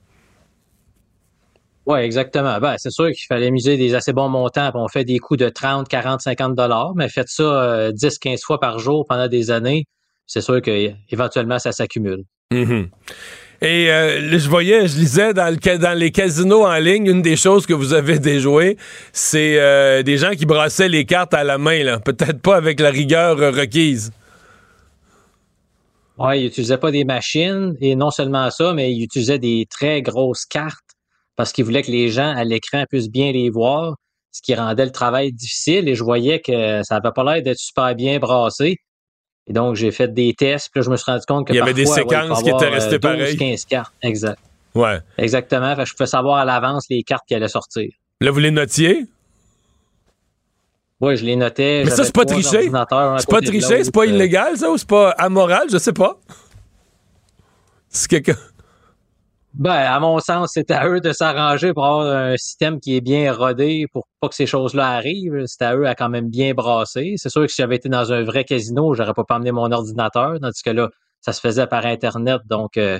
Oui, 1.84 1.98
exactement. 1.98 2.58
Ben, 2.60 2.76
c'est 2.78 2.92
sûr 2.92 3.10
qu'il 3.10 3.26
fallait 3.26 3.50
miser 3.50 3.76
des 3.76 3.94
assez 3.96 4.12
bons 4.12 4.28
montants. 4.28 4.70
On 4.74 4.86
fait 4.86 5.04
des 5.04 5.18
coups 5.18 5.40
de 5.40 5.48
30, 5.48 5.88
40, 5.88 6.20
50 6.20 6.54
dollars, 6.54 6.92
mais 6.94 7.08
faites 7.08 7.28
ça 7.28 7.90
10, 7.92 8.04
euh, 8.04 8.10
15 8.20 8.40
fois 8.42 8.60
par 8.60 8.78
jour 8.78 9.04
pendant 9.08 9.26
des 9.26 9.50
années. 9.50 9.84
C'est 10.32 10.40
sûr 10.40 10.62
qu'éventuellement, 10.62 11.58
ça 11.58 11.72
s'accumule. 11.72 12.24
Mm-hmm. 12.54 12.88
Et 13.60 13.90
euh, 13.90 14.38
je 14.38 14.48
voyais, 14.48 14.88
je 14.88 14.96
lisais 14.96 15.34
dans, 15.34 15.54
le, 15.54 15.78
dans 15.78 15.92
les 15.92 16.10
casinos 16.10 16.64
en 16.64 16.78
ligne, 16.78 17.06
une 17.06 17.20
des 17.20 17.36
choses 17.36 17.66
que 17.66 17.74
vous 17.74 17.92
avez 17.92 18.18
déjoué, 18.18 18.78
c'est 19.12 19.60
euh, 19.60 20.02
des 20.02 20.16
gens 20.16 20.30
qui 20.30 20.46
brassaient 20.46 20.88
les 20.88 21.04
cartes 21.04 21.34
à 21.34 21.44
la 21.44 21.58
main. 21.58 21.98
Peut-être 21.98 22.40
pas 22.40 22.56
avec 22.56 22.80
la 22.80 22.88
rigueur 22.88 23.42
euh, 23.42 23.50
requise. 23.50 24.10
Oui, 26.16 26.40
ils 26.40 26.44
n'utilisaient 26.44 26.78
pas 26.78 26.90
des 26.90 27.04
machines 27.04 27.76
et 27.82 27.94
non 27.94 28.10
seulement 28.10 28.50
ça, 28.50 28.72
mais 28.72 28.90
ils 28.90 29.02
utilisaient 29.02 29.38
des 29.38 29.66
très 29.68 30.00
grosses 30.00 30.46
cartes 30.46 30.78
parce 31.36 31.52
qu'ils 31.52 31.66
voulaient 31.66 31.82
que 31.82 31.90
les 31.90 32.08
gens 32.08 32.34
à 32.34 32.44
l'écran 32.44 32.84
puissent 32.88 33.10
bien 33.10 33.32
les 33.32 33.50
voir, 33.50 33.96
ce 34.30 34.40
qui 34.40 34.54
rendait 34.54 34.86
le 34.86 34.92
travail 34.92 35.30
difficile 35.30 35.90
et 35.90 35.94
je 35.94 36.02
voyais 36.02 36.40
que 36.40 36.82
ça 36.84 36.94
n'avait 36.94 37.12
pas 37.14 37.22
l'air 37.22 37.42
d'être 37.42 37.58
super 37.58 37.94
bien 37.94 38.18
brassé. 38.18 38.78
Et 39.48 39.52
donc, 39.52 39.74
j'ai 39.74 39.90
fait 39.90 40.12
des 40.12 40.34
tests, 40.34 40.70
puis 40.70 40.80
là, 40.80 40.84
je 40.84 40.90
me 40.90 40.96
suis 40.96 41.10
rendu 41.10 41.24
compte 41.26 41.48
que 41.48 41.52
Il 41.52 41.56
y 41.56 41.60
avait 41.60 41.74
des 41.74 41.86
séquences 41.86 42.42
qui 42.42 42.50
étaient 42.50 42.68
restées 42.68 42.98
12, 42.98 43.00
pareilles. 43.00 43.36
15 43.36 43.64
cartes, 43.64 43.92
exact. 44.02 44.38
Ouais. 44.74 45.00
Exactement. 45.18 45.74
Fait 45.76 45.84
je 45.84 45.92
pouvais 45.92 46.06
savoir 46.06 46.38
à 46.38 46.44
l'avance 46.44 46.86
les 46.88 47.02
cartes 47.02 47.24
qui 47.26 47.34
allaient 47.34 47.48
sortir. 47.48 47.90
Là, 48.20 48.30
vous 48.30 48.38
les 48.38 48.50
notiez? 48.50 49.06
Oui, 51.00 51.16
je 51.16 51.24
les 51.24 51.34
notais. 51.34 51.82
Mais 51.84 51.90
ça, 51.90 52.04
c'est 52.04 52.14
pas 52.14 52.24
tricher. 52.24 52.70
C'est 52.70 53.28
pas 53.28 53.40
tricher, 53.40 53.84
c'est 53.84 53.92
pas 53.92 54.06
illégal, 54.06 54.56
ça, 54.56 54.70
ou 54.70 54.78
c'est 54.78 54.88
pas 54.88 55.10
amoral, 55.10 55.66
je 55.70 55.78
sais 55.78 55.92
pas. 55.92 56.16
C'est 57.88 58.08
quelqu'un. 58.08 58.36
Ben, 59.54 59.72
à 59.72 60.00
mon 60.00 60.18
sens, 60.18 60.52
c'est 60.54 60.70
à 60.70 60.88
eux 60.88 61.00
de 61.00 61.12
s'arranger 61.12 61.74
pour 61.74 61.84
avoir 61.84 62.06
un 62.06 62.36
système 62.36 62.80
qui 62.80 62.96
est 62.96 63.00
bien 63.00 63.32
rodé 63.32 63.86
pour 63.92 64.08
pas 64.20 64.28
que 64.28 64.34
ces 64.34 64.46
choses-là 64.46 64.88
arrivent. 64.88 65.44
C'est 65.46 65.62
à 65.62 65.76
eux 65.76 65.86
à 65.86 65.94
quand 65.94 66.08
même 66.08 66.30
bien 66.30 66.54
brasser. 66.54 67.14
C'est 67.16 67.28
sûr 67.28 67.42
que 67.42 67.48
si 67.48 67.60
j'avais 67.60 67.76
été 67.76 67.88
dans 67.88 68.12
un 68.12 68.22
vrai 68.22 68.44
casino, 68.44 68.94
j'aurais 68.94 69.12
pas 69.14 69.24
pu 69.24 69.34
emmener 69.34 69.52
mon 69.52 69.70
ordinateur, 69.70 70.36
tandis 70.40 70.62
que 70.62 70.70
là, 70.70 70.88
ça 71.20 71.32
se 71.32 71.40
faisait 71.40 71.66
par 71.66 71.86
Internet, 71.86 72.40
donc 72.48 72.76
euh, 72.76 72.98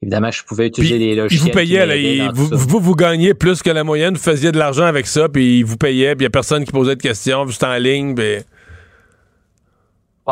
évidemment, 0.00 0.30
je 0.30 0.42
pouvais 0.44 0.68
utiliser 0.68 0.98
des 0.98 1.14
logiciels. 1.14 1.48
Ils 1.48 1.50
vous 1.50 1.54
payaient, 1.54 1.86
là, 1.86 2.30
vous, 2.32 2.48
vous, 2.52 2.80
vous, 2.80 2.94
gagnez 2.94 3.34
plus 3.34 3.62
que 3.62 3.70
la 3.70 3.84
moyenne, 3.84 4.14
vous 4.14 4.20
faisiez 4.20 4.50
de 4.50 4.58
l'argent 4.58 4.84
avec 4.84 5.06
ça, 5.06 5.28
puis 5.28 5.58
ils 5.58 5.64
vous 5.64 5.76
payaient, 5.76 6.14
puis 6.14 6.22
il 6.22 6.26
y 6.26 6.26
a 6.26 6.30
personne 6.30 6.64
qui 6.64 6.72
posait 6.72 6.96
de 6.96 7.02
questions, 7.02 7.46
juste 7.46 7.64
en 7.64 7.76
ligne, 7.76 8.14
puis... 8.14 8.38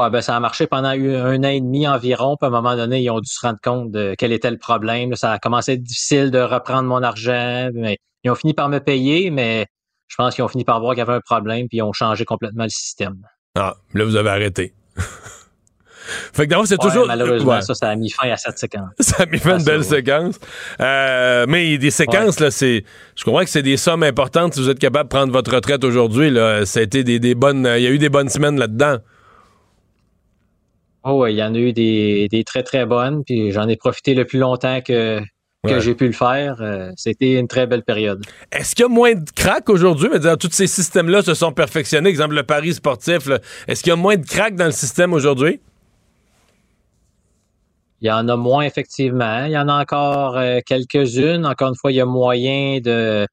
Ah, 0.01 0.11
ben, 0.11 0.20
ça 0.20 0.37
a 0.37 0.41
marché 0.41 0.69
pendant 0.69 0.89
un 0.89 1.39
an 1.39 1.49
et 1.49 1.61
demi 1.61 1.89
environ. 1.89 2.37
Puis 2.37 2.47
à 2.47 2.49
un 2.49 2.53
moment 2.53 2.77
donné, 2.77 3.03
ils 3.03 3.11
ont 3.11 3.19
dû 3.19 3.29
se 3.29 3.41
rendre 3.41 3.59
compte 3.62 3.91
de 3.91 4.15
quel 4.16 4.33
était 4.33 4.51
le 4.51 4.57
problème. 4.57 5.15
Ça 5.16 5.33
a 5.33 5.39
commencé 5.39 5.73
à 5.73 5.75
être 5.75 5.83
difficile 5.83 6.31
de 6.31 6.39
reprendre 6.39 6.85
mon 6.85 7.03
argent. 7.03 7.70
Mais 7.75 7.99
ils 8.23 8.31
ont 8.31 8.37
fini 8.37 8.55
par 8.55 8.69
me 8.69 8.79
payer, 8.79 9.31
mais 9.31 9.66
je 10.07 10.15
pense 10.16 10.37
qu'ils 10.37 10.45
ont 10.45 10.49
fini 10.49 10.65
par 10.65 10.81
voir 10.81 10.93
qu'il 10.93 11.01
y 11.01 11.03
avait 11.03 11.15
un 11.15 11.20
problème, 11.20 11.69
puis 11.69 11.79
ils 11.79 11.83
ont 11.83 11.93
changé 11.93 12.25
complètement 12.25 12.65
le 12.65 12.70
système. 12.70 13.16
Ah, 13.57 13.75
là, 13.93 14.05
vous 14.05 14.16
avez 14.16 14.31
arrêté. 14.31 14.73
Fait 16.33 16.45
que 16.45 16.51
d'abord, 16.51 16.66
c'est 16.66 16.79
toujours. 16.79 17.07
Malheureusement, 17.07 17.61
ça, 17.61 17.75
ça 17.75 17.91
a 17.91 17.97
mis 17.97 18.09
fin 18.09 18.31
à 18.31 18.37
cette 18.37 18.59
séquence. 18.59 18.89
Ça 19.01 19.25
a 19.25 19.27
mis 19.27 19.39
fin 19.39 19.57
à 19.57 19.59
une 19.59 19.65
belle 19.65 19.85
séquence. 19.85 20.39
Euh, 20.81 21.45
mais 21.47 21.77
des 21.77 21.91
séquences, 21.91 22.41
là, 22.41 22.51
c'est. 22.51 22.85
Je 23.15 23.25
comprends 23.25 23.43
que 23.43 23.51
c'est 23.51 23.62
des 23.62 23.77
sommes 23.77 24.03
importantes 24.03 24.55
si 24.55 24.61
vous 24.61 24.70
êtes 24.70 24.79
capable 24.79 25.11
de 25.11 25.15
prendre 25.15 25.33
votre 25.33 25.55
retraite 25.55 25.85
aujourd'hui. 25.85 26.31
Là, 26.31 26.65
ça 26.65 26.81
a 26.81 26.83
été 26.83 27.05
des, 27.05 27.19
des 27.19 27.35
bonnes. 27.35 27.70
Il 27.77 27.83
y 27.83 27.87
a 27.87 27.91
eu 27.91 27.99
des 27.99 28.09
bonnes 28.09 28.31
semaines 28.31 28.59
là-dedans. 28.59 28.99
Oh, 31.10 31.26
il 31.26 31.36
y 31.36 31.43
en 31.43 31.55
a 31.55 31.59
eu 31.59 31.72
des, 31.72 32.44
très, 32.44 32.62
très 32.62 32.85
bonnes, 32.85 33.24
puis 33.24 33.51
j'en 33.51 33.66
ai 33.66 33.76
profité 33.76 34.12
le 34.12 34.26
plus 34.26 34.39
longtemps 34.39 34.82
que, 34.82 35.20
que 35.66 35.80
j'ai 35.80 35.94
pu 35.94 36.06
le 36.06 36.12
faire. 36.12 36.60
Euh, 36.60 36.90
c'était 36.97 37.39
une 37.39 37.48
très 37.48 37.66
belle 37.66 37.82
période. 37.82 38.22
Est-ce 38.52 38.74
qu'il 38.74 38.82
y 38.82 38.86
a 38.86 38.90
moins 38.90 39.14
de 39.14 39.30
cracks 39.35 39.70
aujourd'hui? 39.70 40.10
Tous 40.39 40.51
ces 40.51 40.66
systèmes-là 40.66 41.22
se 41.22 41.32
sont 41.32 41.52
perfectionnés. 41.52 42.10
Exemple, 42.10 42.35
le 42.35 42.43
pari 42.43 42.74
sportif. 42.74 43.28
Est-ce 43.66 43.82
qu'il 43.82 43.90
y 43.90 43.93
a 43.94 43.97
moins 43.97 44.16
de 44.16 44.26
cracks 44.26 44.55
dans 44.55 44.66
le 44.66 44.72
système 44.72 45.14
aujourd'hui? 45.14 45.60
Il 48.02 48.09
y 48.09 48.12
en 48.12 48.28
a 48.28 48.36
moins, 48.36 48.64
effectivement. 48.64 49.47
Il 49.47 49.52
y 49.52 49.59
en 49.59 49.68
a 49.68 49.80
encore 49.80 50.36
euh, 50.36 50.59
quelques-unes. 50.64 51.47
Encore 51.47 51.70
une 51.70 51.74
fois, 51.74 51.90
il 51.90 51.97
y 51.97 52.01
a 52.02 52.06
moyen 52.06 52.80
de 52.80 53.26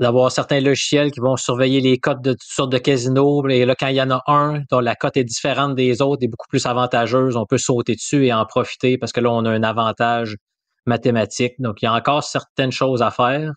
d'avoir 0.00 0.30
certains 0.30 0.60
logiciels 0.60 1.10
qui 1.10 1.20
vont 1.20 1.36
surveiller 1.36 1.80
les 1.80 1.98
cotes 1.98 2.22
de 2.22 2.32
toutes 2.32 2.42
sortes 2.42 2.72
de 2.72 2.78
casinos. 2.78 3.48
Et 3.48 3.64
là, 3.64 3.74
quand 3.78 3.88
il 3.88 3.96
y 3.96 4.02
en 4.02 4.10
a 4.10 4.22
un 4.26 4.62
dont 4.70 4.80
la 4.80 4.94
cote 4.94 5.16
est 5.16 5.24
différente 5.24 5.74
des 5.74 6.02
autres 6.02 6.22
et 6.22 6.28
beaucoup 6.28 6.48
plus 6.48 6.66
avantageuse, 6.66 7.36
on 7.36 7.46
peut 7.46 7.58
sauter 7.58 7.94
dessus 7.94 8.26
et 8.26 8.32
en 8.32 8.44
profiter 8.44 8.98
parce 8.98 9.12
que 9.12 9.20
là, 9.20 9.30
on 9.30 9.44
a 9.44 9.50
un 9.50 9.62
avantage 9.62 10.36
mathématique. 10.86 11.54
Donc, 11.58 11.82
il 11.82 11.86
y 11.86 11.88
a 11.88 11.94
encore 11.94 12.22
certaines 12.22 12.72
choses 12.72 13.02
à 13.02 13.10
faire. 13.10 13.52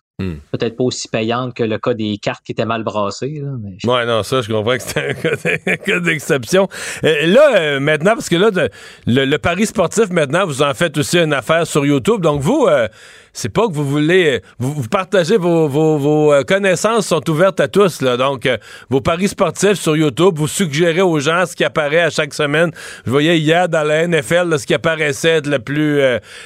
Peut-être 0.52 0.76
pas 0.76 0.84
aussi 0.84 1.08
payante 1.08 1.54
que 1.54 1.62
le 1.62 1.78
cas 1.78 1.94
des 1.94 2.18
cartes 2.18 2.44
qui 2.44 2.52
étaient 2.52 2.66
mal 2.66 2.82
brassées. 2.82 3.40
Là, 3.42 3.50
mais... 3.60 3.76
Ouais, 3.90 4.04
non, 4.04 4.22
ça, 4.22 4.42
je 4.42 4.52
comprends 4.52 4.76
que 4.76 4.82
c'était 4.82 5.60
un 5.66 5.76
cas 5.76 6.00
d'exception. 6.00 6.68
Euh, 7.04 7.26
là, 7.26 7.56
euh, 7.56 7.80
maintenant, 7.80 8.12
parce 8.12 8.28
que 8.28 8.36
là, 8.36 8.50
de, 8.50 8.68
le, 9.06 9.24
le 9.24 9.38
pari 9.38 9.66
sportif, 9.66 10.10
maintenant, 10.10 10.46
vous 10.46 10.62
en 10.62 10.74
faites 10.74 10.98
aussi 10.98 11.18
une 11.18 11.32
affaire 11.32 11.66
sur 11.66 11.86
YouTube. 11.86 12.20
Donc, 12.20 12.40
vous, 12.40 12.66
euh, 12.68 12.88
c'est 13.32 13.48
pas 13.48 13.66
que 13.68 13.72
vous 13.72 13.88
voulez. 13.88 14.42
Vous, 14.58 14.74
vous 14.74 14.88
partagez 14.88 15.36
vos, 15.36 15.68
vos, 15.68 15.96
vos, 15.96 16.44
connaissances 16.44 17.06
sont 17.06 17.28
ouvertes 17.30 17.60
à 17.60 17.68
tous. 17.68 18.02
Là. 18.02 18.16
Donc, 18.16 18.48
vos 18.90 19.00
paris 19.00 19.28
sportifs 19.28 19.78
sur 19.78 19.96
YouTube, 19.96 20.34
vous 20.36 20.48
suggérez 20.48 21.00
aux 21.00 21.18
gens 21.20 21.46
ce 21.46 21.56
qui 21.56 21.64
apparaît 21.64 22.00
à 22.00 22.10
chaque 22.10 22.34
semaine. 22.34 22.72
Je 23.06 23.10
voyais 23.10 23.38
hier 23.38 23.68
dans 23.68 23.84
la 23.84 24.06
NFL 24.06 24.48
là, 24.48 24.58
ce 24.58 24.66
qui 24.66 24.74
apparaissait 24.74 25.28
être 25.28 25.46
le 25.46 25.60
plus, 25.60 26.00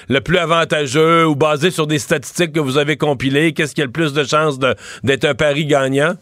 le 0.08 0.20
plus 0.20 0.36
avantageux 0.36 1.26
ou 1.26 1.34
basé 1.34 1.70
sur 1.70 1.86
des 1.86 1.98
statistiques 1.98 2.52
que 2.52 2.60
vous 2.60 2.76
avez 2.76 2.96
compilées. 2.96 3.52
Qu'est-ce 3.64 3.74
qui 3.74 3.80
a 3.80 3.86
le 3.86 3.92
plus 3.92 4.12
de 4.12 4.24
chances 4.24 4.58
d'être 4.58 5.24
un 5.24 5.34
pari 5.34 5.64
gagnant? 5.64 6.16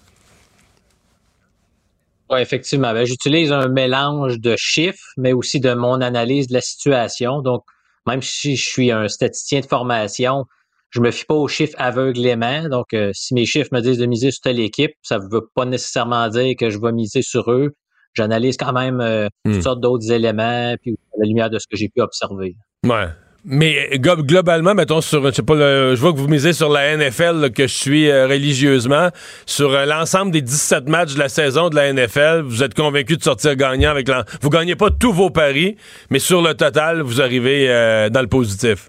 Oui, 2.31 2.39
effectivement. 2.41 2.93
Ben, 2.93 3.05
J'utilise 3.05 3.51
un 3.51 3.67
mélange 3.67 4.39
de 4.39 4.55
chiffres, 4.57 5.03
mais 5.17 5.33
aussi 5.33 5.59
de 5.59 5.75
mon 5.75 6.01
analyse 6.01 6.47
de 6.47 6.53
la 6.55 6.61
situation. 6.61 7.43
Donc, 7.43 7.65
même 8.07 8.23
si 8.23 8.55
je 8.55 8.65
suis 8.65 8.93
un 8.93 9.09
statisticien 9.09 9.59
de 9.59 9.67
formation, 9.67 10.45
je 10.91 11.01
me 11.01 11.11
fie 11.11 11.25
pas 11.25 11.35
aux 11.35 11.49
chiffres 11.49 11.75
aveuglément. 11.79 12.69
Donc, 12.69 12.95
euh, 12.95 13.11
si 13.13 13.35
mes 13.35 13.45
chiffres 13.45 13.71
me 13.73 13.81
disent 13.81 13.99
de 13.99 14.07
miser 14.07 14.31
sur 14.31 14.43
telle 14.43 14.61
équipe, 14.61 14.93
ça 15.03 15.19
ne 15.19 15.25
veut 15.29 15.49
pas 15.53 15.65
nécessairement 15.65 16.29
dire 16.29 16.55
que 16.57 16.71
je 16.71 16.79
vais 16.79 16.93
miser 16.93 17.23
sur 17.23 17.51
eux. 17.51 17.73
J'analyse 18.15 18.57
quand 18.57 18.73
même 18.73 19.01
euh, 19.01 19.27
Hmm. 19.45 19.55
toutes 19.55 19.63
sortes 19.65 19.81
d'autres 19.81 20.13
éléments, 20.13 20.77
puis 20.81 20.93
à 20.93 21.17
la 21.19 21.27
lumière 21.27 21.51
de 21.51 21.59
ce 21.59 21.67
que 21.67 21.77
j'ai 21.77 21.89
pu 21.89 22.03
observer. 22.03 22.55
Ouais. 22.87 23.09
Mais 23.45 23.89
euh, 23.93 23.97
glo- 23.97 24.23
globalement, 24.23 24.75
mettons 24.75 25.01
sur, 25.01 25.21
je 25.33 25.43
le- 25.43 25.95
je 25.97 26.01
vois 26.01 26.13
que 26.13 26.19
vous 26.19 26.29
misez 26.29 26.53
sur 26.53 26.69
la 26.69 26.97
NFL 26.97 27.51
que 27.53 27.67
je 27.67 27.75
suis 27.75 28.09
euh, 28.09 28.27
religieusement, 28.29 29.09
sur 29.47 29.73
euh, 29.73 29.85
l'ensemble 29.85 30.31
des 30.31 30.43
17 30.43 30.89
matchs 30.89 31.15
de 31.15 31.19
la 31.19 31.29
saison 31.29 31.69
de 31.69 31.75
la 31.75 31.93
NFL, 31.93 32.43
vous 32.47 32.63
êtes 32.63 32.75
convaincu 32.75 33.17
de 33.17 33.23
sortir 33.23 33.57
gagnant 33.57 33.91
avec 33.91 34.09
l'en- 34.09 34.23
vous 34.41 34.51
gagnez 34.51 34.77
pas 34.77 34.91
tous 34.91 35.13
vos 35.13 35.31
paris, 35.31 35.77
mais 36.11 36.21
sur 36.21 36.41
le 36.41 36.55
total, 36.55 37.01
vous 37.03 37.21
arrivez 37.21 37.67
dans 38.13 38.21
le 38.23 38.29
positif. 38.29 38.89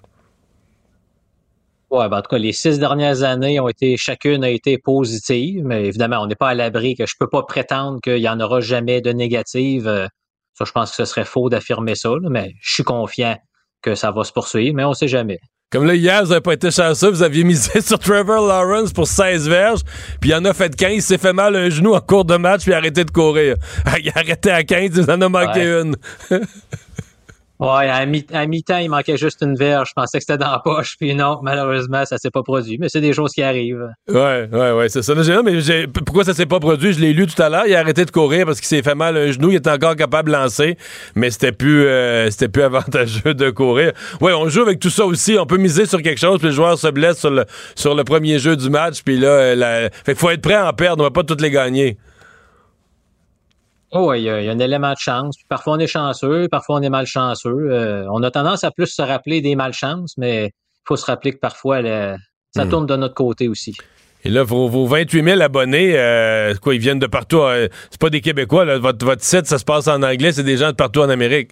Ouais, 1.90 2.08
ben, 2.08 2.18
en 2.18 2.22
tout 2.22 2.28
cas, 2.30 2.38
les 2.38 2.52
six 2.52 2.78
dernières 2.78 3.22
années 3.22 3.60
ont 3.60 3.68
été, 3.68 3.96
chacune 3.96 4.42
a 4.42 4.50
été 4.50 4.78
positive, 4.78 5.64
mais 5.64 5.84
évidemment, 5.84 6.18
on 6.22 6.26
n'est 6.26 6.34
pas 6.34 6.48
à 6.48 6.54
l'abri 6.54 6.96
que 6.96 7.06
je 7.06 7.14
peux 7.18 7.28
pas 7.28 7.42
prétendre 7.42 8.00
qu'il 8.00 8.18
y 8.18 8.28
en 8.28 8.40
aura 8.40 8.60
jamais 8.60 9.00
de 9.00 9.10
négatives. 9.12 9.86
Euh, 9.86 10.06
Ça, 10.56 10.64
je 10.64 10.70
pense 10.72 10.90
que 10.90 10.96
ce 10.96 11.04
serait 11.04 11.24
faux 11.24 11.48
d'affirmer 11.50 11.94
ça, 11.96 12.10
mais 12.30 12.54
je 12.60 12.74
suis 12.74 12.84
confiant 12.84 13.36
que 13.84 13.94
ça 13.94 14.10
va 14.10 14.24
se 14.24 14.32
poursuivre, 14.32 14.74
mais 14.74 14.84
on 14.84 14.94
sait 14.94 15.08
jamais. 15.08 15.38
Comme 15.70 15.86
là, 15.86 15.94
hier, 15.94 16.22
vous 16.22 16.28
n'avez 16.28 16.40
pas 16.40 16.52
été 16.52 16.70
chanceux, 16.70 17.10
vous 17.10 17.22
aviez 17.22 17.42
misé 17.44 17.80
sur 17.80 17.98
Trevor 17.98 18.46
Lawrence 18.46 18.92
pour 18.92 19.06
16 19.08 19.48
verges, 19.48 19.80
puis 20.20 20.30
il 20.30 20.34
en 20.34 20.44
a 20.44 20.52
fait 20.54 20.74
15, 20.74 20.92
il 20.92 21.02
s'est 21.02 21.18
fait 21.18 21.32
mal 21.32 21.56
un 21.56 21.68
genou 21.68 21.94
en 21.94 22.00
cours 22.00 22.24
de 22.24 22.36
match, 22.36 22.62
puis 22.62 22.70
il 22.70 22.74
a 22.74 22.78
arrêté 22.78 23.04
de 23.04 23.10
courir. 23.10 23.56
Il 24.02 24.08
a 24.10 24.18
arrêté 24.18 24.50
à 24.50 24.62
15, 24.62 24.90
il 24.96 25.10
en 25.10 25.20
a 25.20 25.28
manqué 25.28 25.60
Ouais. 25.60 25.82
une. 25.82 25.96
Ouais, 27.64 27.88
à 27.88 28.04
mi- 28.04 28.26
mi-temps, 28.48 28.78
il 28.78 28.90
manquait 28.90 29.16
juste 29.16 29.40
une 29.42 29.56
verge. 29.56 29.88
Je 29.88 29.92
pensais 29.94 30.18
que 30.18 30.24
c'était 30.24 30.38
dans 30.38 30.50
la 30.52 30.58
poche, 30.58 30.96
puis 30.98 31.14
non, 31.14 31.38
malheureusement, 31.42 32.04
ça 32.04 32.18
s'est 32.18 32.30
pas 32.30 32.42
produit. 32.42 32.76
Mais 32.78 32.88
c'est 32.88 33.00
des 33.00 33.12
choses 33.12 33.32
qui 33.32 33.42
arrivent. 33.42 33.88
Ouais, 34.08 34.48
ouais, 34.52 34.72
ouais, 34.72 34.88
c'est 34.88 35.02
ça. 35.02 35.14
Mais 35.14 35.86
pourquoi 36.04 36.24
ça 36.24 36.34
s'est 36.34 36.46
pas 36.46 36.60
produit? 36.60 36.92
Je 36.92 37.00
l'ai 37.00 37.12
lu 37.12 37.26
tout 37.26 37.40
à 37.42 37.48
l'heure. 37.48 37.64
Il 37.66 37.74
a 37.74 37.80
arrêté 37.80 38.04
de 38.04 38.10
courir 38.10 38.44
parce 38.46 38.60
qu'il 38.60 38.68
s'est 38.68 38.82
fait 38.82 38.94
mal 38.94 39.16
un 39.16 39.30
genou. 39.30 39.50
Il 39.50 39.56
était 39.56 39.70
encore 39.70 39.96
capable 39.96 40.30
de 40.30 40.36
lancer, 40.36 40.76
mais 41.14 41.30
c'était 41.30 41.52
plus, 41.52 41.86
euh, 41.86 42.30
c'était 42.30 42.48
plus 42.48 42.62
avantageux 42.64 43.34
de 43.34 43.50
courir. 43.50 43.92
Ouais, 44.20 44.32
on 44.34 44.48
joue 44.48 44.62
avec 44.62 44.78
tout 44.80 44.90
ça 44.90 45.04
aussi. 45.06 45.36
On 45.38 45.46
peut 45.46 45.56
miser 45.58 45.86
sur 45.86 46.02
quelque 46.02 46.20
chose, 46.20 46.38
puis 46.38 46.48
le 46.48 46.54
joueur 46.54 46.78
se 46.78 46.88
blesse 46.88 47.18
sur 47.18 47.30
le, 47.30 47.44
sur 47.74 47.94
le 47.94 48.04
premier 48.04 48.38
jeu 48.38 48.56
du 48.56 48.68
match, 48.68 49.02
puis 49.04 49.16
là, 49.18 49.28
euh, 49.28 49.88
fait 50.04 50.12
qu'il 50.12 50.16
faut 50.20 50.30
être 50.30 50.42
prêt 50.42 50.54
à 50.54 50.68
en 50.68 50.72
perdre. 50.72 51.02
On 51.02 51.06
va 51.06 51.10
pas 51.10 51.22
toutes 51.24 51.40
les 51.40 51.50
gagner. 51.50 51.96
Oh, 53.96 54.12
il 54.12 54.22
y, 54.22 54.28
a 54.28 54.40
il 54.40 54.46
y 54.46 54.48
a 54.48 54.52
un 54.52 54.58
élément 54.58 54.90
de 54.92 54.98
chance. 54.98 55.36
Puis 55.36 55.46
parfois, 55.48 55.74
on 55.74 55.78
est 55.78 55.86
chanceux, 55.86 56.48
parfois, 56.50 56.76
on 56.76 56.82
est 56.82 56.90
malchanceux. 56.90 57.68
Euh, 57.70 58.04
on 58.10 58.22
a 58.24 58.30
tendance 58.30 58.64
à 58.64 58.70
plus 58.72 58.88
se 58.88 59.00
rappeler 59.02 59.40
des 59.40 59.54
malchances, 59.54 60.14
mais 60.18 60.46
il 60.46 60.82
faut 60.88 60.96
se 60.96 61.06
rappeler 61.06 61.32
que 61.32 61.38
parfois, 61.38 61.80
le- 61.80 62.16
ça 62.50 62.64
Hmm. 62.64 62.68
tourne 62.70 62.86
de 62.86 62.96
notre 62.96 63.14
côté 63.14 63.46
aussi. 63.48 63.74
Et 64.24 64.30
là, 64.30 64.42
vos, 64.42 64.68
vos 64.68 64.86
28 64.86 65.22
000 65.22 65.40
abonnés, 65.40 65.92
euh, 65.98 66.54
quoi, 66.56 66.74
ils 66.74 66.80
viennent 66.80 66.98
de 66.98 67.06
partout. 67.06 67.40
euh, 67.42 67.68
c'est 67.90 68.00
pas 68.00 68.10
des 68.10 68.20
Québécois, 68.20 68.64
là. 68.64 68.78
Votre, 68.78 69.04
votre 69.04 69.22
site, 69.22 69.46
ça 69.46 69.58
se 69.58 69.64
passe 69.64 69.86
en 69.86 70.02
anglais. 70.02 70.32
C'est 70.32 70.42
des 70.44 70.56
gens 70.56 70.68
de 70.70 70.76
partout 70.76 71.00
en 71.00 71.08
Amérique. 71.10 71.50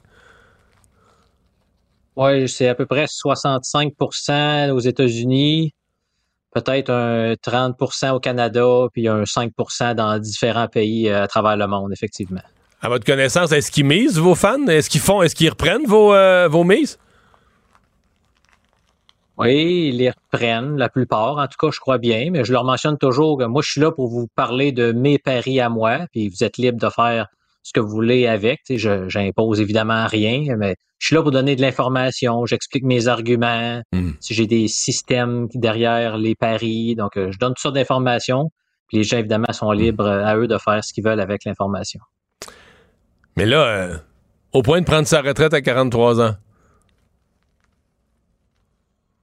Oui, 2.16 2.48
c'est 2.48 2.68
à 2.68 2.74
peu 2.74 2.86
près 2.86 3.06
65% 3.06 4.70
aux 4.72 4.78
États-Unis, 4.80 5.72
peut-être 6.52 6.90
un 6.90 7.32
30% 7.32 8.10
au 8.10 8.20
Canada, 8.20 8.86
puis 8.92 9.08
un 9.08 9.22
5% 9.22 9.94
dans 9.94 10.18
différents 10.18 10.68
pays 10.68 11.08
euh, 11.08 11.24
à 11.24 11.26
travers 11.26 11.56
le 11.56 11.66
monde, 11.66 11.92
effectivement. 11.92 12.42
À 12.80 12.88
votre 12.88 13.04
connaissance, 13.04 13.52
est-ce 13.52 13.70
qu'ils 13.70 13.86
misent 13.86 14.18
vos 14.18 14.34
fans? 14.34 14.66
Est-ce 14.66 14.90
qu'ils 14.90 15.00
font, 15.00 15.22
est-ce 15.22 15.34
qu'ils 15.34 15.50
reprennent 15.50 15.86
vos, 15.86 16.14
euh, 16.14 16.48
vos 16.48 16.64
mises? 16.64 16.98
Oui, 19.38 19.88
ils 19.88 19.96
les 19.96 20.10
reprennent, 20.10 20.76
la 20.76 20.88
plupart, 20.88 21.38
en 21.38 21.46
tout 21.46 21.56
cas, 21.58 21.70
je 21.72 21.80
crois 21.80 21.98
bien, 21.98 22.30
mais 22.30 22.44
je 22.44 22.52
leur 22.52 22.64
mentionne 22.64 22.98
toujours 22.98 23.38
que 23.38 23.44
moi, 23.44 23.62
je 23.64 23.70
suis 23.70 23.80
là 23.80 23.90
pour 23.90 24.08
vous 24.08 24.26
parler 24.34 24.72
de 24.72 24.92
mes 24.92 25.18
paris 25.18 25.58
à 25.58 25.68
moi, 25.68 26.06
puis 26.12 26.28
vous 26.28 26.44
êtes 26.44 26.58
libre 26.58 26.78
de 26.78 26.90
faire 26.90 27.28
ce 27.62 27.72
que 27.72 27.80
vous 27.80 27.88
voulez 27.90 28.26
avec. 28.26 28.60
Je 28.68 29.08
j'impose 29.08 29.60
évidemment 29.60 30.06
rien, 30.06 30.56
mais 30.56 30.76
je 30.98 31.06
suis 31.06 31.14
là 31.16 31.22
pour 31.22 31.30
donner 31.32 31.56
de 31.56 31.60
l'information, 31.62 32.46
j'explique 32.46 32.84
mes 32.84 33.08
arguments, 33.08 33.82
si 34.20 34.34
j'ai 34.34 34.46
des 34.46 34.68
systèmes 34.68 35.48
derrière 35.54 36.16
les 36.16 36.34
paris, 36.34 36.94
donc 36.94 37.16
euh, 37.16 37.30
je 37.32 37.38
donne 37.38 37.50
toutes 37.50 37.58
sortes 37.58 37.74
d'informations, 37.74 38.50
puis 38.88 38.98
les 38.98 39.04
gens, 39.04 39.18
évidemment, 39.18 39.52
sont 39.52 39.72
libres 39.72 40.06
euh, 40.06 40.24
à 40.24 40.36
eux 40.36 40.46
de 40.46 40.58
faire 40.58 40.84
ce 40.84 40.92
qu'ils 40.92 41.02
veulent 41.04 41.20
avec 41.20 41.44
l'information. 41.44 41.98
Mais 43.36 43.46
là, 43.46 43.64
euh, 43.66 43.96
au 44.52 44.62
point 44.62 44.80
de 44.80 44.84
prendre 44.86 45.06
sa 45.08 45.22
retraite 45.22 45.54
à 45.54 45.60
43 45.60 46.20
ans. 46.20 46.36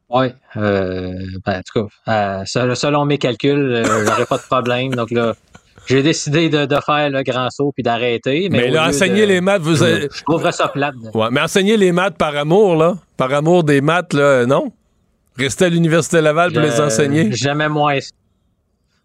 Oui, 0.09 0.27
euh, 0.57 1.13
ben, 1.45 1.59
en 1.59 1.61
tout 1.61 1.87
cas, 1.87 2.11
euh, 2.41 2.45
sel- 2.45 2.75
selon 2.75 3.05
mes 3.05 3.19
calculs, 3.19 3.83
j'aurais 3.85 4.25
pas 4.25 4.37
de 4.37 4.43
problème. 4.43 4.95
Donc 4.95 5.11
là, 5.11 5.35
j'ai 5.89 6.03
décidé 6.03 6.49
de, 6.49 6.65
de 6.65 6.75
faire 6.85 7.09
le 7.09 7.23
grand 7.23 7.49
saut 7.49 7.71
puis 7.73 7.83
d'arrêter. 7.83 8.47
Mais, 8.51 8.69
là, 8.69 8.87
enseigner 8.87 9.21
de- 9.21 9.27
les 9.27 9.41
maths, 9.41 9.61
vous 9.61 9.81
avez- 9.83 10.07
je 10.13 10.23
trouverais 10.23 10.51
ça 10.51 10.67
plate. 10.67 10.95
Ouais, 11.13 11.27
mais 11.31 11.41
enseigner 11.41 11.77
les 11.77 11.91
maths 11.91 12.17
par 12.17 12.35
amour, 12.37 12.75
là, 12.75 12.95
par 13.17 13.33
amour 13.33 13.63
des 13.63 13.81
maths, 13.81 14.13
là, 14.13 14.45
non? 14.45 14.71
Rester 15.37 15.65
à 15.65 15.69
l'Université 15.69 16.21
Laval 16.21 16.51
pour 16.53 16.61
les 16.61 16.79
enseigner? 16.79 17.31
Jamais 17.31 17.69
moins. 17.69 17.97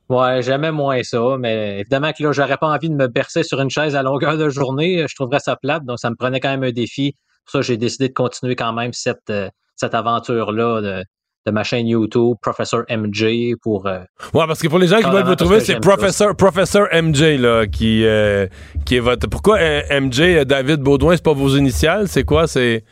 Ouais, 0.09 0.43
jamais 0.43 0.70
moins 0.70 1.02
ça. 1.02 1.36
Mais 1.39 1.81
évidemment 1.81 2.12
que 2.12 2.23
là, 2.23 2.32
j'aurais 2.32 2.59
pas 2.59 2.66
envie 2.69 2.90
de 2.90 2.94
me 2.94 3.06
bercer 3.09 3.43
sur 3.43 3.61
une 3.61 3.70
chaise 3.70 3.97
à 3.97 4.02
longueur 4.02 4.36
de 4.36 4.48
journée. 4.51 5.06
Je 5.09 5.15
trouverais 5.15 5.39
ça 5.40 5.56
plate. 5.56 5.85
Donc, 5.85 5.98
ça 5.98 6.11
me 6.11 6.16
prenait 6.16 6.40
quand 6.40 6.51
même 6.51 6.65
un 6.65 6.73
défi. 6.73 7.15
Pour 7.44 7.52
ça, 7.52 7.61
j'ai 7.62 7.77
décidé 7.77 8.09
de 8.09 8.12
continuer 8.15 8.55
quand 8.56 8.73
même 8.73 8.93
cette, 8.93 9.31
euh, 9.31 9.48
cette 9.77 9.94
aventure-là 9.94 10.81
de, 10.82 11.05
de 11.46 11.50
ma 11.52 11.62
chaîne 11.62 11.86
YouTube, 11.86 12.36
Professor 12.40 12.84
MJ, 12.90 13.54
pour. 13.62 13.86
euh, 13.86 13.98
Ouais, 14.32 14.46
parce 14.46 14.60
que 14.60 14.68
pour 14.68 14.78
les 14.78 14.86
gens 14.86 14.98
qui 14.98 15.10
veulent 15.10 15.24
vous 15.24 15.34
trouver, 15.34 15.60
c'est. 15.60 15.78
Professor, 15.80 16.34
Professor 16.34 16.86
MJ, 16.92 17.38
là, 17.38 17.66
qui, 17.66 18.04
euh, 18.04 18.46
qui 18.86 18.96
est 18.96 19.00
votre. 19.00 19.28
Pourquoi 19.28 19.58
euh, 19.58 19.82
MJ, 20.00 20.44
David 20.46 20.80
Baudouin, 20.80 21.16
c'est 21.16 21.24
pas 21.24 21.32
vos 21.34 21.54
initiales? 21.56 22.08
C'est 22.08 22.24
quoi? 22.24 22.46
C'est 22.46 22.84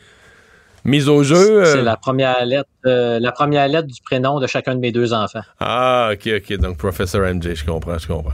mise 0.85 1.09
au 1.09 1.23
jeu? 1.23 1.63
C'est 1.65 1.77
euh? 1.77 1.81
la 1.83 1.97
première 1.97 2.45
lettre, 2.45 2.69
euh, 2.85 3.19
la 3.19 3.31
première 3.31 3.67
lettre 3.67 3.87
du 3.87 4.01
prénom 4.01 4.39
de 4.39 4.47
chacun 4.47 4.75
de 4.75 4.79
mes 4.79 4.91
deux 4.91 5.13
enfants. 5.13 5.41
Ah, 5.59 6.11
ok, 6.13 6.29
ok. 6.37 6.57
Donc, 6.57 6.77
Professor 6.77 7.21
MJ, 7.21 7.55
je 7.55 7.65
comprends, 7.65 7.97
je 7.97 8.07
comprends. 8.07 8.33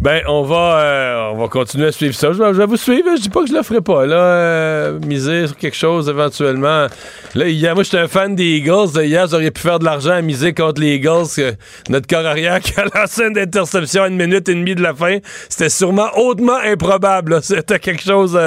Ben, 0.00 0.22
on 0.26 0.42
va, 0.42 0.78
euh, 0.78 1.30
on 1.32 1.36
va 1.36 1.48
continuer 1.48 1.88
à 1.88 1.92
suivre 1.92 2.14
ça. 2.14 2.32
Je 2.32 2.42
vais, 2.42 2.52
je 2.54 2.58
vais 2.58 2.66
vous 2.66 2.76
suivre. 2.76 3.08
Je 3.16 3.22
dis 3.22 3.28
pas 3.28 3.42
que 3.42 3.48
je 3.48 3.54
le 3.54 3.62
ferai 3.62 3.80
pas. 3.80 4.06
Là, 4.06 4.16
euh, 4.16 4.98
miser 5.00 5.46
sur 5.46 5.56
quelque 5.56 5.76
chose 5.76 6.08
éventuellement. 6.08 6.86
Là, 7.34 7.48
hier, 7.48 7.74
moi, 7.74 7.84
j'étais 7.84 7.98
un 7.98 8.08
fan 8.08 8.34
des 8.34 8.56
Eagles. 8.56 9.02
Hier, 9.02 9.26
j'aurais 9.26 9.50
pu 9.50 9.60
faire 9.60 9.78
de 9.78 9.84
l'argent 9.84 10.12
à 10.12 10.22
miser 10.22 10.54
contre 10.54 10.80
les 10.80 10.94
Eagles. 10.94 11.26
que 11.36 11.54
notre 11.90 12.06
corps 12.06 12.26
arrière 12.26 12.60
qui 12.60 12.72
a 12.80 12.84
lancé 12.94 13.24
une 13.24 13.38
interception 13.38 14.04
à 14.04 14.08
une 14.08 14.16
minute 14.16 14.48
et 14.48 14.54
demie 14.54 14.74
de 14.74 14.82
la 14.82 14.94
fin. 14.94 15.18
C'était 15.50 15.68
sûrement 15.68 16.08
hautement 16.16 16.58
improbable. 16.64 17.42
C'était 17.42 17.78
quelque 17.78 18.02
chose. 18.02 18.38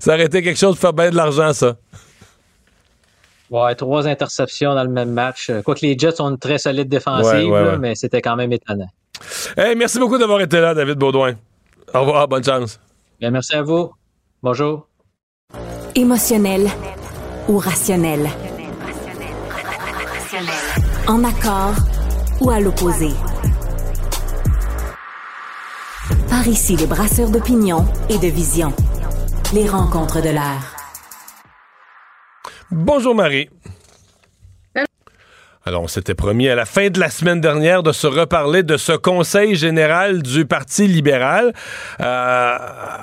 ça 0.00 0.14
aurait 0.14 0.24
été 0.24 0.42
quelque 0.42 0.58
chose 0.58 0.76
de 0.76 0.80
faire 0.80 0.94
bien 0.94 1.10
de 1.10 1.16
l'argent, 1.16 1.52
ça. 1.52 1.76
Ouais, 3.50 3.74
trois 3.74 4.06
interceptions 4.06 4.74
dans 4.74 4.84
le 4.84 4.90
même 4.90 5.10
match. 5.12 5.48
Euh, 5.50 5.62
Quoique 5.62 5.80
les 5.80 5.96
Jets 5.98 6.20
ont 6.20 6.28
une 6.30 6.38
très 6.38 6.58
solide 6.58 6.88
défensive, 6.88 7.26
Ouais, 7.32 7.44
ouais, 7.50 7.64
là, 7.64 7.70
ouais. 7.72 7.78
mais 7.78 7.94
c'était 7.94 8.20
quand 8.20 8.36
même 8.36 8.52
étonnant. 8.52 8.88
Hey, 9.56 9.74
merci 9.74 9.98
beaucoup 9.98 10.18
d'avoir 10.18 10.40
été 10.40 10.60
là, 10.60 10.74
David 10.74 10.98
Baudouin. 10.98 11.34
Au 11.94 12.00
revoir, 12.00 12.28
bonne 12.28 12.44
chance. 12.44 12.78
Bien, 13.18 13.30
merci 13.30 13.54
à 13.56 13.62
vous. 13.62 13.90
Bonjour. 14.42 14.86
Émotionnel 15.94 16.68
ou 17.48 17.58
rationnel? 17.58 18.28
En 21.08 21.24
accord 21.24 21.74
ou 22.40 22.50
à 22.50 22.60
l'opposé? 22.60 23.08
Par 26.28 26.46
ici, 26.46 26.76
les 26.76 26.86
brasseurs 26.86 27.30
d'opinion 27.30 27.86
et 28.10 28.18
de 28.18 28.26
vision. 28.28 28.72
Les 29.54 29.66
rencontres 29.68 30.20
de 30.22 30.28
l'air. 30.28 30.74
Bonjour 32.70 33.14
Marie. 33.14 33.48
Alors, 35.64 35.82
on 35.82 35.88
s'était 35.88 36.14
promis 36.14 36.48
à 36.48 36.54
la 36.54 36.64
fin 36.64 36.88
de 36.88 36.98
la 36.98 37.10
semaine 37.10 37.42
dernière 37.42 37.82
de 37.82 37.92
se 37.92 38.06
reparler 38.06 38.62
de 38.62 38.78
ce 38.78 38.92
Conseil 38.92 39.54
général 39.54 40.22
du 40.22 40.46
Parti 40.46 40.86
libéral. 40.86 41.52
Euh, 42.00 42.56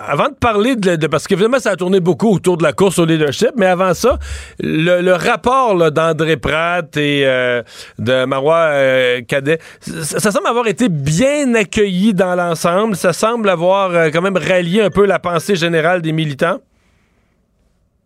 avant 0.08 0.30
de 0.30 0.34
parler 0.34 0.76
de, 0.76 1.08
parce 1.08 1.28
qu'évidemment, 1.28 1.60
ça 1.60 1.72
a 1.72 1.76
tourné 1.76 2.00
beaucoup 2.00 2.34
autour 2.34 2.58
de 2.58 2.64
la 2.64 2.74
course 2.74 2.98
au 2.98 3.06
leadership, 3.06 3.52
mais 3.56 3.68
avant 3.68 3.94
ça, 3.94 4.18
le, 4.60 5.14
rapport 5.14 5.92
d'André 5.92 6.38
Pratt 6.38 6.98
et 6.98 7.24
euh, 7.26 7.62
de 8.00 8.26
Marois 8.26 8.70
euh, 8.72 9.22
Cadet, 9.22 9.60
ça, 9.80 10.20
ça, 10.20 10.32
semble 10.32 10.48
avoir 10.48 10.68
été 10.68 10.90
bien 10.90 11.54
accueilli 11.54 12.16
dans 12.16 12.34
l'ensemble. 12.34 12.96
Ça 12.96 13.14
semble 13.14 13.50
avoir 13.50 14.12
quand 14.12 14.22
même 14.22 14.38
rallié 14.38 14.82
un 14.82 14.90
peu 14.90 15.06
la 15.06 15.20
pensée 15.20 15.56
générale 15.56 16.02
des 16.02 16.14
militants. 16.14 16.60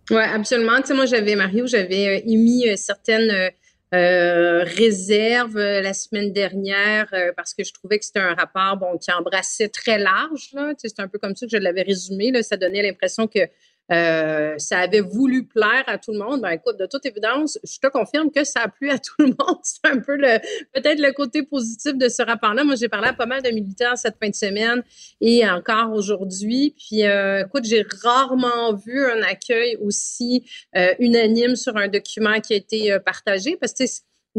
Oui, 0.10 0.22
absolument. 0.22 0.78
Tu 0.82 0.88
sais, 0.88 0.94
moi, 0.94 1.06
j'avais, 1.06 1.36
Mario, 1.36 1.68
j'avais 1.68 2.24
émis 2.26 2.66
certaines 2.78 3.52
euh, 3.92 4.64
réserve 4.66 5.58
euh, 5.58 5.82
la 5.82 5.96
semaine 5.96 6.32
dernière 6.32 7.12
euh, 7.14 7.32
parce 7.36 7.56
que 7.56 7.64
je 7.64 7.74
trouvais 7.74 7.98
que 7.98 8.06
c'était 8.06 8.20
un 8.20 8.36
rapport 8.36 8.78
bon 8.78 9.00
qui 9.00 9.12
embrassait 9.12 9.68
très 9.68 9.98
large. 9.98 10.50
Là. 10.54 10.74
c'est 10.78 11.00
un 11.00 11.08
peu 11.08 11.18
comme 11.18 11.36
ça 11.36 11.48
que 11.48 11.52
je 11.52 11.58
l'avais 11.58 11.82
résumé. 11.82 12.30
Là. 12.32 12.44
Ça 12.44 12.56
donnait 12.56 12.84
l'impression 12.84 13.26
que 13.26 13.40
euh, 13.92 14.58
ça 14.58 14.80
avait 14.80 15.02
voulu 15.02 15.46
plaire 15.46 15.84
à 15.88 15.98
tout 15.98 16.12
le 16.12 16.20
monde. 16.20 16.42
Ben 16.42 16.52
écoute, 16.52 16.78
de 16.78 16.86
toute 16.86 17.06
évidence, 17.06 17.58
je 17.64 17.80
te 17.80 17.88
confirme 17.88 18.32
que 18.32 18.44
ça 18.44 18.62
a 18.62 18.68
plu 18.68 18.90
à 18.90 19.00
tout 19.00 19.16
le 19.20 19.28
monde. 19.28 19.60
C'est 19.64 19.86
un 19.86 20.00
peu 20.00 20.16
le 20.16 20.40
peut-être 20.74 21.00
le 21.00 21.12
côté 21.12 21.44
positif 21.44 21.98
de 21.98 22.10
ce 22.10 22.22
rapport-là. 22.22 22.64
Moi, 22.64 22.76
j'ai 22.76 22.90
parlé 22.90 23.08
à 23.08 23.14
pas 23.14 23.26
mal 23.26 23.42
de 23.42 23.50
militaires 23.50 23.98
cette 23.98 24.18
fin 24.22 24.30
de 24.30 24.36
semaine 24.36 24.84
et 25.22 25.48
encore 25.50 25.92
aujourd'hui. 25.94 26.76
Puis 26.78 27.06
euh, 27.06 27.46
écoute, 27.46 27.66
j'ai 27.66 27.86
rarement 28.04 28.74
vu 28.74 29.06
un 29.06 29.22
accueil 29.24 29.78
aussi 29.78 30.46
euh, 30.76 30.94
unanime 31.00 31.56
sur 31.56 31.76
un 31.78 31.88
document 31.88 32.40
qui 32.40 32.54
a 32.54 32.58
été 32.58 32.98
partagé 33.06 33.58
parce 33.58 33.74
que 33.74 33.84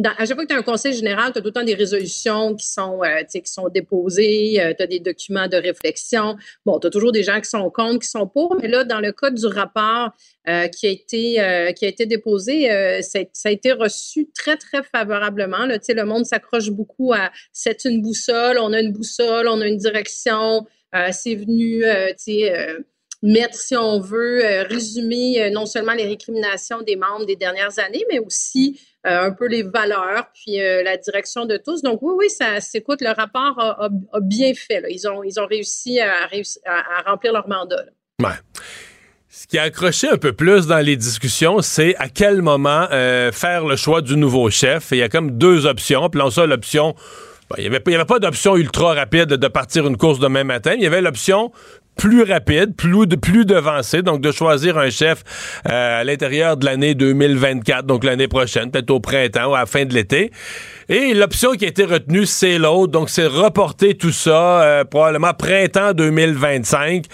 à 0.07 0.25
chaque 0.25 0.35
fois 0.35 0.45
que 0.45 0.49
tu 0.49 0.55
as 0.55 0.59
un 0.59 0.63
conseil 0.63 0.93
général, 0.93 1.33
tu 1.33 1.39
as 1.39 1.41
tout 1.41 1.49
le 1.49 1.53
temps 1.53 1.65
des 1.65 1.75
résolutions 1.75 2.55
qui 2.55 2.67
sont, 2.67 3.03
euh, 3.03 3.23
qui 3.25 3.43
sont 3.45 3.69
déposées, 3.69 4.61
euh, 4.61 4.75
tu 4.77 4.83
as 4.83 4.87
des 4.87 5.01
documents 5.01 5.49
de 5.49 5.57
réflexion. 5.57 6.37
Bon, 6.65 6.79
tu 6.79 6.87
as 6.87 6.91
toujours 6.91 7.13
des 7.13 7.23
gens 7.23 7.41
qui 7.41 7.49
sont 7.49 7.71
contre, 7.71 8.01
qui 8.01 8.09
sont 8.09 8.27
pour, 8.27 8.57
mais 8.61 8.69
là, 8.69 8.85
dans 8.85 9.01
le 9.01 9.13
cas 9.13 9.31
du 9.31 9.47
rapport 9.47 10.11
euh, 10.49 10.69
qui, 10.69 10.87
a 10.87 10.91
été, 10.91 11.73
qui 11.77 11.85
a 11.85 11.89
été 11.89 12.07
déposé, 12.07 12.69
ça, 13.03 13.21
a 13.45 13.51
été 13.51 13.73
reçu 13.73 14.29
très, 14.35 14.57
très 14.57 14.83
favorablement. 14.83 15.67
Là. 15.67 15.79
Le 15.89 16.05
monde 16.05 16.25
s'accroche 16.25 16.71
beaucoup 16.71 17.13
à 17.13 17.31
c'est 17.53 17.85
une 17.85 18.01
boussole, 18.01 18.59
on 18.59 18.73
a 18.73 18.81
une 18.81 18.93
boussole, 18.93 19.49
on 19.49 19.61
a 19.61 19.67
une 19.67 19.77
direction, 19.77 20.67
c'est 21.13 21.35
venu, 21.35 21.85
mettre, 23.23 23.55
si 23.55 23.77
on 23.77 24.01
veut, 24.01 24.43
résumer 24.69 25.51
non 25.51 25.67
seulement 25.67 25.93
les 25.93 26.07
récriminations 26.07 26.83
des 26.83 26.97
membres 26.97 27.27
des 27.27 27.37
dernières 27.37 27.79
années, 27.79 28.05
mais 28.11 28.19
aussi 28.19 28.81
euh, 29.07 29.29
un 29.29 29.31
peu 29.31 29.49
les 29.49 29.63
valeurs, 29.63 30.27
puis 30.35 30.61
euh, 30.61 30.83
la 30.83 30.99
direction 30.99 31.47
de 31.47 31.57
tous. 31.57 31.81
Donc 31.81 32.01
oui, 32.03 32.13
oui, 32.19 32.29
ça 32.29 32.61
s'écoute. 32.61 33.01
Le 33.01 33.15
rapport 33.15 33.59
a, 33.59 33.89
bien 34.21 34.53
fait. 34.53 34.85
Ils, 34.91 35.09
ont, 35.09 35.47
réussi 35.47 36.01
à, 36.01 36.29
remplir 37.07 37.33
leur 37.33 37.49
mandat. 37.49 37.83
Ce 39.31 39.47
qui 39.47 39.57
a 39.59 39.63
accroché 39.63 40.11
un 40.11 40.19
peu 40.19 40.35
plus 40.35 40.67
dans 40.67 40.85
les 40.85 40.97
discussions, 40.97 41.63
c'est 41.63 41.97
à 41.97 42.11
quel 42.11 42.43
moment 42.43 42.89
euh, 42.93 43.33
faire 43.33 43.65
le 43.65 43.77
choix 43.77 44.03
du 44.03 44.19
nouveau 44.19 44.51
chef. 44.51 44.89
il 44.91 44.99
y 44.99 45.03
a 45.03 45.09
comme 45.09 45.39
deux 45.39 45.65
options. 45.65 46.11
Puis 46.11 46.21
là, 46.21 46.31
ça, 46.31 46.45
l'option... 46.45 46.95
Il 47.57 47.63
n'y 47.63 47.67
avait, 47.67 47.83
avait, 47.95 48.05
pas 48.05 48.21
d'option 48.21 48.55
ultra 48.55 48.95
rapide 48.95 49.27
de 49.27 49.49
partir 49.49 49.85
une 49.87 49.97
course 49.97 50.21
demain 50.21 50.45
matin. 50.45 50.75
Il 50.75 50.83
y 50.83 50.87
avait 50.87 51.01
l'option 51.01 51.51
plus 52.01 52.23
rapide, 52.23 52.75
plus, 52.75 53.07
de, 53.07 53.15
plus 53.15 53.45
devancé, 53.45 54.01
donc 54.01 54.23
de 54.23 54.33
choisir 54.33 54.79
un 54.79 54.89
chef 54.89 55.23
euh, 55.69 56.01
à 56.01 56.03
l'intérieur 56.03 56.57
de 56.57 56.65
l'année 56.65 56.95
2024, 56.95 57.85
donc 57.85 58.05
l'année 58.05 58.27
prochaine, 58.27 58.71
peut-être 58.71 58.91
au 58.91 59.01
printemps 59.01 59.51
ou 59.51 59.55
à 59.55 59.61
la 59.61 59.67
fin 59.67 59.85
de 59.85 59.93
l'été. 59.93 60.31
Et 60.89 61.13
l'option 61.13 61.53
qui 61.53 61.67
a 61.67 61.69
été 61.69 61.85
retenue, 61.85 62.25
c'est 62.25 62.57
l'autre, 62.57 62.91
donc 62.91 63.11
c'est 63.11 63.27
reporter 63.27 63.99
tout 63.99 64.13
ça 64.13 64.63
euh, 64.63 64.85
probablement 64.85 65.35
printemps 65.35 65.93
2025. 65.93 67.05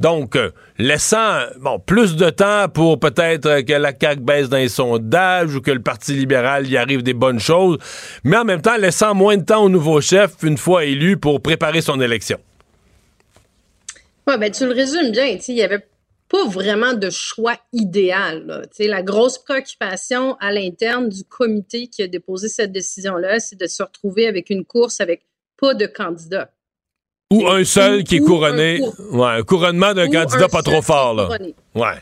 Donc, 0.00 0.34
euh, 0.34 0.50
laissant 0.76 1.38
bon 1.60 1.78
plus 1.78 2.16
de 2.16 2.28
temps 2.28 2.66
pour 2.68 2.98
peut-être 2.98 3.60
que 3.60 3.74
la 3.74 3.92
CAQ 3.92 4.22
baisse 4.22 4.48
dans 4.48 4.56
les 4.56 4.68
sondages 4.68 5.54
ou 5.54 5.60
que 5.60 5.70
le 5.70 5.82
Parti 5.82 6.14
libéral 6.14 6.66
y 6.66 6.76
arrive 6.76 7.04
des 7.04 7.14
bonnes 7.14 7.38
choses, 7.38 7.78
mais 8.24 8.38
en 8.38 8.44
même 8.44 8.60
temps 8.60 8.76
laissant 8.76 9.14
moins 9.14 9.36
de 9.36 9.44
temps 9.44 9.62
au 9.62 9.68
nouveau 9.68 10.00
chef 10.00 10.32
une 10.42 10.58
fois 10.58 10.84
élu 10.84 11.16
pour 11.16 11.40
préparer 11.40 11.80
son 11.80 12.00
élection. 12.00 12.38
Oui, 14.26 14.38
ben, 14.38 14.50
tu 14.50 14.66
le 14.66 14.72
résumes 14.72 15.10
bien. 15.10 15.38
Il 15.46 15.54
n'y 15.54 15.62
avait 15.62 15.86
pas 16.28 16.46
vraiment 16.46 16.94
de 16.94 17.10
choix 17.10 17.56
idéal. 17.72 18.46
Là. 18.46 18.62
La 18.78 19.02
grosse 19.02 19.38
préoccupation 19.38 20.36
à 20.40 20.50
l'interne 20.50 21.08
du 21.08 21.24
comité 21.24 21.88
qui 21.88 22.02
a 22.02 22.06
déposé 22.06 22.48
cette 22.48 22.72
décision-là, 22.72 23.38
c'est 23.40 23.60
de 23.60 23.66
se 23.66 23.82
retrouver 23.82 24.26
avec 24.26 24.48
une 24.50 24.64
course 24.64 25.00
avec 25.00 25.26
pas 25.60 25.74
de 25.74 25.86
candidat. 25.86 26.50
Ou 27.32 27.46
un 27.48 27.64
seul 27.64 28.04
qui 28.04 28.16
est 28.16 28.20
couronné. 28.20 28.80
Un, 28.82 29.16
ouais, 29.16 29.38
un 29.38 29.42
couronnement 29.42 29.94
d'un 29.94 30.10
candidat 30.10 30.48
pas 30.48 30.62
trop 30.62 30.82
fort. 30.82 31.14
Là. 31.14 31.28
Ouais. 31.74 31.98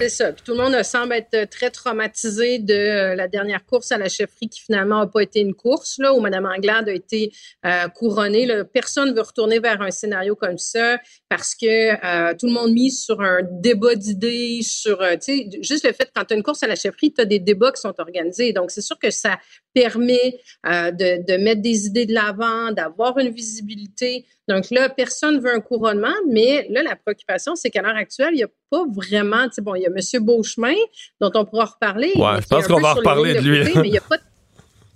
C'est 0.00 0.08
ça. 0.08 0.32
Tout 0.32 0.52
le 0.52 0.58
monde 0.58 0.82
semble 0.82 1.14
être 1.14 1.34
euh, 1.34 1.46
très 1.46 1.70
traumatisé 1.70 2.58
de 2.58 2.74
euh, 2.74 3.14
la 3.14 3.28
dernière 3.28 3.64
course 3.64 3.90
à 3.90 3.98
la 3.98 4.08
chefferie 4.08 4.48
qui 4.48 4.60
finalement 4.60 5.00
n'a 5.00 5.06
pas 5.06 5.22
été 5.22 5.40
une 5.40 5.54
course, 5.54 5.98
là, 5.98 6.12
où 6.12 6.20
Mme 6.20 6.46
Anglade 6.46 6.88
a 6.88 6.92
été 6.92 7.32
euh, 7.64 7.88
couronnée. 7.88 8.46
Personne 8.72 9.10
ne 9.10 9.14
veut 9.14 9.22
retourner 9.22 9.58
vers 9.60 9.80
un 9.80 9.90
scénario 9.90 10.34
comme 10.36 10.58
ça 10.58 10.98
parce 11.28 11.54
que 11.54 12.34
tout 12.34 12.46
le 12.46 12.52
monde 12.52 12.72
mise 12.72 13.02
sur 13.02 13.20
un 13.20 13.40
débat 13.42 13.94
d'idées, 13.94 14.60
sur, 14.62 14.98
tu 14.98 15.16
sais, 15.20 15.48
juste 15.62 15.86
le 15.86 15.92
fait 15.92 16.10
quand 16.14 16.24
tu 16.24 16.34
as 16.34 16.36
une 16.36 16.42
course 16.42 16.62
à 16.62 16.66
la 16.66 16.76
chefferie, 16.76 17.12
tu 17.12 17.20
as 17.20 17.24
des 17.24 17.38
débats 17.38 17.72
qui 17.72 17.80
sont 17.80 17.94
organisés. 17.98 18.52
Donc, 18.52 18.70
c'est 18.70 18.80
sûr 18.80 18.98
que 18.98 19.10
ça 19.10 19.38
permet 19.74 20.40
de, 20.64 21.36
mettre 21.36 21.62
des 21.62 21.86
idées 21.86 22.06
de 22.06 22.14
l'avant, 22.14 22.72
d'avoir 22.72 23.18
une 23.18 23.30
visibilité. 23.30 24.24
Donc 24.48 24.70
là, 24.70 24.88
personne 24.88 25.40
veut 25.40 25.54
un 25.54 25.60
couronnement, 25.60 26.14
mais 26.28 26.66
là, 26.70 26.82
la 26.82 26.96
préoccupation, 26.96 27.54
c'est 27.54 27.70
qu'à 27.70 27.82
l'heure 27.82 27.96
actuelle, 27.96 28.30
il 28.32 28.38
n'y 28.38 28.44
a 28.44 28.48
pas 28.70 28.84
vraiment, 28.90 29.46
tu 29.48 29.54
sais, 29.54 29.62
bon, 29.62 29.74
il 29.74 29.82
y 29.82 29.86
a 29.86 29.90
M. 29.90 30.24
Beauchemin, 30.24 30.74
dont 31.20 31.30
on 31.34 31.44
pourra 31.44 31.66
reparler. 31.66 32.12
Ouais, 32.14 32.40
je 32.42 32.46
pense 32.46 32.66
qu'on 32.66 32.80
va 32.80 32.94
reparler 32.94 33.34
de 33.34 33.40
lui. 33.40 33.60
mais 33.76 33.88
il 33.88 33.92
n'y 33.92 33.98
a 33.98 34.02
pas 34.02 34.16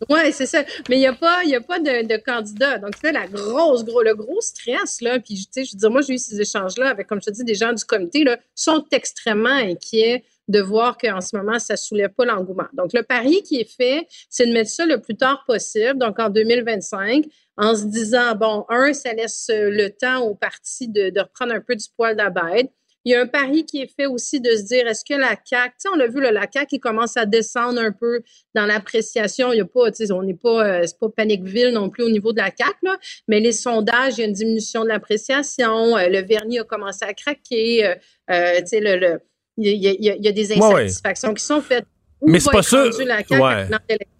Oui, 0.08 0.32
c'est 0.32 0.46
ça. 0.46 0.64
Mais 0.88 0.96
il 0.96 1.00
n'y 1.00 1.06
a 1.06 1.12
pas, 1.12 1.44
y 1.44 1.54
a 1.54 1.60
pas 1.60 1.78
de, 1.78 2.06
de 2.06 2.16
candidat. 2.16 2.78
Donc, 2.78 2.92
c'est 3.00 3.12
la 3.12 3.26
grosse, 3.26 3.84
gros, 3.84 4.02
le 4.02 4.14
gros 4.14 4.40
stress, 4.40 5.00
là. 5.00 5.18
Puis, 5.20 5.34
tu 5.34 5.46
sais, 5.50 5.64
je 5.64 5.72
veux 5.72 5.78
dire, 5.78 5.90
moi, 5.90 6.02
j'ai 6.02 6.14
eu 6.14 6.18
ces 6.18 6.40
échanges-là 6.40 6.88
avec, 6.88 7.06
comme 7.06 7.20
je 7.20 7.26
te 7.26 7.30
dis, 7.30 7.44
des 7.44 7.54
gens 7.54 7.72
du 7.72 7.84
comité, 7.84 8.24
là, 8.24 8.38
sont 8.54 8.84
extrêmement 8.90 9.50
inquiets 9.50 10.24
de 10.48 10.60
voir 10.60 10.98
qu'en 10.98 11.20
ce 11.20 11.36
moment, 11.36 11.58
ça 11.58 11.74
ne 11.74 11.78
soulève 11.78 12.10
pas 12.10 12.24
l'engouement. 12.24 12.66
Donc, 12.72 12.92
le 12.92 13.02
pari 13.02 13.42
qui 13.42 13.60
est 13.60 13.70
fait, 13.70 14.06
c'est 14.28 14.46
de 14.46 14.52
mettre 14.52 14.70
ça 14.70 14.84
le 14.84 15.00
plus 15.00 15.16
tard 15.16 15.44
possible, 15.46 15.98
donc 15.98 16.18
en 16.18 16.30
2025, 16.30 17.24
en 17.56 17.76
se 17.76 17.84
disant, 17.84 18.34
bon, 18.34 18.64
un, 18.68 18.92
ça 18.92 19.12
laisse 19.12 19.46
le 19.50 19.88
temps 19.88 20.20
au 20.22 20.34
parti 20.34 20.88
de, 20.88 21.10
de 21.10 21.20
reprendre 21.20 21.52
un 21.52 21.60
peu 21.60 21.76
du 21.76 21.86
poil 21.96 22.16
d'abête. 22.16 22.72
Il 23.04 23.12
y 23.12 23.14
a 23.14 23.20
un 23.20 23.26
pari 23.26 23.64
qui 23.64 23.80
est 23.82 23.92
fait 23.94 24.06
aussi 24.06 24.40
de 24.40 24.50
se 24.54 24.62
dire, 24.62 24.86
est-ce 24.86 25.04
que 25.04 25.18
la 25.18 25.36
CAQ, 25.44 25.70
tu 25.70 25.74
sais, 25.78 25.88
on 25.92 25.96
l'a 25.96 26.06
vu, 26.06 26.20
la 26.20 26.46
CAQ, 26.50 26.66
qui 26.66 26.80
commence 26.80 27.16
à 27.16 27.26
descendre 27.26 27.80
un 27.80 27.92
peu 27.92 28.22
dans 28.54 28.66
l'appréciation. 28.66 29.52
Il 29.52 29.58
y 29.58 29.60
a 29.60 29.64
pas, 29.64 29.90
tu 29.90 30.06
sais, 30.06 30.12
on 30.12 30.22
n'est 30.22 30.34
pas, 30.34 30.66
euh, 30.66 30.82
c'est 30.86 30.98
pas 30.98 31.08
paniqueville 31.08 31.70
non 31.70 31.90
plus 31.90 32.04
au 32.04 32.10
niveau 32.10 32.32
de 32.32 32.38
la 32.38 32.50
CAQ, 32.56 32.76
là, 32.82 32.98
mais 33.28 33.40
les 33.40 33.52
sondages, 33.52 34.18
il 34.18 34.20
y 34.20 34.24
a 34.24 34.26
une 34.26 34.32
diminution 34.32 34.84
de 34.84 34.88
l'appréciation. 34.88 35.96
Euh, 35.96 36.08
le 36.08 36.22
vernis 36.22 36.60
a 36.60 36.64
commencé 36.64 37.04
à 37.04 37.12
craquer. 37.14 37.94
Euh, 38.30 38.60
tu 38.60 38.66
sais, 38.66 38.80
le, 38.80 38.96
le 38.96 39.20
il 39.58 39.66
y, 39.66 39.88
a, 39.88 39.92
il 39.92 40.24
y, 40.24 40.28
a, 40.28 40.32
des 40.32 40.52
insatisfactions 40.52 41.34
qui 41.34 41.44
sont 41.44 41.60
faites 41.60 41.84
mais 42.24 42.40
c'est 42.40 42.50
pas 42.50 42.62
sûr. 42.62 42.90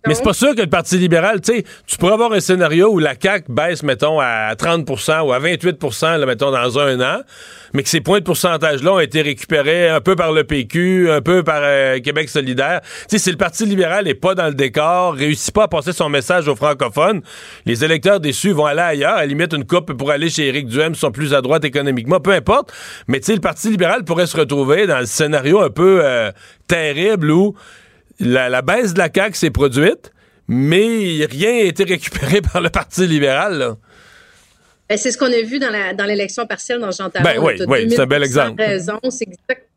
Mais 0.04 0.14
c'est 0.14 0.24
pas 0.24 0.32
sûr 0.32 0.56
que 0.56 0.60
le 0.60 0.66
Parti 0.66 0.98
libéral, 0.98 1.40
tu 1.40 1.52
sais, 1.52 1.64
tu 1.86 1.96
pourrais 1.96 2.14
avoir 2.14 2.32
un 2.32 2.40
scénario 2.40 2.88
où 2.88 2.98
la 2.98 3.14
CAQ 3.20 3.52
baisse, 3.52 3.84
mettons, 3.84 4.18
à 4.18 4.52
30% 4.54 5.20
ou 5.20 5.32
à 5.32 5.38
28 5.38 5.78
là, 6.02 6.26
mettons, 6.26 6.50
dans 6.50 6.78
un 6.80 7.00
an, 7.00 7.20
mais 7.72 7.84
que 7.84 7.88
ces 7.88 8.00
points 8.00 8.18
de 8.18 8.24
pourcentage-là 8.24 8.94
ont 8.94 8.98
été 8.98 9.22
récupérés 9.22 9.88
un 9.88 10.00
peu 10.00 10.16
par 10.16 10.32
le 10.32 10.42
PQ, 10.42 11.08
un 11.08 11.20
peu 11.20 11.44
par 11.44 11.60
euh, 11.62 12.00
Québec 12.00 12.28
solidaire. 12.30 12.80
Tu 12.82 12.88
sais, 13.10 13.18
si 13.18 13.30
le 13.30 13.36
Parti 13.36 13.64
libéral 13.64 14.06
n'est 14.06 14.14
pas 14.14 14.34
dans 14.34 14.48
le 14.48 14.54
décor, 14.54 15.14
réussit 15.14 15.54
pas 15.54 15.64
à 15.64 15.68
passer 15.68 15.92
son 15.92 16.08
message 16.08 16.48
aux 16.48 16.56
francophones, 16.56 17.22
les 17.64 17.84
électeurs 17.84 18.18
déçus 18.18 18.50
vont 18.50 18.66
aller 18.66 18.80
ailleurs, 18.80 19.14
à 19.14 19.24
limite 19.24 19.52
une 19.52 19.64
coupe 19.64 19.92
pour 19.92 20.10
aller 20.10 20.30
chez 20.30 20.48
Éric 20.48 20.66
Duhem, 20.66 20.96
sont 20.96 21.12
plus 21.12 21.32
à 21.32 21.40
droite 21.42 21.64
économiquement, 21.64 22.18
peu 22.18 22.32
importe. 22.32 22.72
Mais 23.06 23.20
tu 23.20 23.26
sais, 23.26 23.34
le 23.34 23.40
Parti 23.40 23.70
libéral 23.70 24.02
pourrait 24.02 24.26
se 24.26 24.36
retrouver 24.36 24.88
dans 24.88 24.98
le 24.98 25.06
scénario 25.06 25.60
un 25.60 25.70
peu 25.70 26.00
euh, 26.02 26.32
terrible 26.66 27.30
où 27.30 27.54
la, 28.20 28.62
baisse 28.62 28.94
de 28.94 28.98
la 28.98 29.09
CAQ 29.14 29.36
s'est 29.36 29.51
produite, 29.51 30.12
mais 30.48 31.26
rien 31.30 31.52
n'a 31.52 31.62
été 31.62 31.84
récupéré 31.84 32.40
par 32.52 32.60
le 32.60 32.70
Parti 32.70 33.06
libéral. 33.06 33.76
Ben, 34.89 34.98
c'est 34.98 35.10
ce 35.10 35.18
qu'on 35.18 35.32
a 35.32 35.43
vu 35.43 35.59
dans 35.59 36.05
l'élection 36.05 36.47
partielle 36.47 36.80
dans 36.80 36.90
Jean 36.90 37.09
Talon. 37.09 37.24
Ben, 37.24 37.39
oui, 37.39 37.55
oui 37.66 37.90
c'est 37.90 38.01
un 38.01 38.06
bel 38.06 38.22
exemple. 38.22 38.62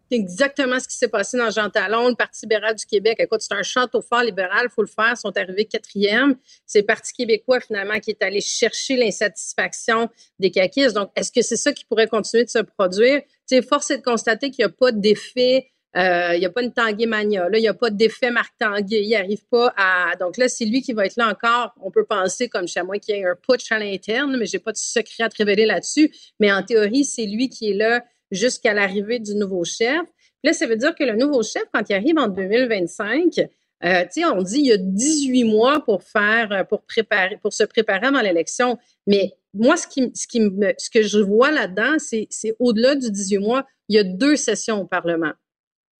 C'est 0.07 0.16
exactement 0.18 0.80
ce 0.80 0.88
qui 0.88 0.95
s'est 0.95 1.07
passé 1.07 1.36
dans 1.36 1.49
Jean 1.49 1.70
Talon. 1.70 2.10
Le 2.10 2.16
Parti 2.16 2.45
libéral 2.45 2.76
du 2.76 2.86
Québec, 2.86 3.16
écoute, 3.20 3.41
c'est 3.41 3.56
un 3.56 3.64
château 3.64 4.02
fort 4.02 4.22
libéral, 4.22 4.66
il 4.66 4.70
faut 4.70 4.84
le 4.84 4.88
faire, 4.88 5.14
ils 5.14 5.18
sont 5.18 5.36
arrivés 5.36 5.66
quatrième. 5.66 6.36
C'est 6.66 6.82
le 6.82 6.86
Parti 6.86 7.12
québécois, 7.14 7.60
finalement, 7.60 7.99
qui 7.99 8.12
est 8.12 8.22
allé 8.22 8.40
chercher 8.40 8.98
l'insatisfaction 8.98 10.10
des 10.40 10.52
caquistes. 10.52 10.94
Donc, 10.94 11.10
est-ce 11.16 11.32
que 11.32 11.41
c'est 11.41 11.56
ça 11.56 11.74
qui 11.74 11.86
pourrait 11.86 12.07
continuer 12.07 12.44
de 12.44 12.49
se 12.49 12.60
produire? 12.60 13.22
sais, 13.45 13.62
force 13.62 13.91
est 13.91 13.98
de 13.98 14.03
constater 14.03 14.52
qu'il 14.52 14.66
n'y 14.66 14.72
a 14.72 14.74
pas 14.76 14.91
d'effet 14.91 15.72
il 15.96 16.40
n'y 16.40 16.46
a 16.46 16.50
pas 16.50 16.62
une 16.62 16.74
Tanguay 16.74 17.06
Mania. 17.06 17.48
Là, 17.50 17.58
il 17.58 17.62
n'y 17.62 17.68
a 17.68 17.74
pas 17.74 17.90
d'effet 17.90 18.30
Marc 18.30 18.54
Tanguay. 18.60 19.04
Il 19.04 19.12
n'arrive 19.12 19.46
pas 19.50 19.74
à. 19.78 20.16
Donc 20.20 20.38
là, 20.38 20.50
c'est 20.50 20.66
lui 20.66 20.82
qui 20.82 20.94
va 20.94 21.06
être 21.06 21.16
là 21.16 21.30
encore. 21.30 21.74
On 21.82 21.92
peut 21.92 22.06
penser, 22.06 22.50
comme 22.50 22.68
chez 22.68 22.82
moi, 22.84 23.00
qu'il 23.00 23.18
y 23.18 23.24
a 23.24 23.30
un 23.30 23.36
putsch 23.36 23.72
à 23.72 23.80
l'interne, 23.80 24.36
mais 24.38 24.46
j'ai 24.46 24.60
pas 24.60 24.72
de 24.72 24.78
secret 24.78 25.24
à 25.24 25.30
te 25.30 25.38
révéler 25.38 25.66
là-dessus. 25.66 26.14
Mais 26.40 26.52
en 26.52 26.64
théorie, 26.64 27.06
c'est 27.06 27.26
lui 27.26 27.50
qui 27.50 27.72
est 27.72 27.76
là 27.76 28.04
jusqu'à 28.32 28.74
l'arrivée 28.74 29.20
du 29.20 29.36
nouveau 29.36 29.64
chef. 29.64 30.02
là, 30.44 30.54
ça 30.54 30.68
veut 30.68 30.76
dire 30.76 30.94
que 30.96 31.04
le 31.04 31.16
nouveau 31.16 31.42
chef, 31.44 31.64
quand 31.74 31.90
il 31.90 31.94
arrive 31.94 32.18
en 32.18 32.28
2025, 32.28 33.40
euh, 33.84 34.06
on 34.34 34.42
dit 34.42 34.60
il 34.60 34.66
y 34.68 34.72
a 34.72 34.78
18 34.78 35.44
mois 35.44 35.84
pour 35.84 36.04
faire, 36.04 36.52
euh, 36.52 36.64
pour 36.64 36.84
préparer, 36.84 37.38
pour 37.38 37.54
se 37.54 37.64
préparer 37.64 38.08
avant 38.08 38.22
l'élection. 38.22 38.78
Mais 39.06 39.34
moi, 39.54 39.78
ce 39.78 39.88
qui, 39.88 40.12
ce 40.14 40.28
qui 40.28 40.40
ce 40.78 40.90
que 40.90 41.02
je 41.02 41.20
vois 41.20 41.52
là-dedans, 41.52 41.98
c'est 42.00 42.56
au-delà 42.60 42.96
du 42.96 43.12
18 43.12 43.38
mois, 43.40 43.66
il 43.90 43.96
y 43.96 44.00
a 44.00 44.04
deux 44.04 44.36
sessions 44.36 44.82
au 44.82 44.86
Parlement. 44.86 45.34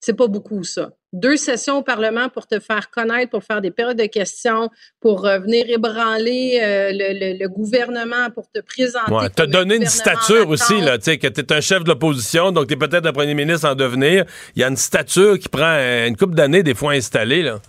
C'est 0.06 0.14
pas 0.14 0.27
beaucoup, 0.27 0.64
ça. 0.64 0.91
Deux 1.14 1.36
sessions 1.36 1.80
au 1.80 1.82
Parlement 1.82 2.30
pour 2.30 2.45
te 2.45 2.60
faire 2.60 2.91
connaître, 2.91 3.32
pour 3.32 3.44
faire 3.44 3.60
des 3.60 3.72
périodes 3.72 3.98
de 3.98 4.06
questions, 4.06 4.69
pour 4.99 5.26
euh, 5.26 5.40
venir 5.40 5.68
ébranler 5.68 6.60
euh, 6.61 6.91
le, 6.94 7.40
le, 7.40 7.48
gouvernement, 7.48 8.30
pour 8.30 8.48
te 8.52 8.60
présenter. 8.60 9.11
Ouais, 9.11 9.32
te 9.32 9.41
donner 9.41 9.77
une 9.77 9.88
stature 9.88 10.48
aussi, 10.48 10.80
là, 10.80 10.99
tu 10.99 11.06
sais, 11.06 11.18
que 11.18 11.26
tu 11.26 11.41
es 11.41 11.52
un 11.52 11.60
chef 11.60 11.84
de 11.84 11.90
l'opposition, 11.90 12.52
donc 12.52 12.68
tu 12.68 12.73
es 12.73 12.77
peut-être 12.77 13.07
un 13.07 13.14
premier 13.14 13.34
ministre 13.34 13.68
en 13.68 13.73
devenir. 13.73 14.26
Il 14.56 14.61
y 14.61 14.64
a 14.64 14.68
une 14.68 14.77
stature 14.77 15.40
qui 15.40 15.49
prend 15.49 15.76
une 16.06 16.15
couple 16.15 16.36
d'années, 16.36 16.61
des 16.61 16.76
fois 16.76 16.91
installée, 16.91 17.41
là. 17.41 17.60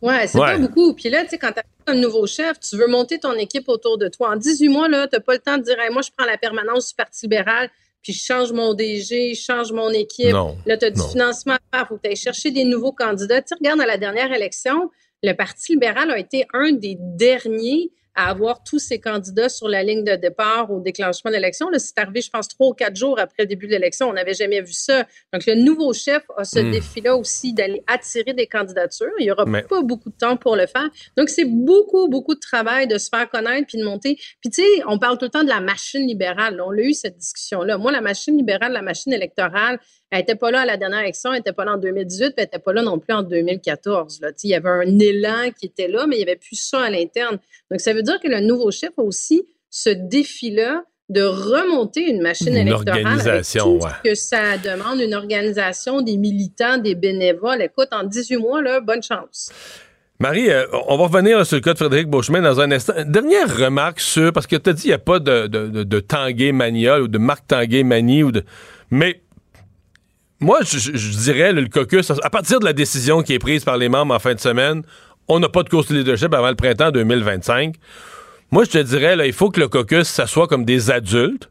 Ouais, 0.00 0.26
c'est 0.26 0.40
pas 0.40 0.58
beaucoup. 0.58 0.92
Puis 0.94 1.08
là, 1.08 1.22
tu 1.22 1.28
sais, 1.28 1.38
quand 1.38 1.52
tu 1.52 1.60
as 1.60 1.92
un 1.92 1.94
nouveau 1.94 2.26
chef, 2.26 2.58
tu 2.58 2.76
veux 2.76 2.88
monter 2.88 3.20
ton 3.20 3.34
équipe 3.34 3.68
autour 3.68 3.96
de 3.96 4.08
toi. 4.08 4.32
En 4.32 4.36
18 4.36 4.68
mois, 4.70 4.88
là, 4.88 5.06
tu 5.06 5.20
pas 5.20 5.34
le 5.34 5.38
temps 5.38 5.56
de 5.56 5.62
dire, 5.62 5.76
moi, 5.92 6.02
je 6.02 6.10
prends 6.16 6.26
la 6.26 6.36
permanence 6.36 6.88
du 6.88 6.96
Parti 6.96 7.26
libéral, 7.26 7.70
puis 8.02 8.12
je 8.12 8.24
change 8.24 8.52
mon 8.52 8.74
DG, 8.74 9.34
je 9.34 9.40
change 9.40 9.72
mon 9.72 9.90
équipe. 9.90 10.32
là, 10.66 10.76
tu 10.76 10.84
as 10.84 10.90
du 10.90 11.00
financement 11.10 11.54
à 11.54 11.78
faire, 11.78 11.88
faut 11.88 11.96
que 11.96 12.02
tu 12.02 12.10
ailles 12.10 12.16
chercher 12.16 12.50
des 12.50 12.64
nouveaux 12.64 12.92
candidats. 12.92 13.40
Tu 13.42 13.54
regardes 13.54 13.80
à 13.80 13.86
la 13.86 13.96
dernière 13.96 14.32
élection, 14.32 14.90
le 15.22 15.32
Parti 15.34 15.72
libéral 15.72 16.10
a 16.10 16.18
été 16.18 16.46
un 16.52 16.72
des 16.72 16.96
derniers 16.98 17.90
à 18.14 18.30
avoir 18.30 18.62
tous 18.62 18.78
ces 18.78 19.00
candidats 19.00 19.48
sur 19.48 19.68
la 19.68 19.82
ligne 19.82 20.04
de 20.04 20.16
départ 20.16 20.70
au 20.70 20.80
déclenchement 20.80 21.30
de 21.30 21.36
l'élection. 21.36 21.68
C'est 21.76 21.98
arrivé, 21.98 22.20
je 22.20 22.30
pense, 22.30 22.48
trois 22.48 22.68
ou 22.68 22.74
quatre 22.74 22.96
jours 22.96 23.18
après 23.18 23.44
le 23.44 23.46
début 23.46 23.66
de 23.66 23.72
l'élection. 23.72 24.08
On 24.08 24.12
n'avait 24.12 24.34
jamais 24.34 24.60
vu 24.60 24.72
ça. 24.72 25.06
Donc, 25.32 25.46
le 25.46 25.54
nouveau 25.54 25.92
chef 25.92 26.22
a 26.36 26.44
ce 26.44 26.60
hmm. 26.60 26.70
défi-là 26.70 27.16
aussi 27.16 27.52
d'aller 27.52 27.82
attirer 27.86 28.34
des 28.34 28.46
candidatures. 28.46 29.12
Il 29.18 29.24
n'y 29.24 29.30
aura 29.30 29.44
pas 29.44 29.82
beaucoup 29.82 30.10
de 30.10 30.16
temps 30.16 30.36
pour 30.36 30.56
le 30.56 30.66
faire. 30.66 30.88
Donc, 31.16 31.28
c'est 31.28 31.44
beaucoup, 31.44 32.08
beaucoup 32.08 32.34
de 32.34 32.40
travail 32.40 32.86
de 32.86 32.98
se 32.98 33.08
faire 33.08 33.28
connaître 33.30 33.66
puis 33.68 33.78
de 33.78 33.84
monter. 33.84 34.16
Puis, 34.40 34.50
tu 34.50 34.62
sais, 34.62 34.68
on 34.86 34.98
parle 34.98 35.18
tout 35.18 35.26
le 35.26 35.30
temps 35.30 35.44
de 35.44 35.48
la 35.48 35.60
machine 35.60 36.06
libérale. 36.06 36.60
On 36.60 36.70
a 36.70 36.80
eu, 36.80 36.92
cette 36.92 37.16
discussion-là. 37.16 37.78
Moi, 37.78 37.92
la 37.92 38.00
machine 38.00 38.36
libérale, 38.36 38.72
la 38.72 38.82
machine 38.82 39.12
électorale, 39.12 39.78
elle 40.12 40.18
n'était 40.18 40.34
pas 40.34 40.50
là 40.50 40.60
à 40.60 40.66
la 40.66 40.76
dernière 40.76 41.00
élection, 41.00 41.32
elle 41.32 41.38
n'était 41.38 41.54
pas 41.54 41.64
là 41.64 41.72
en 41.72 41.78
2018, 41.78 42.18
puis 42.18 42.34
elle 42.36 42.44
n'était 42.44 42.58
pas 42.58 42.74
là 42.74 42.82
non 42.82 42.98
plus 42.98 43.14
en 43.14 43.22
2014. 43.22 44.20
Là. 44.20 44.28
Il 44.42 44.50
y 44.50 44.54
avait 44.54 44.68
un 44.68 44.98
élan 44.98 45.50
qui 45.58 45.66
était 45.66 45.88
là, 45.88 46.06
mais 46.06 46.16
il 46.16 46.18
n'y 46.18 46.24
avait 46.24 46.36
plus 46.36 46.56
ça 46.56 46.82
à 46.82 46.90
l'interne. 46.90 47.38
Donc, 47.70 47.80
ça 47.80 47.94
veut 47.94 48.02
dire 48.02 48.20
que 48.20 48.28
le 48.28 48.40
nouveau 48.40 48.70
chef 48.70 48.90
a 48.98 49.02
aussi 49.02 49.42
ce 49.70 49.88
défi-là 49.88 50.84
de 51.08 51.22
remonter 51.22 52.10
une 52.10 52.20
machine 52.20 52.48
une 52.48 52.68
électorale 52.68 53.06
organisation, 53.06 53.78
que 54.04 54.14
ça 54.14 54.58
demande, 54.58 55.00
une 55.00 55.14
organisation, 55.14 56.02
des 56.02 56.18
militants, 56.18 56.76
des 56.76 56.94
bénévoles. 56.94 57.62
Écoute, 57.62 57.88
en 57.92 58.04
18 58.04 58.36
mois, 58.36 58.60
là, 58.60 58.80
bonne 58.80 59.02
chance. 59.02 59.50
Marie, 60.20 60.50
euh, 60.50 60.66
on 60.88 60.98
va 60.98 61.04
revenir 61.04 61.44
sur 61.46 61.56
le 61.56 61.62
cas 61.62 61.72
de 61.72 61.78
Frédéric 61.78 62.08
Beauchemin 62.08 62.42
dans 62.42 62.60
un 62.60 62.70
instant. 62.70 62.92
Dernière 63.06 63.56
remarque 63.56 64.00
sur, 64.00 64.30
parce 64.34 64.46
que 64.46 64.56
tu 64.56 64.68
as 64.68 64.72
dit 64.74 64.82
qu'il 64.82 64.90
n'y 64.90 64.94
a 64.94 64.98
pas 64.98 65.20
de, 65.20 65.46
de, 65.46 65.84
de, 65.84 66.00
Tanguay 66.00 66.52
Mania 66.52 67.00
ou 67.00 67.08
de 67.08 67.18
Marc 67.18 67.46
Tanguay 67.46 67.82
Manie, 67.82 68.22
ou 68.22 68.30
de, 68.30 68.44
mais 68.90 69.22
moi, 70.42 70.58
je, 70.64 71.18
dirais, 71.20 71.52
le 71.52 71.68
caucus, 71.68 72.10
à 72.10 72.28
partir 72.28 72.58
de 72.58 72.64
la 72.64 72.72
décision 72.72 73.22
qui 73.22 73.32
est 73.32 73.38
prise 73.38 73.64
par 73.64 73.76
les 73.76 73.88
membres 73.88 74.12
en 74.12 74.18
fin 74.18 74.34
de 74.34 74.40
semaine, 74.40 74.82
on 75.28 75.38
n'a 75.38 75.48
pas 75.48 75.62
de 75.62 75.68
course 75.68 75.86
de 75.86 75.94
leadership 75.94 76.34
avant 76.34 76.48
le 76.48 76.56
printemps 76.56 76.90
2025. 76.90 77.76
Moi, 78.50 78.64
je 78.64 78.70
te 78.70 78.78
dirais, 78.78 79.14
là, 79.14 79.24
il 79.24 79.32
faut 79.32 79.50
que 79.50 79.60
le 79.60 79.68
caucus 79.68 80.08
s'assoie 80.08 80.48
comme 80.48 80.64
des 80.64 80.90
adultes 80.90 81.48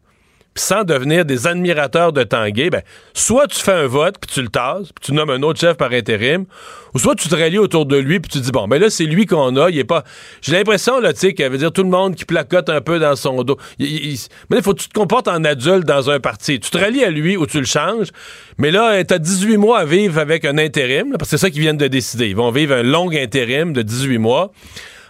sans 0.56 0.84
devenir 0.84 1.24
des 1.24 1.48
admirateurs 1.48 2.12
de 2.12 2.24
Tanguay, 2.24 2.70
ben, 2.70 2.82
soit 3.14 3.48
tu 3.48 3.60
fais 3.60 3.72
un 3.72 3.88
vote, 3.88 4.16
puis 4.20 4.30
tu 4.34 4.42
le 4.42 4.50
tasses, 4.50 4.92
puis 4.92 5.06
tu 5.06 5.14
nommes 5.14 5.30
un 5.30 5.42
autre 5.44 5.60
chef 5.60 5.78
par 5.78 5.92
intérim, 5.94 6.46
ou 6.94 7.00
soit 7.00 7.16
tu 7.16 7.30
te 7.30 7.36
rallies 7.36 7.58
autour 7.58 7.86
de 7.86 7.96
lui, 7.96 8.20
puis 8.20 8.30
tu 8.30 8.40
dis, 8.40 8.52
bon, 8.52 8.68
ben 8.68 8.80
là, 8.80 8.90
c'est 8.90 9.06
lui 9.06 9.26
qu'on 9.26 9.56
a, 9.56 9.70
il 9.70 9.80
est 9.80 9.86
pas... 9.86 10.04
J'ai 10.42 10.52
l'impression, 10.52 11.00
là, 11.00 11.14
tu 11.14 11.20
sais, 11.20 11.34
qu'elle 11.34 11.52
veut 11.52 11.58
dire 11.58 11.72
tout 11.72 11.84
le 11.84 11.90
monde 11.90 12.16
qui 12.16 12.26
placote 12.26 12.70
un 12.70 12.82
peu 12.82 13.00
dans 13.00 13.16
son 13.16 13.44
dos. 13.44 13.58
mais 13.80 13.88
il 13.88 14.62
faut 14.62 14.74
que 14.74 14.82
tu 14.82 14.90
te 14.90 14.94
comportes 14.94 15.30
en 15.30 15.44
adulte 15.46 15.86
dans 15.86 16.10
un 16.10 16.20
parti. 16.20 16.60
Tu 16.60 16.70
te 16.70 16.78
rallies 16.78 17.06
à 17.06 17.10
lui 17.10 17.38
ou 17.38 17.48
tu 17.48 17.60
le 17.60 17.66
changes, 17.66 18.10
mais 18.58 18.72
là, 18.72 19.02
tu 19.06 19.14
as 19.14 19.20
18 19.20 19.56
mois 19.56 19.80
à 19.80 19.86
vivre 19.86 20.20
avec 20.20 20.44
un 20.44 20.58
intérim, 20.58 21.12
parce 21.12 21.32
que 21.32 21.38
c'est 21.38 21.46
ça 21.46 21.50
qu'ils 21.50 21.62
viennent 21.62 21.78
de 21.78 21.88
décider. 21.88 22.28
Ils 22.28 22.36
vont 22.36 22.52
vivre 22.52 22.76
un 22.76 22.84
long 22.84 23.10
intérim 23.10 23.72
de 23.72 23.82
18 23.84 24.18
mois. 24.18 24.52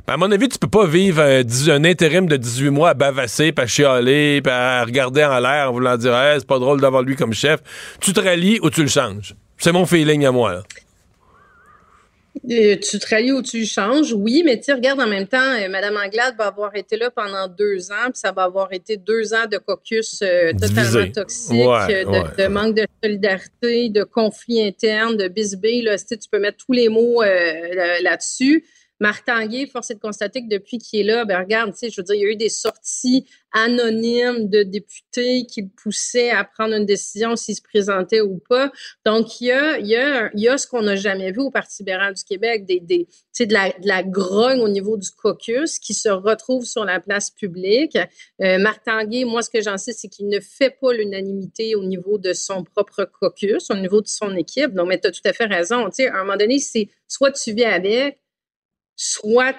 Ben, 0.08 0.14
à 0.14 0.18
mon 0.18 0.32
avis, 0.32 0.50
tu 0.50 0.58
peux 0.58 0.68
pas 0.68 0.88
vivre 0.88 1.22
un, 1.22 1.84
intérim 1.84 2.28
de 2.28 2.38
18 2.38 2.70
mois 2.70 2.90
à 2.90 2.94
bavasser, 2.94 3.54
à 3.58 3.68
chialer, 3.68 4.42
à 4.46 4.84
regarder 4.84 5.24
en 5.24 5.40
l'air 5.40 5.70
en 5.70 5.74
voulant 5.74 5.98
dire 5.98 6.18
c'est 6.34 6.48
pas 6.48 6.60
drôle 6.60 6.82
d'avoir 6.82 7.04
lui 7.04 7.16
comme 7.16 7.34
chef. 7.34 7.60
Tu 8.00 8.14
te 8.14 8.20
rallies 8.20 8.60
ou 8.62 8.70
tu 8.70 8.82
le 8.82 8.90
changes? 8.90 9.36
C'est 9.58 9.72
mon 9.72 9.86
feeling 9.86 10.26
à 10.26 10.32
moi. 10.32 10.64
Euh, 12.50 12.78
tu 12.78 12.98
te 12.98 13.08
rallies 13.10 13.34
ou 13.34 13.42
tu 13.44 13.60
le 13.60 13.66
changes, 13.66 14.14
oui, 14.14 14.42
mais 14.44 14.60
tu 14.60 14.74
regarde 14.74 15.00
en 15.00 15.08
même 15.08 15.28
temps, 15.28 15.38
euh, 15.38 15.68
Mme 15.70 15.98
Anglade 15.98 16.36
va 16.38 16.48
avoir 16.48 16.76
été 16.76 16.98
là 16.98 17.12
pendant 17.12 17.48
deux 17.48 17.92
ans, 17.92 18.06
puis 18.06 18.16
ça 18.16 18.32
va 18.32 18.44
avoir 18.44 18.72
été 18.74 18.98
deux 18.98 19.34
ans 19.34 19.46
de 19.52 19.58
caucus 19.58 20.22
euh, 20.24 20.52
totalement 20.54 21.12
toxique, 21.12 21.58
de, 21.58 22.48
manque 22.48 22.76
de 22.76 22.88
solidarité, 23.04 23.90
de 23.90 24.04
conflits 24.04 24.66
internes, 24.66 25.18
de 25.18 25.28
bisbille. 25.28 25.84
Là, 25.84 25.98
tu 26.00 26.18
peux 26.32 26.40
mettre 26.40 26.66
tous 26.66 26.72
les 26.72 26.90
mots 26.90 27.22
là-dessus. 27.22 28.66
Marc 29.02 29.26
Tanguay, 29.26 29.66
force 29.66 29.90
est 29.90 29.96
de 29.96 30.00
constater 30.00 30.44
que 30.44 30.48
depuis 30.48 30.78
qu'il 30.78 31.00
est 31.00 31.04
là, 31.04 31.26
ben 31.26 31.40
regarde, 31.40 31.72
tu 31.72 31.80
sais, 31.80 31.90
je 31.90 32.00
veux 32.00 32.06
dire, 32.06 32.14
il 32.14 32.22
y 32.22 32.26
a 32.26 32.30
eu 32.30 32.36
des 32.36 32.50
sorties 32.50 33.26
anonymes 33.52 34.48
de 34.48 34.62
députés 34.62 35.48
qui 35.48 35.64
le 35.64 35.70
poussaient 35.70 36.30
à 36.30 36.44
prendre 36.44 36.76
une 36.76 36.86
décision 36.86 37.36
s'il 37.36 37.56
se 37.56 37.64
présentait 37.64 38.22
ou 38.22 38.40
pas. 38.48 38.72
Donc, 39.04 39.42
il 39.42 39.48
y 39.48 39.52
a, 39.52 39.80
il 39.80 39.88
y 39.88 39.96
a, 39.96 40.30
il 40.36 40.42
y 40.42 40.48
a 40.48 40.56
ce 40.60 40.68
qu'on 40.68 40.84
n'a 40.84 40.96
jamais 40.96 41.32
vu 41.32 41.40
au 41.40 41.50
Parti 41.50 41.82
libéral 41.82 42.14
du 42.14 42.24
Québec, 42.24 42.68
des, 42.68 42.80
des, 42.80 43.08
de 43.40 43.52
la, 43.52 43.70
de 43.70 43.88
la 43.88 44.04
grogne 44.04 44.60
au 44.60 44.70
niveau 44.70 44.98
du 44.98 45.10
caucus 45.10 45.80
qui 45.80 45.96
se 45.96 46.10
retrouve 46.10 46.66
sur 46.66 46.86
la 46.86 47.00
place 47.00 47.32
publique. 47.32 47.98
Euh, 48.44 48.60
Marc 48.60 48.84
Tanguay, 48.84 49.26
moi, 49.26 49.42
ce 49.42 49.50
que 49.50 49.62
j'en 49.62 49.80
sais, 49.80 49.94
c'est 49.94 50.10
qu'il 50.10 50.30
ne 50.30 50.40
fait 50.40 50.78
pas 50.80 50.94
l'unanimité 50.94 51.74
au 51.74 51.84
niveau 51.84 52.20
de 52.20 52.34
son 52.34 52.64
propre 52.64 53.06
caucus, 53.20 53.72
au 53.72 53.76
niveau 53.76 54.02
de 54.02 54.08
son 54.08 54.36
équipe. 54.36 54.76
Donc, 54.76 54.90
mais 54.90 55.00
tu 55.00 55.08
as 55.08 55.12
tout 55.12 55.22
à 55.26 55.34
fait 55.34 55.46
raison. 55.46 55.86
Tu 55.86 56.04
sais, 56.04 56.08
à 56.08 56.18
un 56.18 56.24
moment 56.24 56.38
donné, 56.38 56.60
c'est 56.60 56.88
soit 57.08 57.32
tu 57.32 57.52
vis 57.52 57.64
avec, 57.64 58.20
soit 59.02 59.56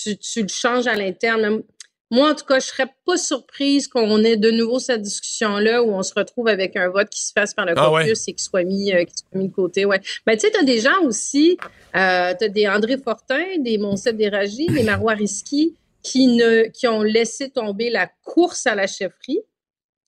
tu, 0.00 0.42
le 0.42 0.48
changes 0.48 0.86
à 0.86 0.94
l'interne. 0.94 1.62
Moi, 2.10 2.30
en 2.30 2.34
tout 2.34 2.44
cas, 2.44 2.60
je 2.60 2.66
serais 2.66 2.86
pas 3.04 3.16
surprise 3.16 3.88
qu'on 3.88 4.22
ait 4.22 4.36
de 4.36 4.52
nouveau 4.52 4.78
cette 4.78 5.02
discussion-là 5.02 5.82
où 5.82 5.90
on 5.90 6.02
se 6.04 6.14
retrouve 6.14 6.46
avec 6.46 6.76
un 6.76 6.88
vote 6.90 7.08
qui 7.08 7.20
se 7.26 7.32
fasse 7.32 7.54
par 7.54 7.66
le 7.66 7.74
ah 7.76 7.86
caucus 7.88 8.28
et 8.28 8.34
qui 8.34 8.44
soit 8.44 8.62
mis, 8.62 8.92
euh, 8.92 9.04
qui 9.04 9.14
soit 9.16 9.38
mis 9.38 9.48
de 9.48 9.52
côté. 9.52 9.84
Ouais. 9.84 10.00
Ben, 10.26 10.34
tu 10.34 10.46
sais, 10.46 10.52
tu 10.52 10.60
as 10.60 10.62
des 10.62 10.78
gens 10.78 11.02
aussi, 11.02 11.58
euh, 11.96 12.34
tu 12.38 12.44
as 12.44 12.48
des 12.48 12.68
André 12.68 12.98
Fortin, 12.98 13.42
des 13.58 13.78
Monsef 13.78 14.14
Déragi, 14.14 14.66
des 14.66 14.84
Marois 14.84 15.14
Risky 15.14 15.74
qui, 16.02 16.28
ne, 16.28 16.68
qui 16.68 16.86
ont 16.86 17.02
laissé 17.02 17.50
tomber 17.50 17.90
la 17.90 18.08
course 18.22 18.66
à 18.66 18.76
la 18.76 18.86
chefferie 18.86 19.40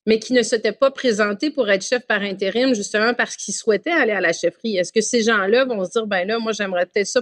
mais 0.07 0.19
qui 0.19 0.31
ne 0.31 0.41
s'étaient 0.41 0.71
pas 0.71 0.89
présentés 0.89 1.51
pour 1.51 1.69
être 1.69 1.85
chef 1.85 2.07
par 2.07 2.21
intérim, 2.21 2.73
justement 2.73 3.13
parce 3.13 3.35
qu'ils 3.35 3.53
souhaitaient 3.53 3.91
aller 3.91 4.13
à 4.13 4.21
la 4.21 4.31
chefferie. 4.31 4.77
Est-ce 4.77 4.93
que 4.93 5.01
ces 5.01 5.21
gens-là 5.21 5.65
vont 5.65 5.83
se 5.83 5.91
dire, 5.91 6.07
ben 6.07 6.25
là, 6.25 6.39
moi, 6.39 6.53
j'aimerais 6.53 6.85
peut-être 6.85 7.07
ça, 7.07 7.21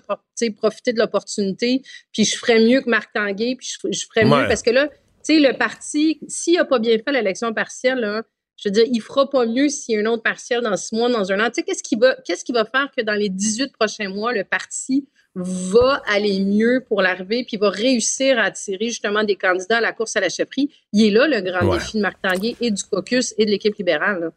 profiter 0.56 0.94
de 0.94 0.99
l'opportunité, 0.99 1.82
puis 2.14 2.26
je 2.26 2.38
ferais 2.38 2.60
mieux 2.60 2.82
que 2.82 2.90
Marc 2.90 3.12
Tanguay, 3.12 3.56
puis 3.57 3.68
je, 3.91 4.06
ferais 4.06 4.24
mieux, 4.24 4.48
parce 4.48 4.62
que 4.62 4.70
là, 4.70 4.88
tu 4.88 5.34
sais, 5.34 5.40
le 5.40 5.57
parti, 5.57 6.20
s'il 6.28 6.53
n'a 6.57 6.66
pas 6.66 6.78
bien 6.78 6.95
fait 6.99 7.12
l'élection 7.12 7.52
partielle, 7.53 7.98
là, 7.98 8.22
je 8.57 8.69
veux 8.69 8.72
dire, 8.72 8.86
il 8.90 9.02
fera 9.02 9.30
pas 9.30 9.45
mieux 9.45 9.69
s'il 9.69 9.95
y 9.95 9.98
a 9.98 10.02
une 10.02 10.07
autre 10.07 10.23
partielle 10.23 10.61
dans 10.61 10.76
six 10.77 10.95
mois, 10.95 11.10
dans 11.10 11.32
un 11.32 11.40
an. 11.40 11.48
Tu 11.48 11.56
sais, 11.56 11.64
qu'est-ce 11.64 11.84
qui 11.84 11.95
va, 11.95 12.15
qu'est-ce 12.26 12.45
qui 12.45 12.53
va 12.53 12.65
faire 12.65 12.90
que 12.95 13.02
dans 13.02 13.14
les 13.14 13.30
18 13.30 13.73
prochains 13.73 14.10
mois, 14.10 14.34
le 14.34 14.44
parti 14.44 15.07
va 15.36 16.02
aller 16.07 16.40
mieux 16.40 16.84
pour 16.88 17.02
l'arrivée, 17.02 17.44
puis 17.45 17.57
va 17.57 17.69
réussir 17.69 18.40
à 18.40 18.44
attirer 18.44 18.88
justement 18.88 19.23
des 19.23 19.36
candidats 19.36 19.77
à 19.77 19.82
la 19.82 19.91
course 19.91 20.15
à 20.15 20.22
la 20.22 20.30
chefferie? 20.30 20.69
Il 20.94 21.06
est 21.06 21.11
là 21.11 21.27
le 21.27 21.41
grand 21.41 21.73
défi 21.73 21.98
de 21.98 22.02
Marc 22.02 22.22
Tanguay 22.22 22.56
et 22.61 22.72
du 22.72 22.84
caucus 22.84 23.34
et 23.38 23.45
de 23.45 23.52
l'équipe 23.52 23.76
libérale. 23.76 24.32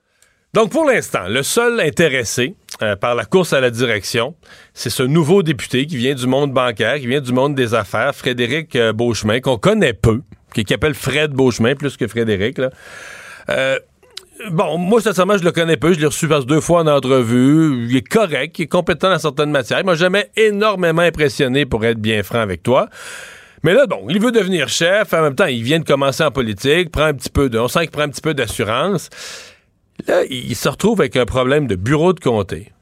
Donc, 0.55 0.71
pour 0.71 0.85
l'instant, 0.87 1.29
le 1.29 1.43
seul 1.43 1.79
intéressé 1.79 2.55
euh, 2.83 2.97
par 2.97 3.15
la 3.15 3.27
course 3.27 3.53
à 3.53 3.61
la 3.61 3.71
direction, 3.71 4.35
c'est 4.73 4.91
ce 4.91 5.03
nouveau 5.03 5.43
député 5.43 5.87
qui 5.87 5.97
vient 5.97 6.15
du 6.15 6.27
monde 6.27 6.53
bancaire, 6.53 6.99
qui 6.99 7.07
vient 7.07 7.21
du 7.21 7.33
monde 7.33 7.55
des 7.55 7.75
affaires, 7.75 8.15
Frédéric 8.15 8.75
euh, 8.75 8.93
Beauchemin, 8.93 9.41
qu'on 9.41 9.59
connaît 9.59 9.93
peu, 9.93 10.23
qui, 10.55 10.65
qui, 10.65 10.73
appelle 10.73 10.95
Fred 10.95 11.33
Beauchemin 11.33 11.75
plus 11.75 11.97
que 11.97 12.09
Frédéric. 12.09 12.59
Là. 12.59 12.71
Euh, 13.51 13.79
Bon, 14.51 14.79
moi, 14.79 15.01
sincèrement, 15.01 15.37
je 15.37 15.45
le 15.45 15.53
connais 15.53 15.77
peu. 15.77 15.93
Je 15.93 15.99
l'ai 15.99 16.07
reçu 16.07 16.29
parce 16.29 16.47
deux 16.47 16.61
fois 16.61 16.83
en 16.83 16.87
entrevue. 16.87 17.87
Il 17.89 17.97
est 17.97 18.07
correct, 18.07 18.59
il 18.59 18.63
est 18.63 18.67
compétent 18.67 19.11
dans 19.11 19.19
certaines 19.19 19.51
matières. 19.51 19.81
Il 19.81 19.87
m'a 19.87 19.95
jamais 19.95 20.31
énormément 20.37 21.03
impressionné 21.03 21.67
pour 21.67 21.85
être 21.85 21.99
bien 21.99 22.23
franc 22.23 22.41
avec 22.41 22.63
toi. 22.63 22.89
Mais 23.65 23.75
là, 23.75 23.87
bon, 23.87 24.07
il 24.09 24.21
veut 24.21 24.31
devenir 24.31 24.69
chef. 24.69 25.13
En 25.13 25.23
même 25.23 25.35
temps, 25.35 25.47
il 25.47 25.63
vient 25.63 25.81
de 25.81 25.85
commencer 25.85 26.23
en 26.23 26.31
politique, 26.31 26.91
prend 26.91 27.05
un 27.05 27.15
petit 27.15 27.31
peu 27.31 27.49
de, 27.49 27.59
on 27.59 27.69
sent 27.69 27.81
qu'il 27.81 27.91
prend 27.91 28.03
un 28.03 28.09
petit 28.09 28.21
peu 28.21 28.35
d'assurance. 28.35 29.11
Là, 30.07 30.23
il 30.31 30.55
se 30.55 30.69
retrouve 30.69 31.01
avec 31.01 31.17
un 31.17 31.27
problème 31.27 31.67
de 31.67 31.75
bureau 31.75 32.13
de 32.13 32.21
comté 32.21 32.73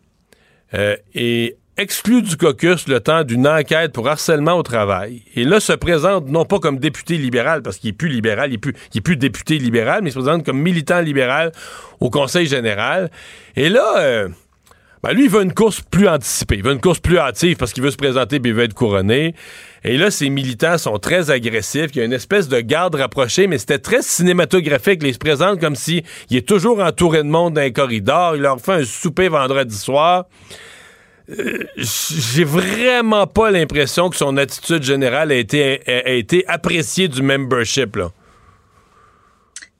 euh, 0.74 0.96
et 1.14 1.56
exclu 1.78 2.22
du 2.22 2.36
caucus 2.36 2.88
le 2.88 3.00
temps 3.00 3.22
d'une 3.22 3.46
enquête 3.46 3.92
pour 3.92 4.08
harcèlement 4.08 4.54
au 4.54 4.62
travail. 4.62 5.22
Et 5.34 5.44
là, 5.44 5.60
se 5.60 5.72
présente 5.72 6.28
non 6.28 6.44
pas 6.44 6.58
comme 6.58 6.78
député 6.78 7.18
libéral, 7.18 7.62
parce 7.62 7.76
qu'il 7.78 7.90
est 7.90 7.94
plus 7.94 8.08
libéral, 8.08 8.50
il 8.50 8.54
est 8.54 8.58
plus, 8.58 8.74
il 8.94 8.98
est 8.98 9.02
plus 9.02 9.16
député 9.16 9.58
libéral, 9.58 10.00
mais 10.02 10.10
il 10.10 10.12
se 10.12 10.18
présente 10.18 10.44
comme 10.44 10.60
militant 10.60 11.00
libéral 11.00 11.52
au 12.00 12.10
Conseil 12.10 12.46
général. 12.46 13.10
Et 13.56 13.68
là, 13.68 13.98
euh, 13.98 14.28
ben 15.02 15.12
lui, 15.12 15.24
il 15.24 15.30
veut 15.30 15.42
une 15.42 15.52
course 15.52 15.82
plus 15.82 16.08
anticipée, 16.08 16.56
il 16.56 16.62
veut 16.64 16.72
une 16.72 16.80
course 16.80 16.98
plus 16.98 17.18
hâtive 17.18 17.56
parce 17.56 17.72
qu'il 17.72 17.82
veut 17.82 17.90
se 17.90 17.96
présenter 17.96 18.36
et 18.36 18.40
il 18.42 18.54
veut 18.54 18.64
être 18.64 18.74
couronné. 18.74 19.34
Et 19.84 19.98
là, 19.98 20.10
ces 20.10 20.30
militants 20.30 20.78
sont 20.78 20.98
très 20.98 21.30
agressifs. 21.30 21.90
Il 21.94 21.98
y 21.98 22.00
a 22.00 22.04
une 22.04 22.12
espèce 22.12 22.48
de 22.48 22.58
garde 22.60 22.94
rapprochée, 22.94 23.46
mais 23.46 23.58
c'était 23.58 23.78
très 23.78 24.02
cinématographique. 24.02 25.00
Ils 25.04 25.14
se 25.14 25.18
présentent 25.18 25.60
comme 25.60 25.76
si 25.76 26.02
il 26.30 26.38
est 26.38 26.48
toujours 26.48 26.80
entouré 26.80 27.18
de 27.18 27.28
monde 27.28 27.54
dans 27.54 27.60
un 27.60 27.70
corridor. 27.70 28.34
Il 28.34 28.42
leur 28.42 28.58
fait 28.60 28.72
un 28.72 28.84
souper 28.84 29.28
vendredi 29.28 29.76
soir. 29.76 30.24
J'ai 31.28 32.44
vraiment 32.44 33.26
pas 33.26 33.50
l'impression 33.50 34.10
que 34.10 34.16
son 34.16 34.36
attitude 34.36 34.82
générale 34.82 35.32
a 35.32 35.34
été, 35.34 35.80
a, 35.86 36.12
été 36.12 36.46
appréciée 36.46 37.08
du 37.08 37.22
membership. 37.22 37.96
Là. 37.96 38.12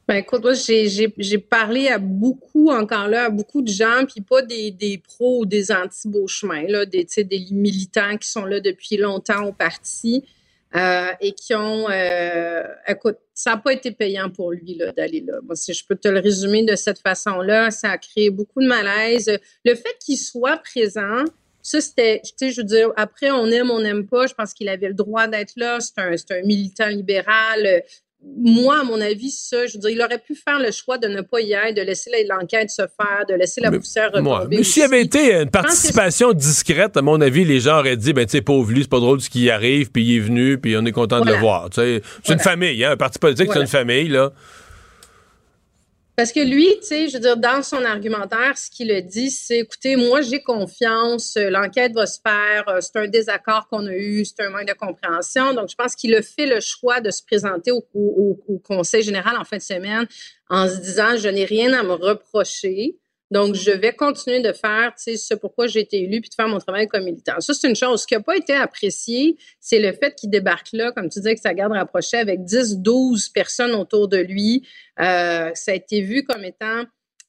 Ben 0.09 0.17
écoute, 0.17 0.43
moi, 0.43 0.53
j'ai 0.55 1.39
parlé 1.39 1.89
à 1.89 1.99
beaucoup, 1.99 2.71
encore 2.71 3.09
là, 3.09 3.25
à 3.25 3.31
beaucoup 3.31 3.63
de 3.63 3.71
gens, 3.71 4.05
puis 4.09 4.21
pas 4.21 4.43
des, 4.43 4.71
des 4.71 4.99
pros 4.99 5.41
ou 5.41 5.47
des 5.47 5.73
anti-Beauchemin, 5.73 6.65
des, 6.87 7.07
des 7.25 7.47
militants 7.51 8.17
qui 8.17 8.29
sont 8.29 8.45
là 8.45 8.61
depuis 8.61 8.97
longtemps 8.97 9.45
au 9.45 9.53
parti 9.53 10.25
euh, 10.77 11.11
et 11.21 11.33
qui 11.33 11.55
ont... 11.55 11.89
Euh, 11.91 12.63
écoute, 12.87 13.17
ça 13.35 13.53
n'a 13.53 13.57
pas 13.59 13.73
été 13.73 13.93
payant 13.93 14.31
pour 14.31 14.53
lui 14.53 14.79
d'aller 14.97 15.25
là. 15.27 15.39
Si 15.55 15.73
je 15.73 15.85
peux 15.87 15.97
te 15.97 16.09
le 16.09 16.21
résumer 16.21 16.65
de 16.65 16.75
cette 16.75 16.99
façon-là, 16.99 17.71
ça 17.71 17.91
a 17.91 17.99
créé 17.99 18.31
beaucoup 18.31 18.61
de 18.61 18.67
malaise. 18.67 19.39
Le 19.65 19.75
fait 19.75 19.97
qu'il 19.99 20.19
soit 20.19 20.59
présent, 20.59 21.25
ça, 21.63 21.81
c'était, 21.81 22.21
tu 22.23 22.33
sais, 22.37 22.51
je 22.51 22.61
veux 22.61 22.67
dire, 22.67 22.93
après, 22.97 23.31
on 23.31 23.47
aime, 23.47 23.71
on 23.71 23.81
n'aime 23.81 24.07
pas. 24.07 24.27
Je 24.27 24.35
pense 24.35 24.55
qu'il 24.55 24.69
avait 24.69 24.89
le 24.89 24.95
droit 24.95 25.27
d'être 25.27 25.55
là. 25.57 25.79
C'est 25.81 25.99
un, 25.99 26.13
un, 26.13 26.43
militant 26.43 26.87
libéral 26.87 27.83
moi, 28.39 28.81
à 28.81 28.85
mon 28.85 29.01
avis, 29.01 29.31
ça, 29.31 29.67
je 29.67 29.75
veux 29.75 29.81
dire, 29.81 29.91
il 29.91 30.03
aurait 30.03 30.19
pu 30.19 30.35
faire 30.35 30.59
le 30.59 30.71
choix 30.71 30.99
de 30.99 31.07
ne 31.09 31.21
pas 31.21 31.41
y 31.41 31.53
être, 31.53 31.77
de 31.77 31.83
laisser 31.83 32.11
l'enquête 32.29 32.71
se 32.71 32.83
faire, 32.83 33.25
de 33.29 33.35
laisser 33.35 33.61
la 33.61 33.71
poussière 33.71 34.11
retomber. 34.13 34.57
Mais 34.57 34.63
s'il 34.63 34.83
y 34.83 34.85
avait 34.85 35.03
été 35.03 35.35
une 35.35 35.51
participation 35.51 36.33
discrète, 36.33 36.97
à 36.97 37.03
mon 37.03 37.21
avis, 37.21 37.45
les 37.45 37.61
gens 37.61 37.79
auraient 37.79 37.97
dit, 37.97 38.13
ben, 38.13 38.27
tu 38.27 38.33
sais, 38.33 38.43
pauvre 38.43 38.71
lui, 38.71 38.83
c'est 38.83 38.91
pas 38.91 39.01
drôle 39.01 39.21
ce 39.21 39.31
qui 39.31 39.51
arrive, 39.51 39.91
puis 39.91 40.05
il 40.05 40.17
est 40.17 40.21
venu, 40.21 40.59
puis 40.59 40.77
on 40.77 40.85
est 40.85 40.93
content 40.93 41.21
de 41.21 41.31
le 41.31 41.37
voir. 41.37 41.69
C'est 41.73 42.03
une 42.29 42.39
famille, 42.39 42.85
hein, 42.85 42.93
un 42.93 42.97
parti 42.97 43.19
politique, 43.19 43.51
c'est 43.53 43.61
une 43.61 43.67
famille, 43.67 44.09
là. 44.09 44.33
Parce 46.17 46.33
que 46.33 46.41
lui, 46.41 46.67
tu 46.81 46.87
sais, 46.87 47.09
je 47.09 47.15
veux 47.15 47.21
dire, 47.21 47.37
dans 47.37 47.63
son 47.63 47.85
argumentaire, 47.85 48.57
ce 48.57 48.71
qu'il 48.71 48.91
a 48.91 49.03
dit, 49.03 49.31
c'est 49.31 49.59
écoutez, 49.59 49.97
moi, 49.97 50.23
j'ai 50.23 50.43
confiance, 50.43 51.37
euh, 51.37 51.51
l'enquête 51.51 51.93
va 51.93 52.07
se 52.07 52.19
faire, 52.27 52.67
euh, 52.69 52.81
c'est 52.81 52.97
un 52.97 53.07
désaccord 53.07 53.69
qu'on 53.69 53.87
a 53.87 53.93
eu, 53.93 54.25
c'est 54.25 54.43
un 54.43 54.49
manque 54.49 54.67
de 54.67 54.73
compréhension. 54.73 55.53
Donc, 55.53 55.69
je 55.69 55.75
pense 55.75 55.95
qu'il 55.95 56.15
a 56.15 56.23
fait 56.23 56.47
le 56.47 56.61
choix 56.61 57.03
de 57.03 57.11
se 57.11 57.23
présenter 57.23 57.71
au, 57.71 57.85
au 57.95 58.59
Conseil 58.61 59.03
général 59.03 59.37
en 59.37 59.45
fin 59.45 59.59
de 59.59 59.63
semaine 59.63 60.07
en 60.49 60.67
se 60.69 60.77
disant 60.77 61.17
je 61.19 61.29
n'ai 61.29 61.45
rien 61.45 61.75
à 61.75 61.83
me 61.83 61.93
reprocher. 61.93 62.97
Donc, 63.31 63.55
je 63.55 63.71
vais 63.71 63.93
continuer 63.93 64.41
de 64.41 64.53
faire, 64.53 64.93
ce 64.97 65.35
pourquoi 65.35 65.67
j'ai 65.67 65.81
été 65.81 66.03
élu, 66.03 66.21
puis 66.21 66.31
de 66.31 66.35
faire 66.35 66.49
mon 66.49 66.59
travail 66.59 66.87
comme 66.87 67.05
militant. 67.05 67.41
Ça, 67.41 67.55
c'est 67.55 67.69
une 67.69 67.75
chose. 67.75 68.03
Ce 68.03 68.07
qui 68.07 68.15
n'a 68.15 68.21
pas 68.21 68.37
été 68.37 68.55
apprécié, 68.55 69.37
c'est 69.61 69.81
le 69.81 69.93
fait 69.93 70.15
qu'il 70.15 70.31
débarque 70.31 70.69
là, 70.73 70.93
comme 70.93 71.09
tu 71.09 71.19
disais, 71.19 71.35
que 71.35 71.41
sa 71.41 71.55
garde 71.55 71.73
rapprochée 71.73 72.19
avec 72.19 72.45
10, 72.45 72.79
12 72.79 73.31
personnes 73.31 73.75
autour 73.75 74.09
de 74.09 74.19
lui. 74.19 74.67
Euh, 75.01 75.51
ça 75.55 75.73
a 75.73 75.75
été 75.75 76.01
vu 76.01 76.25
comme 76.25 76.45
étant 76.45 76.85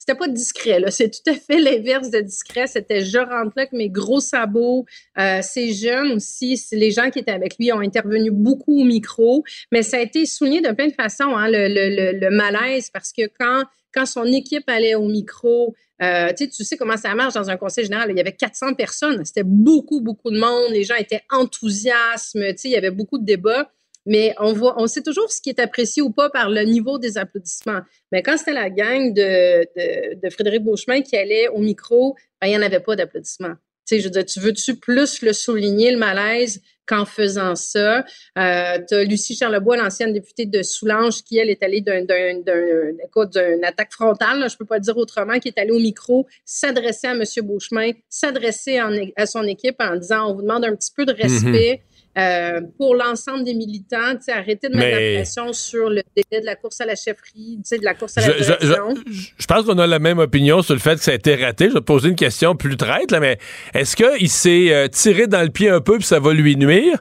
c'était 0.08 0.20
pas 0.20 0.30
discret, 0.30 0.80
là. 0.80 0.90
C'est 0.90 1.10
tout 1.10 1.30
à 1.30 1.34
fait 1.34 1.60
l'inverse 1.60 2.10
de 2.10 2.22
discret. 2.22 2.68
C'était 2.68 3.04
je 3.04 3.18
rentre 3.18 3.52
là 3.58 3.64
avec 3.64 3.74
mes 3.74 3.90
gros 3.90 4.22
sabots. 4.22 4.86
Euh, 5.20 5.42
ces 5.42 5.74
jeunes 5.74 6.14
aussi, 6.14 6.64
les 6.72 6.92
gens 6.92 7.10
qui 7.10 7.20
étaient 7.20 7.32
avec 7.32 7.58
lui 7.60 7.74
ont 7.74 7.82
intervenu 7.82 8.32
beaucoup 8.32 8.80
au 8.80 8.86
micro, 8.86 9.44
mais 9.70 9.84
ça 9.84 9.98
a 9.98 10.00
été 10.00 10.26
souligné 10.26 10.62
de 10.62 10.72
plein 10.72 10.88
de 10.88 10.94
façons, 10.94 11.36
hein, 11.36 11.50
le, 11.50 12.30
malaise, 12.30 12.90
parce 12.90 13.12
que 13.12 13.24
quand 13.38 13.66
son 14.06 14.26
équipe 14.26 14.70
allait 14.70 14.96
au 14.96 15.08
micro, 15.08 15.76
euh, 16.02 16.32
tu 16.34 16.64
sais 16.64 16.78
comment 16.78 16.98
ça 16.98 17.14
marche 17.16 17.34
dans 17.34 17.50
un 17.50 17.58
conseil 17.58 17.86
général. 17.86 18.12
Il 18.12 18.18
y 18.18 18.22
avait 18.22 18.34
400 18.34 18.76
personnes. 18.76 19.24
C'était 19.26 19.44
beaucoup, 19.44 20.02
beaucoup 20.02 20.32
de 20.32 20.40
monde. 20.40 20.72
Les 20.72 20.84
gens 20.84 20.96
étaient 20.96 21.24
enthousiastes. 21.32 22.36
Il 22.36 22.72
y 22.72 22.76
avait 22.76 22.92
beaucoup 22.92 23.18
de 23.18 23.26
débats. 23.26 23.72
Mais 24.06 24.34
on 24.40 24.54
voit, 24.54 24.82
on 24.82 24.88
sait 24.88 25.02
toujours 25.02 25.30
ce 25.32 25.42
qui 25.42 25.50
est 25.50 25.60
apprécié 25.60 26.02
ou 26.02 26.12
pas 26.12 26.30
par 26.30 26.50
le 26.50 26.62
niveau 26.62 26.98
des 26.98 27.18
applaudissements. 27.18 27.82
Mais 28.14 28.24
quand 28.24 28.38
c'était 28.38 28.54
la 28.54 28.70
gang 28.70 29.14
de, 29.14 29.64
de, 29.76 30.22
de 30.22 30.30
Frédéric 30.30 30.64
Beauchemin 30.64 31.02
qui 31.02 31.18
allait 31.18 31.50
au 31.50 31.60
micro, 31.60 32.16
ben, 32.40 32.48
il 32.48 32.52
n'y 32.52 32.58
en 32.58 32.62
avait 32.62 32.80
pas 32.80 32.96
d'applaudissements. 32.96 33.56
Tu 33.86 34.00
je 34.00 34.06
veux 34.06 34.10
dire, 34.10 34.26
tu 34.26 34.40
veux-tu 34.40 34.76
plus 34.78 35.22
le 35.22 35.34
souligner, 35.34 35.92
le 35.92 35.98
malaise, 35.98 36.62
qu'en 36.88 37.06
faisant 37.06 37.56
ça? 37.56 38.06
Euh, 38.38 38.78
tu 38.88 38.96
as 38.96 39.04
Lucie 39.04 39.36
Charlebois, 39.36 39.78
l'ancienne 39.78 40.14
députée 40.14 40.46
de 40.46 40.64
Soulanges, 40.64 41.24
qui, 41.24 41.38
elle, 41.38 41.50
est 41.50 41.62
allée 41.62 41.82
d'une 41.82 42.06
d'un, 42.06 43.64
attaque 43.64 43.92
frontale, 43.92 44.40
là, 44.40 44.48
je 44.48 44.58
peux 44.58 44.66
pas 44.66 44.80
dire 44.80 44.98
autrement, 44.98 45.40
qui 45.40 45.50
est 45.50 45.60
allée 45.60 45.72
au 45.72 45.80
micro, 45.80 46.28
s'adresser 46.46 47.08
à 47.08 47.12
M. 47.12 47.24
Beauchemin, 47.44 47.92
s'adresser 48.10 48.80
à 49.16 49.26
son 49.26 49.44
équipe 49.44 49.76
en 49.80 49.96
disant, 49.96 50.32
on 50.32 50.36
vous 50.36 50.42
demande 50.42 50.66
un 50.66 50.76
petit 50.76 50.92
peu 50.96 51.06
de 51.06 51.14
mhm. 51.14 51.20
respect. 51.22 51.82
Euh, 52.18 52.62
pour 52.78 52.96
l'ensemble 52.96 53.44
des 53.44 53.54
militants, 53.54 54.16
arrêter 54.30 54.70
de 54.70 54.76
mettre 54.76 54.98
la 54.98 55.20
pression 55.20 55.54
sur 55.54 55.88
le 55.90 56.02
délai 56.16 56.42
de 56.42 56.46
la 56.48 56.56
course 56.56 56.82
à 56.82 56.86
la 56.86 56.96
chefferie, 56.96 57.60
de 57.72 57.86
la 57.86 57.94
course 57.94 58.18
à 58.18 58.22
la 58.22 58.34
direction. 58.34 58.96
Je, 59.06 59.46
pense 59.46 59.66
qu'on 59.66 59.78
a 59.78 59.86
la 59.86 60.00
même 60.00 60.18
opinion 60.18 60.64
sur 60.64 60.74
le 60.74 60.80
fait 60.80 60.96
que 60.96 61.04
ça 61.04 61.12
a 61.12 61.14
été 61.14 61.36
raté. 61.36 61.66
Je 61.66 61.74
vais 61.76 61.80
te 61.80 61.86
poser 61.86 62.10
une 62.10 62.16
question 62.16 62.56
plus 62.56 62.76
traite, 62.76 63.12
là, 63.12 63.20
mais 63.20 63.38
est-ce 63.76 63.96
qu'il 63.96 64.30
s'est 64.30 64.74
euh, 64.74 64.88
tiré 64.88 65.28
dans 65.28 65.44
le 65.44 65.50
pied 65.50 65.70
un 65.70 65.80
peu 65.80 65.98
puis 65.98 66.08
ça 66.08 66.20
va 66.20 66.34
lui 66.34 66.56
nuire? 66.56 66.98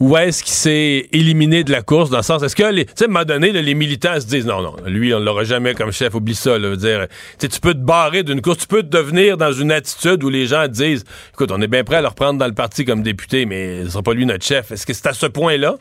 Ou 0.00 0.16
est-ce 0.16 0.42
qu'il 0.42 0.54
s'est 0.54 1.08
éliminé 1.12 1.62
de 1.62 1.70
la 1.70 1.82
course 1.82 2.08
dans 2.08 2.16
le 2.16 2.22
sens 2.22 2.42
est-ce 2.42 2.56
que 2.56 2.62
tu 2.62 2.86
sais 2.96 3.04
à 3.04 3.04
un 3.04 3.08
moment 3.08 3.24
donné 3.24 3.52
les 3.52 3.74
militants 3.74 4.18
se 4.18 4.26
disent 4.26 4.46
non 4.46 4.62
non 4.62 4.74
lui 4.86 5.12
on 5.14 5.20
l'aura 5.20 5.44
jamais 5.44 5.74
comme 5.74 5.92
chef 5.92 6.14
oublie 6.14 6.34
ça 6.34 6.58
dire 6.76 7.06
tu 7.38 7.60
peux 7.60 7.74
te 7.74 7.78
barrer 7.78 8.22
d'une 8.22 8.40
course 8.40 8.58
tu 8.58 8.66
peux 8.66 8.82
te 8.82 8.88
devenir 8.88 9.36
dans 9.36 9.52
une 9.52 9.70
attitude 9.70 10.24
où 10.24 10.30
les 10.30 10.46
gens 10.46 10.66
disent 10.66 11.04
écoute 11.32 11.52
on 11.52 11.60
est 11.60 11.68
bien 11.68 11.84
prêt 11.84 11.96
à 11.96 12.02
le 12.02 12.08
reprendre 12.08 12.38
dans 12.38 12.46
le 12.46 12.54
parti 12.54 12.84
comme 12.86 13.02
député 13.02 13.44
mais 13.44 13.84
ce 13.84 13.90
sera 13.90 14.02
pas 14.02 14.14
lui 14.14 14.24
notre 14.24 14.44
chef 14.44 14.72
est-ce 14.72 14.86
que 14.86 14.94
c'est 14.94 15.06
à 15.06 15.12
ce 15.12 15.26
point 15.26 15.58
là 15.58 15.76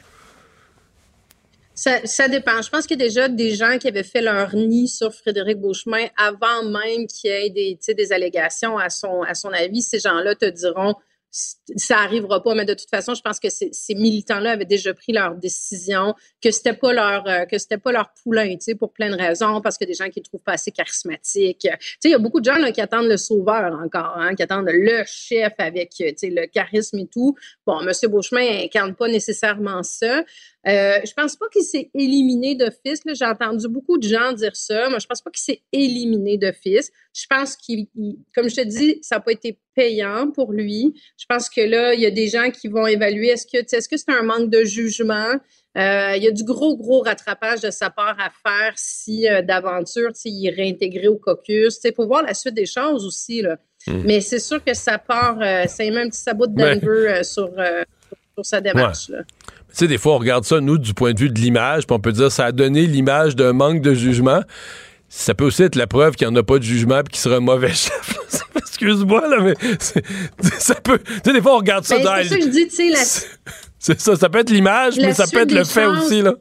ça, 1.75 2.01
ça, 2.03 2.27
dépend. 2.27 2.61
Je 2.61 2.69
pense 2.69 2.85
qu'il 2.85 2.99
y 2.99 3.01
a 3.01 3.07
déjà 3.07 3.29
des 3.29 3.55
gens 3.55 3.77
qui 3.77 3.87
avaient 3.87 4.03
fait 4.03 4.21
leur 4.21 4.53
nid 4.53 4.89
sur 4.89 5.13
Frédéric 5.13 5.61
Beauchemin 5.61 6.07
avant 6.17 6.65
même 6.65 7.07
qu'il 7.07 7.31
y 7.31 7.33
ait 7.33 7.49
des, 7.49 7.79
des 7.93 8.11
allégations 8.11 8.77
à 8.77 8.89
son, 8.89 9.21
à 9.21 9.33
son 9.33 9.47
avis. 9.53 9.81
Ces 9.81 9.99
gens-là 9.99 10.35
te 10.35 10.49
diront 10.49 10.95
ça 11.31 11.97
arrivera 11.99 12.41
pas, 12.41 12.55
mais 12.55 12.65
de 12.65 12.73
toute 12.73 12.89
façon, 12.89 13.13
je 13.13 13.21
pense 13.21 13.39
que 13.39 13.49
ces, 13.49 13.95
militants-là 13.95 14.51
avaient 14.51 14.65
déjà 14.65 14.93
pris 14.93 15.13
leur 15.13 15.35
décision, 15.35 16.15
que 16.41 16.49
c'était 16.51 16.73
pas 16.73 16.93
leur 16.93 17.27
euh, 17.27 17.45
que 17.45 17.57
c'était 17.57 17.77
pas 17.77 17.91
leur 17.91 18.11
poulain, 18.23 18.49
tu 18.53 18.61
sais, 18.61 18.75
pour 18.75 18.91
plein 18.91 19.09
de 19.09 19.15
raisons, 19.15 19.61
parce 19.61 19.77
que 19.77 19.85
des 19.85 19.93
gens 19.93 20.09
qui 20.09 20.19
ne 20.19 20.23
trouvent 20.23 20.41
pas 20.41 20.53
assez 20.53 20.71
charismatiques. 20.71 21.59
Tu 21.61 21.69
sais, 21.69 22.09
il 22.09 22.11
y 22.11 22.15
a 22.15 22.19
beaucoup 22.19 22.39
de 22.39 22.45
gens 22.45 22.57
là, 22.57 22.71
qui 22.71 22.81
attendent 22.81 23.07
le 23.07 23.17
sauveur 23.17 23.73
encore, 23.73 24.17
hein, 24.17 24.33
qui 24.35 24.43
attendent 24.43 24.69
le 24.69 25.03
chef 25.05 25.53
avec, 25.59 25.91
tu 25.91 26.05
sais, 26.15 26.29
le 26.29 26.47
charisme 26.47 26.99
et 26.99 27.07
tout. 27.07 27.35
Bon, 27.65 27.79
M. 27.81 27.91
Beauchemin 28.09 28.63
incarne 28.63 28.95
pas 28.95 29.07
nécessairement 29.07 29.83
ça. 29.83 30.23
Euh, 30.67 30.99
je 31.05 31.13
pense 31.13 31.37
pas 31.37 31.47
qu'il 31.47 31.63
s'est 31.63 31.89
éliminé 31.93 32.53
d'office. 32.55 32.99
J'ai 33.05 33.25
entendu 33.25 33.67
beaucoup 33.69 33.97
de 33.97 34.07
gens 34.07 34.33
dire 34.33 34.55
ça. 34.55 34.89
Moi, 34.89 34.99
je 34.99 35.07
pense 35.07 35.21
pas 35.21 35.31
qu'il 35.31 35.41
s'est 35.41 35.61
éliminé 35.71 36.37
d'office. 36.37 36.91
Je 37.13 37.25
pense 37.29 37.55
qu'il, 37.55 37.87
comme 38.35 38.49
je 38.49 38.55
te 38.55 38.61
dis, 38.61 38.99
ça 39.01 39.15
n'a 39.15 39.21
pas 39.21 39.31
été 39.31 39.57
payant 39.73 40.31
pour 40.31 40.51
lui. 40.51 40.93
Je 41.17 41.25
pense 41.29 41.49
que 41.49 41.61
là, 41.61 41.93
il 41.93 42.01
y 42.01 42.05
a 42.05 42.11
des 42.11 42.27
gens 42.27 42.51
qui 42.51 42.67
vont 42.67 42.85
évaluer 42.87 43.29
est-ce 43.29 43.45
que 43.45 43.57
est-ce 43.57 43.87
que 43.87 43.95
c'est 43.95 44.11
un 44.11 44.23
manque 44.23 44.49
de 44.49 44.65
jugement? 44.65 45.35
Euh, 45.77 46.13
il 46.17 46.23
y 46.23 46.27
a 46.27 46.31
du 46.31 46.43
gros, 46.43 46.75
gros 46.75 47.01
rattrapage 47.01 47.61
de 47.61 47.69
sa 47.69 47.89
part 47.89 48.17
à 48.19 48.29
faire 48.29 48.73
si 48.75 49.29
euh, 49.29 49.41
d'aventure 49.41 50.09
il 50.25 50.47
est 50.47 50.49
réintégré 50.49 51.07
au 51.07 51.17
caucus. 51.17 51.79
Faut 51.95 52.07
voir 52.07 52.23
la 52.23 52.33
suite 52.33 52.55
des 52.55 52.65
choses 52.65 53.05
aussi. 53.05 53.41
Là. 53.41 53.57
Hmm. 53.87 54.01
Mais 54.03 54.19
c'est 54.19 54.39
sûr 54.39 54.61
que 54.61 54.73
ça 54.73 54.97
part, 54.97 55.37
ça 55.69 55.83
met 55.85 56.01
un 56.01 56.09
petit 56.09 56.19
sabot 56.19 56.47
de 56.47 56.55
Denver 56.55 57.23
sur, 57.23 57.49
sur, 58.33 58.45
sa 58.45 58.59
démarche. 58.59 59.07
Là. 59.07 59.19
Tu 59.69 59.75
sais, 59.75 59.87
des 59.87 59.97
fois, 59.97 60.15
on 60.15 60.17
regarde 60.17 60.45
ça, 60.45 60.59
nous, 60.59 60.77
du 60.77 60.93
point 60.93 61.13
de 61.13 61.19
vue 61.19 61.29
de 61.29 61.39
l'image, 61.39 61.85
puis 61.85 61.95
on 61.95 61.99
peut 61.99 62.11
dire 62.11 62.31
ça 62.31 62.45
a 62.45 62.51
donné 62.51 62.85
l'image 62.85 63.35
d'un 63.35 63.53
manque 63.53 63.81
de 63.81 63.93
jugement. 63.93 64.41
Ça 65.09 65.33
peut 65.33 65.45
aussi 65.45 65.63
être 65.63 65.75
la 65.75 65.87
preuve 65.87 66.15
qu'il 66.15 66.27
n'y 66.27 66.33
en 66.33 66.35
a 66.35 66.43
pas 66.43 66.57
de 66.57 66.63
jugement 66.63 66.99
et 66.99 67.03
qu'il 67.03 67.17
sera 67.17 67.37
un 67.37 67.41
mauvais 67.41 67.73
chef. 67.73 68.15
Excuse-moi, 68.55 69.27
là, 69.27 69.41
mais 69.41 69.55
ça 70.59 70.75
peut. 70.75 70.99
Tu 70.99 71.13
sais, 71.25 71.33
des 71.33 71.41
fois, 71.41 71.55
on 71.55 71.57
regarde 71.57 71.83
ça 71.83 71.97
ben, 71.97 72.03
dans. 72.03 72.15
C'est 72.17 72.29
ça 72.29 72.37
que 72.37 72.43
je 72.43 72.49
dis, 72.49 72.67
tu 72.67 72.75
sais, 72.75 72.89
la... 72.89 73.03
C'est 73.79 73.99
ça, 73.99 74.15
ça 74.15 74.29
peut 74.29 74.39
être 74.39 74.49
l'image, 74.49 74.97
mais 74.97 75.13
ça 75.13 75.25
peut 75.27 75.39
être 75.39 75.51
le 75.51 75.63
fait 75.63 75.85
aussi, 75.85 76.21
là. 76.21 76.33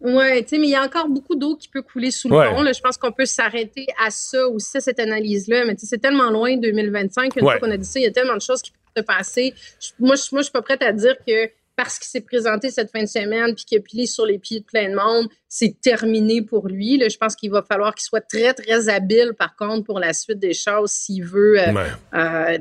Oui, 0.00 0.42
tu 0.42 0.48
sais, 0.50 0.58
mais 0.58 0.66
il 0.66 0.70
y 0.70 0.74
a 0.74 0.82
encore 0.82 1.08
beaucoup 1.08 1.34
d'eau 1.34 1.56
qui 1.56 1.68
peut 1.68 1.80
couler 1.80 2.10
sous 2.10 2.28
le 2.28 2.34
pont. 2.34 2.62
Là. 2.62 2.72
Je 2.74 2.80
pense 2.80 2.98
qu'on 2.98 3.10
peut 3.10 3.24
s'arrêter 3.24 3.86
à 4.04 4.10
ça 4.10 4.46
aussi, 4.48 4.76
à 4.76 4.80
cette 4.80 5.00
analyse-là. 5.00 5.64
Mais 5.64 5.74
tu 5.74 5.80
sais, 5.80 5.86
c'est 5.86 5.98
tellement 5.98 6.30
loin, 6.30 6.56
de 6.56 6.60
2025, 6.60 7.32
qu'une 7.32 7.42
fois 7.42 7.58
qu'on 7.58 7.70
a 7.70 7.78
dit 7.78 7.86
ça, 7.86 7.98
il 7.98 8.02
y 8.02 8.06
a 8.06 8.10
tellement 8.10 8.36
de 8.36 8.42
choses 8.42 8.60
qui 8.60 8.72
peuvent 8.94 9.02
se 9.02 9.06
passer. 9.06 9.54
moi, 9.98 10.14
je, 10.14 10.22
moi, 10.30 10.42
je 10.42 10.44
suis 10.44 10.52
pas 10.52 10.60
prête 10.60 10.82
à 10.82 10.92
dire 10.92 11.16
que 11.26 11.48
parce 11.76 11.98
qu'il 11.98 12.08
s'est 12.08 12.20
présenté 12.20 12.70
cette 12.70 12.90
fin 12.90 13.02
de 13.02 13.08
semaine 13.08 13.54
puis 13.54 13.64
qu'il 13.64 13.78
a 13.78 13.80
pilé 13.80 14.06
sur 14.06 14.26
les 14.26 14.38
pieds 14.38 14.60
de 14.60 14.64
plein 14.64 14.88
de 14.88 14.94
monde, 14.94 15.28
c'est 15.48 15.80
terminé 15.80 16.42
pour 16.42 16.68
lui. 16.68 16.96
Là, 16.98 17.08
je 17.08 17.16
pense 17.16 17.34
qu'il 17.34 17.50
va 17.50 17.62
falloir 17.62 17.94
qu'il 17.94 18.04
soit 18.04 18.20
très, 18.20 18.54
très 18.54 18.88
habile, 18.88 19.32
par 19.38 19.56
contre, 19.56 19.84
pour 19.84 19.98
la 19.98 20.12
suite 20.12 20.38
des 20.38 20.54
choses 20.54 20.90
s'il 20.90 21.24
veut 21.24 21.60
euh, 21.60 21.72
euh, 22.14 22.58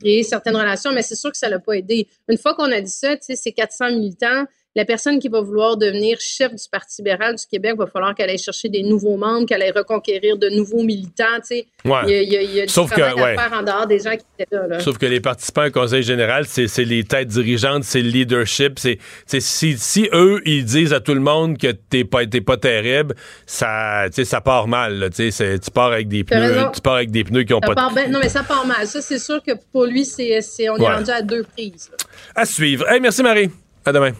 créer 0.00 0.22
certaines 0.22 0.56
relations. 0.56 0.92
Mais 0.92 1.02
c'est 1.02 1.14
sûr 1.14 1.30
que 1.30 1.38
ça 1.38 1.48
l'a 1.48 1.58
pas 1.58 1.74
aidé. 1.74 2.08
Une 2.28 2.38
fois 2.38 2.54
qu'on 2.54 2.70
a 2.70 2.80
dit 2.80 2.90
ça, 2.90 3.16
c'est 3.20 3.52
400 3.52 3.90
militants 3.90 4.44
la 4.74 4.84
personne 4.84 5.18
qui 5.18 5.28
va 5.28 5.40
vouloir 5.40 5.76
devenir 5.76 6.18
chef 6.20 6.54
du 6.54 6.64
Parti 6.70 7.02
libéral 7.02 7.36
du 7.36 7.44
Québec 7.46 7.74
va 7.78 7.86
falloir 7.86 8.14
qu'elle 8.14 8.30
aille 8.30 8.38
chercher 8.38 8.68
des 8.68 8.82
nouveaux 8.82 9.16
membres, 9.16 9.46
qu'elle 9.46 9.62
aille 9.62 9.72
reconquérir 9.72 10.36
de 10.36 10.48
nouveaux 10.48 10.82
militants. 10.82 11.24
Il 11.50 11.64
y 11.88 11.92
a, 11.92 12.22
il 12.22 12.32
y 12.32 12.36
a, 12.36 12.42
il 12.42 12.54
y 12.54 12.60
a 12.60 12.68
Sauf 12.68 12.92
du 12.92 13.00
travail 13.00 13.36
à 13.36 13.48
faire 13.48 13.58
en 13.58 13.62
dehors 13.62 13.86
des 13.86 14.00
gens 14.00 14.16
qui 14.16 14.24
étaient 14.38 14.56
là. 14.56 14.80
Sauf 14.80 14.98
que 14.98 15.06
les 15.06 15.20
participants 15.20 15.66
au 15.66 15.70
Conseil 15.70 16.02
général, 16.02 16.46
c'est 16.46 16.84
les 16.84 17.04
têtes 17.04 17.28
dirigeantes, 17.28 17.84
c'est 17.84 18.02
le 18.02 18.10
leadership. 18.10 18.78
C'est 18.78 18.98
si, 19.40 19.76
si 19.78 20.08
eux, 20.12 20.40
ils 20.44 20.64
disent 20.64 20.92
à 20.92 21.00
tout 21.00 21.14
le 21.14 21.20
monde 21.20 21.58
que 21.58 21.72
t'es 21.72 22.04
pas, 22.04 22.22
pas 22.26 22.56
terrible, 22.56 23.14
ça, 23.46 24.06
ça 24.10 24.40
part 24.40 24.66
mal. 24.66 24.98
Là, 24.98 25.10
tu 25.10 25.70
pars 25.72 25.92
avec 25.92 26.08
des 26.08 26.24
pneus, 26.24 26.70
tu 26.74 26.80
pars 26.80 26.94
avec 26.94 27.10
des 27.10 27.24
pneus 27.24 27.44
qui 27.44 27.54
ont 27.54 27.60
pas... 27.60 27.74
Ben, 27.94 28.10
non, 28.10 28.18
mais 28.20 28.28
ça 28.28 28.42
part 28.42 28.66
mal. 28.66 28.86
Ça, 28.86 29.00
c'est 29.00 29.18
sûr 29.18 29.42
que 29.42 29.52
pour 29.72 29.84
lui, 29.84 30.04
c'est 30.04 30.40
on 30.68 30.76
est 30.76 30.94
rendu 30.94 31.10
à 31.10 31.22
deux 31.22 31.44
prises. 31.44 31.90
À 32.34 32.44
suivre. 32.44 32.88
Hey, 32.88 33.00
merci 33.00 33.22
Marie. 33.22 33.50
À 33.84 33.92
demain. 33.92 34.12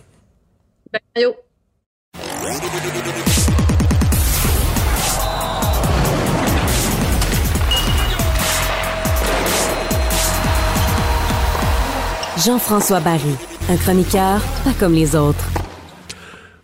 Jean-François 12.45 13.01
Barry, 13.01 13.35
un 13.71 13.77
chroniqueur 13.77 14.41
pas 14.65 14.73
comme 14.79 14.95
les 14.95 15.16
autres. 15.16 15.45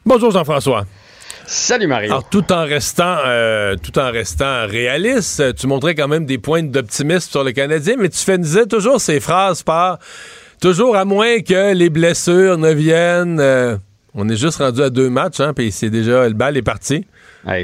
Bonjour 0.05 0.31
Jean-François. 0.31 0.85
Salut 1.47 1.87
Mario. 1.87 2.11
Alors 2.11 2.29
tout 2.29 2.53
en 2.53 2.65
restant 2.65 3.17
euh, 3.27 3.75
tout 3.83 3.99
en 3.99 4.11
restant 4.11 4.67
réaliste, 4.67 5.55
tu 5.57 5.67
montrais 5.67 5.95
quand 5.95 6.09
même 6.09 6.27
des 6.27 6.39
points 6.39 6.63
d'optimisme 6.63 7.31
sur 7.31 7.43
le 7.43 7.53
Canadien, 7.53 7.97
mais 7.99 8.09
tu 8.09 8.19
faisais 8.19 8.67
toujours 8.67 9.01
ces 9.01 9.19
phrases 9.21 9.63
par 9.63 9.99
toujours 10.61 10.97
à 10.97 11.05
moins 11.05 11.41
que 11.41 11.73
les 11.73 11.91
blessures 11.91 12.59
ne 12.59 12.73
viennent 12.73 13.41
euh, 13.41 13.77
on 14.15 14.29
est 14.29 14.37
juste 14.37 14.59
rendu 14.59 14.83
à 14.83 14.91
deux 14.91 15.11
matchs, 15.11 15.41
hein, 15.41 15.53
puis 15.55 15.71
c'est 15.71 15.91
déjà, 15.91 16.29
le 16.29 16.35
bal 16.35 16.57
est 16.57 16.63
parti. 16.63 17.07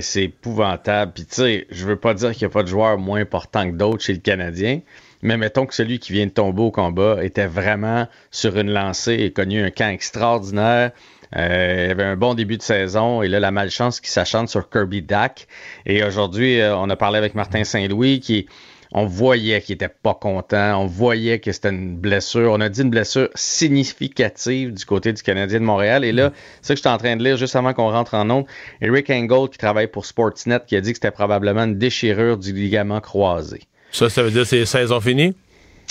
c'est 0.00 0.24
épouvantable. 0.24 1.12
Puis 1.14 1.24
tu 1.24 1.34
sais, 1.34 1.66
je 1.70 1.86
veux 1.86 1.96
pas 1.96 2.14
dire 2.14 2.32
qu'il 2.32 2.46
n'y 2.46 2.52
a 2.52 2.54
pas 2.54 2.62
de 2.62 2.68
joueurs 2.68 2.98
moins 2.98 3.20
importants 3.20 3.68
que 3.70 3.76
d'autres 3.76 4.02
chez 4.02 4.12
le 4.12 4.20
Canadien, 4.20 4.80
mais 5.22 5.36
mettons 5.36 5.66
que 5.66 5.74
celui 5.74 5.98
qui 5.98 6.12
vient 6.12 6.26
de 6.26 6.30
tomber 6.30 6.62
au 6.62 6.70
combat 6.70 7.24
était 7.24 7.46
vraiment 7.46 8.06
sur 8.30 8.58
une 8.58 8.70
lancée 8.70 9.14
et 9.14 9.32
connu 9.32 9.62
un 9.62 9.70
camp 9.70 9.90
extraordinaire. 9.90 10.92
Euh, 11.36 11.86
il 11.88 11.90
avait 11.90 12.04
un 12.04 12.16
bon 12.16 12.34
début 12.34 12.56
de 12.56 12.62
saison 12.62 13.22
et 13.22 13.28
là, 13.28 13.40
la 13.40 13.50
malchance 13.50 14.00
qui 14.00 14.10
s'achante 14.10 14.48
sur 14.48 14.70
Kirby 14.70 15.02
Dack. 15.02 15.48
Et 15.84 16.04
aujourd'hui, 16.04 16.60
euh, 16.60 16.76
on 16.76 16.88
a 16.88 16.96
parlé 16.96 17.18
avec 17.18 17.34
Martin 17.34 17.64
Saint-Louis 17.64 18.20
qui 18.20 18.46
on 18.92 19.06
voyait 19.06 19.60
qu'il 19.60 19.74
était 19.74 19.88
pas 19.88 20.14
content, 20.14 20.82
on 20.82 20.86
voyait 20.86 21.38
que 21.38 21.52
c'était 21.52 21.70
une 21.70 21.96
blessure. 21.96 22.52
On 22.52 22.60
a 22.60 22.68
dit 22.68 22.82
une 22.82 22.90
blessure 22.90 23.28
significative 23.34 24.72
du 24.72 24.84
côté 24.84 25.12
du 25.12 25.22
Canadien 25.22 25.60
de 25.60 25.64
Montréal. 25.64 26.04
Et 26.04 26.12
là, 26.12 26.32
c'est 26.62 26.68
ça 26.68 26.74
que 26.74 26.78
j'étais 26.78 26.88
en 26.88 26.98
train 26.98 27.16
de 27.16 27.24
lire 27.24 27.36
juste 27.36 27.56
avant 27.56 27.72
qu'on 27.72 27.90
rentre 27.90 28.14
en 28.14 28.28
ondes. 28.30 28.46
Eric 28.80 29.10
Angle, 29.10 29.48
qui 29.50 29.58
travaille 29.58 29.88
pour 29.88 30.06
Sportsnet, 30.06 30.60
qui 30.66 30.76
a 30.76 30.80
dit 30.80 30.92
que 30.92 30.96
c'était 30.96 31.10
probablement 31.10 31.64
une 31.64 31.78
déchirure 31.78 32.36
du 32.36 32.52
ligament 32.52 33.00
croisé. 33.00 33.62
Ça, 33.92 34.08
ça 34.08 34.22
veut 34.22 34.30
dire 34.30 34.42
que 34.42 34.48
c'est 34.48 34.64
saison 34.66 35.00
finie? 35.00 35.34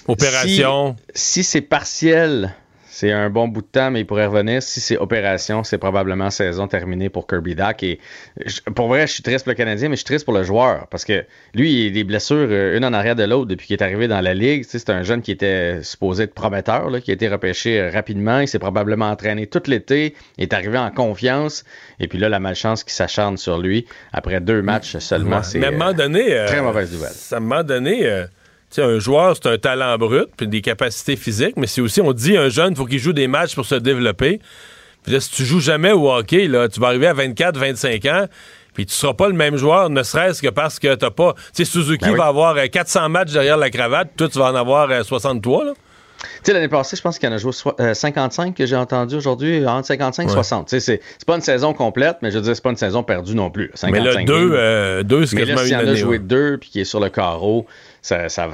Opération? 0.08 0.96
si 1.14 1.44
c'est 1.44 1.62
partiel, 1.62 2.54
c'est 2.96 3.12
un 3.12 3.30
bon 3.30 3.50
bout 3.50 3.62
de 3.62 3.68
temps, 3.68 3.92
mais 3.92 4.00
il 4.00 4.06
pourrait 4.06 4.26
revenir. 4.26 4.64
Si 4.64 4.80
c'est 4.80 4.98
opération, 4.98 5.66
c'est 5.66 5.78
probablement 5.78 6.30
saison 6.30 6.66
terminée 6.70 7.10
pour 7.10 7.28
Kirby 7.28 7.54
Duck. 7.54 7.84
Et 7.84 8.00
pour 8.74 8.88
vrai, 8.88 9.06
je 9.06 9.12
suis 9.12 9.22
triste 9.22 9.44
pour 9.44 9.52
le 9.52 9.58
Canadien, 9.58 9.90
mais 9.90 9.96
je 9.96 10.00
suis 10.00 10.06
triste 10.06 10.24
pour 10.24 10.34
le 10.34 10.44
joueur. 10.44 10.88
Parce 10.88 11.04
que 11.04 11.26
lui, 11.54 11.74
il 11.74 11.88
a 11.88 11.90
des 11.90 12.06
blessures, 12.06 12.48
euh, 12.50 12.78
une 12.78 12.86
en 12.86 12.94
arrière 12.94 13.18
de 13.18 13.26
l'autre, 13.26 13.48
depuis 13.48 13.68
qu'il 13.68 13.76
est 13.76 13.84
arrivé 13.84 14.08
dans 14.08 14.22
la 14.22 14.34
ligue. 14.34 14.64
c'est 14.66 14.90
un 14.90 15.04
jeune 15.04 15.22
qui 15.22 15.32
était 15.32 15.84
supposé 15.84 16.24
être 16.24 16.34
prometteur, 16.34 16.90
qui 17.02 17.12
a 17.12 17.16
été 17.16 17.28
repêché 17.28 17.82
euh, 17.82 17.90
rapidement. 17.90 18.40
Il 18.40 18.48
s'est 18.48 18.60
probablement 18.60 19.10
entraîné 19.10 19.46
tout 19.46 19.64
l'été. 19.68 20.16
Il 20.38 20.44
est 20.44 20.54
arrivé 20.54 20.78
en 20.78 20.90
confiance. 20.90 21.66
Et 22.00 22.08
puis 22.08 22.18
là, 22.18 22.30
la 22.30 22.40
malchance 22.40 22.86
qui 22.86 22.94
s'acharne 22.94 23.36
sur 23.36 23.58
lui 23.58 23.86
après 24.14 24.40
deux 24.40 24.62
matchs 24.62 25.00
seulement. 25.00 25.44
C'est 25.44 25.60
moment 25.70 25.92
donné, 25.92 26.32
euh, 26.32 26.48
très 26.48 26.62
mauvaise 26.62 26.94
nouvelle. 26.94 27.12
À 27.30 27.36
un 27.36 27.40
moment 27.42 27.64
donné 28.76 28.96
un 28.96 29.00
joueur, 29.00 29.36
c'est 29.36 29.50
un 29.50 29.58
talent 29.58 29.98
brut, 29.98 30.28
puis 30.36 30.48
des 30.48 30.62
capacités 30.62 31.16
physiques, 31.16 31.56
mais 31.58 31.68
c'est 31.68 31.82
aussi, 31.82 32.02
on 32.02 32.14
dit, 32.14 32.38
un 32.38 32.50
jeune, 32.50 32.72
il 32.72 32.76
faut 32.76 32.86
qu'il 32.86 33.00
joue 33.00 33.14
des 33.14 33.28
matchs 33.28 33.56
pour 33.56 33.66
se 33.66 33.76
développer. 33.76 34.40
Puis 35.04 35.22
si 35.22 35.32
tu 35.32 35.46
joues 35.46 35.60
jamais 35.60 35.92
au 35.92 36.12
hockey, 36.12 36.48
là, 36.48 36.68
tu 36.68 36.80
vas 36.80 36.88
arriver 36.88 37.08
à 37.08 37.14
24, 37.14 37.58
25 37.58 38.06
ans, 38.06 38.26
puis 38.74 38.86
tu 38.86 38.94
seras 38.94 39.14
pas 39.14 39.28
le 39.28 39.34
même 39.34 39.56
joueur, 39.56 39.90
ne 39.90 40.04
serait-ce 40.04 40.42
que 40.42 40.50
parce 40.50 40.80
que 40.80 40.94
t'as 40.96 41.10
pas. 41.10 41.34
Tu 41.56 41.64
sais, 41.64 41.66
Suzuki 41.66 42.10
ben 42.10 42.18
va 42.18 42.26
avoir 42.26 42.56
400 42.56 43.06
euh, 43.06 43.08
matchs 43.08 43.32
derrière 43.32 43.58
la 43.58 43.70
cravate, 43.70 44.10
toi, 44.18 44.28
tu 44.28 44.38
vas 44.38 44.52
en 44.52 44.56
avoir 44.56 44.90
63, 45.04 45.62
euh, 45.62 45.66
là. 45.68 45.74
Tu 46.18 46.30
sais, 46.44 46.54
l'année 46.54 46.68
passée, 46.68 46.96
je 46.96 47.02
pense 47.02 47.20
qu'il 47.20 47.30
y 47.30 47.32
en 47.32 47.36
a 47.36 47.38
joué 47.38 47.52
55 47.54 48.48
euh, 48.48 48.52
que 48.54 48.66
j'ai 48.66 48.76
entendu 48.76 49.16
aujourd'hui, 49.16 49.66
entre 49.66 49.88
55 49.88 50.28
et 50.28 50.32
60. 50.32 50.68
Tu 50.68 50.80
sais, 50.80 51.02
c'est 51.18 51.26
pas 51.26 51.36
une 51.36 51.42
saison 51.42 51.74
complète, 51.74 52.18
mais 52.22 52.32
je 52.32 52.38
veux 52.38 52.42
dire, 52.42 52.56
c'est 52.56 52.64
pas 52.64 52.72
une 52.72 52.78
saison 52.78 53.04
perdue 53.04 53.36
non 53.36 53.52
plus. 53.52 53.70
55 53.76 53.92
mais 53.92 54.26
le 54.26 55.04
2, 55.04 55.04
2 55.04 55.26
c'est 55.26 55.36
quasiment 55.36 55.62
là, 55.62 55.68
une 55.68 55.74
année. 55.76 55.92
a 55.92 55.96
joué 55.96 56.20
2 56.20 56.58
puis 56.58 56.70
qui 56.70 56.80
est 56.82 56.86
sur 56.86 57.00
le 57.00 57.10
carreau, 57.10 57.68
ça, 58.06 58.30
ça, 58.30 58.48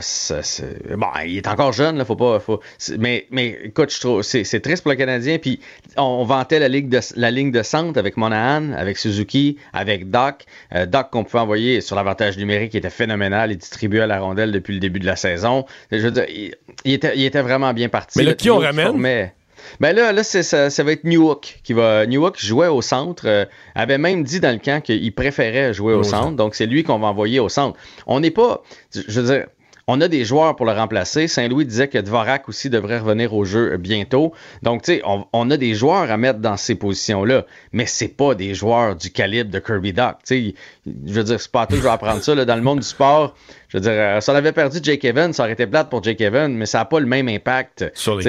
bon, 0.95 1.07
il 1.25 1.35
est 1.35 1.47
encore 1.47 1.73
jeune, 1.73 1.97
là, 1.97 2.05
faut 2.05 2.15
pas. 2.15 2.39
Faut, 2.39 2.61
mais, 2.97 3.27
mais 3.31 3.59
écoute, 3.65 3.93
je 3.93 3.99
trouve 3.99 4.21
c'est 4.21 4.59
triste 4.61 4.81
pour 4.83 4.91
le 4.91 4.97
Canadien. 4.97 5.39
Puis 5.39 5.59
on, 5.97 6.23
vantait 6.23 6.59
la 6.59 6.69
ligne 6.69 6.87
de 6.87 6.99
la 7.17 7.31
ligne 7.31 7.51
de 7.51 7.61
centre 7.61 7.99
avec 7.99 8.15
Monahan, 8.15 8.71
avec 8.71 8.97
Suzuki, 8.97 9.57
avec 9.73 10.09
Doc. 10.09 10.45
Euh, 10.73 10.85
Doc 10.85 11.09
qu'on 11.11 11.25
pouvait 11.25 11.39
envoyer 11.39 11.81
sur 11.81 11.97
l'avantage 11.97 12.37
numérique, 12.37 12.71
qui 12.71 12.77
était 12.77 12.89
phénoménal. 12.89 13.51
Il 13.51 13.57
distribuait 13.57 14.03
à 14.03 14.07
la 14.07 14.21
rondelle 14.21 14.53
depuis 14.53 14.73
le 14.73 14.79
début 14.79 15.01
de 15.01 15.05
la 15.05 15.17
saison. 15.17 15.65
Je 15.91 15.97
veux 15.97 16.11
dire, 16.11 16.25
il, 16.29 16.93
était, 16.93 17.11
il 17.17 17.25
était 17.25 17.41
vraiment 17.41 17.73
bien 17.73 17.89
parti. 17.89 18.19
Mais 18.19 18.23
là, 18.23 18.33
qui 18.35 18.49
on 18.49 18.59
ramène? 18.59 19.31
Ben 19.79 19.95
là, 19.95 20.11
là 20.11 20.23
ça, 20.23 20.69
ça, 20.69 20.83
va 20.83 20.91
être 20.91 21.03
Newhook 21.03 21.59
qui 21.63 21.73
va. 21.73 22.05
Newhook 22.05 22.39
jouait 22.39 22.67
au 22.67 22.81
centre, 22.81 23.23
euh, 23.27 23.45
avait 23.75 23.97
même 23.97 24.23
dit 24.23 24.39
dans 24.39 24.51
le 24.51 24.59
camp 24.59 24.81
qu'il 24.81 25.13
préférait 25.13 25.73
jouer 25.73 25.93
au 25.93 26.03
centre, 26.03 26.35
donc 26.35 26.55
c'est 26.55 26.65
lui 26.65 26.83
qu'on 26.83 26.99
va 26.99 27.07
envoyer 27.07 27.39
au 27.39 27.49
centre. 27.49 27.77
On 28.07 28.19
n'est 28.19 28.31
pas, 28.31 28.63
je 28.93 29.21
veux 29.21 29.33
dire, 29.33 29.47
on 29.91 29.99
a 29.99 30.07
des 30.07 30.23
joueurs 30.23 30.55
pour 30.55 30.65
le 30.65 30.71
remplacer. 30.71 31.27
Saint-Louis 31.27 31.65
disait 31.65 31.89
que 31.89 31.97
Dvorak 31.97 32.47
aussi 32.47 32.69
devrait 32.69 32.99
revenir 32.99 33.33
au 33.33 33.43
jeu 33.43 33.75
bientôt. 33.75 34.31
Donc, 34.63 34.83
tu 34.83 34.93
sais, 34.93 35.01
on, 35.05 35.51
a 35.51 35.57
des 35.57 35.73
joueurs 35.73 36.09
à 36.09 36.15
mettre 36.15 36.39
dans 36.39 36.55
ces 36.55 36.75
positions-là, 36.75 37.45
mais 37.73 37.85
c'est 37.85 38.07
pas 38.07 38.33
des 38.33 38.53
joueurs 38.53 38.95
du 38.95 39.11
calibre 39.11 39.51
de 39.51 39.59
Kirby 39.59 39.91
Doc. 39.91 40.15
Tu 40.25 40.51
sais, 40.51 40.55
je 40.85 41.13
veux 41.13 41.23
dire, 41.25 41.41
c'est 41.41 41.51
pas 41.51 41.65
tout 41.65 41.75
je 41.75 41.81
vais 41.81 41.89
apprendre 41.89 42.21
ça. 42.21 42.33
Là, 42.33 42.45
dans 42.45 42.55
le 42.55 42.61
monde 42.61 42.79
du 42.79 42.87
sport, 42.87 43.35
je 43.71 43.77
veux 43.77 43.81
dire, 43.81 43.93
euh, 43.93 44.19
ça 44.19 44.35
avait 44.35 44.51
perdu 44.51 44.79
Jake 44.83 45.05
Evans, 45.05 45.31
ça 45.31 45.43
aurait 45.43 45.53
été 45.53 45.65
plate 45.65 45.89
pour 45.89 46.03
Jake 46.03 46.19
Evans, 46.19 46.53
mais 46.53 46.65
ça 46.65 46.79
n'a 46.79 46.85
pas 46.85 46.99
le 46.99 47.05
même 47.05 47.29
impact. 47.29 47.89
Sur 47.93 48.19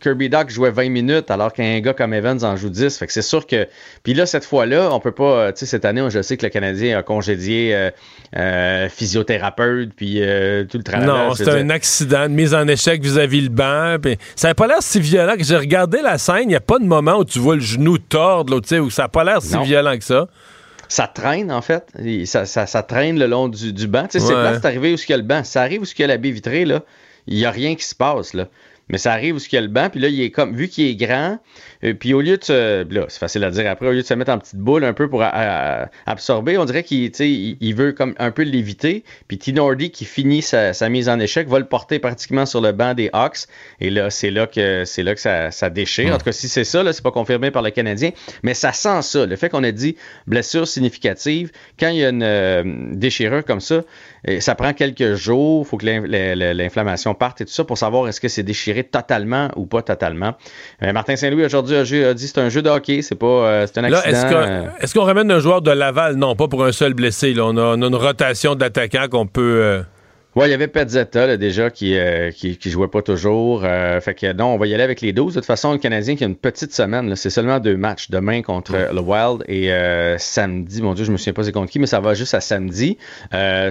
Kirby 0.00 0.28
Doc 0.28 0.50
jouait 0.50 0.70
20 0.70 0.90
minutes 0.90 1.30
alors 1.30 1.52
qu'un 1.52 1.80
gars 1.80 1.94
comme 1.94 2.12
Evans 2.12 2.44
en 2.44 2.56
joue 2.56 2.68
10. 2.68 2.98
Fait 2.98 3.06
que 3.06 3.12
c'est 3.12 3.22
sûr 3.22 3.46
que. 3.46 3.66
Puis 4.02 4.12
là, 4.12 4.26
cette 4.26 4.44
fois-là, 4.44 4.90
on 4.92 5.00
peut 5.00 5.12
pas. 5.12 5.52
Tu 5.52 5.60
sais, 5.60 5.66
cette 5.66 5.86
année, 5.86 6.06
je 6.10 6.20
sais 6.20 6.36
que 6.36 6.44
le 6.44 6.50
Canadien 6.50 6.98
a 6.98 7.02
congédié 7.02 7.74
euh, 7.74 7.90
euh, 8.36 8.88
physiothérapeute, 8.90 9.94
puis 9.94 10.20
tout 10.70 10.78
le 10.78 10.82
travail. 10.84 11.01
Non, 11.06 11.34
c'est 11.34 11.48
un 11.48 11.70
accident, 11.70 12.24
de 12.24 12.34
mise 12.34 12.54
en 12.54 12.66
échec 12.68 13.02
vis-à-vis 13.02 13.42
le 13.42 13.48
banc. 13.48 13.96
ça 14.36 14.48
n'a 14.48 14.54
pas 14.54 14.66
l'air 14.66 14.78
si 14.80 15.00
violent 15.00 15.36
que 15.36 15.44
j'ai 15.44 15.56
regardé 15.56 16.00
la 16.02 16.18
scène. 16.18 16.42
Il 16.42 16.48
n'y 16.48 16.56
a 16.56 16.60
pas 16.60 16.78
de 16.78 16.84
moment 16.84 17.18
où 17.18 17.24
tu 17.24 17.38
vois 17.38 17.54
le 17.54 17.60
genou 17.60 17.98
tordre, 17.98 18.54
là, 18.54 18.80
où 18.80 18.90
ça 18.90 19.02
n'a 19.02 19.08
pas 19.08 19.24
l'air 19.24 19.42
si 19.42 19.56
violent 19.58 19.96
que 19.96 20.04
ça 20.04 20.26
ça 20.92 21.06
traîne, 21.06 21.50
en 21.50 21.62
fait. 21.62 21.86
Ça, 22.26 22.44
ça, 22.44 22.82
traîne 22.82 23.18
le 23.18 23.26
long 23.26 23.48
du, 23.48 23.72
du 23.72 23.86
banc. 23.86 24.06
Tu 24.10 24.20
sais, 24.20 24.26
c'est 24.26 24.34
c'est 24.34 24.66
arrivé 24.66 24.92
où 24.92 24.96
il 24.96 25.10
y 25.10 25.12
a 25.14 25.16
le 25.16 25.22
banc. 25.22 25.42
Ça 25.42 25.62
arrive 25.62 25.80
où 25.80 25.84
il 25.84 26.00
y 26.00 26.04
a 26.04 26.06
la 26.06 26.18
baie 26.18 26.30
vitrée, 26.30 26.66
là. 26.66 26.82
Il 27.26 27.36
n'y 27.36 27.46
a 27.46 27.50
rien 27.50 27.74
qui 27.76 27.84
se 27.84 27.94
passe, 27.94 28.34
là. 28.34 28.48
Mais 28.92 28.98
ça 28.98 29.12
arrive 29.12 29.36
où 29.36 29.38
il 29.38 29.54
y 29.54 29.58
a 29.58 29.60
le 29.60 29.68
banc, 29.68 29.88
puis 29.90 30.00
là, 30.00 30.08
il 30.08 30.20
est 30.20 30.30
comme, 30.30 30.54
vu 30.54 30.68
qu'il 30.68 30.86
est 30.86 30.94
grand, 30.94 31.38
euh, 31.84 31.94
puis 31.94 32.14
au 32.14 32.20
lieu 32.20 32.36
de 32.36 32.44
se, 32.44 32.84
là, 32.92 33.06
c'est 33.08 33.18
facile 33.18 33.42
à 33.44 33.50
dire 33.50 33.68
après, 33.68 33.88
au 33.88 33.92
lieu 33.92 34.02
de 34.02 34.06
se 34.06 34.14
mettre 34.14 34.30
en 34.30 34.38
petite 34.38 34.58
boule 34.58 34.84
un 34.84 34.92
peu 34.92 35.08
pour 35.08 35.24
absorber, 36.06 36.58
on 36.58 36.64
dirait 36.64 36.84
qu'il 36.84 37.10
il, 37.20 37.74
veut 37.74 37.92
comme 37.92 38.14
un 38.18 38.30
peu 38.30 38.42
l'éviter. 38.42 39.04
Puis 39.28 39.38
Tinordi 39.38 39.90
qui 39.90 40.04
finit 40.04 40.42
sa, 40.42 40.72
mise 40.88 41.08
en 41.08 41.18
échec 41.18 41.48
va 41.48 41.58
le 41.58 41.64
porter 41.64 41.98
pratiquement 41.98 42.46
sur 42.46 42.60
le 42.60 42.72
banc 42.72 42.94
des 42.94 43.10
Hawks. 43.12 43.46
Et 43.80 43.90
là, 43.90 44.10
c'est 44.10 44.30
là 44.30 44.46
que 44.46 44.84
c'est 44.84 45.02
là 45.02 45.14
que 45.14 45.20
ça, 45.20 45.50
ça 45.50 45.70
déchire. 45.70 46.14
En 46.14 46.18
tout 46.18 46.24
cas, 46.24 46.32
si 46.32 46.48
c'est 46.48 46.64
ça, 46.64 46.82
là, 46.82 46.92
c'est 46.92 47.02
pas 47.02 47.10
confirmé 47.10 47.50
par 47.50 47.62
le 47.62 47.70
Canadien, 47.70 48.10
mais 48.42 48.54
ça 48.54 48.72
sent 48.72 49.02
ça. 49.02 49.26
Le 49.26 49.36
fait 49.36 49.48
qu'on 49.48 49.64
ait 49.64 49.72
dit 49.72 49.96
blessure 50.26 50.68
significative, 50.68 51.50
quand 51.78 51.88
il 51.88 51.96
y 51.96 52.04
a 52.04 52.10
une 52.10 52.22
euh, 52.22 52.62
déchirure 52.92 53.44
comme 53.44 53.60
ça, 53.60 53.82
ça 54.40 54.54
prend 54.54 54.72
quelques 54.72 55.14
jours, 55.14 55.64
il 55.66 55.68
faut 55.68 55.76
que 55.76 56.52
l'inflammation 56.52 57.14
parte 57.14 57.40
et 57.40 57.44
tout 57.44 57.52
ça 57.52 57.64
pour 57.64 57.76
savoir 57.76 58.08
est-ce 58.08 58.20
que 58.20 58.28
c'est 58.28 58.42
déchiré 58.42 58.84
totalement 58.84 59.50
ou 59.56 59.66
pas 59.66 59.82
totalement. 59.82 60.34
Euh, 60.82 60.92
Martin 60.92 61.16
Saint-Louis 61.16 61.44
aujourd'hui 61.44 61.76
a, 61.76 62.14
dit 62.14 62.28
c'est 62.28 62.38
un 62.38 62.48
jeu 62.48 62.62
de 62.62 62.70
hockey, 62.70 63.02
c'est 63.02 63.16
pas 63.16 63.26
euh, 63.26 63.66
c'est 63.66 63.78
un 63.78 63.84
accident. 63.84 64.68
Est-ce 64.80 64.94
qu'on 64.94 65.04
ramène 65.04 65.30
un 65.30 65.40
joueur 65.40 65.60
de 65.60 65.72
Laval? 65.72 66.16
Non, 66.16 66.36
pas 66.36 66.46
pour 66.46 66.64
un 66.64 66.72
seul 66.72 66.94
blessé. 66.94 67.34
On, 67.40 67.56
a, 67.56 67.74
une 67.74 67.94
rotation 67.96 68.54
d'attaquants 68.54 69.08
qu'on 69.10 69.26
peut. 69.26 69.82
Euh, 70.36 70.40
Oui, 70.40 70.46
il 70.48 70.50
y 70.50 70.54
avait 70.54 70.68
Petzetta 70.68 71.26
là, 71.26 71.36
déjà 71.36 71.70
qui, 71.70 71.96
euh, 71.96 72.30
qui, 72.30 72.56
qui 72.56 72.70
jouait 72.70 72.88
pas 72.88 73.02
toujours. 73.02 73.62
Euh, 73.64 74.00
fait 74.00 74.14
que 74.14 74.32
non, 74.32 74.46
on 74.46 74.58
va 74.58 74.66
y 74.66 74.74
aller 74.74 74.82
avec 74.82 75.00
les 75.00 75.12
12. 75.12 75.34
De 75.34 75.40
toute 75.40 75.46
façon, 75.46 75.72
le 75.72 75.78
Canadien 75.78 76.16
qui 76.16 76.24
a 76.24 76.26
une 76.26 76.36
petite 76.36 76.72
semaine, 76.72 77.14
c'est 77.16 77.30
seulement 77.30 77.60
deux 77.60 77.76
matchs. 77.76 78.10
Demain 78.10 78.42
contre 78.42 78.72
le 78.92 79.00
Wild 79.00 79.44
et 79.46 79.72
euh, 79.72 80.16
samedi, 80.18 80.82
mon 80.82 80.94
Dieu, 80.94 81.04
je 81.04 81.12
me 81.12 81.16
souviens 81.16 81.32
pas 81.32 81.44
c'est 81.44 81.52
contre 81.52 81.70
qui, 81.70 81.78
mais 81.78 81.86
ça 81.86 82.00
va 82.00 82.14
juste 82.14 82.34
à 82.34 82.40
samedi. 82.40 82.98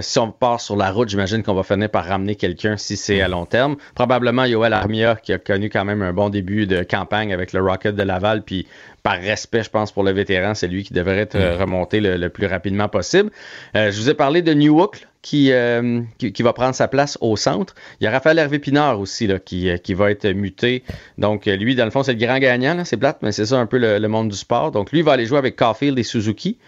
si 0.00 0.18
on 0.18 0.30
part 0.30 0.60
sur 0.60 0.76
la 0.76 0.90
route, 0.90 1.08
j'imagine 1.08 1.42
qu'on 1.42 1.54
va 1.54 1.62
finir 1.62 1.90
par 1.90 2.04
ramener 2.04 2.36
quelqu'un 2.36 2.76
si 2.76 2.96
c'est 2.96 3.20
à 3.20 3.28
long 3.28 3.46
terme. 3.46 3.76
Probablement 3.94 4.44
Yoel 4.44 4.72
Armia 4.72 5.16
qui 5.16 5.32
a 5.32 5.38
connu 5.38 5.68
quand 5.68 5.84
même 5.84 6.02
un 6.02 6.12
bon 6.12 6.28
début 6.28 6.66
de 6.66 6.82
campagne 6.82 7.32
avec 7.32 7.52
le 7.52 7.60
Rocket 7.60 7.94
de 7.94 8.02
Laval, 8.02 8.42
puis 8.42 8.66
par 9.02 9.18
respect, 9.18 9.62
je 9.62 9.70
pense, 9.70 9.92
pour 9.92 10.04
le 10.04 10.12
vétéran, 10.12 10.54
c'est 10.54 10.68
lui 10.68 10.84
qui 10.84 10.92
devrait 10.92 11.18
être 11.18 11.38
remonté 11.58 12.00
le, 12.00 12.28
plus 12.28 12.46
rapidement 12.46 12.88
possible. 12.88 13.30
je 13.74 13.96
vous 13.96 14.08
ai 14.08 14.14
parlé 14.14 14.42
de 14.42 14.54
Newhook, 14.54 15.06
euh, 15.34 16.02
qui, 16.18 16.32
qui, 16.32 16.42
va 16.42 16.52
prendre 16.52 16.74
sa 16.74 16.88
place 16.88 17.16
au 17.20 17.36
centre. 17.36 17.74
Il 18.00 18.04
y 18.04 18.06
a 18.06 18.10
Raphaël 18.10 18.38
Hervé 18.38 18.58
Pinard 18.58 18.98
aussi 18.98 19.28
là, 19.28 19.38
qui, 19.38 19.70
euh, 19.70 19.76
qui 19.76 19.94
va 19.94 20.10
être 20.10 20.28
muté. 20.28 20.82
Donc, 21.16 21.46
euh, 21.46 21.56
lui, 21.56 21.76
dans 21.76 21.84
le 21.84 21.92
fond, 21.92 22.02
c'est 22.02 22.12
le 22.12 22.18
grand 22.18 22.38
gagnant. 22.38 22.84
C'est 22.84 22.96
plate, 22.96 23.18
mais 23.22 23.30
c'est 23.30 23.46
ça 23.46 23.56
un 23.58 23.66
peu 23.66 23.78
le, 23.78 24.08
monde 24.08 24.30
du 24.30 24.36
sport. 24.36 24.72
Donc, 24.72 24.90
lui 24.90 25.00
va 25.00 25.12
aller 25.12 25.24
jouer 25.24 25.38
avec 25.38 25.54
Caulfield 25.56 25.96
et 25.98 26.02
Suzuki. 26.02 26.58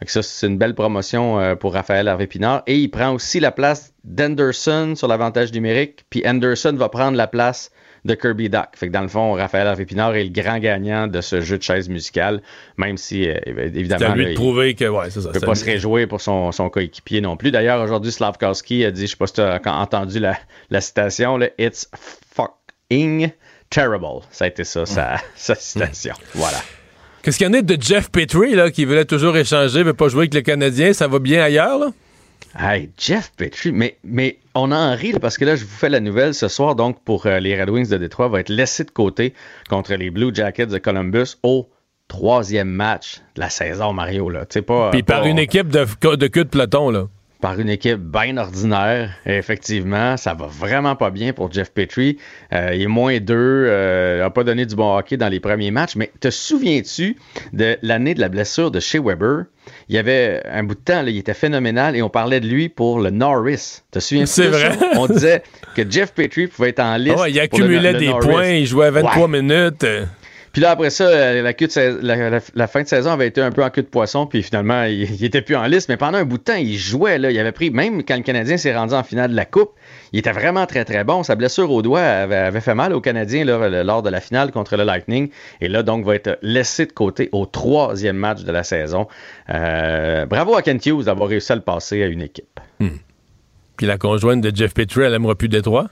Donc, 0.00 0.08
ça, 0.08 0.22
c'est 0.22 0.46
une 0.46 0.56
belle 0.56 0.74
promotion 0.74 1.56
pour 1.56 1.74
Raphaël 1.74 2.08
Hervé 2.08 2.26
Pinard. 2.26 2.62
Et 2.66 2.78
il 2.78 2.88
prend 2.88 3.12
aussi 3.12 3.40
la 3.40 3.52
place 3.52 3.92
d'Anderson 4.04 4.94
sur 4.96 5.06
l'avantage 5.06 5.52
numérique. 5.52 6.06
Puis 6.08 6.22
Anderson 6.26 6.74
va 6.76 6.88
prendre 6.88 7.16
la 7.16 7.26
place 7.26 7.70
de 8.04 8.14
Kirby 8.14 8.48
Duck. 8.48 8.68
Fait 8.74 8.88
que 8.88 8.92
dans 8.92 9.02
le 9.02 9.08
fond, 9.08 9.32
Raphaël 9.32 9.66
Harvey 9.66 9.84
Pinard 9.84 10.14
est 10.14 10.24
le 10.24 10.30
grand 10.30 10.58
gagnant 10.58 11.06
de 11.06 11.20
ce 11.20 11.40
jeu 11.40 11.58
de 11.58 11.62
chaise 11.62 11.88
musicale, 11.88 12.42
même 12.76 12.96
si, 12.96 13.28
euh, 13.28 13.34
évidemment, 13.46 14.06
c'est 14.10 14.14
lui 14.16 14.26
de 14.30 14.34
prouver 14.34 14.74
que, 14.74 14.84
ouais, 14.84 15.10
ça. 15.10 15.30
peut 15.30 15.40
pas 15.40 15.54
se 15.54 15.64
réjouir 15.64 16.08
pour 16.08 16.20
son, 16.20 16.52
son 16.52 16.70
coéquipier 16.70 17.20
non 17.20 17.36
plus. 17.36 17.50
D'ailleurs, 17.50 17.80
aujourd'hui, 17.82 18.12
Slavkowski 18.12 18.84
a 18.84 18.90
dit, 18.90 19.02
je 19.02 19.10
sais 19.12 19.16
pas 19.16 19.26
si 19.26 19.34
tu 19.34 19.40
as 19.40 19.60
entendu 19.66 20.18
la, 20.18 20.38
la 20.70 20.80
citation, 20.80 21.36
là, 21.36 21.48
It's 21.58 21.88
fucking 22.34 23.30
terrible. 23.70 24.22
Ça 24.30 24.44
a 24.44 24.48
été 24.48 24.64
ça, 24.64 24.86
sa, 24.86 25.16
sa 25.36 25.54
citation. 25.54 26.14
Voilà. 26.34 26.58
Qu'est-ce 27.22 27.38
qu'il 27.38 27.46
y 27.46 27.50
en 27.50 27.54
a 27.54 27.62
de 27.62 27.76
Jeff 27.80 28.10
Petrie, 28.10 28.54
là, 28.54 28.70
qui 28.70 28.84
voulait 28.84 29.04
toujours 29.04 29.36
échanger, 29.36 29.82
veut 29.82 29.94
pas 29.94 30.08
jouer 30.08 30.20
avec 30.20 30.34
le 30.34 30.40
Canadien? 30.40 30.92
Ça 30.92 31.08
va 31.08 31.18
bien 31.18 31.42
ailleurs, 31.42 31.78
là? 31.78 31.88
Hey, 32.60 32.90
Jeff 32.98 33.30
Petrie, 33.36 33.70
mais, 33.70 33.98
mais 34.02 34.38
on 34.56 34.72
en 34.72 34.92
rit 34.96 35.12
parce 35.12 35.38
que 35.38 35.44
là, 35.44 35.54
je 35.54 35.64
vous 35.64 35.70
fais 35.70 35.88
la 35.88 36.00
nouvelle 36.00 36.34
ce 36.34 36.48
soir, 36.48 36.74
donc 36.74 37.00
pour 37.04 37.26
euh, 37.26 37.38
les 37.38 37.60
Red 37.60 37.70
Wings 37.70 37.88
de 37.88 37.96
Détroit, 37.98 38.26
va 38.26 38.40
être 38.40 38.48
laissé 38.48 38.82
de 38.82 38.90
côté 38.90 39.32
contre 39.68 39.94
les 39.94 40.10
Blue 40.10 40.34
Jackets 40.34 40.66
de 40.66 40.78
Columbus 40.78 41.36
au 41.44 41.68
troisième 42.08 42.68
match 42.68 43.20
de 43.36 43.40
la 43.40 43.48
saison, 43.48 43.92
Mario. 43.92 44.28
Là. 44.28 44.44
Pas, 44.66 44.90
Puis 44.90 45.04
par 45.04 45.24
une 45.26 45.38
équipe 45.38 45.68
de, 45.68 45.84
de 46.16 46.26
queue 46.26 46.44
de 46.44 46.48
peloton, 46.48 46.90
là 46.90 47.06
par 47.40 47.58
une 47.60 47.68
équipe 47.68 48.00
bien 48.00 48.36
ordinaire. 48.36 49.10
effectivement, 49.26 50.16
ça 50.16 50.34
va 50.34 50.46
vraiment 50.46 50.96
pas 50.96 51.10
bien 51.10 51.32
pour 51.32 51.52
Jeff 51.52 51.70
Petrie. 51.70 52.18
Euh, 52.52 52.72
il 52.74 52.82
est 52.82 52.86
moins 52.86 53.18
deux, 53.18 53.34
euh, 53.68 54.24
a 54.24 54.30
pas 54.30 54.44
donné 54.44 54.66
du 54.66 54.74
bon 54.74 54.96
hockey 54.96 55.16
dans 55.16 55.28
les 55.28 55.40
premiers 55.40 55.70
matchs. 55.70 55.94
Mais 55.96 56.10
te 56.20 56.30
souviens-tu 56.30 57.16
de 57.52 57.78
l'année 57.82 58.14
de 58.14 58.20
la 58.20 58.28
blessure 58.28 58.70
de 58.70 58.80
Shea 58.80 59.00
Weber? 59.00 59.44
Il 59.88 59.94
y 59.94 59.98
avait 59.98 60.42
un 60.50 60.64
bout 60.64 60.74
de 60.74 60.80
temps, 60.80 61.02
là, 61.02 61.10
il 61.10 61.18
était 61.18 61.34
phénoménal 61.34 61.94
et 61.94 62.02
on 62.02 62.08
parlait 62.08 62.40
de 62.40 62.48
lui 62.48 62.68
pour 62.68 63.00
le 63.00 63.10
Norris. 63.10 63.82
Te 63.90 63.98
souviens-tu 64.00 64.30
C'est 64.30 64.48
vrai. 64.48 64.76
On 64.96 65.06
disait 65.06 65.42
que 65.76 65.82
Jeff 65.88 66.12
Petrie 66.12 66.46
pouvait 66.46 66.70
être 66.70 66.80
en 66.80 66.96
liste. 66.96 67.18
Ah 67.20 67.28
il 67.28 67.38
accumulait 67.38 67.94
des 67.94 68.10
points, 68.20 68.48
il 68.48 68.66
jouait 68.66 68.90
23 68.90 69.28
minutes. 69.28 69.84
Puis 70.52 70.62
là, 70.62 70.70
après 70.70 70.90
ça, 70.90 71.04
euh, 71.04 71.52
la, 72.54 72.66
fin 72.66 72.82
de 72.82 72.88
saison 72.88 73.10
avait 73.10 73.26
été 73.26 73.40
un 73.40 73.50
peu 73.50 73.62
en 73.62 73.70
queue 73.70 73.82
de 73.82 73.88
poisson, 73.88 74.26
puis 74.26 74.42
finalement, 74.42 74.84
il, 74.84 75.24
était 75.24 75.42
plus 75.42 75.56
en 75.56 75.64
liste. 75.66 75.88
Mais 75.88 75.96
pendant 75.96 76.18
un 76.18 76.24
bout 76.24 76.38
de 76.38 76.42
temps, 76.42 76.56
il 76.56 76.76
jouait. 76.76 77.18
Là. 77.18 77.30
Il 77.30 77.38
avait 77.38 77.52
pris, 77.52 77.70
même 77.70 78.02
quand 78.04 78.16
le 78.16 78.22
Canadien 78.22 78.56
s'est 78.56 78.74
rendu 78.74 78.94
en 78.94 79.02
finale 79.02 79.30
de 79.30 79.36
la 79.36 79.44
Coupe, 79.44 79.72
il 80.12 80.18
était 80.18 80.32
vraiment 80.32 80.66
très, 80.66 80.84
très 80.84 81.04
bon. 81.04 81.22
Sa 81.22 81.34
blessure 81.34 81.70
au 81.70 81.82
doigt 81.82 82.00
avait, 82.00 82.60
fait 82.60 82.74
mal 82.74 82.92
au 82.92 83.00
Canadien 83.00 83.44
lors 83.44 84.02
de 84.02 84.10
la 84.10 84.20
finale 84.20 84.50
contre 84.50 84.76
le 84.76 84.84
Lightning. 84.84 85.30
Et 85.60 85.68
là, 85.68 85.82
donc, 85.82 86.04
va 86.04 86.14
être 86.14 86.38
laissé 86.42 86.86
de 86.86 86.92
côté 86.92 87.28
au 87.32 87.46
troisième 87.46 88.16
match 88.16 88.42
de 88.42 88.52
la 88.52 88.62
saison. 88.62 89.06
Euh, 89.50 90.26
bravo 90.26 90.56
à 90.56 90.62
Kent 90.62 90.86
Hughes 90.86 91.04
d'avoir 91.04 91.28
réussi 91.28 91.52
à 91.52 91.56
le 91.56 91.62
passer 91.62 92.02
à 92.02 92.06
une 92.06 92.22
équipe. 92.22 92.60
Hmm. 92.80 92.96
Puis 93.76 93.86
la 93.86 93.96
conjointe 93.96 94.40
de 94.40 94.54
Jeff 94.54 94.74
Petrie, 94.74 95.02
elle 95.02 95.14
aimera 95.14 95.34
plus 95.34 95.48
Détroit? 95.48 95.88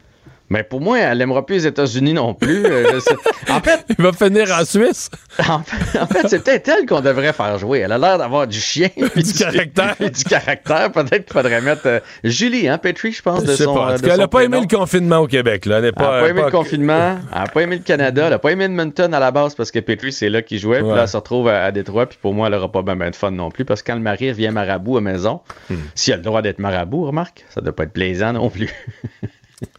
Mais 0.49 0.63
pour 0.63 0.81
moi, 0.81 0.99
elle 0.99 1.19
n'aimera 1.19 1.45
plus 1.45 1.57
les 1.57 1.67
États-Unis 1.67 2.13
non 2.13 2.35
plus. 2.35 2.65
Euh, 2.65 3.01
en 3.51 3.61
fait, 3.61 3.85
il 3.89 4.03
va 4.03 4.13
finir 4.13 4.51
en 4.53 4.65
Suisse. 4.65 5.11
En 5.49 5.63
fait, 5.63 6.29
c'est 6.29 6.45
peut-être 6.45 6.69
elle 6.69 6.87
qu'on 6.87 7.01
devrait 7.01 7.33
faire 7.33 7.59
jouer. 7.59 7.81
Elle 7.81 7.93
a 7.93 7.99
l'air 7.99 8.19
d'avoir 8.19 8.47
du 8.47 8.61
chien, 8.61 8.89
du, 9.17 9.23
du 9.23 9.33
caractère, 9.39 9.97
du 9.99 10.25
caractère. 10.25 10.93
Peut-être 10.93 11.25
qu'il 11.25 11.33
faudrait 11.33 11.61
mettre 11.61 11.87
euh, 11.87 12.01
Julie, 12.23 12.69
hein, 12.69 12.79
Petrie, 12.79 13.13
je 13.13 13.23
pense, 13.23 13.43
de 13.43 13.55
son. 13.55 13.75
Pas. 13.75 13.93
Euh, 13.93 13.99
elle 14.03 14.19
n'a 14.19 14.29
pas 14.29 14.45
aimé 14.45 14.61
le 14.61 14.77
confinement 14.77 15.19
au 15.19 15.27
Québec. 15.27 15.67
Là. 15.67 15.79
Elle 15.79 15.85
n'a 15.87 15.93
pas, 15.93 16.21
pas, 16.21 16.29
aimé 16.29 16.43
le 16.45 16.51
confinement. 16.51 17.19
Elle 17.33 17.39
n'a 17.39 17.47
pas 17.47 17.63
aimé 17.63 17.77
le 17.77 17.83
Canada. 17.83 18.25
Elle 18.25 18.31
n'a 18.31 18.39
pas 18.39 18.53
aimé 18.53 18.65
Edmonton 18.65 19.13
à 19.13 19.19
la 19.19 19.33
base 19.33 19.57
parce 19.57 19.73
que 19.73 19.81
Petrie, 19.81 20.13
c'est 20.13 20.29
là 20.29 20.43
qu'il 20.43 20.59
jouait. 20.59 20.81
Puis 20.81 20.89
là, 20.89 21.03
elle 21.03 21.09
se 21.09 21.17
retrouve 21.17 21.49
à, 21.49 21.73
Détroit. 21.73 22.07
Puis 22.07 22.19
pour 22.23 22.35
moi, 22.35 22.47
elle 22.47 22.55
n'aura 22.55 22.71
pas 22.71 22.83
bien 22.83 23.11
de 23.11 23.17
fun 23.17 23.33
non 23.33 23.51
plus 23.51 23.65
parce 23.65 23.83
que 23.83 23.91
quand 23.91 23.97
le 23.97 24.03
mari 24.03 24.31
revient 24.31 24.51
marabout 24.53 24.99
à 24.99 25.01
maison, 25.01 25.41
hmm. 25.71 25.75
s'il 25.95 26.13
a 26.15 26.17
le 26.17 26.23
droit 26.23 26.43
d'être 26.43 26.61
marabout, 26.61 27.05
remarque, 27.05 27.45
ça 27.51 27.61
ne 27.61 27.67
doit 27.67 27.75
pas 27.75 27.85
être 27.85 27.93
plaisant 27.93 28.33
non 28.33 28.49
plus. 28.49 28.71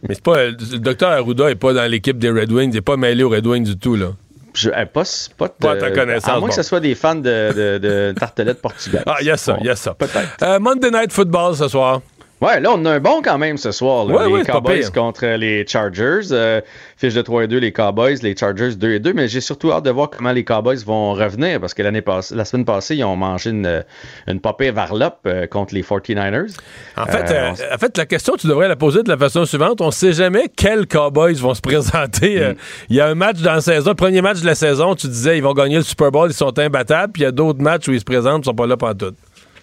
Mais 0.08 0.14
c'est 0.14 0.22
pas. 0.22 0.46
Le 0.46 0.78
docteur 0.78 1.10
Arruda 1.10 1.46
n'est 1.46 1.54
pas 1.54 1.72
dans 1.72 1.88
l'équipe 1.90 2.18
des 2.18 2.30
Red 2.30 2.50
Wings, 2.50 2.70
il 2.70 2.74
n'est 2.74 2.80
pas 2.80 2.96
mêlé 2.96 3.22
aux 3.22 3.30
Red 3.30 3.46
Wings 3.46 3.64
du 3.64 3.78
tout, 3.78 3.96
là. 3.96 4.12
Je, 4.54 4.70
pas, 4.70 5.04
pas, 5.36 5.48
pas 5.48 5.76
ta 5.76 5.90
connaissance. 5.92 6.28
À 6.28 6.40
moins 6.40 6.48
que 6.48 6.54
ce 6.54 6.62
soit 6.64 6.80
des 6.80 6.96
fans 6.96 7.14
de, 7.14 7.78
de, 7.78 8.14
tartelettes 8.18 8.60
portugaises. 8.60 9.04
Ah, 9.06 9.18
il 9.20 9.26
y 9.26 9.30
a 9.30 9.36
ça, 9.36 9.56
il 9.60 9.66
y 9.66 9.70
a 9.70 9.76
ça. 9.76 9.94
Peut-être. 9.94 10.42
Euh, 10.42 10.58
Monday 10.58 10.90
Night 10.90 11.12
Football 11.12 11.54
ce 11.54 11.68
soir. 11.68 12.00
Ouais, 12.40 12.60
là, 12.60 12.70
on 12.72 12.84
a 12.84 12.92
un 12.92 13.00
bon 13.00 13.20
quand 13.22 13.38
même 13.38 13.56
ce 13.56 13.72
soir. 13.72 14.06
Là. 14.06 14.26
les 14.28 14.44
Cowboys 14.44 14.90
contre 14.92 15.26
les 15.26 15.66
Chargers. 15.66 16.30
Euh, 16.30 16.60
fiche 16.96 17.14
de 17.14 17.22
3 17.22 17.44
et 17.44 17.46
2, 17.48 17.58
les 17.58 17.72
Cowboys, 17.72 18.16
les 18.22 18.36
Chargers 18.36 18.76
2 18.76 18.92
et 18.92 18.98
2. 19.00 19.12
Mais 19.12 19.26
j'ai 19.26 19.40
surtout 19.40 19.72
hâte 19.72 19.84
de 19.84 19.90
voir 19.90 20.10
comment 20.10 20.30
les 20.30 20.44
Cowboys 20.44 20.78
vont 20.84 21.14
revenir 21.14 21.60
parce 21.60 21.74
que 21.74 21.82
l'année 21.82 22.00
passée, 22.00 22.34
la 22.34 22.44
semaine 22.44 22.64
passée, 22.64 22.96
ils 22.96 23.04
ont 23.04 23.16
mangé 23.16 23.50
une, 23.50 23.84
une 24.28 24.40
popée 24.40 24.70
varlope 24.70 25.18
euh, 25.26 25.46
contre 25.46 25.74
les 25.74 25.82
49ers. 25.82 26.56
En 26.96 27.06
fait, 27.06 27.30
euh, 27.30 27.50
en 27.74 27.78
fait, 27.78 27.96
la 27.96 28.06
question, 28.06 28.34
tu 28.38 28.46
devrais 28.46 28.68
la 28.68 28.76
poser 28.76 29.02
de 29.02 29.08
la 29.08 29.16
façon 29.16 29.44
suivante. 29.44 29.80
On 29.80 29.86
ne 29.86 29.90
sait 29.90 30.12
jamais 30.12 30.48
quels 30.54 30.86
Cowboys 30.86 31.34
vont 31.34 31.54
se 31.54 31.60
présenter. 31.62 32.40
Mm. 32.40 32.54
Il 32.90 32.96
y 32.96 33.00
a 33.00 33.06
un 33.06 33.14
match 33.14 33.38
dans 33.38 33.54
la 33.54 33.60
saison, 33.60 33.90
le 33.90 33.96
premier 33.96 34.22
match 34.22 34.40
de 34.40 34.46
la 34.46 34.54
saison, 34.54 34.94
tu 34.94 35.08
disais 35.08 35.38
ils 35.38 35.42
vont 35.42 35.54
gagner 35.54 35.76
le 35.76 35.82
Super 35.82 36.12
Bowl, 36.12 36.30
ils 36.30 36.34
sont 36.34 36.56
imbattables. 36.56 37.12
Puis 37.12 37.22
il 37.22 37.24
y 37.24 37.28
a 37.28 37.32
d'autres 37.32 37.60
matchs 37.60 37.88
où 37.88 37.92
ils 37.92 38.00
se 38.00 38.04
présentent, 38.04 38.42
ils 38.44 38.48
sont 38.48 38.54
pas 38.54 38.66
là 38.66 38.76
pendant 38.76 38.94
tout. 38.94 39.14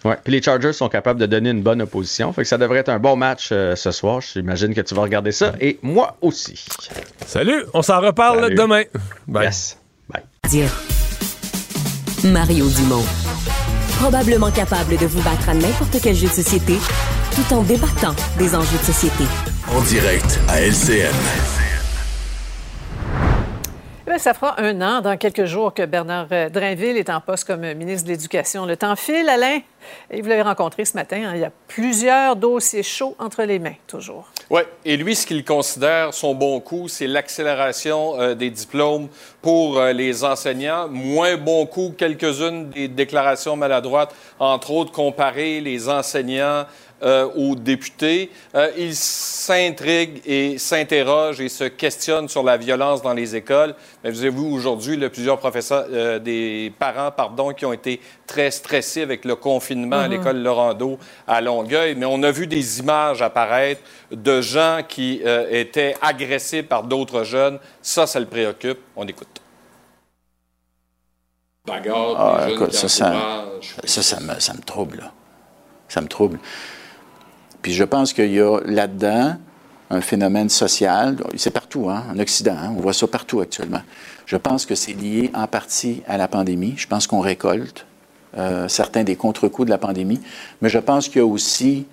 Ouais. 0.06 0.18
Puis 0.24 0.32
les 0.32 0.42
Chargers 0.42 0.72
sont 0.74 0.88
capables 0.88 1.20
de 1.20 1.26
donner 1.26 1.50
une 1.50 1.64
bonne 1.64 1.82
opposition. 1.82 2.32
Fait 2.32 2.44
que 2.44 2.48
ça 2.48 2.58
devrait 2.58 2.80
être 2.80 2.90
un 2.90 3.00
bon 3.00 3.16
match 3.16 3.50
euh, 3.52 3.76
ce 3.76 3.92
soir. 3.92 4.22
J'imagine 4.22 4.74
que 4.74 4.82
tu 4.82 4.94
vas 4.94 5.02
regarder 5.02 5.32
ça. 5.32 5.54
Et 5.60 5.80
moi 5.82 6.16
aussi. 6.22 6.64
Salut, 7.26 7.66
on 7.74 7.82
s'en 7.82 8.00
reparle 8.00 8.54
demain. 8.54 8.84
Bye. 9.28 9.46
Yes. 9.46 9.78
Bye. 10.08 10.22
Mario 12.24 12.68
Dumont. 12.70 13.04
Probablement 14.00 14.52
capable 14.52 14.98
de 14.98 15.06
vous 15.06 15.22
battre 15.24 15.50
à 15.50 15.54
n'importe 15.54 15.98
quel 16.02 16.16
jeu 16.16 16.28
de 16.28 16.34
société 16.34 16.78
tout 17.36 17.54
en 17.54 17.64
débattant 17.64 18.16
des 18.38 18.56
enjeux 18.56 18.78
de 18.78 18.84
société. 18.84 19.24
En 19.68 19.82
direct 19.82 20.40
à 20.48 20.62
LCN. 20.62 21.65
Eh 24.08 24.20
ça 24.20 24.36
fera 24.36 24.62
un 24.62 24.82
an, 24.82 25.02
dans 25.02 25.18
quelques 25.18 25.46
jours, 25.46 25.74
que 25.74 25.84
Bernard 25.84 26.28
euh, 26.32 26.48
Drainville 26.48 26.98
est 26.98 27.10
en 27.10 27.22
poste 27.22 27.46
comme 27.46 27.74
ministre 27.74 28.06
de 28.06 28.12
l'Éducation. 28.12 28.68
Le 28.68 28.78
temps 28.78 28.96
file, 28.96 29.28
Alain, 29.28 29.62
vous 30.12 30.30
l'avez 30.30 30.44
rencontré 30.44 30.86
ce 30.86 30.94
matin. 30.94 31.24
Hein. 31.26 31.32
il 31.34 31.42
y 31.42 31.44
a 31.44 31.52
plusieurs 31.68 32.36
dossiers 32.36 32.84
chauds 32.84 33.16
entre 33.18 33.42
les 33.44 33.58
mains, 33.58 33.74
toujours. 33.88 34.30
Oui, 34.52 34.62
et 34.86 34.96
lui, 34.96 35.16
ce 35.16 35.26
qu'il 35.26 35.44
considère 35.44 36.14
son 36.14 36.36
bon 36.36 36.60
coup, 36.60 36.88
c'est 36.88 37.08
l'accélération 37.08 38.20
euh, 38.20 38.36
des 38.36 38.52
diplômes 38.52 39.08
pour 39.42 39.80
euh, 39.80 39.92
les 39.92 40.24
enseignants. 40.24 40.88
Moins 40.88 41.36
bon 41.38 41.66
coup, 41.66 41.92
quelques-unes 41.98 42.70
des 42.70 42.88
déclarations 42.88 43.56
maladroites, 43.56 44.14
entre 44.38 44.70
autres 44.70 44.92
comparer 44.92 45.62
les 45.62 45.90
enseignants 45.90 46.66
euh, 47.04 47.28
aux 47.36 47.56
députés. 47.56 48.32
Euh, 48.56 48.72
ils 48.78 48.96
s'intriguent 48.96 50.22
et 50.26 50.58
s'interrogent 50.58 51.42
et 51.42 51.50
se 51.50 51.66
questionnent 51.66 52.30
sur 52.30 52.42
la 52.42 52.56
violence 52.56 53.02
dans 53.02 53.14
les 53.14 53.36
écoles. 53.36 53.76
Mais 54.02 54.12
vous 54.12 54.22
avez 54.22 54.30
vu 54.30 54.40
aujourd'hui 54.40 54.98
plusieurs 55.10 55.38
professeurs, 55.38 55.88
euh, 55.92 56.20
des 56.20 56.72
parents, 56.80 57.12
pardon, 57.12 57.54
qui 57.54 57.66
ont 57.66 57.74
été 57.74 58.00
très 58.26 58.50
stressés 58.50 59.02
avec 59.02 59.26
le 59.26 59.36
confinement 59.36 59.98
à 59.98 60.08
mm-hmm. 60.08 60.10
l'école 60.10 60.38
Laurando 60.38 60.98
à 61.28 61.42
Longueuil. 61.42 61.96
Mais 61.96 62.06
on 62.06 62.24
a 62.24 62.32
vu 62.32 62.48
des 62.48 62.80
images 62.80 63.22
apparaître 63.22 63.82
de 64.12 64.40
gens 64.40 64.80
qui 64.88 65.22
étaient 65.52 65.96
agressés 66.02 66.64
par 66.64 66.84
d'autres 66.84 67.26
jeunes. 67.26 67.60
Ça, 67.82 68.08
ça 68.08 68.22
le 68.22 68.26
préoccupe. 68.26 68.80
On 68.96 69.06
écoute. 69.06 69.42
Bagarre, 71.66 72.16
ah, 72.18 72.50
écoute, 72.50 72.74
ça, 72.74 72.88
ça, 72.88 73.46
ça, 73.84 74.02
ça, 74.02 74.20
me, 74.20 74.40
ça 74.40 74.54
me 74.54 74.62
trouble. 74.62 75.12
Ça 75.90 76.00
me 76.00 76.08
trouble. 76.08 76.40
Puis 77.66 77.74
je 77.74 77.84
pense 77.84 78.14
qu'il 78.14 78.32
y 78.32 78.40
a 78.40 78.60
là-dedans 78.64 79.38
un 79.90 80.00
phénomène 80.00 80.50
social. 80.50 81.18
C'est 81.36 81.50
partout, 81.50 81.90
hein, 81.90 82.04
en 82.14 82.20
Occident. 82.20 82.56
Hein, 82.56 82.76
on 82.78 82.80
voit 82.80 82.94
ça 82.94 83.08
partout 83.08 83.42
actuellement. 83.42 83.82
Je 84.28 84.38
pense 84.38 84.68
que 84.68 84.76
c'est 84.76 84.94
lié 84.94 85.32
en 85.34 85.48
partie 85.48 86.04
à 86.08 86.18
la 86.18 86.28
pandémie. 86.28 86.76
Je 86.78 86.86
pense 86.86 87.08
qu'on 87.08 87.22
récolte 87.22 87.88
euh, 88.38 88.68
certains 88.68 89.04
des 89.04 89.16
contre-coups 89.16 89.66
de 89.66 89.72
la 89.72 89.80
pandémie. 89.80 90.22
Mais 90.62 90.70
je 90.70 90.78
pense 90.78 91.10
qu'il 91.10 91.18
y 91.18 91.22
a 91.22 91.26
aussi 91.26 91.88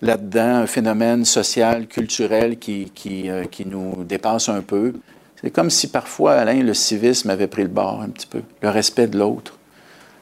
là-dedans 0.00 0.58
un 0.58 0.66
phénomène 0.68 1.24
social, 1.24 1.88
culturel 1.88 2.56
qui, 2.56 2.92
qui, 2.94 3.28
euh, 3.30 3.46
qui, 3.46 3.66
nous 3.66 4.04
dépasse 4.04 4.48
un 4.48 4.60
peu. 4.60 4.92
C'est 5.40 5.50
comme 5.50 5.70
si 5.70 5.88
parfois, 5.88 6.34
Alain, 6.34 6.62
le 6.62 6.74
civisme 6.74 7.30
avait 7.30 7.48
pris 7.48 7.62
le 7.62 7.68
bord 7.68 8.00
un 8.00 8.10
petit 8.10 8.28
peu. 8.28 8.42
Le 8.60 8.68
respect 8.68 9.08
de 9.08 9.18
l'autre, 9.18 9.58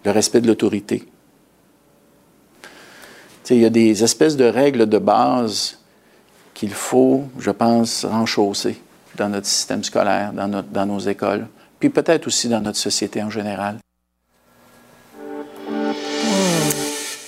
le 0.06 0.12
respect 0.12 0.40
de 0.40 0.46
l'autorité. 0.46 1.09
Il 3.48 3.58
y 3.58 3.64
a 3.64 3.70
des 3.70 4.04
espèces 4.04 4.36
de 4.36 4.44
règles 4.44 4.86
de 4.86 4.98
base 4.98 5.78
qu'il 6.54 6.72
faut, 6.72 7.24
je 7.38 7.50
pense, 7.50 8.04
renchausser 8.04 8.80
dans 9.16 9.28
notre 9.28 9.46
système 9.46 9.82
scolaire, 9.82 10.32
dans, 10.32 10.62
dans 10.62 10.86
nos 10.86 11.00
écoles, 11.00 11.46
puis 11.78 11.88
peut-être 11.88 12.26
aussi 12.26 12.48
dans 12.48 12.60
notre 12.60 12.78
société 12.78 13.22
en 13.22 13.30
général. 13.30 13.78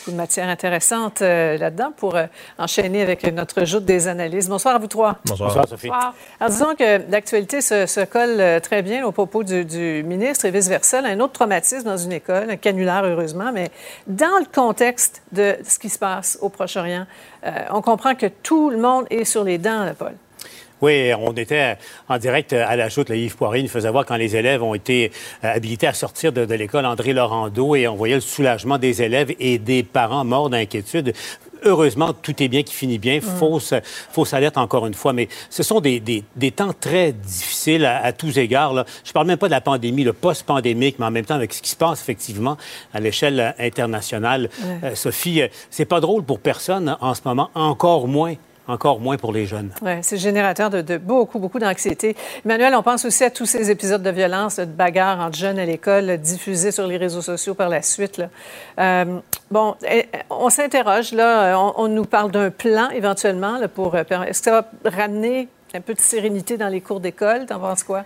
Beaucoup 0.03 0.11
de 0.11 0.17
matière 0.17 0.49
intéressante 0.49 1.23
euh, 1.23 1.57
là-dedans 1.57 1.93
pour 1.97 2.17
euh, 2.17 2.27
enchaîner 2.59 3.03
avec 3.03 3.23
notre 3.33 3.65
joute 3.65 3.85
des 3.85 4.09
analyses. 4.09 4.49
Bonsoir 4.49 4.75
à 4.75 4.79
vous 4.79 4.89
trois. 4.89 5.19
Bonsoir, 5.25 5.51
Bonsoir 5.51 5.69
Sophie. 5.69 5.89
Bonsoir. 5.89 6.15
Alors, 6.41 6.51
disons 6.51 6.75
que 6.75 7.11
l'actualité 7.11 7.61
se, 7.61 7.87
se, 7.87 8.01
colle 8.05 8.41
euh, 8.41 8.59
très 8.59 8.83
bien 8.83 9.07
au 9.07 9.13
propos 9.13 9.45
du, 9.45 9.65
du 9.65 10.03
ministre 10.05 10.45
et 10.45 10.51
vice-versa. 10.51 11.03
Un 11.05 11.21
autre 11.21 11.35
traumatisme 11.35 11.85
dans 11.85 11.97
une 11.97 12.13
école, 12.13 12.51
un 12.51 12.57
canulaire 12.57 13.05
heureusement, 13.05 13.53
mais 13.53 13.71
dans 14.09 14.39
le 14.41 14.47
contexte 14.53 15.23
de 15.31 15.57
ce 15.65 15.79
qui 15.79 15.89
se 15.89 15.99
passe 15.99 16.37
au 16.41 16.49
Proche-Orient, 16.49 17.07
euh, 17.45 17.51
on 17.71 17.81
comprend 17.81 18.17
que 18.17 18.27
tout 18.27 18.71
le 18.71 18.79
monde 18.79 19.07
est 19.11 19.25
sur 19.25 19.45
les 19.45 19.59
dents, 19.59 19.85
là, 19.85 19.95
Paul. 19.95 20.15
Oui, 20.83 21.13
on 21.17 21.33
était 21.33 21.79
en 22.09 22.19
direct 22.19 22.53
à 22.53 22.75
la 22.75 22.89
joute. 22.89 23.11
Yves 23.11 23.37
Poirier 23.37 23.63
nous 23.63 23.69
faisait 23.69 23.91
voir 23.91 24.05
quand 24.05 24.17
les 24.17 24.35
élèves 24.35 24.65
ont 24.65 24.75
été 24.75 25.13
euh, 25.45 25.55
habilités 25.55 25.87
à 25.87 25.95
sortir 25.95 26.33
de, 26.33 26.45
de 26.45 26.55
l'école 26.55 26.87
André 26.87 27.13
Laurando 27.13 27.77
et 27.77 27.87
on 27.87 27.95
voyait 27.95 28.17
le 28.17 28.21
soulagement 28.21 28.79
des 28.79 29.01
élèves 29.01 29.33
et 29.39 29.59
des 29.59 29.85
parents 29.85 30.25
morts 30.25 30.51
d'inquiétude 30.51 31.15
heureusement, 31.65 32.13
tout 32.13 32.43
est 32.43 32.49
bien 32.49 32.65
qui 32.65 32.75
finit 32.75 32.99
bien. 32.99 33.21
Fausse, 33.21 33.75
fausse 34.11 34.35
alerte 34.35 34.59
encore 34.59 34.87
une 34.87 34.95
fois. 34.95 35.13
Mais 35.13 35.29
ce 35.49 35.63
sont 35.63 35.81
des, 35.81 36.01
des, 36.01 36.25
des 36.35 36.51
temps 36.51 36.73
très 36.73 37.13
difficiles 37.13 37.85
à, 37.85 38.05
à 38.05 38.13
tous 38.13 38.37
égards. 38.39 38.75
Là. 38.75 38.85
Je 39.05 39.13
parle 39.13 39.29
même 39.29 39.39
pas 39.39 39.47
de 39.47 39.53
la 39.53 39.61
pandémie, 39.61 40.03
le 40.05 40.13
post-pandémique, 40.13 40.97
mais 40.99 41.07
en 41.07 41.11
même 41.11 41.25
temps 41.25 41.37
avec 41.37 41.53
ce 41.53 41.63
qui 41.63 41.71
se 41.71 41.77
passe 41.77 42.01
effectivement 42.01 42.57
à 42.93 42.99
l'échelle 42.99 43.55
internationale. 43.59 44.51
Ouais. 44.61 44.91
Euh, 44.91 44.95
Sophie, 44.95 45.43
c'est 45.71 45.85
pas 45.85 46.01
drôle 46.01 46.25
pour 46.25 46.41
personne 46.41 46.97
en 47.01 47.15
ce 47.15 47.21
moment, 47.25 47.51
encore 47.55 48.09
moins 48.09 48.35
encore 48.69 49.01
moins 49.01 49.17
pour 49.17 49.33
les 49.33 49.47
jeunes. 49.47 49.71
Oui, 49.83 49.93
c'est 50.03 50.17
générateur 50.17 50.71
de, 50.71 50.81
de, 50.83 50.97
beaucoup, 50.97 51.39
beaucoup 51.39 51.59
d'anxiété. 51.59 52.17
Emmanuel, 52.45 52.75
on 52.75 52.83
pense 52.83 53.05
aussi 53.05 53.25
à 53.25 53.31
tous 53.31 53.47
ces 53.47 53.71
épisodes 53.71 54.03
de 54.03 54.11
violence, 54.11 54.57
de 54.57 54.65
bagarres 54.65 55.21
entre 55.21 55.37
jeunes 55.37 55.59
à 55.59 55.65
l'école, 55.65 56.17
diffusés 56.19 56.71
sur 56.71 56.87
les 56.87 56.97
réseaux 56.97 57.23
sociaux 57.23 57.55
par 57.55 57.69
la 57.69 57.83
suite. 57.83 58.19
Là. 58.19 58.29
Euh, 58.79 59.19
bon, 59.51 59.75
on 60.31 60.51
s'interroge, 60.51 61.13
là, 61.13 61.59
on, 61.59 61.75
on, 61.77 61.89
nous 61.89 62.05
parle 62.05 62.31
d'un 62.31 62.51
plan 62.51 62.91
éventuellement 62.91 63.59
là, 63.59 63.69
pour... 63.69 63.97
Est-ce 63.97 64.39
que 64.39 64.45
ça 64.45 64.51
va 64.85 64.91
ramener 64.91 65.49
un 65.75 65.81
peu 65.81 65.95
de 65.95 66.01
sérénité 66.01 66.57
dans 66.57 66.69
les 66.69 66.81
cours 66.81 67.01
d'école? 67.01 67.47
T'en 67.47 67.59
penses 67.59 67.83
quoi? 67.83 68.05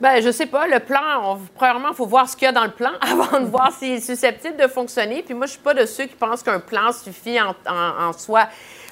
Ben, 0.00 0.20
je 0.22 0.30
sais 0.30 0.46
pas. 0.46 0.66
Le 0.66 0.80
plan, 0.80 1.00
on, 1.24 1.38
premièrement, 1.54 1.88
il 1.90 1.94
faut 1.94 2.06
voir 2.06 2.28
ce 2.28 2.36
qu'il 2.36 2.44
y 2.44 2.48
a 2.48 2.52
dans 2.52 2.64
le 2.64 2.70
plan 2.70 2.90
avant 3.00 3.40
de 3.40 3.46
voir 3.46 3.72
s'il 3.72 3.92
est 3.92 4.00
susceptible 4.00 4.56
de 4.56 4.66
fonctionner. 4.66 5.22
Puis 5.22 5.34
moi, 5.34 5.46
je 5.46 5.52
suis 5.52 5.60
pas 5.60 5.74
de 5.74 5.86
ceux 5.86 6.04
qui 6.04 6.14
pensent 6.14 6.42
qu'un 6.42 6.60
plan 6.60 6.92
suffit 6.92 7.40
en, 7.40 7.54
en, 7.70 8.08
en 8.08 8.12
soi. 8.12 8.48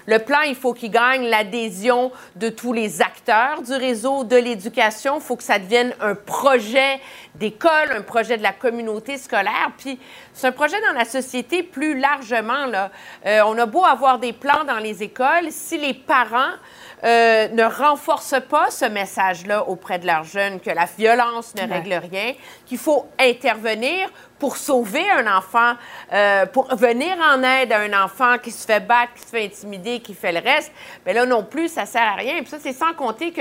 Le 0.07 0.19
plan, 0.19 0.41
il 0.43 0.55
faut 0.55 0.73
qu'il 0.75 0.91
gagne 0.91 1.27
l'adhésion 1.27 2.13
de 2.37 2.49
tous 2.49 2.73
les 2.73 3.01
acteurs 3.01 3.63
du 3.63 3.73
réseau 3.73 4.25
de 4.25 4.37
l'éducation. 4.37 5.17
Il 5.17 5.23
faut 5.23 5.37
que 5.37 5.43
ça 5.43 5.59
devienne 5.59 5.95
un 6.01 6.15
projet 6.15 7.01
d'école, 7.37 7.93
un 7.97 8.03
projet 8.03 8.37
de 8.37 8.43
la 8.43 8.53
communauté 8.53 9.19
scolaire. 9.19 9.73
Puis 9.77 9.99
c'est 10.33 10.47
un 10.47 10.53
projet 10.53 10.77
dans 10.87 10.93
la 10.93 11.05
société 11.05 11.63
plus 11.63 11.99
largement. 11.99 12.67
Là. 12.67 12.91
Euh, 13.27 13.41
on 13.47 13.59
a 13.59 13.67
beau 13.67 13.85
avoir 13.85 14.19
des 14.19 14.33
plans 14.33 14.65
dans 14.65 14.79
les 14.79 15.03
écoles, 15.03 15.51
si 15.51 15.79
les 15.79 15.95
parents 15.95 16.53
euh, 17.05 17.49
ne 17.49 17.65
renforcent 17.65 18.41
pas 18.49 18.71
ce 18.71 18.85
message-là 18.85 19.69
auprès 19.69 19.99
de 19.99 20.07
leurs 20.07 20.25
jeunes, 20.25 20.61
que 20.61 20.71
la 20.71 20.87
violence 20.87 21.55
ne 21.55 21.63
ouais. 21.63 21.79
règle 21.79 21.95
rien, 21.95 22.35
qu'il 22.67 22.79
faut 22.79 23.07
intervenir 23.19 24.11
pour 24.45 24.59
sauver 24.59 25.11
un 25.11 25.39
enfant, 25.39 25.73
euh, 26.13 26.45
pour 26.45 26.67
venir 26.77 27.17
en 27.33 27.43
aide 27.43 27.73
à 27.73 27.81
un 27.81 28.05
enfant 28.05 28.37
qui 28.37 28.51
se 28.51 28.67
fait 28.67 28.87
battre, 28.87 29.15
qui 29.15 29.23
se 29.23 29.29
fait 29.29 29.45
intimider, 29.47 30.01
qui 30.01 30.13
fait 30.13 30.33
le 30.33 30.41
reste, 30.41 30.71
mais 31.07 31.15
là 31.15 31.25
non 31.25 31.43
plus, 31.43 31.69
ça 31.69 31.87
sert 31.87 32.03
à 32.03 32.17
rien. 32.17 32.35
Puis 32.41 32.49
ça, 32.49 32.59
c'est 32.61 32.75
sans 32.75 32.93
compter 32.93 33.33
que 33.33 33.41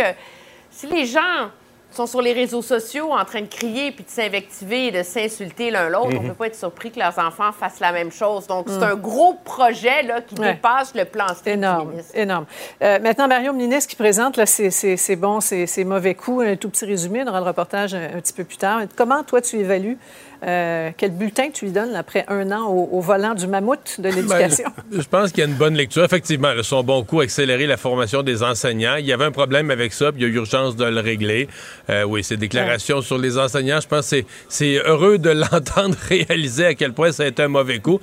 si 0.72 0.88
les 0.88 1.06
gens 1.06 1.50
sont 1.92 2.08
sur 2.08 2.22
les 2.22 2.32
réseaux 2.32 2.62
sociaux 2.62 3.12
en 3.12 3.26
train 3.26 3.42
de 3.42 3.48
crier 3.48 3.92
puis 3.92 4.06
de 4.06 4.10
s'invectiver 4.10 4.88
et 4.88 4.92
de 4.92 5.04
s'insulter 5.04 5.72
l'un 5.72 5.90
l'autre, 5.90 6.08
mm 6.08 6.14
-hmm. 6.14 6.20
on 6.20 6.24
ne 6.24 6.30
peut 6.30 6.36
pas 6.36 6.48
être 6.48 6.56
surpris 6.56 6.90
que 6.90 7.00
leurs 7.00 7.20
enfants 7.20 7.52
fassent 7.52 7.82
la 7.82 7.92
même 7.92 8.12
chose. 8.12 8.48
Donc, 8.48 8.64
c'est 8.70 8.86
mm. 8.88 8.94
un 8.94 8.96
gros 8.96 9.34
projet 9.44 10.04
là, 10.04 10.22
qui 10.22 10.36
ouais. 10.36 10.54
dépasse 10.54 10.96
le 10.96 11.06
plan 11.06 11.28
Énorme, 11.46 11.92
énorme. 12.14 12.46
Euh, 12.82 13.00
maintenant, 13.00 13.28
Mario 13.28 13.52
ministre 13.52 13.90
qui 13.92 13.98
présente 14.06 14.34
c'est 14.46 15.20
bon, 15.26 15.42
c'est 15.42 15.84
mauvais 15.84 16.16
coups, 16.16 16.46
un 16.46 16.56
tout 16.56 16.70
petit 16.70 16.86
résumé, 16.86 17.18
on 17.24 17.28
aura 17.28 17.42
le 17.42 17.50
reportage 17.54 17.94
un, 17.94 18.06
un 18.16 18.22
petit 18.22 18.36
peu 18.38 18.46
plus 18.46 18.58
tard. 18.66 18.80
Comment, 18.96 19.22
toi, 19.24 19.42
tu 19.42 19.58
évalues 19.66 19.98
euh, 20.46 20.92
quel 20.98 21.12
bulletin 21.12 21.50
tu 21.54 21.66
lui 21.66 21.72
donnes 21.72 21.96
après 21.96 22.26
un 22.28 22.52
an 22.52 22.68
au, 22.68 22.90
au 22.92 23.00
volant 23.00 23.34
du 23.34 23.48
mammouth 23.48 24.00
de 24.00 24.10
l'éducation? 24.10 24.70
Ben, 24.92 25.02
je 25.02 25.08
pense 25.08 25.32
qu'il 25.32 25.44
y 25.44 25.48
a 25.48 25.50
une 25.50 25.56
bonne 25.56 25.76
lecture. 25.76 26.04
Effectivement, 26.04 26.52
son 26.64 26.84
bon 26.84 27.04
coup, 27.04 27.22
accélérer 27.22 27.66
la 27.66 27.78
formation 27.78 28.24
des 28.24 28.44
enseignants. 28.44 28.96
Il 28.98 29.06
y 29.06 29.14
avait 29.14 29.24
un 29.24 29.32
problème 29.32 29.72
avec 29.72 29.94
ça, 29.94 30.12
puis 30.12 30.22
il 30.22 30.28
y 30.28 30.32
a 30.32 30.34
urgence 30.34 30.76
de 30.76 30.86
le 30.86 31.00
régler. 31.00 31.48
Euh, 31.90 32.04
oui, 32.04 32.24
ces 32.24 32.36
déclarations 32.36 32.98
ouais. 32.98 33.04
sur 33.04 33.18
les 33.18 33.38
enseignants, 33.38 33.80
je 33.80 33.88
pense 33.88 34.10
que 34.10 34.18
c'est 34.50 34.76
heureux 34.86 35.18
de 35.18 35.30
l'entendre 35.52 35.96
réaliser 36.10 36.66
à 36.66 36.74
quel 36.74 36.92
point 36.92 37.12
ça 37.12 37.24
a 37.24 37.28
été 37.28 37.44
un 37.44 37.48
mauvais 37.48 37.80
coup. 37.80 38.00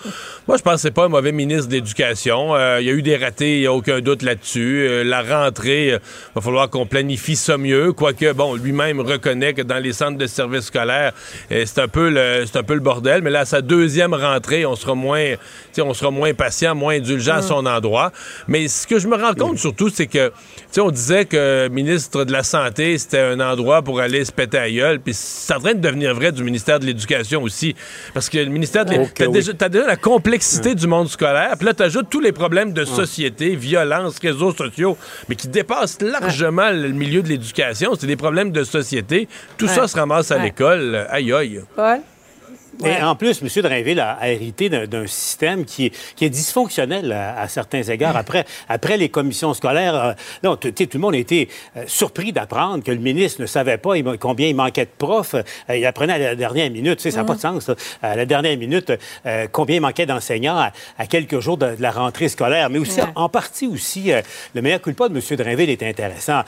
Moi, 0.48 0.56
je 0.56 0.62
pense 0.62 0.74
que 0.76 0.80
c'est 0.80 0.90
pas 0.92 1.04
un 1.04 1.08
mauvais 1.08 1.32
ministre 1.32 1.68
de 1.68 1.74
l'Éducation. 1.74 2.54
Euh, 2.54 2.78
il 2.80 2.86
y 2.86 2.90
a 2.90 2.94
eu 2.94 3.02
des 3.02 3.16
ratés, 3.16 3.56
il 3.56 3.60
n'y 3.60 3.66
a 3.66 3.72
aucun 3.72 4.00
doute 4.00 4.22
là-dessus. 4.22 5.04
La 5.04 5.22
rentrée, 5.22 5.88
il 5.88 6.00
va 6.34 6.40
falloir 6.40 6.70
qu'on 6.70 6.86
planifie 6.86 7.36
ça 7.36 7.58
mieux, 7.58 7.92
quoique, 7.92 8.32
bon, 8.32 8.54
lui-même 8.54 9.00
reconnaît 9.00 9.52
que 9.52 9.62
dans 9.62 9.78
les 9.78 9.92
centres 9.92 10.16
de 10.16 10.26
services 10.26 10.66
scolaires, 10.66 11.12
c'est 11.50 11.78
un 11.78 11.88
peu 11.88 12.08
le 12.08 12.29
c'est 12.46 12.58
un 12.58 12.62
peu 12.62 12.74
le 12.74 12.80
bordel, 12.80 13.22
mais 13.22 13.30
là, 13.30 13.40
à 13.40 13.44
sa 13.44 13.62
deuxième 13.62 14.14
rentrée, 14.14 14.66
on 14.66 14.76
sera 14.76 14.94
moins, 14.94 15.34
on 15.78 15.94
sera 15.94 16.10
moins 16.10 16.34
patient, 16.34 16.74
moins 16.74 16.96
indulgent 16.96 17.34
mmh. 17.34 17.38
à 17.38 17.42
son 17.42 17.66
endroit. 17.66 18.12
Mais 18.48 18.68
ce 18.68 18.86
que 18.86 18.98
je 18.98 19.08
me 19.08 19.16
rends 19.16 19.34
compte 19.34 19.54
mmh. 19.54 19.58
surtout, 19.58 19.88
c'est 19.88 20.06
que, 20.06 20.32
on 20.78 20.90
disait 20.90 21.24
que 21.24 21.68
ministre 21.68 22.24
de 22.24 22.32
la 22.32 22.42
Santé, 22.42 22.98
c'était 22.98 23.20
un 23.20 23.40
endroit 23.40 23.82
pour 23.82 24.00
aller 24.00 24.24
se 24.24 24.32
péter 24.32 24.58
à 24.58 24.70
gueule, 24.70 25.00
puis 25.00 25.14
c'est 25.14 25.54
en 25.54 25.60
train 25.60 25.74
de 25.74 25.80
devenir 25.80 26.14
vrai 26.14 26.32
du 26.32 26.42
ministère 26.42 26.80
de 26.80 26.86
l'Éducation 26.86 27.42
aussi. 27.42 27.74
Parce 28.14 28.28
que 28.28 28.38
le 28.38 28.46
ministère 28.46 28.84
de 28.84 28.90
l'Éducation, 28.90 29.12
okay, 29.12 29.24
t'as, 29.24 29.30
oui. 29.30 29.54
déjà, 29.54 29.68
déjà 29.68 29.86
la 29.86 29.96
complexité 29.96 30.72
mmh. 30.72 30.76
du 30.76 30.86
monde 30.86 31.08
scolaire, 31.08 31.54
puis 31.56 31.66
là, 31.66 31.74
t'ajoutes 31.74 32.08
tous 32.10 32.20
les 32.20 32.32
problèmes 32.32 32.72
de 32.72 32.84
société, 32.84 33.56
violence, 33.56 34.18
réseaux 34.18 34.52
sociaux, 34.52 34.96
mais 35.28 35.36
qui 35.36 35.48
dépassent 35.48 36.00
largement 36.00 36.70
le 36.70 36.88
milieu 36.88 37.22
de 37.22 37.28
l'éducation. 37.28 37.92
C'est 37.98 38.06
des 38.06 38.16
problèmes 38.16 38.52
de 38.52 38.64
société. 38.64 39.28
Tout 39.56 39.68
ça 39.68 39.88
se 39.88 39.96
ramasse 39.96 40.30
à 40.30 40.38
l'école. 40.38 41.06
Aïe 41.10 41.32
aïe. 41.32 41.60
Paul? 41.76 42.00
Ouais. 42.80 42.98
Et 42.98 43.02
en 43.02 43.14
plus, 43.14 43.42
M. 43.42 43.62
Drainville 43.62 44.00
a, 44.00 44.12
a 44.12 44.28
hérité 44.28 44.68
d'un 44.68 45.06
système 45.06 45.64
qui 45.64 45.86
est, 45.86 46.14
qui 46.14 46.24
est 46.24 46.30
dysfonctionnel 46.30 47.12
à, 47.12 47.40
à, 47.40 47.48
certains 47.48 47.82
égards. 47.82 48.16
Après, 48.16 48.44
après 48.68 48.96
les 48.96 49.08
commissions 49.08 49.52
scolaires, 49.54 49.94
euh, 49.94 50.12
non, 50.42 50.56
tout 50.56 50.72
le 50.94 50.98
monde 50.98 51.14
a 51.14 51.18
été 51.18 51.48
euh, 51.76 51.84
surpris 51.86 52.32
d'apprendre 52.32 52.82
que 52.84 52.90
le 52.90 52.98
ministre 52.98 53.40
ne 53.40 53.46
savait 53.46 53.78
pas 53.78 53.96
il, 53.96 54.04
combien 54.18 54.48
il 54.48 54.54
manquait 54.54 54.84
de 54.84 54.90
profs. 54.96 55.34
Euh, 55.34 55.76
il 55.76 55.84
apprenait 55.84 56.14
à 56.14 56.18
la 56.18 56.34
dernière 56.34 56.70
minute, 56.70 57.00
ça 57.00 57.10
n'a 57.10 57.24
pas 57.24 57.34
de 57.34 57.40
sens. 57.40 57.64
Ça. 57.64 57.74
À 58.02 58.16
la 58.16 58.24
dernière 58.24 58.56
minute, 58.56 58.92
combien 59.52 59.76
il 59.76 59.82
manquait 59.82 60.06
d'enseignants 60.06 60.56
à, 60.56 60.72
à, 60.98 61.06
quelques 61.06 61.40
jours 61.40 61.56
de, 61.56 61.74
de, 61.74 61.82
la 61.82 61.90
rentrée 61.90 62.28
scolaire. 62.28 62.70
Mais 62.70 62.78
aussi, 62.78 63.00
ouais. 63.00 63.06
en, 63.14 63.24
en, 63.24 63.28
partie 63.28 63.66
aussi, 63.66 64.12
le 64.54 64.62
meilleur 64.62 64.80
culpa 64.80 65.08
de 65.08 65.14
M. 65.14 65.36
Drainville 65.36 65.70
est 65.70 65.82
intéressant. 65.82 66.42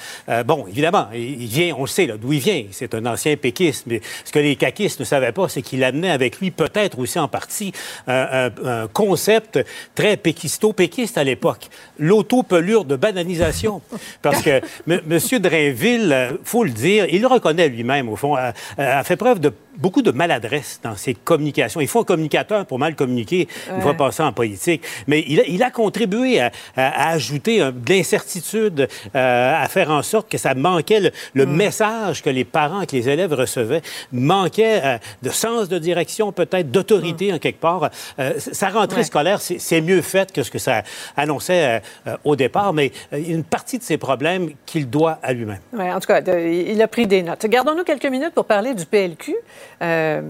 bon, 0.46 0.66
évidemment, 0.68 1.08
il, 1.14 1.42
il 1.42 1.48
vient, 1.48 1.74
on 1.76 1.82
le 1.82 1.88
sait, 1.88 2.06
d'où 2.06 2.32
il 2.32 2.40
vient. 2.40 2.64
C'est 2.70 2.94
un 2.94 3.04
ancien 3.06 3.36
péquiste. 3.36 3.84
Mais 3.86 4.00
ce 4.24 4.32
que 4.32 4.38
les 4.38 4.56
caquistes 4.56 5.00
ne 5.00 5.04
savaient 5.04 5.32
pas, 5.32 5.48
c'est 5.48 5.62
qu'il 5.62 5.82
amenait 5.84 6.11
avec 6.12 6.38
lui 6.40 6.50
peut-être 6.50 6.98
aussi 6.98 7.18
en 7.18 7.28
partie 7.28 7.72
un, 8.06 8.50
un, 8.64 8.68
un 8.68 8.88
concept 8.88 9.58
très 9.94 10.16
péquisto-péquiste 10.16 11.18
à 11.18 11.24
l'époque, 11.24 11.68
l'autopelure 11.98 12.84
de 12.84 12.96
bananisation. 12.96 13.82
Parce 14.22 14.42
que 14.42 14.60
M. 14.88 15.20
Drainville, 15.40 16.38
faut 16.44 16.64
le 16.64 16.70
dire, 16.70 17.06
il 17.10 17.20
le 17.22 17.26
reconnaît 17.26 17.68
lui-même, 17.68 18.08
au 18.08 18.16
fond, 18.16 18.36
a 18.36 19.04
fait 19.04 19.16
preuve 19.16 19.40
de 19.40 19.52
beaucoup 19.76 20.02
de 20.02 20.10
maladresse 20.10 20.80
dans 20.82 20.96
ses 20.96 21.14
communications. 21.14 21.80
Il 21.80 21.88
faut 21.88 22.00
un 22.00 22.04
communicateur 22.04 22.66
pour 22.66 22.78
mal 22.78 22.94
communiquer 22.94 23.48
ouais. 23.68 23.76
une 23.76 23.82
fois 23.82 23.94
passé 23.94 24.22
en 24.22 24.32
politique. 24.32 24.82
Mais 25.06 25.24
il 25.26 25.40
a, 25.40 25.44
il 25.46 25.62
a 25.62 25.70
contribué 25.70 26.40
à, 26.40 26.50
à, 26.76 27.08
à 27.08 27.12
ajouter 27.12 27.60
un, 27.60 27.72
de 27.72 27.92
l'incertitude, 27.92 28.88
euh, 29.14 29.62
à 29.62 29.68
faire 29.68 29.90
en 29.90 30.02
sorte 30.02 30.28
que 30.28 30.38
ça 30.38 30.54
manquait 30.54 31.00
le, 31.00 31.10
le 31.34 31.46
mm. 31.46 31.56
message 31.56 32.22
que 32.22 32.30
les 32.30 32.44
parents, 32.44 32.84
que 32.84 32.96
les 32.96 33.08
élèves 33.08 33.32
recevaient, 33.32 33.82
manquait 34.12 34.80
euh, 34.84 34.98
de 35.22 35.30
sens 35.30 35.68
de 35.68 35.78
direction, 35.78 36.32
peut-être 36.32 36.70
d'autorité 36.70 37.32
mm. 37.32 37.34
en 37.34 37.38
quelque 37.38 37.60
part. 37.60 37.90
Euh, 38.18 38.32
sa 38.38 38.68
rentrée 38.68 38.98
ouais. 38.98 39.04
scolaire, 39.04 39.40
c'est 39.40 39.80
mieux 39.80 40.02
fait 40.02 40.32
que 40.32 40.42
ce 40.42 40.50
que 40.50 40.58
ça 40.58 40.82
annonçait 41.16 41.82
au 42.24 42.36
départ, 42.36 42.72
mais 42.72 42.92
une 43.12 43.44
partie 43.44 43.78
de 43.78 43.82
ses 43.82 43.98
problèmes 43.98 44.50
qu'il 44.66 44.88
doit 44.88 45.18
à 45.22 45.32
lui-même. 45.32 45.60
Oui, 45.72 45.90
en 45.90 46.00
tout 46.00 46.06
cas, 46.06 46.20
de, 46.20 46.38
il 46.38 46.80
a 46.82 46.88
pris 46.88 47.06
des 47.06 47.22
notes. 47.22 47.46
Gardons-nous 47.46 47.84
quelques 47.84 48.06
minutes 48.06 48.34
pour 48.34 48.44
parler 48.44 48.74
du 48.74 48.86
PLQ. 48.86 49.34
Un 49.80 50.22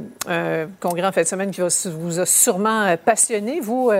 congrès 0.81 1.07
en 1.07 1.13
fin 1.13 1.23
de 1.23 1.27
semaine 1.27 1.51
qui 1.51 1.61
vous 1.61 2.21
a 2.21 2.27
sûrement 2.27 2.97
passionné, 3.05 3.61
vous 3.61 3.93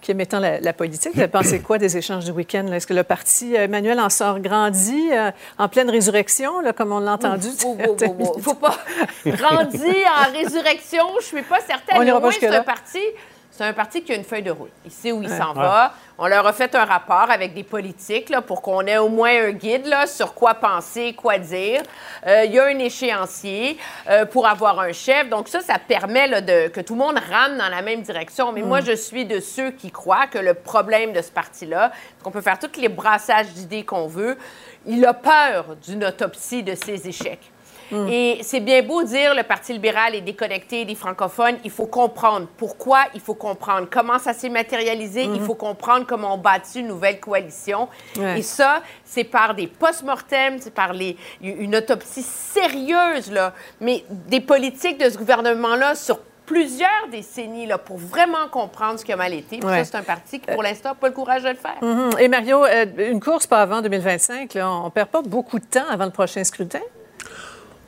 qui 0.00 0.10
aimez 0.10 0.26
tant 0.26 0.40
la, 0.40 0.72
politique. 0.72 1.16
Vous 1.16 1.28
pensez 1.28 1.60
quoi 1.62 1.78
des 1.78 1.96
échanges 1.96 2.24
du 2.24 2.30
week-end? 2.30 2.66
Est-ce 2.72 2.86
que 2.86 2.94
le 2.94 3.04
parti 3.04 3.54
Emmanuel 3.54 4.00
en 4.00 4.10
sort 4.10 4.40
grandi, 4.40 5.10
en 5.58 5.68
pleine 5.68 5.90
résurrection, 5.90 6.60
là, 6.60 6.72
comme 6.72 6.92
on 6.92 7.00
l'a 7.00 7.14
entendu? 7.14 7.48
Il 7.62 8.36
ne 8.36 8.42
faut 8.42 8.54
pas 8.54 8.76
grandir 9.26 9.94
en 10.18 10.32
résurrection. 10.32 11.04
Je 11.20 11.36
ne 11.36 11.40
suis 11.40 11.42
pas 11.42 11.60
certaine. 11.60 12.12
On 12.14 12.20
moins, 12.20 12.30
c'est 12.32 12.46
un 12.48 12.62
parti 12.62 13.00
c'est 13.58 13.64
un 13.64 13.72
parti 13.72 14.02
qui 14.02 14.12
a 14.12 14.14
une 14.14 14.22
feuille 14.22 14.44
de 14.44 14.52
route. 14.52 14.70
Il 14.84 14.92
sait 14.92 15.10
où 15.10 15.20
il 15.20 15.28
s'en 15.28 15.52
va. 15.52 15.92
On 16.16 16.28
leur 16.28 16.46
a 16.46 16.52
fait 16.52 16.72
un 16.76 16.84
rapport 16.84 17.28
avec 17.28 17.54
des 17.54 17.64
politiques 17.64 18.28
là, 18.28 18.40
pour 18.40 18.62
qu'on 18.62 18.82
ait 18.82 18.98
au 18.98 19.08
moins 19.08 19.46
un 19.46 19.50
guide 19.50 19.86
là, 19.86 20.06
sur 20.06 20.32
quoi 20.34 20.54
penser, 20.54 21.12
quoi 21.14 21.38
dire. 21.38 21.82
Euh, 22.24 22.44
il 22.44 22.52
y 22.52 22.58
a 22.60 22.66
un 22.66 22.78
échéancier 22.78 23.76
euh, 24.08 24.26
pour 24.26 24.46
avoir 24.46 24.78
un 24.78 24.92
chef. 24.92 25.28
Donc 25.28 25.48
ça, 25.48 25.60
ça 25.60 25.76
permet 25.80 26.28
là, 26.28 26.40
de, 26.40 26.68
que 26.68 26.80
tout 26.80 26.94
le 26.94 27.00
monde 27.00 27.18
rame 27.18 27.58
dans 27.58 27.68
la 27.68 27.82
même 27.82 28.02
direction. 28.02 28.52
Mais 28.52 28.62
moi, 28.62 28.80
mm. 28.80 28.84
je 28.84 28.92
suis 28.92 29.24
de 29.24 29.40
ceux 29.40 29.72
qui 29.72 29.90
croient 29.90 30.28
que 30.28 30.38
le 30.38 30.54
problème 30.54 31.12
de 31.12 31.20
ce 31.20 31.32
parti-là, 31.32 31.90
qu'on 32.22 32.30
peut 32.30 32.42
faire 32.42 32.60
tous 32.60 32.80
les 32.80 32.88
brassages 32.88 33.48
d'idées 33.48 33.84
qu'on 33.84 34.06
veut, 34.06 34.38
il 34.86 35.04
a 35.04 35.14
peur 35.14 35.74
d'une 35.84 36.04
autopsie 36.04 36.62
de 36.62 36.76
ses 36.76 37.08
échecs. 37.08 37.50
Mm. 37.90 38.08
Et 38.08 38.38
c'est 38.42 38.60
bien 38.60 38.82
beau 38.82 39.02
dire 39.02 39.34
le 39.34 39.42
Parti 39.42 39.72
libéral 39.72 40.14
est 40.14 40.20
déconnecté 40.20 40.84
des 40.84 40.94
francophones. 40.94 41.56
Il 41.64 41.70
faut 41.70 41.86
comprendre 41.86 42.46
pourquoi, 42.56 43.00
il 43.14 43.20
faut 43.20 43.34
comprendre 43.34 43.88
comment 43.90 44.18
ça 44.18 44.32
s'est 44.32 44.48
matérialisé, 44.48 45.24
il 45.24 45.30
mm-hmm. 45.30 45.44
faut 45.44 45.54
comprendre 45.54 46.06
comment 46.06 46.34
on 46.34 46.38
bâtit 46.38 46.80
une 46.80 46.88
nouvelle 46.88 47.20
coalition. 47.20 47.88
Et 48.36 48.42
ça, 48.42 48.82
c'est 49.04 49.24
par 49.24 49.54
des 49.54 49.66
post-mortem, 49.66 50.58
c'est 50.60 50.74
par 50.74 50.92
les, 50.92 51.16
une 51.42 51.76
autopsie 51.76 52.22
sérieuse, 52.22 53.30
là, 53.30 53.52
mais 53.80 54.04
des 54.10 54.40
politiques 54.40 54.98
de 54.98 55.08
ce 55.08 55.18
gouvernement-là 55.18 55.94
sur 55.94 56.18
plusieurs 56.48 57.08
décennies 57.12 57.66
là, 57.66 57.76
pour 57.76 57.98
vraiment 57.98 58.48
comprendre 58.50 58.98
ce 58.98 59.04
qui 59.04 59.12
a 59.12 59.16
mal 59.16 59.34
été. 59.34 59.60
Ça, 59.60 59.84
c'est 59.84 59.96
un 59.96 60.02
parti 60.02 60.40
qui, 60.40 60.50
pour 60.50 60.62
l'instant, 60.62 60.90
n'a 60.90 60.94
pas 60.94 61.08
le 61.08 61.14
courage 61.14 61.42
de 61.42 61.50
le 61.50 61.56
faire. 61.56 61.76
Mm-hmm. 61.82 62.20
Et 62.20 62.28
Mario, 62.28 62.64
euh, 62.64 62.86
une 63.10 63.20
course 63.20 63.46
pas 63.46 63.60
avant 63.60 63.82
2025, 63.82 64.54
là, 64.54 64.70
on 64.70 64.90
perd 64.90 65.08
pas 65.08 65.20
beaucoup 65.22 65.58
de 65.58 65.66
temps 65.66 65.86
avant 65.90 66.06
le 66.06 66.10
prochain 66.10 66.42
scrutin? 66.44 66.80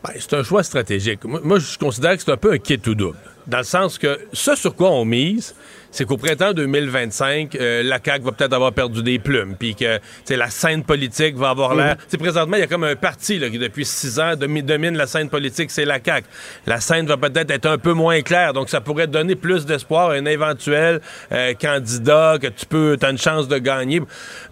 Ben, 0.03 0.15
c'est 0.19 0.35
un 0.35 0.43
choix 0.43 0.63
stratégique. 0.63 1.25
Moi, 1.25 1.59
je 1.59 1.79
considère 1.79 2.17
que 2.17 2.23
c'est 2.23 2.33
un 2.33 2.37
peu 2.37 2.53
un 2.53 2.59
kit 2.59 2.79
tout 2.79 2.95
double. 2.95 3.19
Dans 3.47 3.59
le 3.59 3.65
sens 3.65 3.99
que 3.99 4.19
ce 4.33 4.55
sur 4.55 4.75
quoi 4.75 4.91
on 4.91 5.05
mise, 5.05 5.55
c'est 5.91 6.05
qu'au 6.05 6.17
printemps 6.17 6.53
2025, 6.53 7.55
euh, 7.55 7.83
la 7.83 7.99
CAQ 8.05 8.25
va 8.25 8.33
peut-être 8.33 8.53
avoir 8.53 8.73
perdu 8.73 9.03
des 9.03 9.19
plumes, 9.19 9.57
puis 9.59 9.75
que 9.75 9.99
la 10.29 10.51
scène 10.51 10.85
politique 10.85 11.37
va 11.37 11.51
avoir 11.51 11.75
l'air... 11.75 11.97
Mm. 12.13 12.19
Présentement, 12.21 12.57
il 12.57 12.61
y 12.61 12.63
a 12.63 12.67
comme 12.67 12.85
un 12.85 12.97
parti 12.97 13.39
là, 13.39 13.49
qui, 13.49 13.59
depuis 13.59 13.85
six 13.85 14.21
ans, 14.21 14.35
domine 14.37 14.97
la 14.97 15.07
scène 15.07 15.29
politique, 15.31 15.71
c'est 15.71 15.85
la 15.85 15.99
CAQ. 16.05 16.27
La 16.67 16.81
scène 16.81 17.07
va 17.07 17.17
peut-être 17.17 17.51
être 17.51 17.67
un 17.67 17.79
peu 17.79 17.93
moins 17.93 18.21
claire, 18.21 18.53
donc 18.53 18.69
ça 18.69 18.81
pourrait 18.81 19.07
donner 19.07 19.35
plus 19.35 19.67
d'espoir 19.67 20.11
à 20.11 20.15
un 20.15 20.27
éventuel 20.27 21.01
euh, 21.33 21.55
candidat 21.55 22.39
que 22.41 22.49
tu 22.49 22.67
peux, 22.67 22.97
as 23.01 23.11
une 23.11 23.19
chance 23.19 23.49
de 23.49 23.59
gagner. 23.59 24.01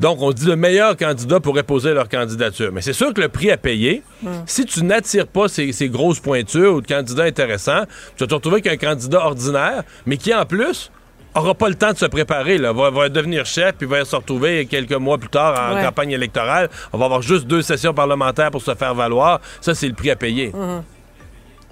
Donc, 0.00 0.20
on 0.22 0.32
dit 0.32 0.46
le 0.46 0.56
meilleur 0.56 0.96
candidat 0.96 1.40
pourrait 1.40 1.62
poser 1.62 1.92
leur 1.92 2.08
candidature. 2.08 2.70
Mais 2.72 2.80
c'est 2.80 2.92
sûr 2.92 3.12
que 3.14 3.20
le 3.20 3.28
prix 3.28 3.50
à 3.50 3.56
payer, 3.56 4.02
mm. 4.22 4.28
si 4.46 4.64
tu 4.64 4.82
n'attires 4.82 5.26
pas 5.28 5.48
ces, 5.48 5.72
ces, 5.72 5.88
grosses 5.88 6.20
pointures 6.20 6.74
ou 6.74 6.80
de 6.80 6.86
candidats 6.86 7.24
intéressants, 7.24 7.84
tu 8.16 8.24
vas 8.24 8.28
te 8.28 8.34
retrouver 8.34 8.56
avec 8.56 8.66
un 8.66 8.76
candidat 8.76 9.24
ordinaire, 9.24 9.84
mais 10.06 10.16
qui 10.16 10.34
en 10.34 10.44
plus 10.44 10.90
aura 11.34 11.54
pas 11.54 11.68
le 11.68 11.74
temps 11.74 11.92
de 11.92 11.98
se 11.98 12.06
préparer, 12.06 12.58
là. 12.58 12.72
Va, 12.72 13.08
devenir 13.08 13.46
chef, 13.46 13.74
puis 13.76 13.86
va 13.86 14.04
se 14.04 14.16
retrouver 14.16 14.66
quelques 14.66 14.92
mois 14.92 15.18
plus 15.18 15.28
tard 15.28 15.72
en 15.72 15.82
campagne 15.82 16.12
électorale. 16.12 16.68
On 16.92 16.98
va 16.98 17.06
avoir 17.06 17.22
juste 17.22 17.46
deux 17.46 17.62
sessions 17.62 17.94
parlementaires 17.94 18.50
pour 18.50 18.62
se 18.62 18.74
faire 18.74 18.94
valoir. 18.94 19.40
Ça, 19.60 19.74
c'est 19.74 19.88
le 19.88 19.94
prix 19.94 20.10
à 20.10 20.16
payer. 20.16 20.52
Mhm. 20.54 20.82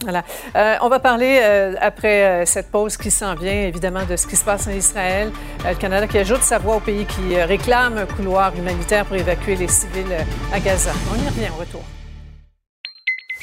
Voilà. 0.02 0.24
Euh, 0.54 0.76
on 0.82 0.88
va 0.88 0.98
parler 0.98 1.40
euh, 1.42 1.74
après 1.80 2.42
euh, 2.42 2.44
cette 2.44 2.70
pause 2.70 2.96
qui 2.96 3.10
s'en 3.10 3.34
vient, 3.34 3.62
évidemment, 3.62 4.04
de 4.04 4.16
ce 4.16 4.26
qui 4.26 4.36
se 4.36 4.44
passe 4.44 4.66
en 4.66 4.72
Israël. 4.72 5.32
le 5.64 5.74
Canada 5.74 6.06
qui 6.06 6.18
ajoute 6.18 6.42
sa 6.42 6.58
voix 6.58 6.76
au 6.76 6.80
pays 6.80 7.06
qui 7.06 7.40
réclame 7.40 7.96
un 7.96 8.06
couloir 8.06 8.54
humanitaire 8.56 9.06
pour 9.06 9.16
évacuer 9.16 9.56
les 9.56 9.68
civils 9.68 10.14
à 10.52 10.60
Gaza. 10.60 10.92
On 11.10 11.16
y 11.16 11.26
revient 11.26 11.50
au 11.56 11.60
retour. 11.60 11.82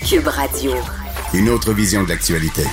Cube 0.07 0.27
Radio. 0.27 0.73
Une 1.34 1.49
autre 1.49 1.73
vision 1.73 2.03
de 2.03 2.10
l'actualité. 2.10 2.64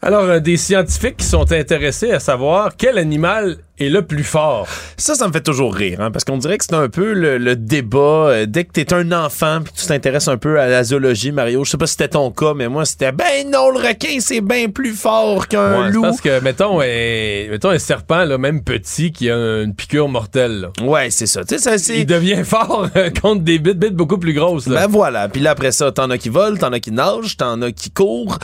Alors, 0.00 0.24
euh, 0.24 0.38
des 0.38 0.56
scientifiques 0.56 1.16
qui 1.16 1.26
sont 1.26 1.50
intéressés 1.50 2.12
à 2.12 2.20
savoir 2.20 2.76
quel 2.76 2.98
animal 2.98 3.56
est 3.80 3.88
le 3.88 4.02
plus 4.02 4.22
fort. 4.22 4.68
Ça, 4.96 5.16
ça 5.16 5.26
me 5.26 5.32
fait 5.32 5.40
toujours 5.40 5.74
rire, 5.74 6.00
hein, 6.00 6.12
parce 6.12 6.24
qu'on 6.24 6.38
dirait 6.38 6.56
que 6.58 6.64
c'est 6.64 6.74
un 6.74 6.88
peu 6.88 7.12
le, 7.12 7.56
débat. 7.56 7.98
Euh, 7.98 8.46
dès 8.46 8.64
que 8.64 8.72
t'es 8.72 8.92
un 8.92 9.10
enfant 9.10 9.60
puis 9.62 9.72
tu 9.76 9.86
t'intéresses 9.86 10.28
un 10.28 10.36
peu 10.36 10.60
à 10.60 10.68
la 10.68 10.84
zoologie, 10.84 11.32
Mario, 11.32 11.64
je 11.64 11.72
sais 11.72 11.76
pas 11.76 11.86
si 11.86 11.92
c'était 11.92 12.08
ton 12.08 12.30
cas, 12.30 12.54
mais 12.54 12.68
moi, 12.68 12.84
c'était 12.84 13.10
ben 13.10 13.50
non, 13.52 13.70
le 13.70 13.78
requin, 13.78 14.18
c'est 14.20 14.40
bien 14.40 14.68
plus 14.68 14.92
fort 14.92 15.48
qu'un 15.48 15.90
loup. 15.90 16.02
Parce 16.02 16.20
que, 16.20 16.40
mettons, 16.40 16.80
un, 16.80 17.50
mettons 17.50 17.70
un 17.70 17.78
serpent, 17.78 18.24
là, 18.24 18.38
même 18.38 18.62
petit, 18.62 19.10
qui 19.10 19.28
a 19.30 19.62
une 19.62 19.74
piqûre 19.74 20.08
mortelle. 20.08 20.68
Ouais, 20.80 21.10
c'est 21.10 21.26
ça. 21.26 21.42
ça 21.44 21.74
Il 21.92 22.06
devient 22.06 22.42
fort 22.44 22.88
euh, 22.94 23.10
contre 23.20 23.42
des 23.42 23.58
bites, 23.58 23.78
bites 23.78 23.96
beaucoup 23.96 24.18
plus 24.18 24.32
grosses. 24.32 24.68
Ben 24.68 24.86
voilà. 24.86 25.28
Puis 25.28 25.40
là, 25.40 25.50
après 25.50 25.72
ça, 25.72 25.90
t'en 25.90 26.08
as 26.10 26.18
qui 26.18 26.28
volent, 26.28 26.56
t'en 26.56 26.72
as 26.72 26.78
qui 26.78 26.92
nagent, 26.92 27.36
t'en 27.36 27.60
as 27.62 27.72
qui 27.72 27.90
courent 27.90 28.38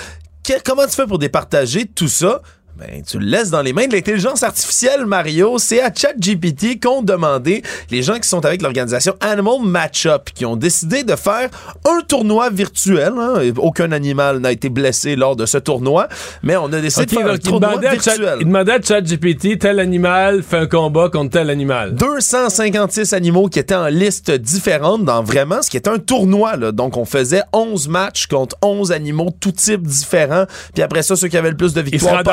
comment 0.65 0.87
tu 0.87 0.93
fais 0.93 1.07
pour 1.07 1.19
départager 1.19 1.87
tout 1.87 2.09
ça? 2.09 2.43
Ben, 2.77 3.05
tu 3.09 3.21
le 3.21 3.27
laisses 3.27 3.51
dans 3.51 3.63
les 3.63 3.73
mains 3.73 3.87
de 3.87 3.93
l'intelligence 3.93 4.43
artificielle, 4.43 5.07
Mario. 5.07 5.59
C'est 5.59 5.81
à 5.81 5.93
ChatGPT 5.95 6.81
qu'ont 6.83 7.03
demandé 7.03 7.63
les 7.93 8.03
gens 8.03 8.19
qui 8.19 8.29
sont 8.29 8.45
avec 8.45 8.63
l'organisation 8.63 9.15
Animal 9.21 9.61
Matchup, 9.63 10.31
qui 10.35 10.45
ont 10.45 10.57
décidé 10.57 11.05
de 11.05 11.15
faire 11.15 11.51
un 11.85 12.01
tournoi 12.01 12.51
virtuel. 12.51 13.13
Hein. 13.17 13.53
Aucun 13.59 13.93
animal 13.93 14.39
n'a 14.39 14.51
été 14.51 14.71
blessé 14.71 15.15
lors 15.15 15.37
de 15.37 15.47
ce 15.47 15.57
tournoi, 15.57 16.09
mais 16.43 16.57
on 16.57 16.65
a 16.73 16.81
décidé 16.81 17.07
de 17.07 17.11
faire 17.13 17.31
un 17.31 17.39
tournoi 17.39 17.77
virtuel. 17.79 18.39
il 18.41 18.47
demandait 18.47 18.73
à 18.73 18.83
ChatGPT, 18.83 19.57
tel 19.61 19.79
animal 19.79 20.43
fait 20.43 20.57
un 20.57 20.67
combat 20.67 21.09
contre 21.11 21.31
tel 21.31 21.51
animal. 21.51 21.95
256 21.95 23.13
animaux 23.13 23.49
qui 23.49 23.61
étaient 23.61 23.77
en 23.77 23.87
liste 23.87 24.33
différente 24.33 25.05
dans 25.05 25.23
vraiment 25.23 25.63
ce 25.63 25.71
qui 25.71 25.77
est 25.77 25.87
un 25.87 25.99
tournoi. 25.99 26.57
Là. 26.57 26.73
Donc, 26.73 26.97
on 26.97 27.05
faisait 27.05 27.43
11 27.53 27.87
matchs 27.87 28.27
contre 28.27 28.57
11 28.63 28.91
animaux, 28.91 29.31
tout 29.39 29.53
type 29.53 29.83
différents. 29.83 30.47
Puis 30.75 30.83
après 30.83 31.05
ça, 31.05 31.15
ceux 31.15 31.29
qui 31.29 31.37
avaient 31.37 31.51
le 31.51 31.57
plus 31.57 31.73
de 31.73 31.81
victoires 31.81 32.25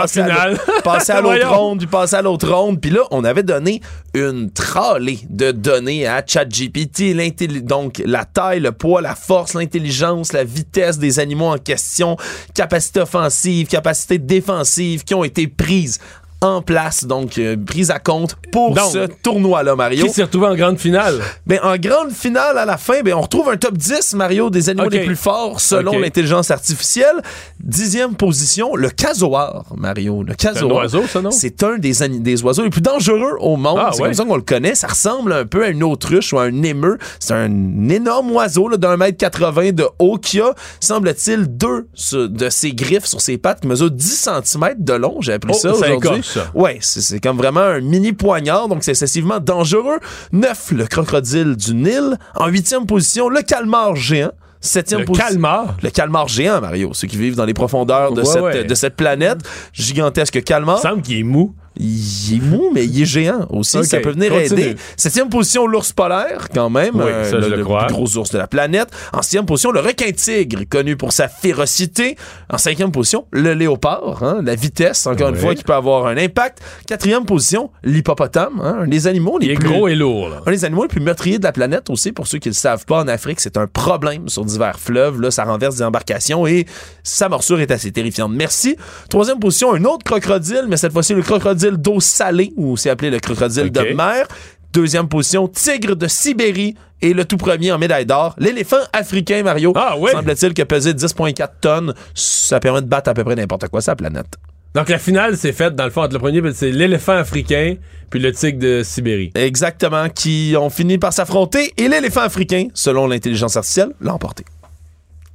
passer 0.83 1.11
à 1.11 1.21
l'autre 1.21 1.47
ronde, 1.49 1.79
puis 1.79 1.87
passer 1.87 2.15
à 2.15 2.21
l'autre 2.21 2.51
ronde. 2.51 2.79
Puis 2.79 2.91
là, 2.91 3.01
on 3.11 3.23
avait 3.23 3.43
donné 3.43 3.81
une 4.13 4.51
tralée 4.51 5.19
de 5.29 5.51
données 5.51 6.07
à 6.07 6.23
ChatGPT, 6.25 7.15
donc 7.63 8.01
la 8.05 8.25
taille, 8.25 8.59
le 8.59 8.71
poids, 8.71 9.01
la 9.01 9.15
force, 9.15 9.53
l'intelligence, 9.53 10.33
la 10.33 10.43
vitesse 10.43 10.97
des 10.99 11.19
animaux 11.19 11.47
en 11.47 11.57
question, 11.57 12.17
capacité 12.53 13.01
offensive, 13.01 13.67
capacité 13.67 14.17
défensive 14.17 15.03
qui 15.03 15.13
ont 15.13 15.23
été 15.23 15.47
prises 15.47 15.99
en 16.41 16.63
place, 16.63 17.05
donc 17.05 17.37
euh, 17.37 17.55
prise 17.55 17.91
à 17.91 17.99
compte 17.99 18.35
pour 18.51 18.77
ce 18.79 19.05
tournoi-là, 19.05 19.75
Mario. 19.75 20.07
Qui 20.07 20.11
s'est 20.11 20.23
retrouvé 20.23 20.47
en 20.47 20.55
grande 20.55 20.79
finale? 20.79 21.19
Ben, 21.45 21.59
en 21.61 21.77
grande 21.77 22.11
finale, 22.11 22.57
à 22.57 22.65
la 22.65 22.77
fin, 22.77 23.01
ben, 23.03 23.13
on 23.13 23.21
retrouve 23.21 23.49
un 23.49 23.57
top 23.57 23.77
10, 23.77 24.15
Mario, 24.15 24.49
des 24.49 24.69
animaux 24.69 24.89
les 24.89 25.05
plus 25.05 25.15
forts 25.15 25.61
selon 25.61 25.99
l'intelligence 25.99 26.49
artificielle. 26.49 27.21
Dixième 27.59 28.15
position, 28.15 28.75
le 28.75 28.89
casoar, 28.89 29.65
Mario. 29.77 30.23
Le 30.23 30.33
casoar. 30.33 30.55
C'est 30.55 30.65
un 30.65 30.99
oiseau, 30.99 31.07
ça, 31.07 31.21
non? 31.21 31.29
C'est 31.29 31.63
un 31.63 31.77
des, 31.77 31.93
des 32.19 32.43
oiseaux 32.43 32.63
les 32.63 32.71
plus 32.71 32.81
dangereux 32.81 33.37
au 33.39 33.55
monde. 33.55 33.79
Ah, 33.79 33.91
c'est 33.93 34.01
comme 34.01 34.13
ça 34.13 34.25
qu'on 34.25 34.35
le 34.35 34.41
connaît. 34.41 34.73
Ça 34.73 34.87
ressemble 34.87 35.33
un 35.33 35.45
peu 35.45 35.63
à 35.63 35.69
une 35.69 35.83
autruche 35.83 36.33
ou 36.33 36.39
à 36.39 36.43
un 36.43 36.63
émeu. 36.63 36.97
C'est 37.19 37.35
un 37.35 37.89
énorme 37.89 38.31
oiseau 38.31 38.75
d'un 38.77 38.97
mètre 38.97 39.17
80 39.17 39.73
de 39.73 39.85
haut 39.99 40.17
qui 40.17 40.41
a, 40.41 40.55
semble-t-il, 40.79 41.45
deux 41.45 41.87
de 42.13 42.49
ses 42.49 42.73
griffes 42.73 43.05
sur 43.05 43.21
ses 43.21 43.37
pattes 43.37 43.61
qui 43.61 43.67
mesurent 43.67 43.91
10 43.91 44.29
cm 44.43 44.75
de 44.79 44.93
long. 44.93 45.21
J'ai 45.21 45.33
appris 45.33 45.53
oh, 45.53 45.57
ça 45.57 45.73
aujourd'hui. 45.73 46.23
Ouais, 46.53 46.77
c'est 46.81 47.19
comme 47.19 47.37
vraiment 47.37 47.61
un 47.61 47.81
mini 47.81 48.13
poignard, 48.13 48.67
donc 48.67 48.83
c'est 48.83 48.91
excessivement 48.91 49.39
dangereux. 49.39 49.99
9, 50.31 50.71
le 50.71 50.85
crocodile 50.87 51.55
du 51.55 51.73
Nil. 51.73 52.17
En 52.35 52.47
huitième 52.47 52.85
position, 52.85 53.29
le 53.29 53.41
calmar 53.41 53.95
géant. 53.95 54.31
Septième 54.63 55.01
le 55.01 55.05
calmar? 55.07 55.75
Le 55.81 55.89
calmar 55.89 56.27
géant, 56.27 56.61
Mario. 56.61 56.91
Ceux 56.93 57.07
qui 57.07 57.17
vivent 57.17 57.35
dans 57.35 57.45
les 57.45 57.53
profondeurs 57.53 58.13
de, 58.13 58.23
cette, 58.23 58.67
de 58.67 58.75
cette 58.75 58.95
planète. 58.95 59.39
Gigantesque 59.73 60.43
calmar. 60.43 60.77
Il 60.77 60.87
semble 60.87 61.01
qu'il 61.01 61.17
est 61.17 61.23
mou 61.23 61.55
il 61.81 62.35
est 62.35 62.41
mou, 62.41 62.69
mais 62.73 62.85
il 62.85 63.01
est 63.01 63.05
géant 63.05 63.47
aussi. 63.49 63.83
ça 63.83 63.99
peut 63.99 64.11
venir 64.11 64.33
aider. 64.33 64.75
Septième 64.95 65.29
position, 65.29 65.65
l'ours 65.65 65.91
polaire, 65.93 66.47
quand 66.53 66.69
même. 66.69 66.99
Euh, 66.99 67.31
le, 67.31 67.63
plus 67.63 67.93
gros 67.93 68.17
ours 68.17 68.31
de 68.31 68.37
la 68.37 68.47
planète. 68.47 68.89
En 69.13 69.21
sixième 69.21 69.45
position, 69.45 69.71
le 69.71 69.79
requin 69.79 70.11
tigre, 70.11 70.61
connu 70.69 70.95
pour 70.95 71.11
sa 71.11 71.27
férocité. 71.27 72.17
En 72.49 72.57
cinquième 72.57 72.91
position, 72.91 73.25
le 73.31 73.53
léopard, 73.53 74.21
hein, 74.21 74.41
la 74.43 74.55
vitesse, 74.55 75.07
encore 75.07 75.29
une 75.29 75.35
fois, 75.35 75.55
qui 75.55 75.63
peut 75.63 75.73
avoir 75.73 76.05
un 76.05 76.17
impact. 76.17 76.59
Quatrième 76.87 77.25
position, 77.25 77.71
l'hippopotame, 77.83 78.61
hein, 78.61 78.79
un 78.81 78.87
des 78.87 79.07
animaux 79.07 79.39
les 79.39 79.47
il 79.47 79.55
plus... 79.55 79.69
gros 79.69 79.87
et 79.87 79.95
lourd. 79.95 80.43
Un 80.45 80.51
des 80.51 80.65
animaux 80.65 80.83
les 80.83 80.89
plus 80.89 81.01
meurtriers 81.01 81.39
de 81.39 81.43
la 81.43 81.51
planète 81.51 81.89
aussi. 81.89 82.11
Pour 82.11 82.27
ceux 82.27 82.37
qui 82.37 82.49
ne 82.49 82.53
le 82.53 82.57
savent 82.57 82.85
pas, 82.85 83.01
en 83.01 83.07
Afrique, 83.07 83.39
c'est 83.39 83.57
un 83.57 83.67
problème 83.67 84.29
sur 84.29 84.45
divers 84.45 84.79
fleuves. 84.79 85.19
Là, 85.19 85.31
ça 85.31 85.45
renverse 85.45 85.77
des 85.77 85.83
embarcations 85.83 86.45
et 86.45 86.65
sa 87.03 87.27
morsure 87.29 87.59
est 87.59 87.71
assez 87.71 87.91
terrifiante. 87.91 88.31
Merci. 88.33 88.75
Troisième 89.09 89.39
position, 89.39 89.73
un 89.73 89.83
autre 89.85 90.03
crocodile, 90.03 90.65
mais 90.67 90.77
cette 90.77 90.93
fois-ci, 90.93 91.13
le 91.13 91.23
crocodile 91.23 91.70
d'eau 91.77 91.99
salée, 91.99 92.53
ou 92.55 92.77
c'est 92.77 92.89
appelé 92.89 93.09
le 93.09 93.19
crocodile 93.19 93.71
de 93.71 93.93
mer. 93.93 94.27
Deuxième 94.73 95.07
position, 95.07 95.47
tigre 95.47 95.95
de 95.95 96.07
Sibérie, 96.07 96.75
Et 97.03 97.13
le 97.13 97.25
tout 97.25 97.37
premier 97.37 97.71
en 97.71 97.79
médaille 97.79 98.05
d'or, 98.05 98.35
l'éléphant 98.37 98.77
africain, 98.93 99.41
Mario. 99.43 99.73
Ah 99.75 99.95
oui? 99.97 100.11
Semble-t-il 100.11 100.53
que 100.53 100.61
pesé 100.61 100.93
10,4 100.93 101.49
tonnes. 101.59 101.93
Ça 102.13 102.59
permet 102.59 102.81
de 102.81 102.85
battre 102.85 103.09
à 103.09 103.13
peu 103.13 103.23
près 103.23 103.35
n'importe 103.35 103.67
quoi 103.69 103.81
sur 103.81 103.91
la 103.91 103.95
planète. 103.95 104.37
Donc 104.75 104.87
la 104.87 104.99
finale 104.99 105.35
s'est 105.35 105.51
faite 105.51 105.75
dans 105.75 105.83
le 105.83 105.89
fond 105.89 106.03
entre 106.03 106.13
le 106.13 106.19
premier, 106.19 106.41
c'est 106.53 106.71
l'éléphant 106.71 107.17
africain 107.17 107.75
puis 108.09 108.19
le 108.19 108.31
tigre 108.31 108.59
de 108.59 108.83
Sibérie. 108.83 109.31
Exactement, 109.35 110.07
qui 110.09 110.53
ont 110.57 110.69
fini 110.69 110.97
par 110.97 111.11
s'affronter 111.11 111.73
et 111.77 111.87
l'éléphant 111.87 112.21
africain, 112.21 112.67
selon 112.73 113.07
l'intelligence 113.07 113.57
artificielle, 113.57 113.93
l'a 113.99 114.13
emporté. 114.13 114.45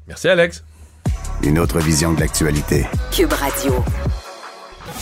Merci 0.06 0.28
Alex. 0.28 0.62
Une 1.42 1.58
autre 1.58 1.78
vision 1.80 2.12
de 2.14 2.20
l'actualité. 2.20 2.86
Cube 3.10 3.32
Radio. 3.32 3.84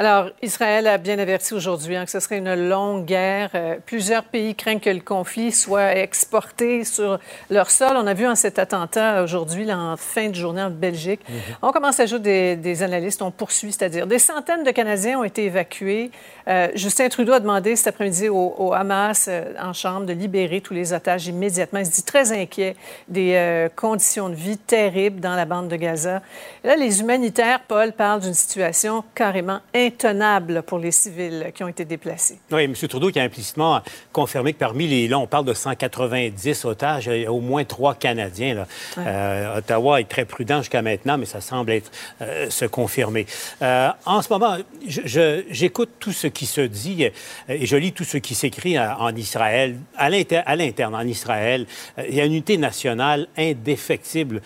Alors, 0.00 0.30
Israël 0.40 0.86
a 0.86 0.96
bien 0.96 1.18
averti 1.18 1.52
aujourd'hui 1.52 1.94
hein, 1.94 2.06
que 2.06 2.10
ce 2.10 2.20
serait 2.20 2.38
une 2.38 2.54
longue 2.70 3.04
guerre. 3.04 3.50
Euh, 3.54 3.76
plusieurs 3.84 4.24
pays 4.24 4.54
craignent 4.54 4.80
que 4.80 4.88
le 4.88 5.00
conflit 5.00 5.52
soit 5.52 5.94
exporté 5.94 6.84
sur 6.84 7.18
leur 7.50 7.70
sol. 7.70 7.98
On 7.98 8.06
a 8.06 8.14
vu 8.14 8.26
en 8.26 8.34
cet 8.34 8.58
attentat 8.58 9.22
aujourd'hui, 9.22 9.70
en 9.70 9.98
fin 9.98 10.30
de 10.30 10.34
journée 10.34 10.62
en 10.62 10.70
Belgique. 10.70 11.20
On 11.60 11.70
commence 11.70 12.00
à 12.00 12.04
ajouter 12.04 12.56
des, 12.56 12.56
des 12.56 12.82
analystes, 12.82 13.20
on 13.20 13.30
poursuit, 13.30 13.72
c'est-à-dire 13.72 14.06
des 14.06 14.18
centaines 14.18 14.64
de 14.64 14.70
Canadiens 14.70 15.18
ont 15.18 15.24
été 15.24 15.44
évacués. 15.44 16.10
Euh, 16.48 16.68
Justin 16.74 17.10
Trudeau 17.10 17.34
a 17.34 17.40
demandé 17.40 17.76
cet 17.76 17.88
après-midi 17.88 18.30
au, 18.30 18.54
au 18.56 18.72
Hamas 18.72 19.26
euh, 19.28 19.52
en 19.60 19.74
Chambre 19.74 20.06
de 20.06 20.14
libérer 20.14 20.62
tous 20.62 20.72
les 20.72 20.94
otages 20.94 21.26
immédiatement. 21.26 21.80
Il 21.80 21.84
se 21.84 21.90
dit 21.90 22.04
très 22.04 22.32
inquiet 22.32 22.74
des 23.08 23.68
conditions 23.76 24.30
de 24.30 24.34
vie 24.34 24.56
terribles 24.56 25.20
dans 25.20 25.34
la 25.36 25.44
bande 25.44 25.68
de 25.68 25.76
Gaza. 25.76 26.22
Et 26.64 26.68
là, 26.68 26.76
les 26.76 27.02
humanitaires, 27.02 27.60
Paul, 27.68 27.92
parlent 27.92 28.20
d'une 28.20 28.32
situation 28.32 29.04
carrément 29.14 29.60
intenable 29.94 30.62
pour 30.62 30.78
les 30.78 30.90
civils 30.92 31.50
qui 31.54 31.62
ont 31.64 31.68
été 31.68 31.84
déplacés. 31.84 32.38
Oui, 32.50 32.64
M. 32.64 32.74
Trudeau 32.74 33.10
qui 33.10 33.18
a 33.18 33.22
implicitement 33.24 33.80
confirmé 34.12 34.52
que 34.52 34.58
parmi 34.58 34.86
les... 34.86 35.08
Là, 35.08 35.18
on 35.18 35.26
parle 35.26 35.44
de 35.44 35.54
190 35.54 36.64
otages, 36.64 37.06
il 37.12 37.22
y 37.22 37.26
a 37.26 37.32
au 37.32 37.40
moins 37.40 37.64
trois 37.64 37.94
Canadiens. 37.94 38.54
Là. 38.54 38.66
Ouais. 38.96 39.04
Euh, 39.06 39.58
Ottawa 39.58 40.00
est 40.00 40.08
très 40.08 40.24
prudent 40.24 40.58
jusqu'à 40.58 40.82
maintenant, 40.82 41.18
mais 41.18 41.26
ça 41.26 41.40
semble 41.40 41.72
être 41.72 41.90
euh, 42.22 42.48
se 42.50 42.64
confirmer. 42.64 43.26
Euh, 43.62 43.88
en 44.06 44.22
ce 44.22 44.28
moment, 44.32 44.56
j'écoute 44.86 45.90
tout 45.98 46.12
ce 46.12 46.26
qui 46.26 46.46
se 46.46 46.60
dit 46.60 47.04
et 47.48 47.66
je 47.66 47.76
lis 47.76 47.92
tout 47.92 48.04
ce 48.04 48.18
qui 48.18 48.34
s'écrit 48.34 48.78
en, 48.78 49.14
Israël, 49.16 49.76
à 49.96 50.08
l'inter- 50.10 50.42
à 50.46 50.56
l'interne, 50.56 50.94
en 50.94 51.06
Israël. 51.06 51.66
Il 52.08 52.14
y 52.14 52.20
a 52.20 52.24
une 52.24 52.32
unité 52.32 52.56
nationale 52.56 53.26
indéfectible 53.36 54.40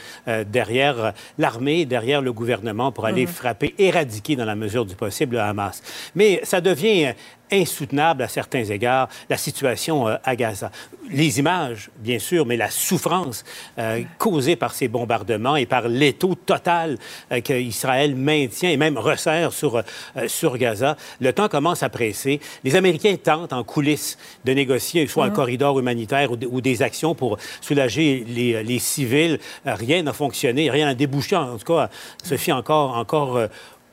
derrière 0.46 1.12
l'armée, 1.38 1.84
derrière 1.86 2.22
le 2.22 2.32
gouvernement 2.32 2.92
pour 2.92 3.06
aller 3.06 3.26
Mhm. 3.26 3.32
frapper, 3.32 3.74
éradiquer 3.78 4.36
dans 4.36 4.44
la 4.44 4.54
mesure 4.54 4.84
du 4.84 4.94
possible 4.94 5.23
le 5.32 5.40
Hamas. 5.40 5.82
Mais 6.14 6.40
ça 6.44 6.60
devient 6.60 7.06
euh, 7.06 7.12
insoutenable 7.52 8.22
à 8.22 8.28
certains 8.28 8.64
égards, 8.64 9.08
la 9.28 9.36
situation 9.36 10.08
euh, 10.08 10.16
à 10.24 10.34
Gaza. 10.34 10.70
Les 11.10 11.38
images, 11.38 11.90
bien 11.98 12.18
sûr, 12.18 12.46
mais 12.46 12.56
la 12.56 12.70
souffrance 12.70 13.44
euh, 13.78 14.02
causée 14.18 14.56
par 14.56 14.72
ces 14.72 14.88
bombardements 14.88 15.54
et 15.56 15.66
par 15.66 15.86
l'étau 15.88 16.34
total 16.34 16.96
euh, 17.30 17.40
qu'Israël 17.42 18.16
maintient 18.16 18.70
et 18.70 18.78
même 18.78 18.96
resserre 18.96 19.52
sur, 19.52 19.82
sur 20.26 20.56
Gaza, 20.56 20.96
le 21.20 21.32
temps 21.34 21.48
commence 21.48 21.82
à 21.82 21.90
presser. 21.90 22.40
Les 22.64 22.74
Américains 22.76 23.16
tentent 23.22 23.52
en 23.52 23.62
coulisses 23.64 24.16
de 24.46 24.52
négocier 24.52 25.06
soit 25.06 25.26
un 25.26 25.28
Mhm. 25.28 25.34
corridor 25.34 25.78
humanitaire 25.78 26.32
ou, 26.32 26.36
de- 26.36 26.46
ou 26.46 26.60
des 26.62 26.80
actions 26.82 27.14
pour 27.14 27.36
soulager 27.60 28.24
les, 28.26 28.62
les 28.62 28.78
civils. 28.78 29.38
Rien 29.66 30.02
n'a 30.02 30.12
fonctionné, 30.14 30.70
rien 30.70 30.86
n'a 30.86 30.94
débouché, 30.94 31.36
en 31.36 31.58
tout 31.58 31.72
cas, 31.74 31.90
Sophie, 32.22 32.52
encore, 32.52 32.96
encore 32.96 33.36
euh, 33.36 33.46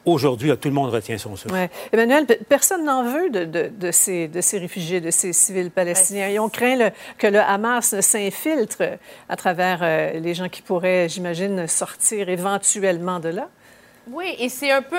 aujourd'hui, 0.05 0.51
tout 0.57 0.67
le 0.67 0.73
monde 0.73 0.89
retient 0.89 1.17
son 1.17 1.35
souffle. 1.35 1.53
Ouais. 1.53 1.69
Emmanuel, 1.91 2.25
pe- 2.25 2.39
personne 2.47 2.83
n'en 2.85 3.03
veut 3.03 3.29
de, 3.29 3.45
de- 3.45 3.71
de 3.77 3.91
ces, 3.91 4.27
de 4.27 4.41
ces 4.41 4.57
réfugiés, 4.57 5.01
de 5.01 5.11
ces 5.11 5.33
civils 5.33 5.71
palestiniens. 5.71 6.27
Et 6.29 6.39
on 6.39 6.49
craint 6.49 6.75
le- 6.75 6.91
que 7.17 7.27
le 7.27 7.39
Hamas 7.39 7.99
s'infiltre 7.99 8.83
à 9.29 9.35
travers 9.35 9.79
euh, 9.81 10.19
les 10.19 10.33
gens 10.33 10.49
qui 10.49 10.61
pourraient, 10.61 11.07
j'imagine, 11.09 11.67
sortir 11.67 12.29
éventuellement 12.29 13.19
de 13.19 13.29
là. 13.29 13.49
Oui, 14.13 14.35
et 14.39 14.49
c'est 14.49 14.71
un 14.71 14.81
peu. 14.81 14.97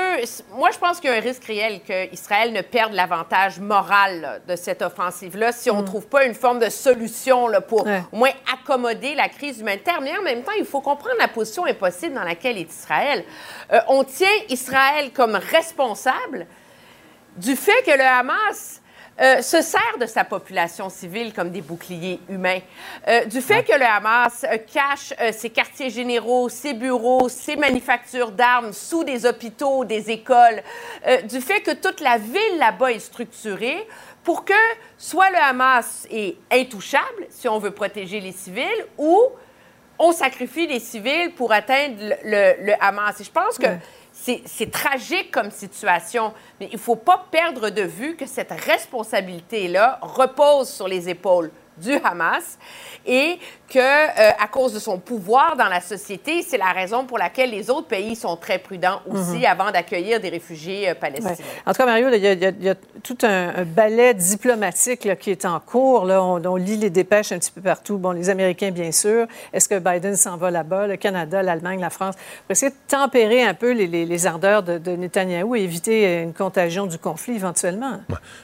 Moi, 0.55 0.70
je 0.70 0.78
pense 0.78 0.98
qu'il 0.98 1.10
y 1.10 1.12
a 1.12 1.16
un 1.16 1.20
risque 1.20 1.44
réel 1.44 1.80
qu'Israël 1.82 2.52
ne 2.52 2.62
perde 2.62 2.94
l'avantage 2.94 3.60
moral 3.60 4.20
là, 4.22 4.39
de 4.39 4.56
cette 4.56 4.80
offensive-là 4.80 5.52
si 5.52 5.70
on 5.70 5.82
ne 5.82 5.86
trouve 5.86 6.06
pas 6.06 6.24
une 6.24 6.34
forme 6.34 6.59
de 6.59 6.70
solution 6.70 7.47
là, 7.47 7.60
pour 7.60 7.86
au 7.86 8.16
moins 8.16 8.30
accommoder 8.52 9.14
la 9.14 9.28
crise 9.28 9.60
humanitaire. 9.60 10.01
Mais 10.01 10.16
en 10.16 10.22
même 10.22 10.43
temps, 10.43 10.52
il 10.59 10.64
faut 10.64 10.80
comprendre 10.80 11.16
la 11.18 11.28
position 11.28 11.66
impossible 11.66 12.14
dans 12.14 12.24
laquelle 12.24 12.56
est 12.56 12.70
Israël. 12.70 13.24
Euh, 13.72 13.80
on 13.89 14.02
tient 14.02 14.28
Israël 14.48 15.10
comme 15.12 15.34
responsable 15.34 16.47
du 17.36 17.55
fait 17.55 17.82
que 17.84 17.90
le 17.97 18.05
Hamas 18.05 18.81
euh, 19.20 19.43
se 19.43 19.60
sert 19.60 19.98
de 20.01 20.06
sa 20.06 20.24
population 20.24 20.89
civile 20.89 21.32
comme 21.34 21.51
des 21.51 21.60
boucliers 21.60 22.18
humains, 22.28 22.60
Euh, 23.09 23.24
du 23.26 23.40
fait 23.40 23.64
que 23.64 23.72
le 23.76 23.84
Hamas 23.84 24.44
euh, 24.44 24.56
cache 24.59 25.12
euh, 25.20 25.32
ses 25.32 25.51
quartiers 25.51 25.90
généraux, 25.90 26.48
ses 26.48 26.72
bureaux, 26.72 27.28
ses 27.28 27.56
manufactures 27.56 28.30
d'armes 28.30 28.72
sous 28.72 29.05
des 29.05 29.26
hôpitaux, 29.26 29.84
des 29.84 30.10
écoles, 30.10 30.62
du 31.28 31.40
fait 31.40 31.60
que 31.60 31.72
toute 31.72 32.01
la 32.01 32.16
ville 32.18 32.59
là-bas 32.59 32.93
est 32.93 33.01
structurée 33.01 33.86
pour 34.24 34.44
que 34.44 34.55
soit 34.98 35.30
le 35.30 35.36
Hamas 35.39 36.06
est 36.10 36.36
intouchable, 36.52 37.26
si 37.28 37.48
on 37.48 37.59
veut 37.59 37.72
protéger 37.72 38.20
les 38.20 38.32
civils, 38.32 38.86
ou 38.97 39.18
on 39.98 40.12
sacrifie 40.12 40.66
les 40.66 40.80
civils 40.80 41.32
pour 41.34 41.52
atteindre 41.52 41.97
le, 42.01 42.14
le- 42.24 42.66
le 42.66 42.72
Hamas. 42.80 43.20
Et 43.20 43.24
je 43.24 43.30
pense 43.30 43.59
que 43.59 43.66
c'est 44.23 44.70
tragique 44.70 45.31
comme 45.32 45.51
situation, 45.51 46.32
mais 46.61 46.69
il 46.70 46.74
ne 46.74 46.81
faut 46.81 46.97
pas 46.97 47.27
perdre 47.31 47.70
de 47.70 47.82
vue 47.82 48.15
que 48.16 48.27
cette 48.27 48.53
responsabilité-là 48.53 49.99
repose 50.01 50.69
sur 50.69 50.86
les 50.86 51.09
épaules 51.09 51.51
du 51.82 51.92
Hamas 52.04 52.59
et 53.04 53.38
que, 53.68 53.78
euh, 53.78 54.30
à 54.38 54.46
cause 54.48 54.72
de 54.74 54.78
son 54.78 54.98
pouvoir 54.98 55.56
dans 55.56 55.68
la 55.68 55.80
société, 55.80 56.42
c'est 56.42 56.59
la 56.59 56.72
raison 56.72 57.04
pour 57.04 57.18
laquelle 57.18 57.50
les 57.50 57.70
autres 57.70 57.88
pays 57.88 58.14
sont 58.14 58.36
très 58.36 58.59
prudents 58.59 59.00
aussi 59.10 59.38
Mhm. 59.38 59.44
avant 59.46 59.70
d'accueillir 59.70 60.20
des 60.20 60.28
réfugiés 60.28 60.86
euh, 60.88 60.92
Ouais. 60.92 60.94
palestiniens. 60.94 61.36
En 61.66 61.72
tout 61.72 61.78
cas, 61.78 61.86
Mario, 61.86 62.09
il 62.12 62.20
y, 62.22 62.26
a- 62.28 62.32
il 62.32 62.38
y 62.42 62.46
a- 62.46 62.50
il 62.50 62.64
y 62.64 62.68
a 62.68 62.74
tout 63.02 63.16
un, 63.22 63.48
un 63.56 63.64
ballet 63.64 64.14
diplomatique 64.14 65.04
là, 65.04 65.16
qui 65.16 65.30
est 65.30 65.44
en 65.46 65.59
cours. 65.59 66.04
Là. 66.04 66.22
On, 66.22 66.44
on 66.44 66.56
lit 66.56 66.76
les 66.76 66.90
dépêches 66.90 67.32
un 67.32 67.38
petit 67.38 67.50
peu 67.50 67.60
partout. 67.62 67.96
Bon, 67.98 68.12
les 68.12 68.28
Américains, 68.30 68.70
bien 68.70 68.92
sûr. 68.92 69.26
Est-ce 69.52 69.68
que 69.68 69.78
Biden 69.78 70.16
s'en 70.16 70.36
va 70.36 70.50
là-bas? 70.50 70.86
Le 70.86 70.96
Canada, 70.96 71.42
l'Allemagne, 71.42 71.80
la 71.80 71.90
France? 71.90 72.14
Pour 72.16 72.50
essayer 72.52 72.70
de 72.70 72.76
tempérer 72.88 73.42
un 73.42 73.54
peu 73.54 73.72
les, 73.72 73.86
les- 73.86 74.04
les 74.06 74.26
ardeurs 74.26 74.62
de, 74.62 74.78
de 74.78 74.92
Netanyahou 74.96 75.56
et 75.56 75.60
éviter 75.62 76.22
une 76.22 76.34
contagion 76.34 76.86
du 76.86 76.98
conflit 76.98 77.36
éventuellement. 77.36 78.00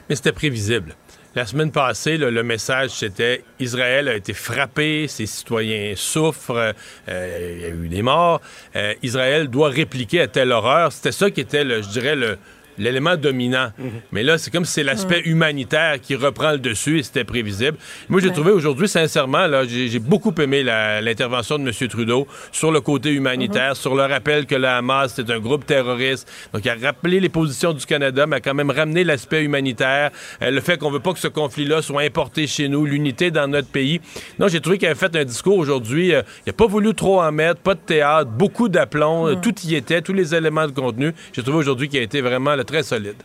Mais 0.09 0.17
c'était 0.17 0.33
prévisible. 0.33 0.95
La 1.39 1.47
semaine 1.47 1.71
passée, 1.71 2.17
le 2.17 2.43
message, 2.43 2.91
c'était 2.91 3.45
Israël 3.61 4.09
a 4.09 4.17
été 4.17 4.33
frappé, 4.33 5.07
ses 5.07 5.27
citoyens 5.27 5.93
souffrent, 5.95 6.75
euh, 7.09 7.53
il 7.55 7.63
y 7.63 7.65
a 7.65 7.69
eu 7.69 7.89
des 7.89 8.03
morts. 8.03 8.41
Euh, 8.75 8.93
Israël 9.05 9.47
doit 9.47 9.69
répliquer 9.69 10.23
à 10.23 10.27
telle 10.27 10.51
horreur. 10.51 10.91
C'était 10.91 11.13
ça 11.13 11.31
qui 11.31 11.41
était, 11.41 11.63
le, 11.63 11.81
je 11.81 11.91
dirais, 11.91 12.17
le, 12.17 12.39
l'élément 12.79 13.17
dominant. 13.17 13.69
Mais 14.13 14.23
là, 14.23 14.39
c'est 14.39 14.51
comme 14.51 14.65
si 14.65 14.73
c'est 14.73 14.83
l'aspect 14.85 15.23
humanitaire 15.25 16.01
qui 16.01 16.15
reprend 16.15 16.53
le 16.53 16.59
dessus 16.59 16.99
et 16.99 17.03
c'était 17.03 17.25
prévisible. 17.25 17.77
Moi, 18.09 18.21
j'ai 18.21 18.29
Ouais. 18.29 18.33
trouvé 18.35 18.53
aujourd'hui, 18.53 18.89
sincèrement, 18.89 19.47
là, 19.47 19.65
j'ai, 19.67 19.99
beaucoup 19.99 20.33
aimé 20.41 20.63
la- 20.63 21.01
l'intervention 21.01 21.59
de 21.59 21.69
M. 21.69 21.89
Trudeau 21.89 22.27
sur 22.53 22.71
le 22.71 22.81
côté 22.81 23.11
humanitaire, 23.13 23.77
sur 23.77 23.95
le 23.95 24.03
rappel 24.03 24.47
que 24.47 24.55
le 24.55 24.67
Hamas, 24.69 25.13
c'est 25.15 25.31
un 25.31 25.39
groupe 25.41 25.67
terroriste. 25.67 26.31
Donc, 26.53 26.65
il 26.65 26.71
a 26.71 26.77
rappelé 26.81 27.21
les 27.21 27.29
positions 27.29 27.73
du 27.73 27.85
Canada, 27.85 28.27
mais 28.27 28.37
a 28.37 28.41
quand 28.41 28.55
même 28.55 28.71
ramené 28.71 29.05
l'aspect 29.05 29.43
humanitaire, 29.43 30.11
euh, 30.43 30.51
le 30.51 30.61
fait 30.61 30.79
qu'on 30.79 30.91
veut 30.91 31.01
pas 31.01 31.13
que 31.13 31.19
ce 31.19 31.29
conflit-là 31.29 31.83
soit 31.83 32.03
importé 32.03 32.47
chez 32.47 32.69
nous, 32.69 32.85
l'unité 32.87 33.31
dans 33.31 33.49
notre 33.49 33.69
pays. 33.69 34.01
Non, 34.39 34.49
j'ai 34.49 34.61
trouvé 34.61 34.79
qu'il 34.79 34.87
avait 34.89 34.99
fait 34.99 35.15
un 35.17 35.25
discours 35.25 35.57
aujourd'hui. 35.59 36.15
euh, 36.15 36.23
il 36.47 36.51
n'a 36.51 36.53
pas 36.53 36.67
voulu 36.67 36.95
trop 36.95 37.21
en 37.21 37.33
mettre, 37.33 37.61
pas 37.61 37.75
de 37.75 37.81
théâtre, 37.81 38.31
beaucoup 38.31 38.69
d'aplomb, 38.69 39.27
euh, 39.29 39.35
tout 39.35 39.55
y 39.65 39.75
était, 39.75 40.01
tous 40.03 40.13
les 40.13 40.35
éléments 40.35 40.67
de 40.67 40.73
contenu. 40.73 41.13
J'ai 41.33 41.43
trouvé 41.43 41.59
aujourd'hui 41.59 41.89
qu'il 41.89 41.99
a 41.99 42.03
été 42.03 42.21
vraiment 42.21 42.55
là, 42.55 42.65
très 42.69 42.83
solide. 42.83 43.17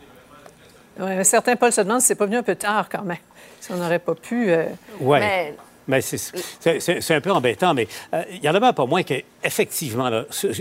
Ouais, 0.98 1.16
mais 1.16 1.24
certains, 1.24 1.56
Paul, 1.56 1.72
se 1.72 1.80
demandent 1.80 2.00
si 2.00 2.08
c'est 2.08 2.14
pas 2.14 2.26
venu 2.26 2.36
un 2.36 2.42
peu 2.42 2.54
tard 2.56 2.88
quand 2.90 3.02
même. 3.02 3.18
Si 3.60 3.70
on 3.72 3.76
n'aurait 3.76 3.98
pas 3.98 4.14
pu. 4.14 4.50
euh, 4.50 4.64
Oui. 5.00 5.18
Mais- 5.20 5.54
Mais 5.86 6.00
c'est- 6.00 7.10
un 7.10 7.20
peu 7.20 7.30
embêtant, 7.30 7.74
mais 7.74 7.86
euh, 8.14 8.22
il 8.32 8.42
y 8.42 8.48
en 8.48 8.54
a 8.54 8.72
pas 8.72 8.86
moins 8.86 9.02
qu'effectivement, 9.02 10.08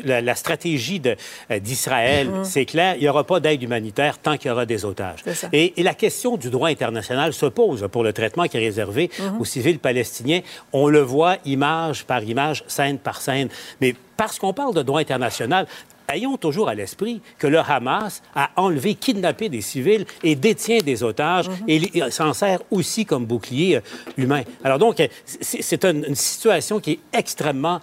la, 0.04 0.20
la 0.22 0.36
stratégie 0.36 1.00
de- 1.00 1.16
euh, 1.50 1.60
d'Israël, 1.60 2.28
Mhm. 2.30 2.44
c'est 2.44 2.66
clair, 2.66 2.96
il 2.98 3.04
n'y 3.04 3.08
aura 3.08 3.24
pas 3.24 3.40
d'aide 3.40 3.64
humanitaire 3.64 4.18
tant 4.18 4.36
qu'il 4.36 4.50
y 4.50 4.52
aura 4.52 4.66
des 4.66 4.84
otages. 4.84 5.24
Et, 5.54 5.80
et 5.80 5.84
la 5.84 5.94
question 5.94 6.36
du 6.36 6.50
droit 6.50 6.68
international 6.68 7.32
se 7.32 7.46
pose 7.46 7.88
pour 7.90 8.04
le 8.04 8.12
traitement 8.12 8.44
qui 8.50 8.58
est 8.58 8.60
réservé 8.60 9.10
Mhm. 9.18 9.40
aux 9.40 9.46
civils 9.46 9.80
palestiniens. 9.80 10.42
On 10.74 10.90
le 10.90 11.00
voit 11.00 11.38
image 11.46 12.04
par 12.04 12.22
image, 12.22 12.66
scène 12.68 12.98
par 12.98 13.22
scène. 13.22 13.48
Mais 13.80 13.96
parce 14.18 14.38
qu'on 14.40 14.52
parle 14.52 14.74
de 14.76 14.82
droit 14.82 15.00
international, 15.00 15.68
ayons 16.10 16.38
toujours 16.38 16.70
à 16.70 16.76
l'esprit 16.76 17.22
que 17.38 17.48
le 17.48 17.60
Hamas 17.60 18.22
a 18.36 18.50
enlevé, 18.56 18.96
kidnappé 18.96 19.50
des 19.50 19.62
civils 19.62 20.06
et 20.24 20.36
détient 20.36 20.80
des 20.80 21.04
otages 21.04 21.50
et 21.68 21.80
li- 21.80 21.92
et 21.94 22.12
s'en 22.12 22.34
sert 22.34 22.60
aussi 22.72 23.06
comme 23.06 23.26
bouclier 23.26 23.78
euh, 23.78 23.82
humain. 24.18 24.44
Alors 24.64 24.80
donc, 24.80 25.00
euh, 25.00 25.08
c'est 25.26 25.86
une, 25.86 26.16
situation 26.16 26.80
qui 26.80 26.92
est 26.92 27.00
extrêmement 27.18 27.80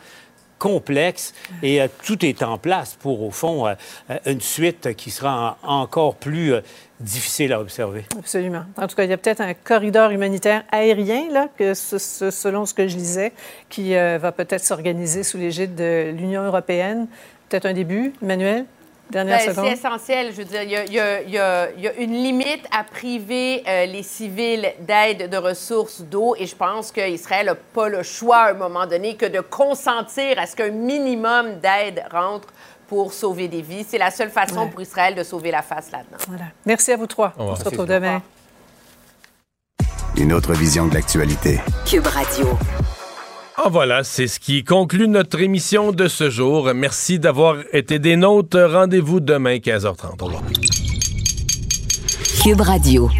complexe 0.58 1.32
et 1.62 1.80
tout 2.04 2.24
est 2.24 2.42
en 2.42 2.58
place 2.58 2.96
pour, 3.00 3.22
au 3.22 3.30
fond, 3.30 3.66
une 4.26 4.42
suite 4.42 4.94
qui 4.94 5.10
sera 5.10 5.56
encore 5.62 6.16
plus 6.16 6.52
difficile 7.00 7.54
à 7.54 7.60
observer. 7.60 8.04
Absolument. 8.18 8.64
En 8.76 8.86
tout 8.86 8.94
cas, 8.94 9.04
il 9.04 9.10
y 9.10 9.12
a 9.14 9.16
peut-être 9.16 9.40
un 9.40 9.54
corridor 9.54 10.10
humanitaire 10.10 10.64
aérien, 10.70 11.30
là, 11.30 11.48
que 11.56 11.72
selon 11.72 12.66
ce 12.66 12.74
que 12.74 12.86
je 12.88 12.96
lisais, 12.96 13.32
qui 13.70 13.94
va 13.94 14.32
peut-être 14.32 14.62
s'organiser 14.62 15.22
sous 15.22 15.38
l'égide 15.38 15.74
de 15.74 16.10
l'Union 16.14 16.42
européenne. 16.44 17.06
Peut-être 17.50 17.66
un 17.66 17.72
début, 17.72 18.12
Emmanuel? 18.22 18.64
Ben, 19.12 19.26
c'est 19.40 19.72
essentiel. 19.72 20.30
Je 20.30 20.36
veux 20.36 20.44
dire, 20.44 20.62
il 20.62 21.32
y 21.32 21.38
a, 21.38 21.68
une 21.98 22.12
limite 22.12 22.64
à 22.70 22.84
priver 22.84 23.64
euh, 23.66 23.86
les 23.86 24.04
civils 24.04 24.72
d'aide 24.80 25.28
de 25.28 25.36
ressources 25.36 26.02
d'eau 26.02 26.36
et 26.38 26.46
je 26.46 26.54
pense 26.54 26.92
qu'Israël 26.92 27.46
n'a 27.46 27.56
pas 27.56 27.88
le 27.88 28.04
choix 28.04 28.36
à 28.36 28.50
un 28.50 28.54
moment 28.54 28.86
donné 28.86 29.16
que 29.16 29.26
de 29.26 29.40
consentir 29.40 30.38
à 30.38 30.46
ce 30.46 30.54
qu'un 30.54 30.70
minimum 30.70 31.58
d'aide 31.58 32.04
rentre 32.12 32.48
pour 32.86 33.12
sauver 33.12 33.48
des 33.48 33.62
vies. 33.62 33.84
C'est 33.86 33.98
la 33.98 34.12
seule 34.12 34.30
façon 34.30 34.68
pour 34.68 34.80
Israël 34.80 35.16
de 35.16 35.24
sauver 35.24 35.50
la 35.50 35.62
face 35.62 35.90
là-dedans. 35.90 36.18
Voilà. 36.28 36.44
Merci 36.64 36.92
à 36.92 36.96
vous 36.96 37.08
trois. 37.08 37.32
On 37.36 37.56
se 37.56 37.64
retrouve 37.64 37.86
demain. 37.86 38.22
Une 40.16 40.32
autre 40.32 40.52
vision 40.52 40.86
de 40.86 40.94
l'actualité. 40.94 41.60
Cube 41.84 42.06
Radio. 42.06 42.56
Ah 43.62 43.68
voilà, 43.68 44.04
c'est 44.04 44.26
ce 44.26 44.40
qui 44.40 44.64
conclut 44.64 45.06
notre 45.06 45.38
émission 45.38 45.92
de 45.92 46.08
ce 46.08 46.30
jour. 46.30 46.72
Merci 46.74 47.18
d'avoir 47.18 47.56
été 47.74 47.98
des 47.98 48.16
nôtres. 48.16 48.58
Rendez-vous 48.58 49.20
demain 49.20 49.56
15h30. 49.56 50.22
Au 50.22 50.24
revoir. 50.24 50.42
Cube 52.42 52.62
Radio. 52.62 53.10